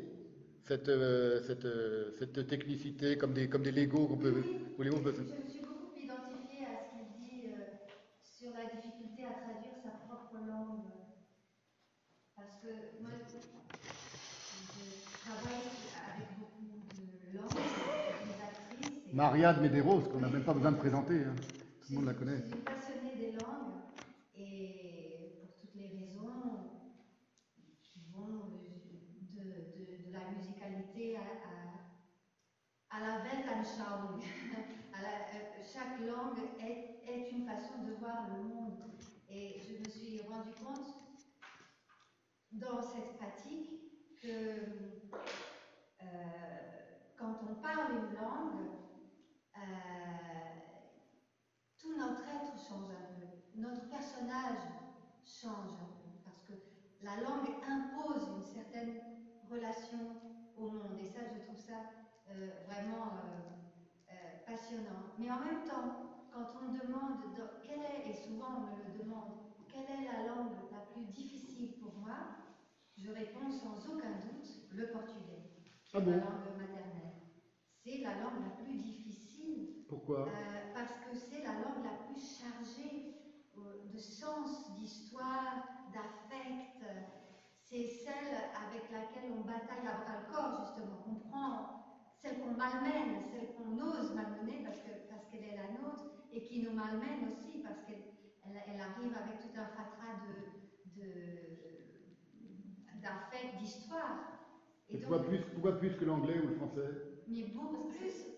[0.65, 4.45] cette, euh, cette, euh, cette technicité comme des, comme des Legos qu'on peut.
[4.79, 7.77] ou les mots peuvent- Je me suis beaucoup identifiée à ce qu'il dit euh,
[8.23, 10.89] sur la difficulté à traduire sa propre langue.
[12.37, 13.37] Parce que moi, je
[15.21, 15.69] travaille
[16.17, 17.55] avec beaucoup de langues,
[18.27, 19.13] des actrices.
[19.13, 21.25] et- Maria de Medeiros, qu'on n'a même pas besoin de présenter.
[21.25, 21.35] hein.
[21.95, 23.83] Je suis passionnée des langues
[24.35, 26.71] et pour toutes les raisons
[27.83, 28.49] qui vont
[29.35, 31.21] de, de- la musicalité à,
[32.97, 34.21] à, la Weltanschauung.
[34.95, 38.83] Euh, chaque langue est, est une façon de voir le monde.
[39.29, 40.87] Et je me suis rendu compte
[42.53, 43.71] dans cette pratique
[44.21, 44.29] que
[46.03, 46.07] euh,
[47.19, 48.69] quand on parle une langue,
[49.57, 49.61] euh,
[51.83, 54.71] tout notre être change un peu, notre personnage
[55.25, 56.53] change un peu, parce que
[57.01, 58.95] la langue impose une certaine
[59.43, 60.17] relation
[60.55, 61.83] au monde, et ça, je trouve ça
[62.29, 63.43] euh, vraiment euh,
[64.11, 65.11] euh, passionnant.
[65.17, 65.93] Mais en même temps,
[66.31, 69.35] quand on me demande dans- quelle est, et souvent on me le demande,
[69.69, 72.25] quelle est la langue la plus difficile pour moi,
[72.95, 75.43] je réponds sans aucun doute le portugais,
[75.83, 76.21] qui Ah bon?
[76.21, 77.13] langue maternelle.
[77.85, 80.25] C'est la langue la plus difficile Pourquoi?
[80.73, 83.05] parce que c'est la langue la plus chargée
[83.57, 86.85] euh, de sens, d'histoire, d'affect.
[87.63, 88.35] c'est celle
[88.67, 91.05] avec laquelle on bataille à le corps, justement.
[91.09, 91.83] On prend
[92.21, 96.45] celle qu'on malmène, celle qu'on ose malmener parce que parce qu'elle est la nôtre, et
[96.45, 98.03] qui nous malmène aussi parce qu'elle
[98.45, 101.13] elle, elle arrive avec tout un fatras de, de,
[103.01, 104.33] d'affect, d'histoire.
[104.89, 106.91] Et pourquoi plus, pourquoi plus que l'anglais ou le français?
[107.27, 108.32] Mais beaucoup plus.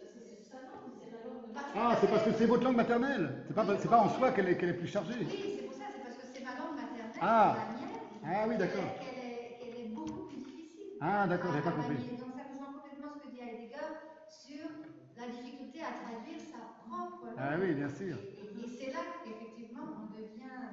[1.75, 3.43] Ah, c'est parce que c'est votre langue maternelle.
[3.47, 5.15] C'est pas, c'est pas en soi qu'elle est, qu'elle est plus chargée.
[5.19, 7.57] Oui, c'est pour ça, c'est parce que c'est ma langue maternelle, Ah.
[7.57, 8.01] c'est la mienne.
[8.23, 8.99] Ah oui, d'accord.
[8.99, 10.87] Qu'elle est, qu'elle est beaucoup plus difficile.
[11.01, 11.95] Ah, d'accord, j'avais pas compris.
[11.97, 12.17] manier.
[12.19, 13.93] Donc ça rejoint complètement ce que dit Heidegger
[14.29, 14.69] sur
[15.17, 17.35] la difficulté à traduire sa propre langue.
[17.37, 18.19] Ah oui, bien sûr.
[18.37, 20.71] Et, et c'est là qu'effectivement on devient.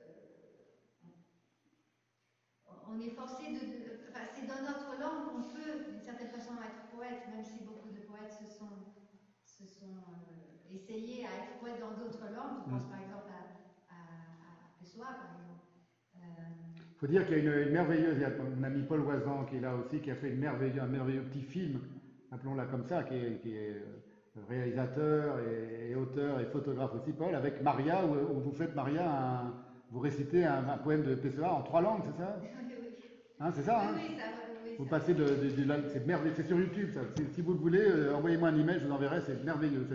[0.00, 0.04] euh,
[2.88, 3.60] on est forcé de.
[3.60, 7.64] de- enfin, c'est dans notre langue qu'on peut, d'une certaine façon, être poète, même si
[7.64, 8.89] beaucoup de poètes se sont,
[9.60, 12.58] se sont euh, essayés à être poètes dans d'autres langues.
[12.64, 12.90] Je pense Mm.
[12.90, 15.64] par exemple à, à, à Pessoa, par exemple.
[16.16, 16.20] Euh,
[16.76, 19.00] Il faut dire qu'il y a une, une merveilleuse, il y a mon ami Paul
[19.02, 21.80] Oisan qui est là aussi, qui a fait une merveilleux, un merveilleux petit film,
[22.30, 24.02] appelons-la comme ça, qui est, qui est, euh,
[24.48, 29.10] réalisateur et, et auteur et photographe aussi, Paul, avec Maria, où, où vous faites Maria,
[29.10, 29.54] un-
[29.90, 32.36] vous récitez un, un poème de Pessoa en trois langues, c'est ça?
[32.70, 32.94] Oui,
[33.40, 33.92] Hein, C'est ça, hein?
[33.96, 34.39] Oui, ça, oui,
[34.80, 37.02] Vous passez de, de- c'est merveilleux, c'est sur YouTube ça.
[37.14, 39.86] Si, si vous le voulez, euh, envoyez-moi un email, je vous enverrai, c'est merveilleux.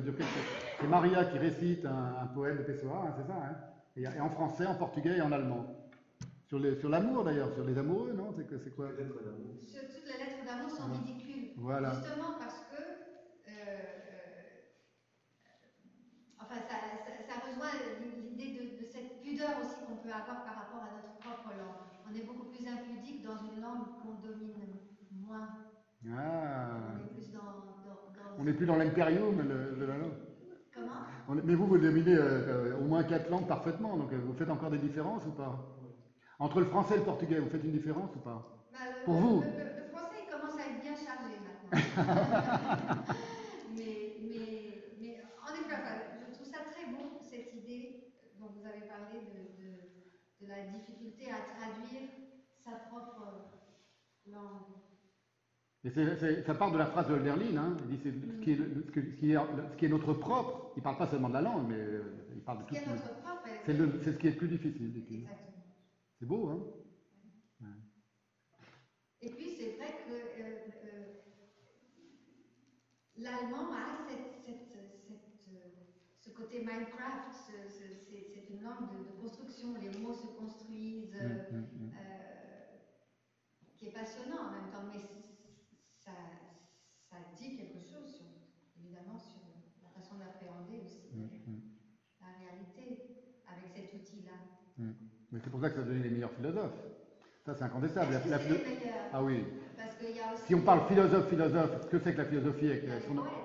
[0.79, 3.55] C'est Maria qui récite un, un poème de Pessoa, hein, c'est ça, hein
[3.95, 5.65] et, et en français, en portugais et en allemand.
[6.47, 8.31] Sur les- sur l'amour d'ailleurs, sur les amoureux, non?
[8.37, 8.89] C'est quoi?
[8.89, 9.55] Peut-être d'amour.
[9.65, 10.97] Sur- toutes les lettres d'amour sont Ouais.
[10.99, 11.49] ridicules.
[11.57, 11.89] Voilà.
[11.93, 12.75] Justement parce que.
[12.77, 14.45] euh, euh,
[16.39, 16.77] enfin, ça,
[17.09, 20.93] ça- ça rejoint l'idée de, de cette pudeur aussi qu'on peut avoir par rapport à
[20.93, 21.81] notre propre langue.
[22.07, 24.74] On est beaucoup plus impudique dans une langue qu'on domine
[25.25, 25.47] moins.
[26.07, 27.41] Ah, On est plus dans.
[27.41, 30.13] dans- dans- on n'est plus dans l'impérium de, la langue.
[30.73, 31.05] Comment?
[31.27, 34.33] On est- mais vous, vous dominez euh, au moins quatre langues parfaitement, donc euh, vous
[34.33, 35.57] faites encore des différences ou pas?
[36.39, 38.45] Entre le français et le portugais, vous faites une différence ou pas?
[38.71, 39.41] Bah, le- Pour le- vous.
[39.41, 41.71] le, français il commence à être bien chargé maintenant.
[43.75, 45.73] mais, mais, mais en effet,
[46.19, 48.01] je trouve ça très bon, cette idée
[48.39, 52.09] dont vous avez parlé de, de, de la difficulté à traduire
[52.63, 53.49] sa propre
[54.25, 54.65] langue.
[55.85, 58.39] Et c'est- c'est- ça part de la phrase de Hölderlin, hein, il dit c'est ce
[58.43, 59.35] qui, est, le- ce, que- ce qui est,
[59.71, 62.11] ce qui est notre propre, il ne parle pas seulement de la langue, mais euh,
[62.35, 63.43] il parle de Ce tout qui ce est qui notre propre.
[63.65, 65.21] c'est c'est ce qui est le plus difficile.
[66.19, 66.59] C'est beau, hein
[69.21, 71.05] Et puis c'est vrai que euh, euh,
[73.17, 75.69] l'allemand a cette, cette, cette, euh,
[76.19, 80.27] ce côté Minecraft, ce- ce- c'est c'est une langue de, de construction, les mots se
[80.27, 81.91] construisent, euh, Mm, mm, mm.
[81.97, 82.77] euh,
[83.77, 85.05] qui est passionnant en même temps, mais c-
[85.97, 86.11] ça,
[87.09, 88.25] ça dit quelque chose, sur,
[88.77, 89.41] évidemment, sur
[89.81, 91.61] la façon d'appréhender aussi Mm, mm.
[92.21, 92.99] la réalité
[93.47, 94.37] avec cet outil-là.
[95.31, 96.73] Mais c'est pour ça que ça a donné les meilleurs philosophes.
[97.45, 98.13] Ça, c'est incontestable.
[98.29, 98.43] La- la
[99.13, 99.43] Ah oui.
[99.77, 102.25] Parce qu'il y a aussi Si on parle philosophe, philosophe, ce que c'est que la
[102.25, 103.41] philosophie avec a les son- poètes aussi.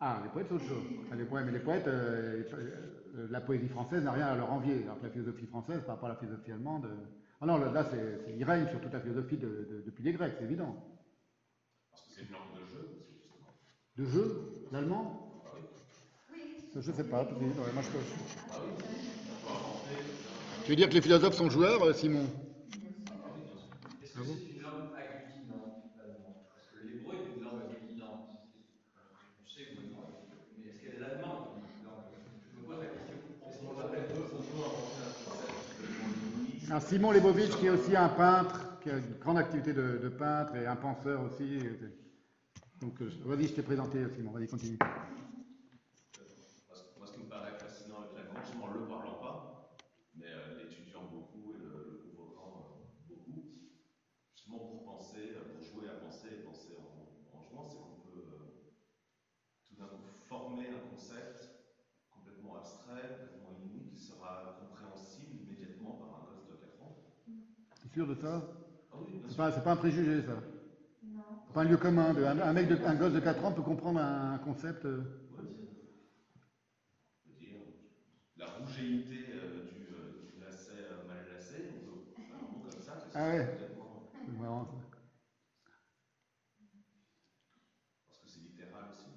[0.00, 0.84] Ah, les poètes, c'est autre chose.
[1.18, 4.82] Les poètes, mais les poètes, euh, euh, la poésie française n'a rien à leur envier.
[4.84, 6.84] Alors que la philosophie française, par rapport à la philosophie allemande.
[6.86, 6.94] euh,
[7.40, 10.02] Ah non, là, là, c'est, c'est- il règne sur toute la philosophie de- de- depuis
[10.04, 10.76] les Grecs, c'est évident.
[11.90, 13.52] Parce que c'est une langue de jeu aussi, justement.
[13.96, 15.42] De jeu, l'allemand?
[15.46, 15.62] Ah oui.
[16.74, 17.24] Je sais pas.
[17.24, 18.04] peut-être, ouais, moi, je peux-
[18.50, 20.17] Ah oui.
[20.68, 22.26] Tu veux dire que les philosophes sont joueurs, euh, Simon?
[36.70, 40.08] Ah Simon Lebovitch, qui est aussi un peintre, qui a une grande activité de, de
[40.10, 41.44] peintre et un penseur aussi.
[41.54, 41.78] et-
[42.80, 44.76] Donc, euh, vas-y, je t'ai présenté, Simon, vas-y, continue.
[44.78, 44.88] Moi,
[46.74, 49.64] ce- moi, ce qui me paraît fascinant avec l'allemand, justement, le parlant pas,
[50.14, 52.68] mais euh, l'étudiant beaucoup et le, le convoquant euh,
[53.10, 53.42] beaucoup,
[54.36, 57.96] justement pour penser, euh, pour jouer à penser et penser en, en jouant, c'est qu'on
[58.12, 58.38] peut euh,
[59.68, 61.50] tout d'un coup former un concept
[62.10, 66.94] complètement abstrait, complètement inouï, qui sera compréhensible immédiatement par un gosse de 4 ans.
[67.82, 68.42] T'es sûr de ça?
[69.28, 70.34] C'est pas, un préjugé, ça?
[71.02, 71.20] non.
[71.48, 72.14] C'est pas un lieu commun.
[72.14, 74.84] de- un, mec, de, un gosse de 4 ans peut comprendre un, concept.
[74.84, 75.02] euh,
[78.36, 82.80] la rougéité euh, du, euh, du lacet mal lacé, on peut faire un mot comme
[82.80, 83.48] ça, Ah ouais.
[84.24, 84.98] c'est marrant, ça.
[88.06, 89.10] parce que c'est littéral aussi.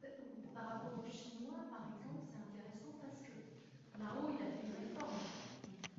[0.00, 3.38] C'est- Par rapport au chinois, par exemple, c'est intéressant parce que
[4.02, 5.14] Mao, il a fait une réforme.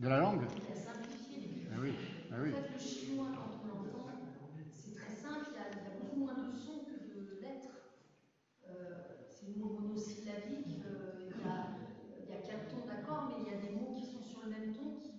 [0.02, 0.50] De la langue
[1.70, 2.00] Ah oui,
[2.30, 2.52] ah oui.
[2.52, 4.14] En fait, le chinois, quand on l'entend,
[4.74, 7.40] c'est très simple, il y, a, il y a beaucoup moins de sons que de
[7.40, 7.82] lettres.
[8.68, 11.68] Euh, c'est monosyllabique, euh, il y a,
[12.20, 14.42] il y a quatre tons d'accords, mais il y a des mots qui sont sur
[14.42, 15.12] le même ton qui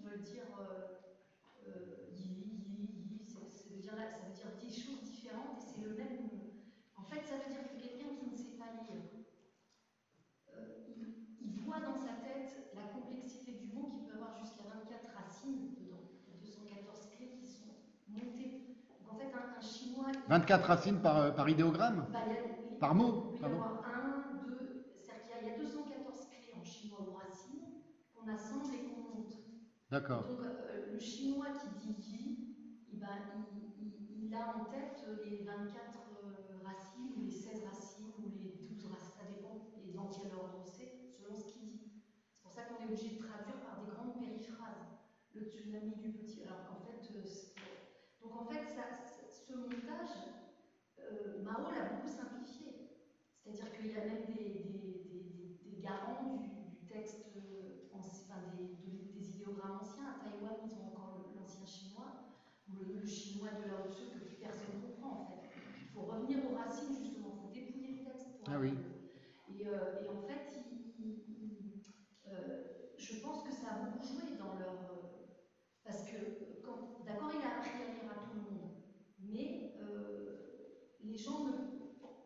[15.15, 16.05] racines dedans.
[16.27, 17.75] Il y a 214 clés qui sont
[18.09, 18.59] montées.
[18.99, 20.13] Donc en fait, un, un chinois.
[20.13, 22.39] il- 24 racines par, euh, par idéogramme Bah, a-
[22.79, 23.59] Par mot, Il y pardon.
[23.59, 27.13] avoir un, deux, c'est-à-dire qu'il y a- il y a 214 clés en chinois ou
[27.13, 27.71] racines
[28.15, 29.39] qu'on assemble et qu'on monte.
[29.91, 30.27] D'accord.
[30.27, 32.39] Donc euh, le chinois qui dit yi,
[32.89, 37.61] eh ben, il, il- il a en tête les 24 euh, racines ou les 16
[37.61, 41.67] racines ou les 12 racines, ça dépend et dans quel ordre c'est, selon ce qu'il
[41.67, 41.83] dit.
[42.37, 44.89] C'est pour ça qu'on est obligé de traduire par des grandes périphrases.
[45.35, 46.43] Le tsunami du petit.
[46.43, 47.53] Alors qu'en fait, euh, c'est-
[48.21, 50.17] donc en fait, ça- ça- ce montage,
[50.99, 52.67] euh, Mao l'a beaucoup simplifié.
[53.45, 57.89] C'est-à-dire qu'il y a même des, des- des- des- des garants du, du texte, euh,
[57.93, 60.07] enfin des, de- des idéogrammes anciens.
[60.07, 62.13] À Taïwan, ils ont encore l'ancien chinois,
[62.69, 65.49] ou le, le chinois de Lao Tzu que plus personne ne comprend en fait.
[65.81, 68.79] Il faut revenir aux racines justement, il faut dépouiller le texte pour Ah oui.
[69.49, 71.73] et, euh, et en fait, il- il- il-
[72.29, 72.63] euh,
[72.97, 74.79] je pense que ça a beaucoup joué dans leur.
[74.89, 75.09] euh,
[75.85, 78.71] parce que, euh, quand- d'accord, il a appris à lire à tout le monde,
[79.19, 80.39] mais euh,
[81.01, 81.51] les gens, ne-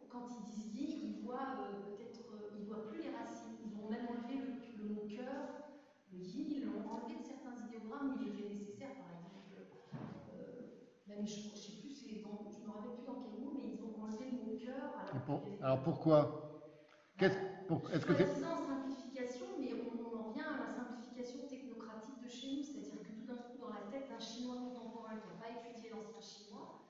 [0.09, 2.31] quand ils disent yi, ils voient euh, peut-être.
[2.35, 3.57] euh, ils voient plus les racines.
[3.65, 5.49] Ils ont même enlevé le, le mot cœur,
[6.13, 9.57] le yi, ils l'ont enlevé de certains idéogrammes où il était nécessaire, par exemple.
[10.29, 10.61] euh,
[11.07, 13.63] même, je ne sais plus, c'est dans- je me rappelle plus dans quel mot, mais
[13.73, 14.91] ils ont enlevé le mot cœur.
[15.47, 16.31] Et Alors, pour- pourquoi?
[17.19, 18.27] Qu'est-ce- pour- Est-ce que c'est.
[18.27, 23.03] Soi-disant simplification, mais on, on en revient à la simplification technocratique de chez nous, c'est-à-dire
[23.03, 26.23] que tout d'un coup, dans la tête d'un chinois contemporain qui n'a pas étudié l'ancien
[26.23, 26.87] chinois,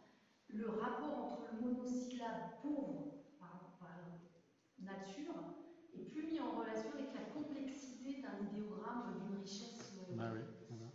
[0.48, 3.96] le rapport entre le monosyllabe pauvre par, par
[4.78, 5.56] nature
[5.94, 10.04] est plus mis en relation avec la complexité d'un idéogramme d'une richesse.
[10.12, 10.92] euh, Ah oui, voilà.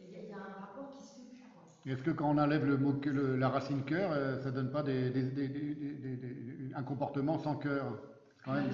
[0.00, 1.92] Il y, a- il y a un rapport qui se fait plus.
[1.92, 4.82] Est-ce que quand on enlève le mot le- la racine cœur, euh, ça donne pas
[4.82, 7.98] des, des- des- des- des- des- un comportement sans cœur
[8.44, 8.70] quand même,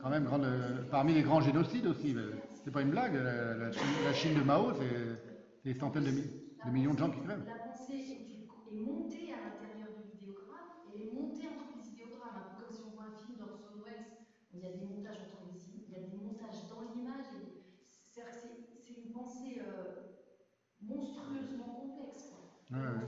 [0.00, 2.14] quand même grande, euh, parmi les grands génocides aussi.
[2.64, 3.14] C'est pas une blague.
[3.14, 5.18] La, la Chine, la Chine de Mao, c'est
[5.64, 6.30] des centaines de, mi-
[6.64, 7.44] de millions de gens qui crèvent.
[7.46, 12.42] La pensée est, montée à l'intérieur de l'idéogramme et elle est montée entre les idéogrammes,
[12.58, 14.06] comme si on voit un film d'Orson Welles,
[14.52, 17.30] il y a des montages entre les il y a des montages dans l'image.
[17.38, 17.62] et
[18.10, 20.10] C'est-à-dire que c'est- une pensée euh,
[20.80, 22.30] monstrueusement complexe.
[22.30, 22.40] quoi.
[22.72, 23.06] Ouais.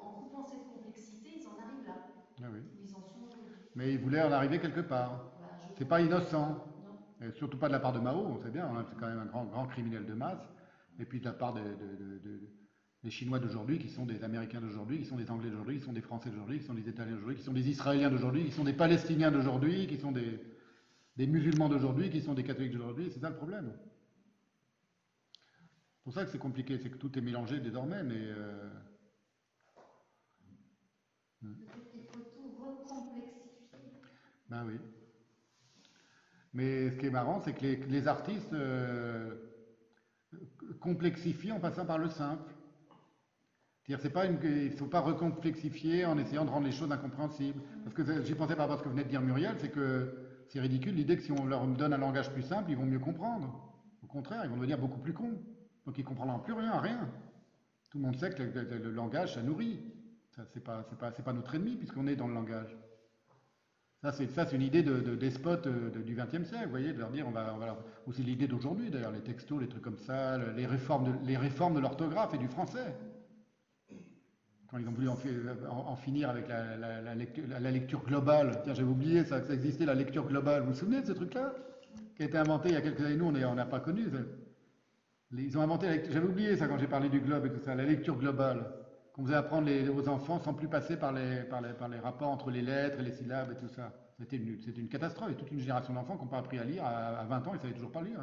[0.00, 1.96] en coupant cette complexité, ils en arrivent là,
[2.42, 2.60] Ah oui.
[2.60, 3.65] où ils en sont aujourd'hui.
[3.76, 5.30] Mais ils voulaient en arriver quelque part.
[5.78, 6.64] C'est pas innocent.
[7.34, 9.26] Surtout pas de la part de Mao, on sait bien, hein, c'est quand même un
[9.26, 10.40] grand, grand criminel de masse.
[10.98, 12.40] Et puis de la part de- de- de- de-
[13.02, 15.92] des Chinois d'aujourd'hui, qui sont des Américains d'aujourd'hui, qui sont des Anglais d'aujourd'hui, qui sont
[15.92, 18.64] des Français d'aujourd'hui, qui sont des Italiens d'aujourd'hui, qui sont des Israéliens d'aujourd'hui, qui sont
[18.64, 20.40] des Palestiniens d'aujourd'hui, qui sont des,
[21.16, 23.10] des musulmans d'aujourd'hui, qui sont des catholiques d'aujourd'hui.
[23.12, 23.72] C'est ça le problème.
[25.32, 28.70] C'est pour ça que c'est compliqué, c'est que tout est mélangé désormais, mais euh,
[31.40, 34.00] Peut-être qu'il faut tout recomplexifier.
[34.48, 34.78] Ben oui.
[36.52, 39.34] Mais ce qui est marrant, c'est que les, les artistes euh,
[40.80, 42.54] complexifient en passant par le simple.
[43.82, 46.90] C'est-à-dire, c'est pas une, il ne faut pas recomplexifier en essayant de rendre les choses
[46.90, 47.62] incompréhensibles.
[47.84, 50.12] Parce que j'y pensais par rapport à ce que venait de dire Muriel, c'est que
[50.48, 52.98] c'est ridicule l'idée que si on leur donne un langage plus simple, ils vont mieux
[52.98, 53.60] comprendre.
[54.02, 55.38] Au contraire, ils vont devenir beaucoup plus cons.
[55.84, 57.08] Donc ils ne comprendront plus rien rien.
[57.90, 59.80] Tout le monde sait que le, le- le langage, ça nourrit.
[60.64, 62.76] Pas, pas, c'est pas notre ennemi puisqu'on est dans le langage.
[64.12, 67.10] Ça, c'est une idée de, de euh, de- du XXe siècle, vous voyez, de leur
[67.10, 70.38] dire, on va, on ou c'est l'idée d'aujourd'hui d'ailleurs, les textos, les trucs comme ça,
[70.38, 72.94] le- les réformes de, les réformes de l'orthographe et du français.
[74.70, 75.30] Quand ils ont voulu en, fi-
[75.68, 77.14] en- en finir avec la,
[77.70, 78.60] lecture, globale.
[78.62, 80.62] Tiens, j'avais oublié ça, ça existait, la lecture globale.
[80.62, 81.52] Vous vous souvenez de ce truc-là
[82.16, 84.06] Qui a été inventé il y a quelques années, nous, on n'a pas connu.
[85.32, 87.84] Ils ont inventé, j'avais oublié ça quand j'ai parlé du globe et tout ça, la
[87.84, 88.64] lecture globale.
[89.16, 91.40] Qu'on faisait apprendre aux enfants sans plus passer par les,
[92.02, 93.90] rapports entre les lettres et les syllabes et tout ça.
[94.18, 95.30] C'était une, c'était une catastrophe.
[95.30, 96.84] A toute une génération d'enfants qui n'ont pas appris à lire.
[96.84, 98.20] À, à 20 ans, ils ne savaient toujours pas lire.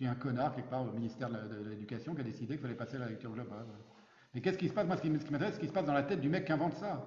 [0.00, 2.62] Il y a un connard quelque part au ministère de l'Éducation qui a décidé qu'il
[2.62, 3.66] fallait passer à la lecture globale.
[4.34, 4.86] Mais qu'est-ce qui se passe?
[4.86, 6.52] Moi, ce qui, m'intéresse, c'est ce qui se passe dans la tête du mec qui
[6.52, 7.06] invente ça.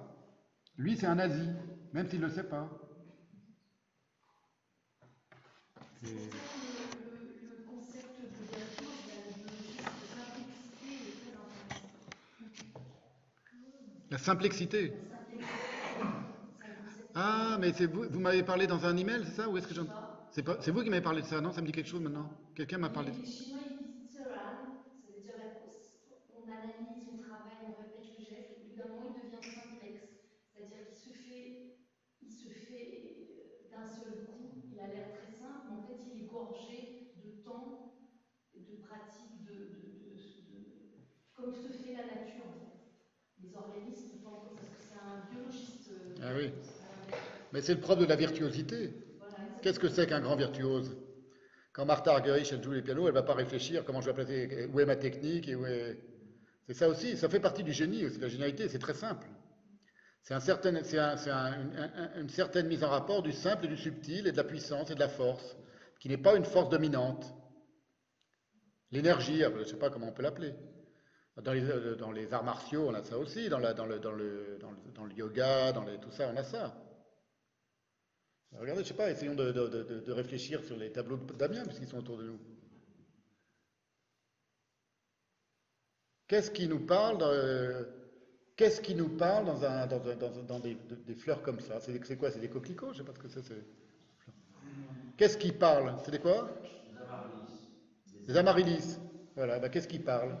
[0.78, 1.48] Lui, c'est un nazi,
[1.92, 2.92] même s'il ne le sait pas pour ça
[6.00, 11.34] que le, le- le concept de vertu, de de simplicité est très
[12.54, 13.95] intéressant.
[14.10, 14.94] La concept
[17.14, 19.74] Ah, mais c'est vous, vous m'avez parlé dans un email, c'est ça Ou est-ce que
[19.74, 19.86] j'en...
[20.30, 21.52] C'est vous qui m'avez parlé de ça, non?
[21.52, 22.30] Ça me dit quelque chose maintenant?
[22.54, 27.08] Quelqu'un m'a parlé de Les Chinois, ils disent Tseran, ça veut dire la- on analyse,
[27.08, 30.10] on travaille, on répète le geste, et puis d'un moment, il devient simplexe.
[30.52, 31.60] C'est-à-dire qu'il se fait,
[32.20, 35.98] il se fait euh, d'un seul coup, il a l'air très simple, mais en fait,
[36.06, 37.88] il est gorgé de temps,
[38.54, 40.56] de pratiques, de, de, de-
[40.94, 42.76] de- comme se fait la nature, en fait.
[43.38, 45.90] Les organismes, font- parce que c'est un biologiste.
[45.90, 46.50] euh, Ah oui.
[47.52, 48.90] Mais c'est le propre de la virtuosité.
[49.62, 50.96] Qu'est-ce que c'est qu'un grand virtuose?
[51.72, 54.68] Quand Martha Argerich, elle joue les pianos, elle va pas réfléchir comment je vais placer,
[54.72, 55.98] où est ma technique, et où est...
[56.66, 59.28] C'est ça aussi, ça fait partie du génie aussi, de la génialité, c'est très simple.
[60.22, 60.76] C'est une,
[61.78, 64.90] un- une certaine mise en rapport du simple et du subtil, et de la puissance
[64.90, 65.56] et de la force,
[66.00, 67.32] qui n'est pas une force dominante.
[68.90, 70.54] L'énergie, je ne sais pas comment on peut l'appeler.
[71.42, 75.84] Dans les, euh, dans les arts martiaux, on a ça aussi, dans, le, yoga, dans
[75.98, 76.74] tout ça, on a ça.
[78.52, 82.16] Regardez, je sais pas, essayons de, réfléchir sur les tableaux de Damien, puisqu'ils sont autour
[82.16, 82.38] de nous.
[86.26, 87.30] Qu'est-ce qui nous parle dans,
[90.60, 91.80] des, de- des fleurs comme ça?
[91.80, 92.30] C'est quoi?
[92.30, 92.92] C'est des coquelicots?
[92.94, 93.42] Je sais pas ce que c'est.
[95.18, 95.94] Qu'est-ce qui parle?
[96.04, 96.48] C'est des quoi?
[96.96, 98.26] Les amaryllis.
[98.26, 98.98] Des amaryllis.
[99.36, 100.34] Voilà, bah, qu'est-ce qui parle?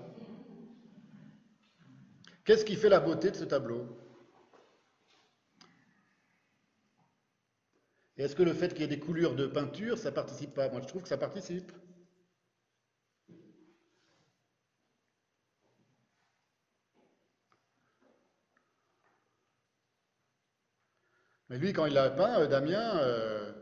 [2.46, 3.86] Qu'est-ce qui fait la beauté de ce tableau?
[8.18, 10.68] Est-ce que le fait qu'il y ait des coulures de peinture, ça participe pas?
[10.68, 11.72] Moi, je trouve que ça participe.
[21.48, 23.52] Mais lui, quand il a peint, euh, Damien, euh,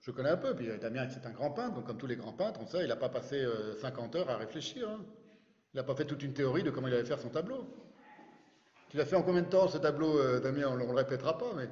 [0.00, 2.16] je connais un peu, puis euh, Damien, c'est un grand peintre, donc comme tous les
[2.16, 4.88] grands peintres, on sait, il n'a pas passé euh, 50 heures à réfléchir.
[4.88, 5.04] hein.
[5.74, 7.85] Il n'a pas fait toute une théorie de comment il allait faire son tableau.
[8.96, 10.68] Tu l'as fait en combien de temps ce tableau, euh, Damien?
[10.70, 11.68] On ne le répétera pas, mais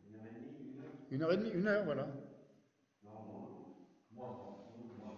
[0.00, 2.08] Une heure et demie, une heure une heure et demie, une heure, voilà.
[3.04, 3.10] Non,
[4.14, 4.38] moins, moins,
[4.98, 5.14] moins.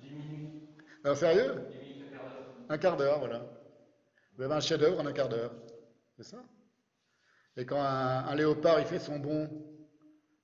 [0.00, 0.62] Dix minutes.
[1.04, 1.54] Non, sérieux?
[1.70, 2.54] Dix minutes, un quart d'heure.
[2.70, 3.46] Un quart d'heure, voilà.
[4.38, 5.52] Vous avez un chef-d'œuvre en un quart d'heure.
[6.16, 6.42] C'est ça?
[7.58, 9.50] Et quand un, léopard, il fait son bond,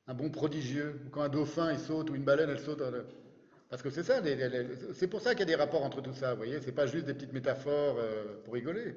[0.07, 2.83] un bond prodigieux, ou quand un dauphin, il saute, ou une baleine, elle saute.
[2.83, 3.05] euh,
[3.69, 4.23] Parce que c'est ça,
[4.95, 6.87] c'est pour ça qu'il y a des rapports entre tout ça, vous voyez C'est pas
[6.87, 8.95] juste des petites métaphores euh, pour rigoler.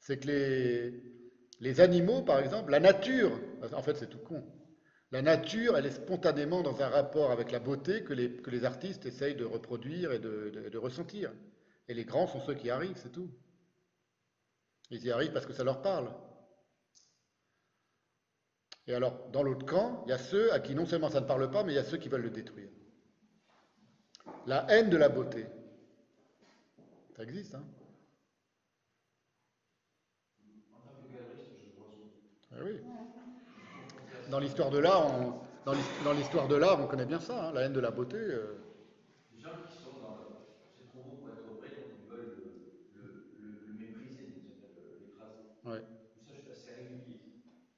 [0.00, 0.26] C'est que
[1.60, 3.30] les, animaux, par exemple, la nature,
[3.72, 4.44] en fait c'est tout con,
[5.12, 9.36] la nature, elle est spontanément dans un rapport avec la beauté que les, artistes essayent
[9.36, 11.30] de reproduire et de- de ressentir.
[11.88, 13.30] Et les grands sont ceux qui arrivent, c'est tout.
[14.90, 16.10] Ils y arrivent parce que ça leur parle.
[18.86, 21.26] Et alors, dans l'autre camp, il y a ceux à qui non seulement ça ne
[21.26, 22.68] parle pas, mais il y a ceux qui veulent le détruire.
[24.44, 25.46] La haine de la beauté.
[27.16, 27.64] Ça existe, hein.
[32.52, 32.80] Eh oui.
[34.30, 37.48] Dans l'histoire de l'art, on- dans l'his- dans l'histoire de l'art, on connaît bien ça,
[37.48, 38.16] hein, la haine de la beauté.
[38.16, 38.54] euh.
[39.34, 40.18] Les gens qui sont dans.
[40.76, 42.36] C'est trop beau pour être vrai, donc ils veulent
[42.94, 43.00] le,
[43.40, 45.54] le, le, mépriser, euh, l'écraser.
[45.64, 45.82] Ouais.
[46.26, 47.20] Ça, suis assez régulier.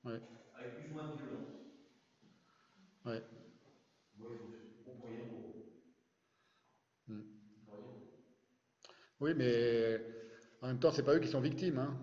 [0.04, 0.20] Ouais.
[0.58, 1.48] Avec plus ou moins de violence.
[3.04, 3.22] Ouais.
[4.18, 4.90] Moi, il faut.
[4.90, 5.54] On pour rien pour.
[7.08, 7.22] Hmm.
[7.66, 7.84] Pour rien.
[9.20, 10.00] Oui, mais
[10.60, 11.78] en même temps, c'est pas eux qui sont victimes.
[11.78, 11.96] hein.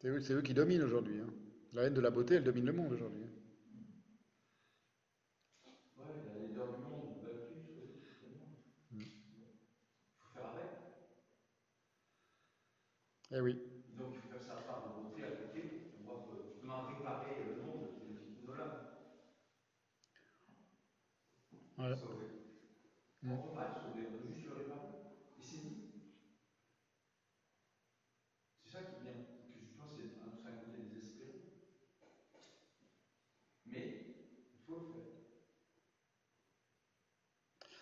[0.00, 1.20] C'est eux, qui dominent aujourd'hui.
[1.20, 1.32] hein.
[1.72, 3.24] La haine de la beauté, elle domine le monde aujourd'hui.
[3.24, 3.30] hein.
[5.96, 7.14] Ouais, la laideur du monde,
[8.92, 9.02] oui.
[10.12, 10.70] Il faut faire avec.
[13.30, 13.58] Eh oui.
[13.96, 17.44] Donc, il faut faire sa part de beauté à côté pour pouvoir euh, justement réparer
[17.44, 18.18] le monde, c'est.
[21.96, 22.30] Sauver.
[23.22, 24.88] On va le sauver, on veut juste le réparer.
[25.38, 25.76] Et c'est dit.
[28.62, 31.42] C'est ça qui est bien, que justement c'est un, c'est un côté désespéré.
[33.64, 34.06] Mais
[34.52, 35.02] il faut le faire.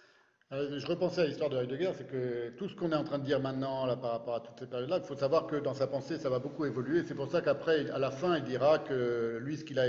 [0.00, 3.18] Euh, Je repensais à l'histoire de Heidegger, c'est que tout ce qu'on est en train
[3.18, 5.88] de dire maintenant par rapport à toutes ces périodes-là, il faut savoir que dans sa
[5.88, 7.02] pensée, ça va beaucoup évoluer.
[7.02, 9.80] C'est pour ça qu'après, à la fin, il dira que lui, ce qu'il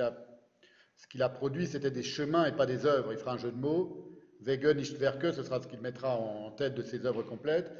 [0.00, 3.12] a, produit, c'était des chemins et pas des œuvres.
[3.12, 4.10] Il fera un jeu de mots.
[4.40, 7.70] Wegen nicht Werke, ce sera ce qu'il mettra en tête de ses œuvres complètes.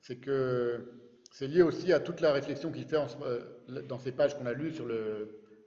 [0.00, 4.54] C'est lié aussi à toute la réflexion qu'il fait euh, dans ces pages qu'on a
[4.54, 4.86] lues sur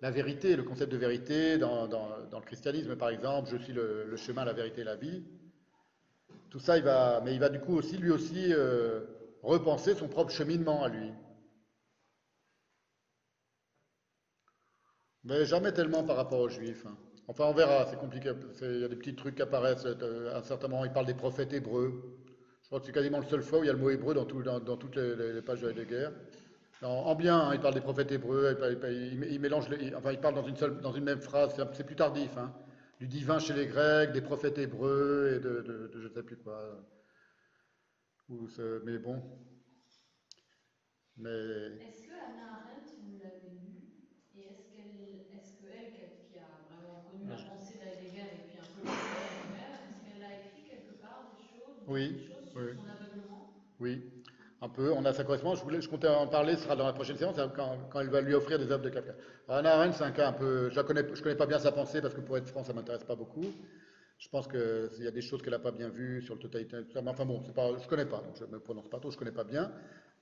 [0.01, 4.17] la vérité, le concept de vérité, dans, le christianisme par exemple, je suis le, le
[4.17, 5.23] chemin, la vérité, la vie.
[6.49, 9.01] Tout ça, il va, mais il va du coup aussi, lui aussi, euh,
[9.43, 11.11] repenser son propre cheminement à lui.
[15.23, 16.85] Mais jamais tellement par rapport aux juifs.
[16.85, 16.95] hein.
[17.27, 18.31] Enfin, on verra, c'est compliqué.
[18.61, 19.85] Il y a des petits trucs qui apparaissent.
[19.85, 21.91] euh, À un certain moment, il parle des prophètes hébreux.
[22.61, 24.13] Je crois que c'est quasiment le seul fois où il y a le mot hébreu
[24.13, 26.09] dans, tout- dans- dans toutes les, pages de Heidegger.
[26.83, 30.43] En, en bien, hein, il parle des prophètes hébreux, il, il enfin, il parle dans
[30.47, 32.37] une, seule, dans une même phrase, c'est plus tardif.
[32.37, 32.53] hein.
[32.99, 36.23] Du divin chez les Grecs, des prophètes hébreux et de, de- de je ne sais
[36.23, 36.85] plus quoi.
[38.29, 39.21] Ou ce- mais bon.
[41.17, 43.81] Mais Est-ce que Anna Arendt, vous l'avez lu?
[45.29, 48.67] Et est-ce qu'elle, que elle, qui a vraiment connu la pensée d'Heidegger et puis un
[48.75, 53.03] peu le Heidegger, est-ce qu'elle a écrit quelque part des choses, Oui, des choses sur
[53.05, 53.49] son aveuglement?
[53.79, 54.14] Oui.
[54.77, 55.59] On a sa correspondance.
[55.59, 58.01] Je, voulais, je comptais en parler, ce sera dans la prochaine séance, hein, quand, quand
[58.01, 59.13] elle va lui offrir des œuvres de Kafka.
[59.47, 60.69] Anna Arendt, c'est un cas un peu.
[60.69, 63.03] Je ne connais, pas bien sa pensée parce que pour être franc, ça ne m'intéresse
[63.03, 63.45] pas beaucoup.
[64.17, 67.07] Je pense qu'il y a des choses qu'elle n'a pas bien vues sur le totalitarisme.
[67.07, 69.31] Enfin bon, je ne connais pas, je ne me prononce pas trop, je ne connais
[69.31, 69.71] pas bien.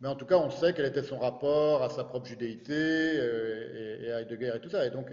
[0.02, 4.00] Mais en tout cas, on sait quel était son rapport à sa propre judéité euh,
[4.02, 4.86] et, et, à Heidegger et tout ça.
[4.86, 5.12] Et donc,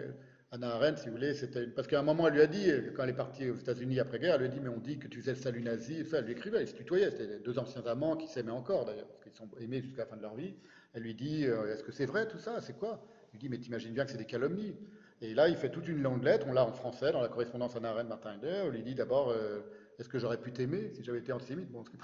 [0.52, 1.32] Anna Arendt, si vous voulez,
[1.76, 4.34] parce qu'à un moment, elle lui a dit, quand elle est partie aux États-Unis après-guerre,
[4.34, 5.98] elle lui a dit, mais on dit que tu faisais le salut nazi.
[6.02, 7.10] Enfin, elle lui écrivait, elle se tutoyait.
[7.10, 10.16] C'était deux anciens amants qui s'aimaient encore d'ailleurs, parce qu'ils sont aimés jusqu'à la fin
[10.16, 10.56] de leur vie.
[10.92, 12.60] Elle lui dit, euh, est-ce que c'est vrai tout ça?
[12.60, 13.06] C'est quoi?
[13.28, 14.74] Il lui dit, mais t'imagines bien que c'est des calomnies.
[15.22, 17.76] Et là, il fait toute une longue lettre, on l'a en français, dans la correspondance
[17.76, 19.60] Anna Arendt, Martin Heidegger, où il dit d'abord, euh,
[20.00, 21.70] est-ce que j'aurais pu t'aimer si j'avais été antisémite?
[21.70, 22.02] Bon, ce qui n'est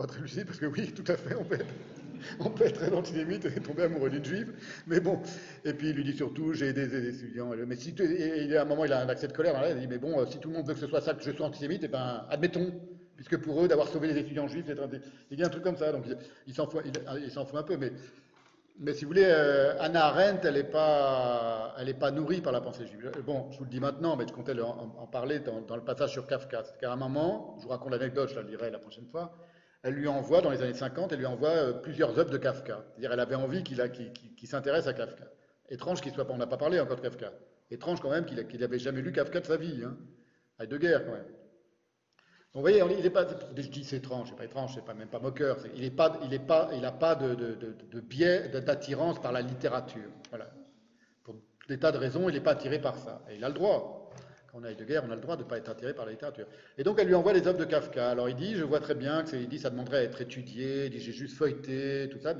[0.00, 1.66] pas, très lucide, parce que oui, tout à fait, on peut être,
[2.40, 4.52] on peut être très antisémite et tomber amoureux d'une juive,
[4.86, 5.20] mais bon.
[5.64, 7.50] Et puis il lui dit surtout, j'ai aidé des étudiants.
[7.66, 9.78] Mais si tu, et, à un moment, il a un accès de colère, là, il
[9.78, 11.46] dit, mais bon, si tout le monde veut que ce soit ça, que je sois
[11.46, 12.72] antisémite, eh ben, admettons,
[13.16, 14.76] puisque pour eux, d'avoir sauvé les étudiants juifs, c'est
[15.30, 16.04] il dit un truc comme ça, donc
[16.46, 17.92] il, s'en fout, il, fout un peu, mais
[18.82, 22.62] mais si vous voulez, euh, Anna Arendt, elle n'est pas, elle pas nourrie par la
[22.62, 23.12] pensée juive.
[23.26, 25.84] Bon, je vous le dis maintenant, mais je comptais en, en parler dans, dans, le
[25.84, 26.62] passage sur Kafka.
[26.64, 29.36] C'est qu'à un moment, je vous raconte l'anecdote, je la lirai la prochaine fois,
[29.82, 32.84] elle lui envoie, dans les années 50, elle lui envoie euh, plusieurs œuvres de Kafka.
[32.90, 35.24] C'est-à-dire, elle avait envie qu'il qu qu s'intéresse à Kafka.
[35.70, 37.32] Étrange qu'il soit pas, on n'a pas parlé encore de Kafka.
[37.70, 39.82] Étrange quand même qu'il n'avait jamais lu Kafka de sa vie.
[39.84, 39.96] Hein.
[40.58, 41.24] Heidegger, quand même.
[42.52, 43.26] Donc, vous voyez, il n'est pas,
[43.56, 46.18] je dis c'est étrange, c'est pas étrange, c'est pas même pas moqueur, il n'a pas,
[46.28, 50.10] il pas, il a pas de biais d'attirance par la littérature.
[50.30, 50.50] Voilà.
[51.22, 51.36] Pour
[51.68, 53.22] des tas de raisons, il n'est pas attiré par ça.
[53.30, 53.99] Et il a le droit.
[54.60, 56.04] Quand on a de guerre, on a le droit de ne pas être attiré par
[56.04, 56.46] la littérature.
[56.76, 58.10] Et donc elle lui envoie les œuvres de Kafka.
[58.10, 60.86] Alors il dit, je vois très bien que ça demanderait à être étudié.
[60.86, 62.34] Il dit, j'ai juste feuilleté, tout ça.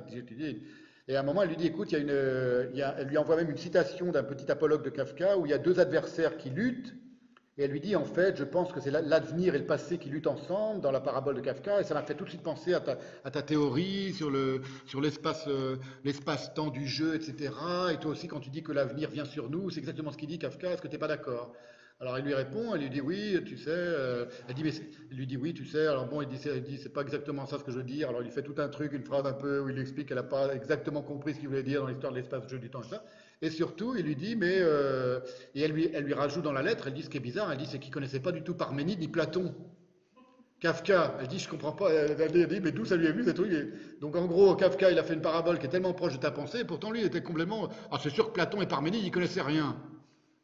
[1.08, 3.36] Et à un moment, elle lui dit, écoute, il y a une, elle lui envoie
[3.36, 6.50] même une citation d'un petit apologue de Kafka où il y a deux adversaires qui
[6.50, 6.94] luttent.
[7.58, 10.08] Et elle lui dit, en fait, je pense que c'est l'avenir et le passé qui
[10.08, 12.73] luttent ensemble dans la parabole de Kafka, et ça m'a fait tout de suite penser
[12.73, 17.52] à ta, théorie sur l'espace le, sur l'espace temps du jeu, etc.
[17.92, 20.28] Et toi aussi, quand tu dis que l'avenir vient sur nous, c'est exactement ce qu'il
[20.28, 21.52] dit Kafka, est-ce que tu n'es pas d'accord?
[22.00, 24.72] Alors elle lui répond, elle lui dit oui, tu sais, euh, elle, dit, mais
[25.14, 27.64] lui dit oui, tu sais, alors bon, il dit, il c'est pas exactement ça ce
[27.64, 29.68] que je veux dire, alors il fait tout un truc, une phrase un peu où
[29.68, 32.16] il lui explique qu'elle n'a pas exactement compris ce qu'il voulait dire dans l'histoire de
[32.16, 33.04] l'espace, jeu, du temps et ça,
[33.42, 35.20] et surtout il lui dit, mais, euh,
[35.54, 37.66] et elle lui, rajoute dans la lettre, elle dit ce qui est bizarre, elle dit
[37.66, 39.54] c'est qu'il connaissait pas du tout Parménide ni Platon.
[40.58, 43.34] Kafka, elle dit je comprends pas, elle dit mais d'où ça lui est venu ces
[43.34, 43.50] trucs
[44.00, 46.30] Donc en gros, Kafka il a fait une parabole qui est tellement proche de ta
[46.30, 49.42] pensée, pourtant lui il était complètement, ah c'est sûr que Platon et Parménide il connaissait
[49.42, 49.76] rien.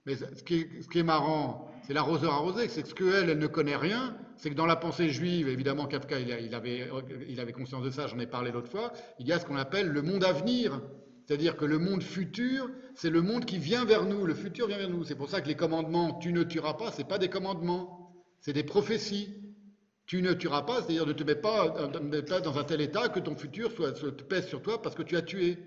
[0.07, 3.29] Mais ce qui est, ce qui est marrant, c'est l'arroseur arrosé, c'est que ce qu'elle,
[3.29, 6.89] elle ne connaît rien, c'est que dans la pensée juive, évidemment, Kafka, il, avait,
[7.29, 9.57] il avait conscience de ça, j'en ai parlé l'autre fois, il y a ce qu'on
[9.57, 10.81] appelle le monde à venir.
[11.27, 14.79] C'est-à-dire que le monde futur, c'est le monde qui vient vers nous, le futur vient
[14.79, 15.03] vers nous.
[15.03, 18.53] C'est pour ça que les commandements, tu ne tueras pas, ce pas des commandements, c'est
[18.53, 19.35] des prophéties.
[20.07, 23.35] Tu ne tueras pas, c'est-à-dire ne te mets pas, dans un tel état que ton
[23.35, 23.93] futur soit,
[24.29, 25.59] pèse sur toi parce que tu as tué.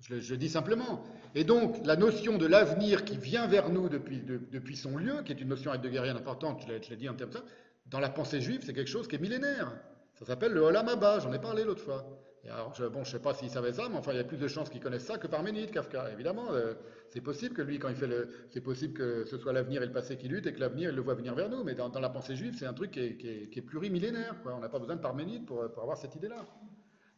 [0.00, 1.02] Je, je dis simplement.
[1.34, 5.22] Et donc, la notion de l'avenir qui vient vers nous depuis, de, depuis son lieu,
[5.24, 7.44] qui est une notion heideggerienne importante, je l'ai dit en termes de ça,
[7.86, 9.72] dans la pensée juive, c'est quelque chose qui est millénaire.
[10.14, 12.06] Ça s'appelle le Olam Abba, j'en ai parlé l'autre fois.
[12.44, 14.48] Bon, je ne sais pas s'il savait ça, mais enfin, il y a plus de
[14.48, 16.10] chances qu'il connaisse ça que Parménide, Kafka.
[16.12, 16.74] Évidemment, euh,
[17.08, 18.28] c'est possible que lui, quand il fait le.
[18.50, 20.96] C'est possible que ce soit l'avenir et le passé qui luttent et que l'avenir, il
[20.96, 21.62] le voit venir vers nous.
[21.62, 24.34] Mais dans, la pensée juive, c'est un truc qui est, qui est, plurimillénaire.
[24.44, 26.44] On n'a pas besoin de Parménide pour, pour avoir cette idée-là.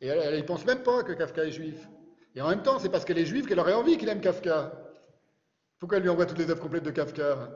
[0.02, 1.89] Et elle ne pense même pas que Kafka est juif.
[2.34, 4.72] Et en même temps, c'est parce qu'elle est juive qu'elle aurait envie qu'il aime Kafka.
[5.78, 7.48] Pourquoi elle lui envoie toutes les œuvres complètes de Kafka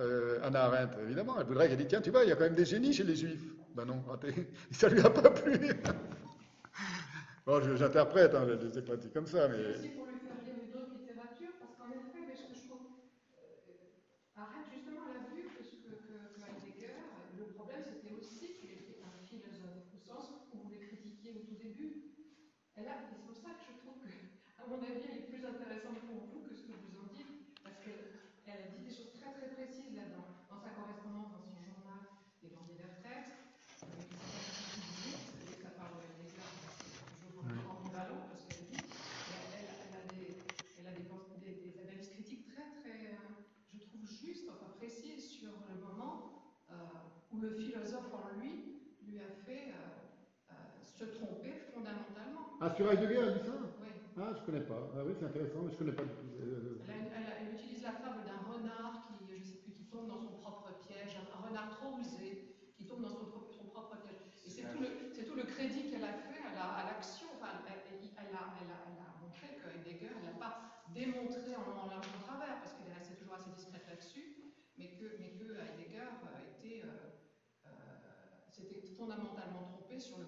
[0.00, 1.36] euh, Anna Arendt, évidemment.
[1.40, 3.04] Elle voudrait qu'elle dise Tiens, tu vois, il y a quand même des génies chez
[3.04, 3.52] les juifs.
[3.74, 4.02] Ben non,
[4.72, 5.58] ça lui a pas plu.
[7.46, 9.58] bon, j'interprète, hein, c'est pas dit comme ça, mais.
[9.76, 12.66] Aussi pour lui faire lire une autre littérature, parce qu'en effet, mais ce que je
[12.66, 12.86] trouve.
[13.38, 16.94] Euh, Arendt, justement, elle a vu que, ce que, que, que Heidegger,
[17.38, 21.42] le problème, c'était aussi qu'il était un philosophe, au sens où vous le critiquiez au
[21.46, 22.14] tout début.
[22.74, 24.10] Elle a, et c'est pour ça que je trouve que,
[24.58, 27.50] à mon avis, elle est plus intéressante pour vous que ce que vous en dites,
[27.62, 31.58] parce qu'elle a dit des choses très très précises là-dedans, dans sa correspondance, dans son
[31.58, 32.02] journal
[32.42, 33.34] et dans divers textes,
[33.90, 35.18] mais qui sont pas du tout
[35.58, 36.46] ça parle de Heidegger,
[37.10, 40.38] c'est toujours ambivalent, parce qu'elle dit, elle, elle, elle, a des,
[40.78, 41.02] elle a des,
[41.42, 43.42] des, des analyses critiques très très, euh,
[43.74, 46.74] je trouve, justes, enfin précises sur le moment euh,
[47.38, 52.58] où le philosophe en lui lui a fait euh, se tromper fondamentalement.
[52.60, 53.54] Ah, sur Heidegger, elle dit ça?
[53.80, 53.88] Oui.
[54.18, 54.90] Ah, je connais pas.
[54.98, 56.26] Ah oui, c'est intéressant, mais je connais pas du tout.
[56.90, 60.18] Elle, elle, elle, utilise la fable d'un renard qui, je sais plus, qui tombe dans
[60.18, 64.18] son propre piège, un renard trop rusé, qui tombe dans son, son propre piège.
[64.44, 67.30] Et c'est tout, le, tout le crédit qu'elle a fait à l'action.
[67.38, 70.82] La, enfin, elle, elle, a, elle, a, elle a montré que Heidegger, elle n'a pas
[70.90, 74.34] démontré en long, en large, en travers, parce qu'elle est restée toujours assez discrète là-dessus,
[74.74, 76.10] mais que, mais que Heidegger
[76.58, 77.14] était, euh,
[77.66, 77.70] euh,
[78.50, 80.18] s'était fondamentalement trompé sur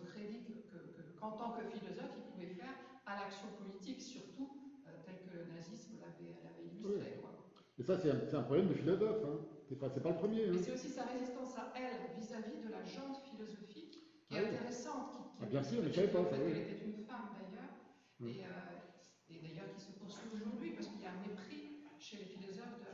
[1.37, 2.75] le crédit que, philosophe il pouvait faire
[3.07, 4.51] à l'action politique, surtout
[4.87, 6.35] euh, tel que le nazisme l'avait
[6.65, 7.19] illustré.
[7.21, 7.31] Quoi.
[7.79, 9.25] Et ça, c'est un, problème de philosophe.
[9.25, 9.39] Hein.
[9.69, 10.47] C'est pas, le premier.
[10.47, 10.63] Mais Hein.
[10.63, 14.57] c'est aussi sa résistance à elle vis-à-vis de la jante philosophique qui est Ah oui.
[14.57, 15.11] intéressante.
[15.17, 16.53] Qui, qui Ah, bien sûr, mais je pas en fait, oui.
[16.53, 17.75] Elle était une femme d'ailleurs,
[18.21, 18.29] Mm.
[18.29, 22.19] et, euh, et d'ailleurs qui se poursuit aujourd'hui parce qu'il y a un mépris chez
[22.19, 22.91] les philosophes de,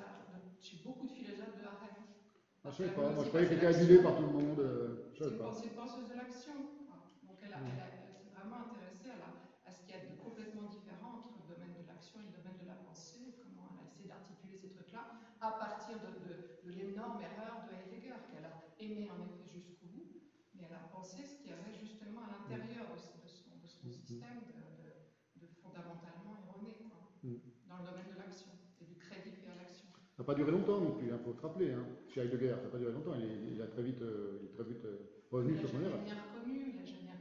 [0.63, 1.97] chez beaucoup de philosophes de Harem.
[2.63, 3.11] Ah, je sais pas.
[3.11, 4.61] Moi, je croyais qu'elle était adulée par tout le monde.
[4.61, 5.51] euh, je sais une, pas.
[5.75, 6.55] penseuse de l'action.
[7.27, 7.71] Donc elle, a- Mm.
[7.75, 8.06] elle, a-
[8.47, 9.35] vraiment intéressée à, la-
[9.67, 12.39] à ce qu'il y a de complètement différent entre le domaine de l'action et le
[12.39, 16.35] domaine de la pensée, comment elle a essayé d'articuler ces trucs-là à partir de, de,
[16.63, 20.23] de l'énorme erreur de Heidegger, qu'elle a aimé en effet jusqu'au bout,
[20.55, 23.51] mais elle a pensé ce qu'il y avait justement à l'intérieur de, ce- de son,
[23.59, 23.91] de son Mm.
[23.91, 24.55] système de,
[25.63, 27.35] fondamentalement erroné, quoi, Mm.
[27.69, 29.87] dans le domaine de l'action et du crédit fait à l'action.
[30.17, 31.73] Ça n'a pas duré longtemps non plus, il faut se rappeler.
[31.73, 31.85] Hein.
[32.09, 33.15] Chez Heidegger, ça n'a pas duré longtemps.
[33.19, 35.99] Il, a très vite, euh, il est très vite euh, revenu sur son erreur.
[36.07, 36.15] il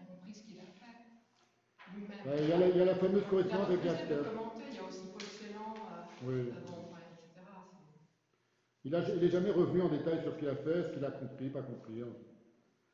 [0.07, 1.84] compris ce qu'il a fait.
[2.25, 4.79] Ouais, il, y a la, il y a la fameuse correspondance avec commenter, il y
[4.79, 6.33] a aussi Paul Celan, euh, Oui.
[6.49, 9.05] euh, bon, ouais, etc.
[9.05, 11.11] C'est- Il n'est jamais revenu en détail sur ce qu'il a fait, ce qu'il a
[11.11, 12.01] compris, pas compris.
[12.01, 12.07] hein.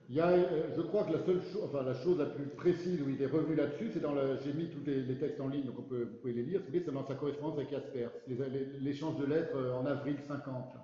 [0.10, 2.48] Il y a, euh, je crois que la seule chose, enfin la chose la plus
[2.48, 5.40] précise où il est revenu là-dessus, c'est dans le, j'ai mis tous les, les textes
[5.40, 8.08] en ligne, donc on peut, vous pouvez les lire, c'est dans sa correspondance avec Jasper,
[8.28, 10.76] l'échange de lettres en avril 50.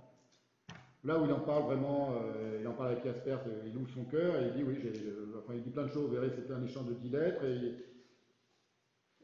[1.03, 4.05] Là, où il en parle vraiment, euh, il en parle avec Jasper, il ouvre son
[4.05, 4.91] cœur et il dit oui, j'ai,
[5.37, 7.75] enfin il dit plein de choses, vous verrez, c'était un échange de 10 lettres et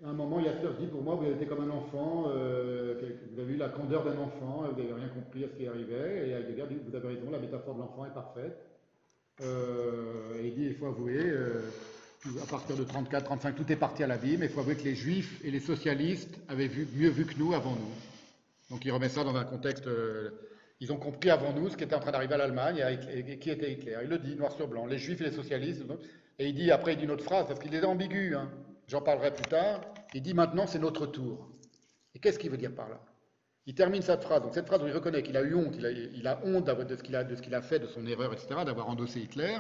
[0.06, 2.96] à un moment, Jasper dit pour moi, vous avez été comme un enfant, euh,
[3.32, 6.28] vous avez eu la candeur d'un enfant, vous n'avez rien compris à ce qui arrivait,
[6.28, 8.58] et Heidegger dit vous avez raison, la métaphore de l'enfant est parfaite.
[9.42, 11.62] Euh, et il dit il faut avouer, euh,
[12.42, 14.96] à partir de 34, 35, tout est parti à l'abîme, il faut avouer que les
[14.96, 18.72] juifs et les socialistes avaient vu, mieux vu que nous avant nous.
[18.72, 19.88] Donc il remet ça dans un contexte.
[20.82, 23.40] ils ont compris avant nous ce qui était en train d'arriver à l'Allemagne et, et
[23.40, 23.98] qui était Hitler.
[24.04, 25.84] Il le dit noir sur blanc, les juifs et les socialistes.
[26.40, 28.50] Et il dit après, il dit une autre phrase, parce qu'il est ambigu, hein.
[28.94, 29.82] J'en parlerai plus tard.
[30.14, 31.50] Il dit maintenant c'est notre tour.
[32.16, 33.02] Et qu'est-ce qu'il veut dire par là?
[33.66, 36.28] Il termine cette phrase, donc cette phrase où il reconnaît qu'il a eu honte, il
[36.28, 37.16] a, honte de ce qu'il
[37.56, 39.58] a, fait, de son erreur, etc., d'avoir endossé Hitler.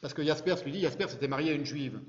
[0.00, 2.00] Parce que Jaspers lui dit, Jaspers s'était marié à une juive.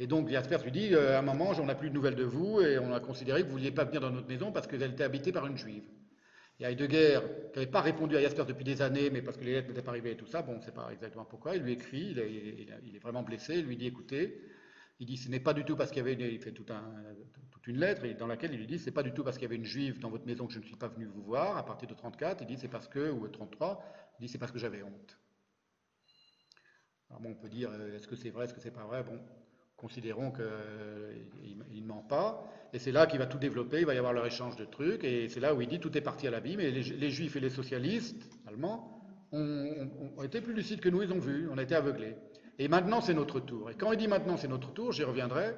[0.00, 2.24] Et donc Jaspers lui dit, euh, à un moment, on n'a plus de nouvelles de
[2.24, 4.66] vous, et on a considéré que vous ne vouliez pas venir dans notre maison parce
[4.66, 5.84] qu'elle était habitée par une juive.
[6.58, 7.20] Et Heidegger,
[7.52, 9.82] qui n'avait pas répondu à Jaspers depuis des années, mais parce que les lettres n'étaient
[9.82, 12.10] pas arrivées et tout ça, bon, on ne sait pas exactement pourquoi, il lui écrit,
[12.10, 14.36] il est vraiment blessé, il lui dit, écoutez,
[15.00, 16.70] il dit, ce n'est pas du tout parce qu'il y avait une, il fait toute
[17.66, 19.46] une lettre et dans laquelle il lui dit, c'est pas du tout parce qu'il y
[19.46, 21.64] avait une juive dans votre maison que je ne suis pas venu vous voir à
[21.64, 23.82] partir de 34, il dit, c'est parce que, ou 33,
[24.18, 25.18] il dit, c'est parce que j'avais honte.
[27.08, 29.02] Alors bon, on peut dire, euh, est-ce que c'est vrai, est-ce que c'est pas vrai?
[29.02, 29.18] Bon,
[29.76, 30.44] considérons qu'il
[31.82, 32.44] ne ment pas.
[32.72, 35.02] Et c'est là qu'il va tout développer, il va y avoir leur échange de trucs,
[35.04, 37.40] et c'est là où il dit tout est parti à l'abîme, et les, juifs et
[37.40, 41.58] les socialistes allemands ont, ont- ont été plus lucides que nous, ils ont vu, on
[41.58, 42.16] a été aveuglés.
[42.60, 43.70] Et maintenant c'est notre tour.
[43.70, 45.56] Et quand il dit maintenant c'est notre tour, j'y reviendrai,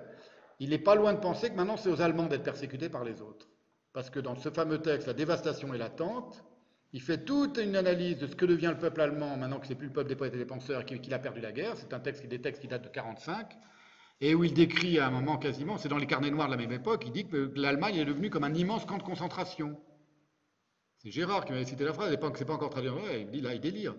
[0.61, 3.21] il n'est pas loin de penser que maintenant c'est aux Allemands d'être persécutés par les
[3.21, 3.49] autres.
[3.93, 6.45] Parce que dans ce fameux texte, La dévastation et l'attente,
[6.93, 9.75] il fait toute une analyse de ce que devient le peuple allemand maintenant que c'est
[9.75, 11.77] plus le peuple des poètes et des penseurs qu'il a perdu la guerre.
[11.77, 13.49] C'est un texte, des textes qui datent de 45
[14.21, 16.57] et où il décrit à un moment quasiment, c'est dans les carnets noirs de la
[16.57, 19.77] même époque, il dit que l'Allemagne est devenue comme un immense camp de concentration.
[20.99, 23.41] C'est Gérard qui m'avait cité la phrase, à l'époque c'est pas encore traduit il dit
[23.41, 23.97] là il délire.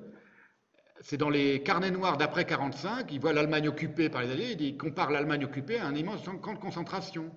[1.04, 4.78] C'est dans les carnets noirs d'après 45, il voit l'Allemagne occupée par les Alliés, il
[4.78, 7.30] compare l'Allemagne occupée à un immense camp de concentration.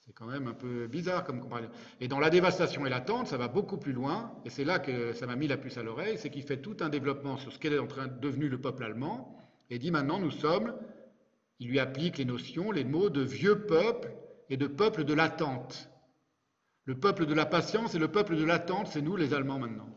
[0.00, 1.68] C'est quand même un peu bizarre comme comparaison.
[2.00, 5.12] Et dans la dévastation et l'attente, ça va beaucoup plus loin, et c'est là que
[5.12, 7.58] ça m'a mis la puce à l'oreille, c'est qu'il fait tout un développement sur ce
[7.58, 10.74] qu'est en train devenu le peuple allemand, et dit maintenant nous sommes,
[11.58, 14.14] il lui applique les notions, les mots de vieux peuple
[14.48, 15.90] et de peuple de l'attente.
[16.86, 19.88] Le peuple de la patience et le peuple de l'attente, c'est nous les Allemands maintenant.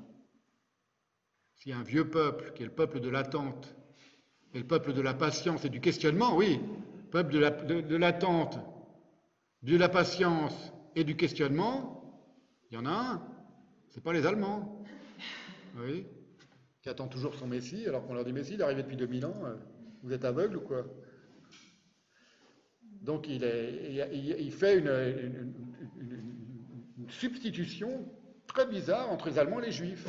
[1.67, 3.75] A un vieux peuple qui est le peuple de l'attente,
[4.53, 6.59] et le peuple de la patience et du questionnement, oui,
[7.11, 8.57] peuple de la- de- de l'attente,
[9.61, 12.25] de, la patience et du questionnement,
[12.71, 13.21] il y en a un,
[13.89, 14.83] c'est pas les Allemands.
[15.77, 16.07] Oui,
[16.81, 19.25] qui attend toujours son Messie, alors qu'on leur dit Messie, il est arrivé depuis 2000
[19.25, 19.53] ans, euh,
[20.01, 20.85] vous êtes aveugle ou quoi?
[23.01, 23.41] Donc il,
[24.51, 25.53] fait une
[27.09, 28.07] substitution
[28.47, 30.05] très bizarre entre les Allemands et les Juifs.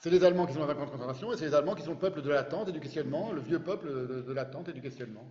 [0.00, 1.82] C'est les Allemands qui sont dans un camp de concentration et c'est les Allemands qui
[1.82, 3.86] sont le peuple de l'attente et du questionnement, le vieux peuple
[4.24, 5.26] de, l'attente et du questionnement.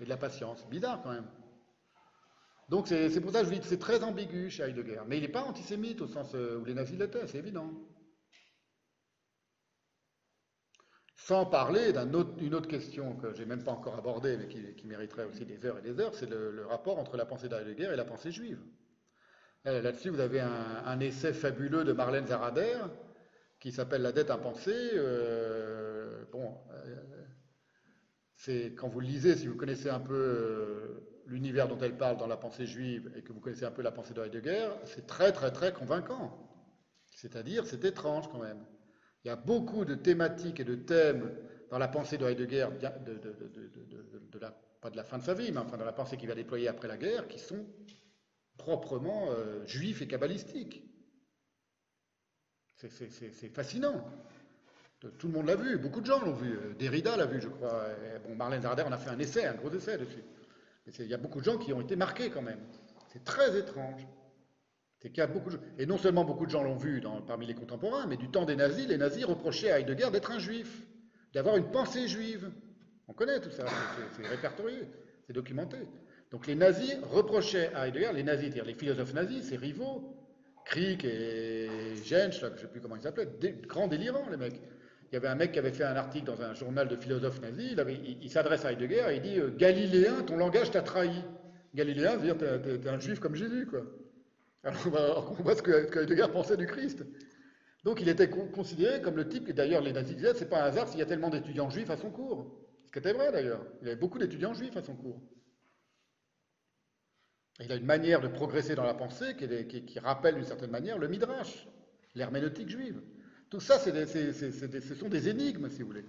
[0.00, 0.66] Et de la patience.
[0.68, 1.30] Bizarre quand même.
[2.68, 5.02] Donc c'est pour ça que je vous dis que c'est très ambigu chez Heidegger.
[5.06, 7.70] Mais il n'est pas antisémite au sens euh, où les nazis l'étaient, c'est évident.
[11.14, 15.44] Sans parler d'une autre, question que j'ai même pas encore abordée, mais qui, mériterait aussi
[15.44, 18.04] des heures et des heures, c'est le, le rapport entre la pensée d'Heidegger et la
[18.04, 18.58] pensée juive.
[19.66, 22.78] Euh, Là-dessus, vous avez un, un essai fabuleux de Marlène Zarader
[23.60, 24.90] qui s'appelle La dette impensée.
[24.94, 26.96] Euh, bon, euh,
[28.36, 32.26] c'est quand vous lisez, si vous connaissez un peu euh, l'univers dont elle parle dans
[32.26, 35.30] la pensée juive et que vous connaissez un peu la pensée de Heidegger, c'est très
[35.32, 36.48] très très convaincant.
[37.14, 38.64] C'est-à-dire, c'est étrange quand même.
[39.24, 41.30] Il y a beaucoup de thématiques et de thèmes
[41.70, 44.40] dans la pensée de Heidegger, de,
[44.80, 46.68] pas de la fin de sa vie, mais enfin dans la pensée qu'il va déployer
[46.68, 47.66] après la guerre, qui sont
[48.56, 50.89] proprement euh, juifs et kabbalistiques.
[52.88, 54.04] C'est fascinant.
[55.18, 56.58] Tout le monde l'a vu, beaucoup de gens l'ont vu.
[56.78, 57.86] Derrida l'a vu, je crois.
[58.26, 60.22] bon, Marlène Zarder en a fait un essai, un gros essai dessus.
[60.98, 62.60] il y a beaucoup de gens qui ont été marqués quand même.
[63.08, 64.06] C'est très étrange.
[65.78, 68.56] Et non seulement beaucoup de gens l'ont vu parmi les contemporains, mais du temps des
[68.56, 70.86] nazis, les nazis reprochaient à Heidegger d'être un juif,
[71.32, 72.50] d'avoir une pensée juive.
[73.08, 73.64] On connaît tout ça,
[74.14, 74.86] c'est répertorié,
[75.26, 75.78] c'est documenté.
[76.30, 80.19] Donc les nazis reprochaient à Heidegger, les nazis, c'est-à-dire les philosophes nazis, ses rivaux,
[80.64, 81.68] Crick et
[82.04, 83.28] Jensch, je ne sais plus comment ils s'appelaient,
[83.66, 84.60] grands délirants, les mecs.
[85.10, 87.40] Il y avait un mec qui avait fait un article dans un journal de philosophes
[87.40, 87.74] nazis,
[88.22, 91.24] il, s'adresse à Heidegger et il dit euh, Galiléen, ton langage t'a trahi.
[91.74, 93.82] Galiléen, veut dire t'es, un juif comme Jésus, quoi.
[94.62, 97.04] Alors on voit ce que, Heidegger pensait du Christ.
[97.82, 100.66] Donc il était considéré comme le type, et d'ailleurs les nazis disaient c'est pas un
[100.66, 102.60] hasard s'il y a tellement d'étudiants juifs à son cours.
[102.86, 103.64] Ce qui était vrai d'ailleurs.
[103.80, 105.20] Il y avait beaucoup d'étudiants juifs à son cours.
[107.60, 111.08] Il a une manière de progresser dans la pensée qui, rappelle d'une certaine manière le
[111.08, 111.68] midrash,
[112.14, 113.00] l'herméneutique juive.
[113.50, 116.04] Tout ça, ce sont des énigmes, si vous voulez.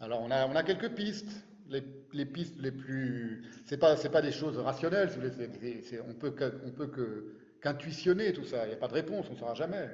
[0.00, 1.46] Alors, on a, quelques pistes.
[1.68, 3.44] Les, pistes les plus.
[3.64, 5.82] Ce n'est pas, pas des choses rationnelles, si vous voulez.
[6.06, 8.64] on peut, peut qu'intuitionner tout ça.
[8.66, 9.88] Il n'y a pas de réponse, on ne saura jamais,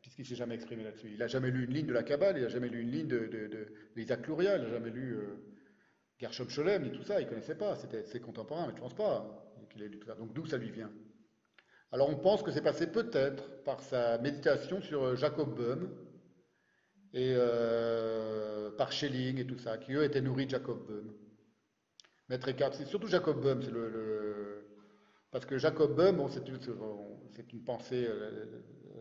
[0.00, 1.08] puisqu'il ne s'est jamais exprimé là-dessus.
[1.10, 3.08] Il n'a jamais lu une ligne de la Kabbale, il n'a jamais lu une ligne
[3.08, 3.66] de, de,
[4.26, 5.42] Luria, il n'a jamais lu euh,
[6.18, 7.74] Gershom Scholem, ni tout ça, il ne connaissait pas.
[7.74, 9.43] C'était ses contemporains, mais je ne pense pas
[10.18, 10.90] Donc, d'où ça lui vient?
[11.92, 15.88] Alors on pense que c'est passé peut-être par sa méditation sur euh, Jacob Böhm
[17.12, 21.14] et euh, par Schelling et tout ça, qui eux étaient nourris de Jacob Böhm.
[22.28, 24.66] Maître Eckhart, c'est surtout Jacob Böhm, le,
[25.30, 28.44] parce que Jacob Böhm, c'est une, pensée euh,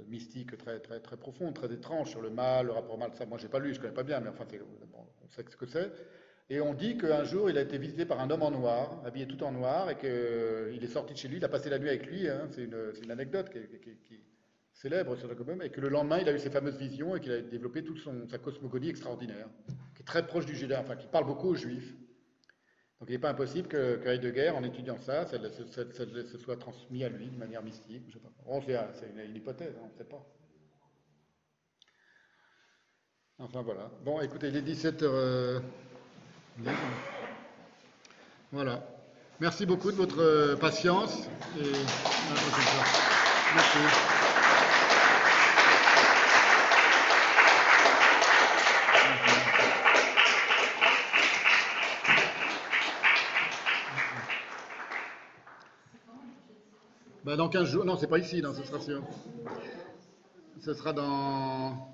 [0.08, 3.40] mystique très, très, très profonde, très étrange sur le mal, le rapport mal, ça, moi
[3.40, 4.46] j'ai pas lu, je connais pas bien, mais enfin
[4.94, 5.92] on sait ce que c'est.
[6.50, 9.28] Et on dit qu'un jour, il a été visité par un homme en noir, habillé
[9.28, 11.90] tout en noir, et qu'il est sorti de chez lui, il a passé la nuit
[11.90, 12.28] avec lui.
[12.28, 14.24] Hein, c'est une, anecdote qui, est
[14.74, 17.32] célèbre sur Jacob et que le lendemain, il a eu ses fameuses visions et qu'il
[17.32, 18.00] a développé toute
[18.30, 19.48] sa cosmogonie extraordinaire,
[19.96, 21.94] qui est très proche du judaïsme, enfin, qui parle beaucoup aux juifs.
[23.00, 27.10] Donc il n'est pas impossible que, que en étudiant ça, ça, se soit transmis à
[27.10, 28.04] lui de manière mystique.
[28.94, 30.26] C'est une, hypothèse, hein, on ne sait pas.
[33.40, 33.92] Enfin voilà.
[34.04, 35.62] Bon, écoutez, il est 17h.
[38.52, 38.84] Voilà.
[39.40, 41.28] Merci beaucoup de votre euh, patience
[41.60, 41.72] et
[43.56, 43.78] Merci.
[57.26, 59.02] Ben dans 15 jours, non, c'est pas ici, non, ce sera sûr.
[60.62, 61.94] Ce sera dans.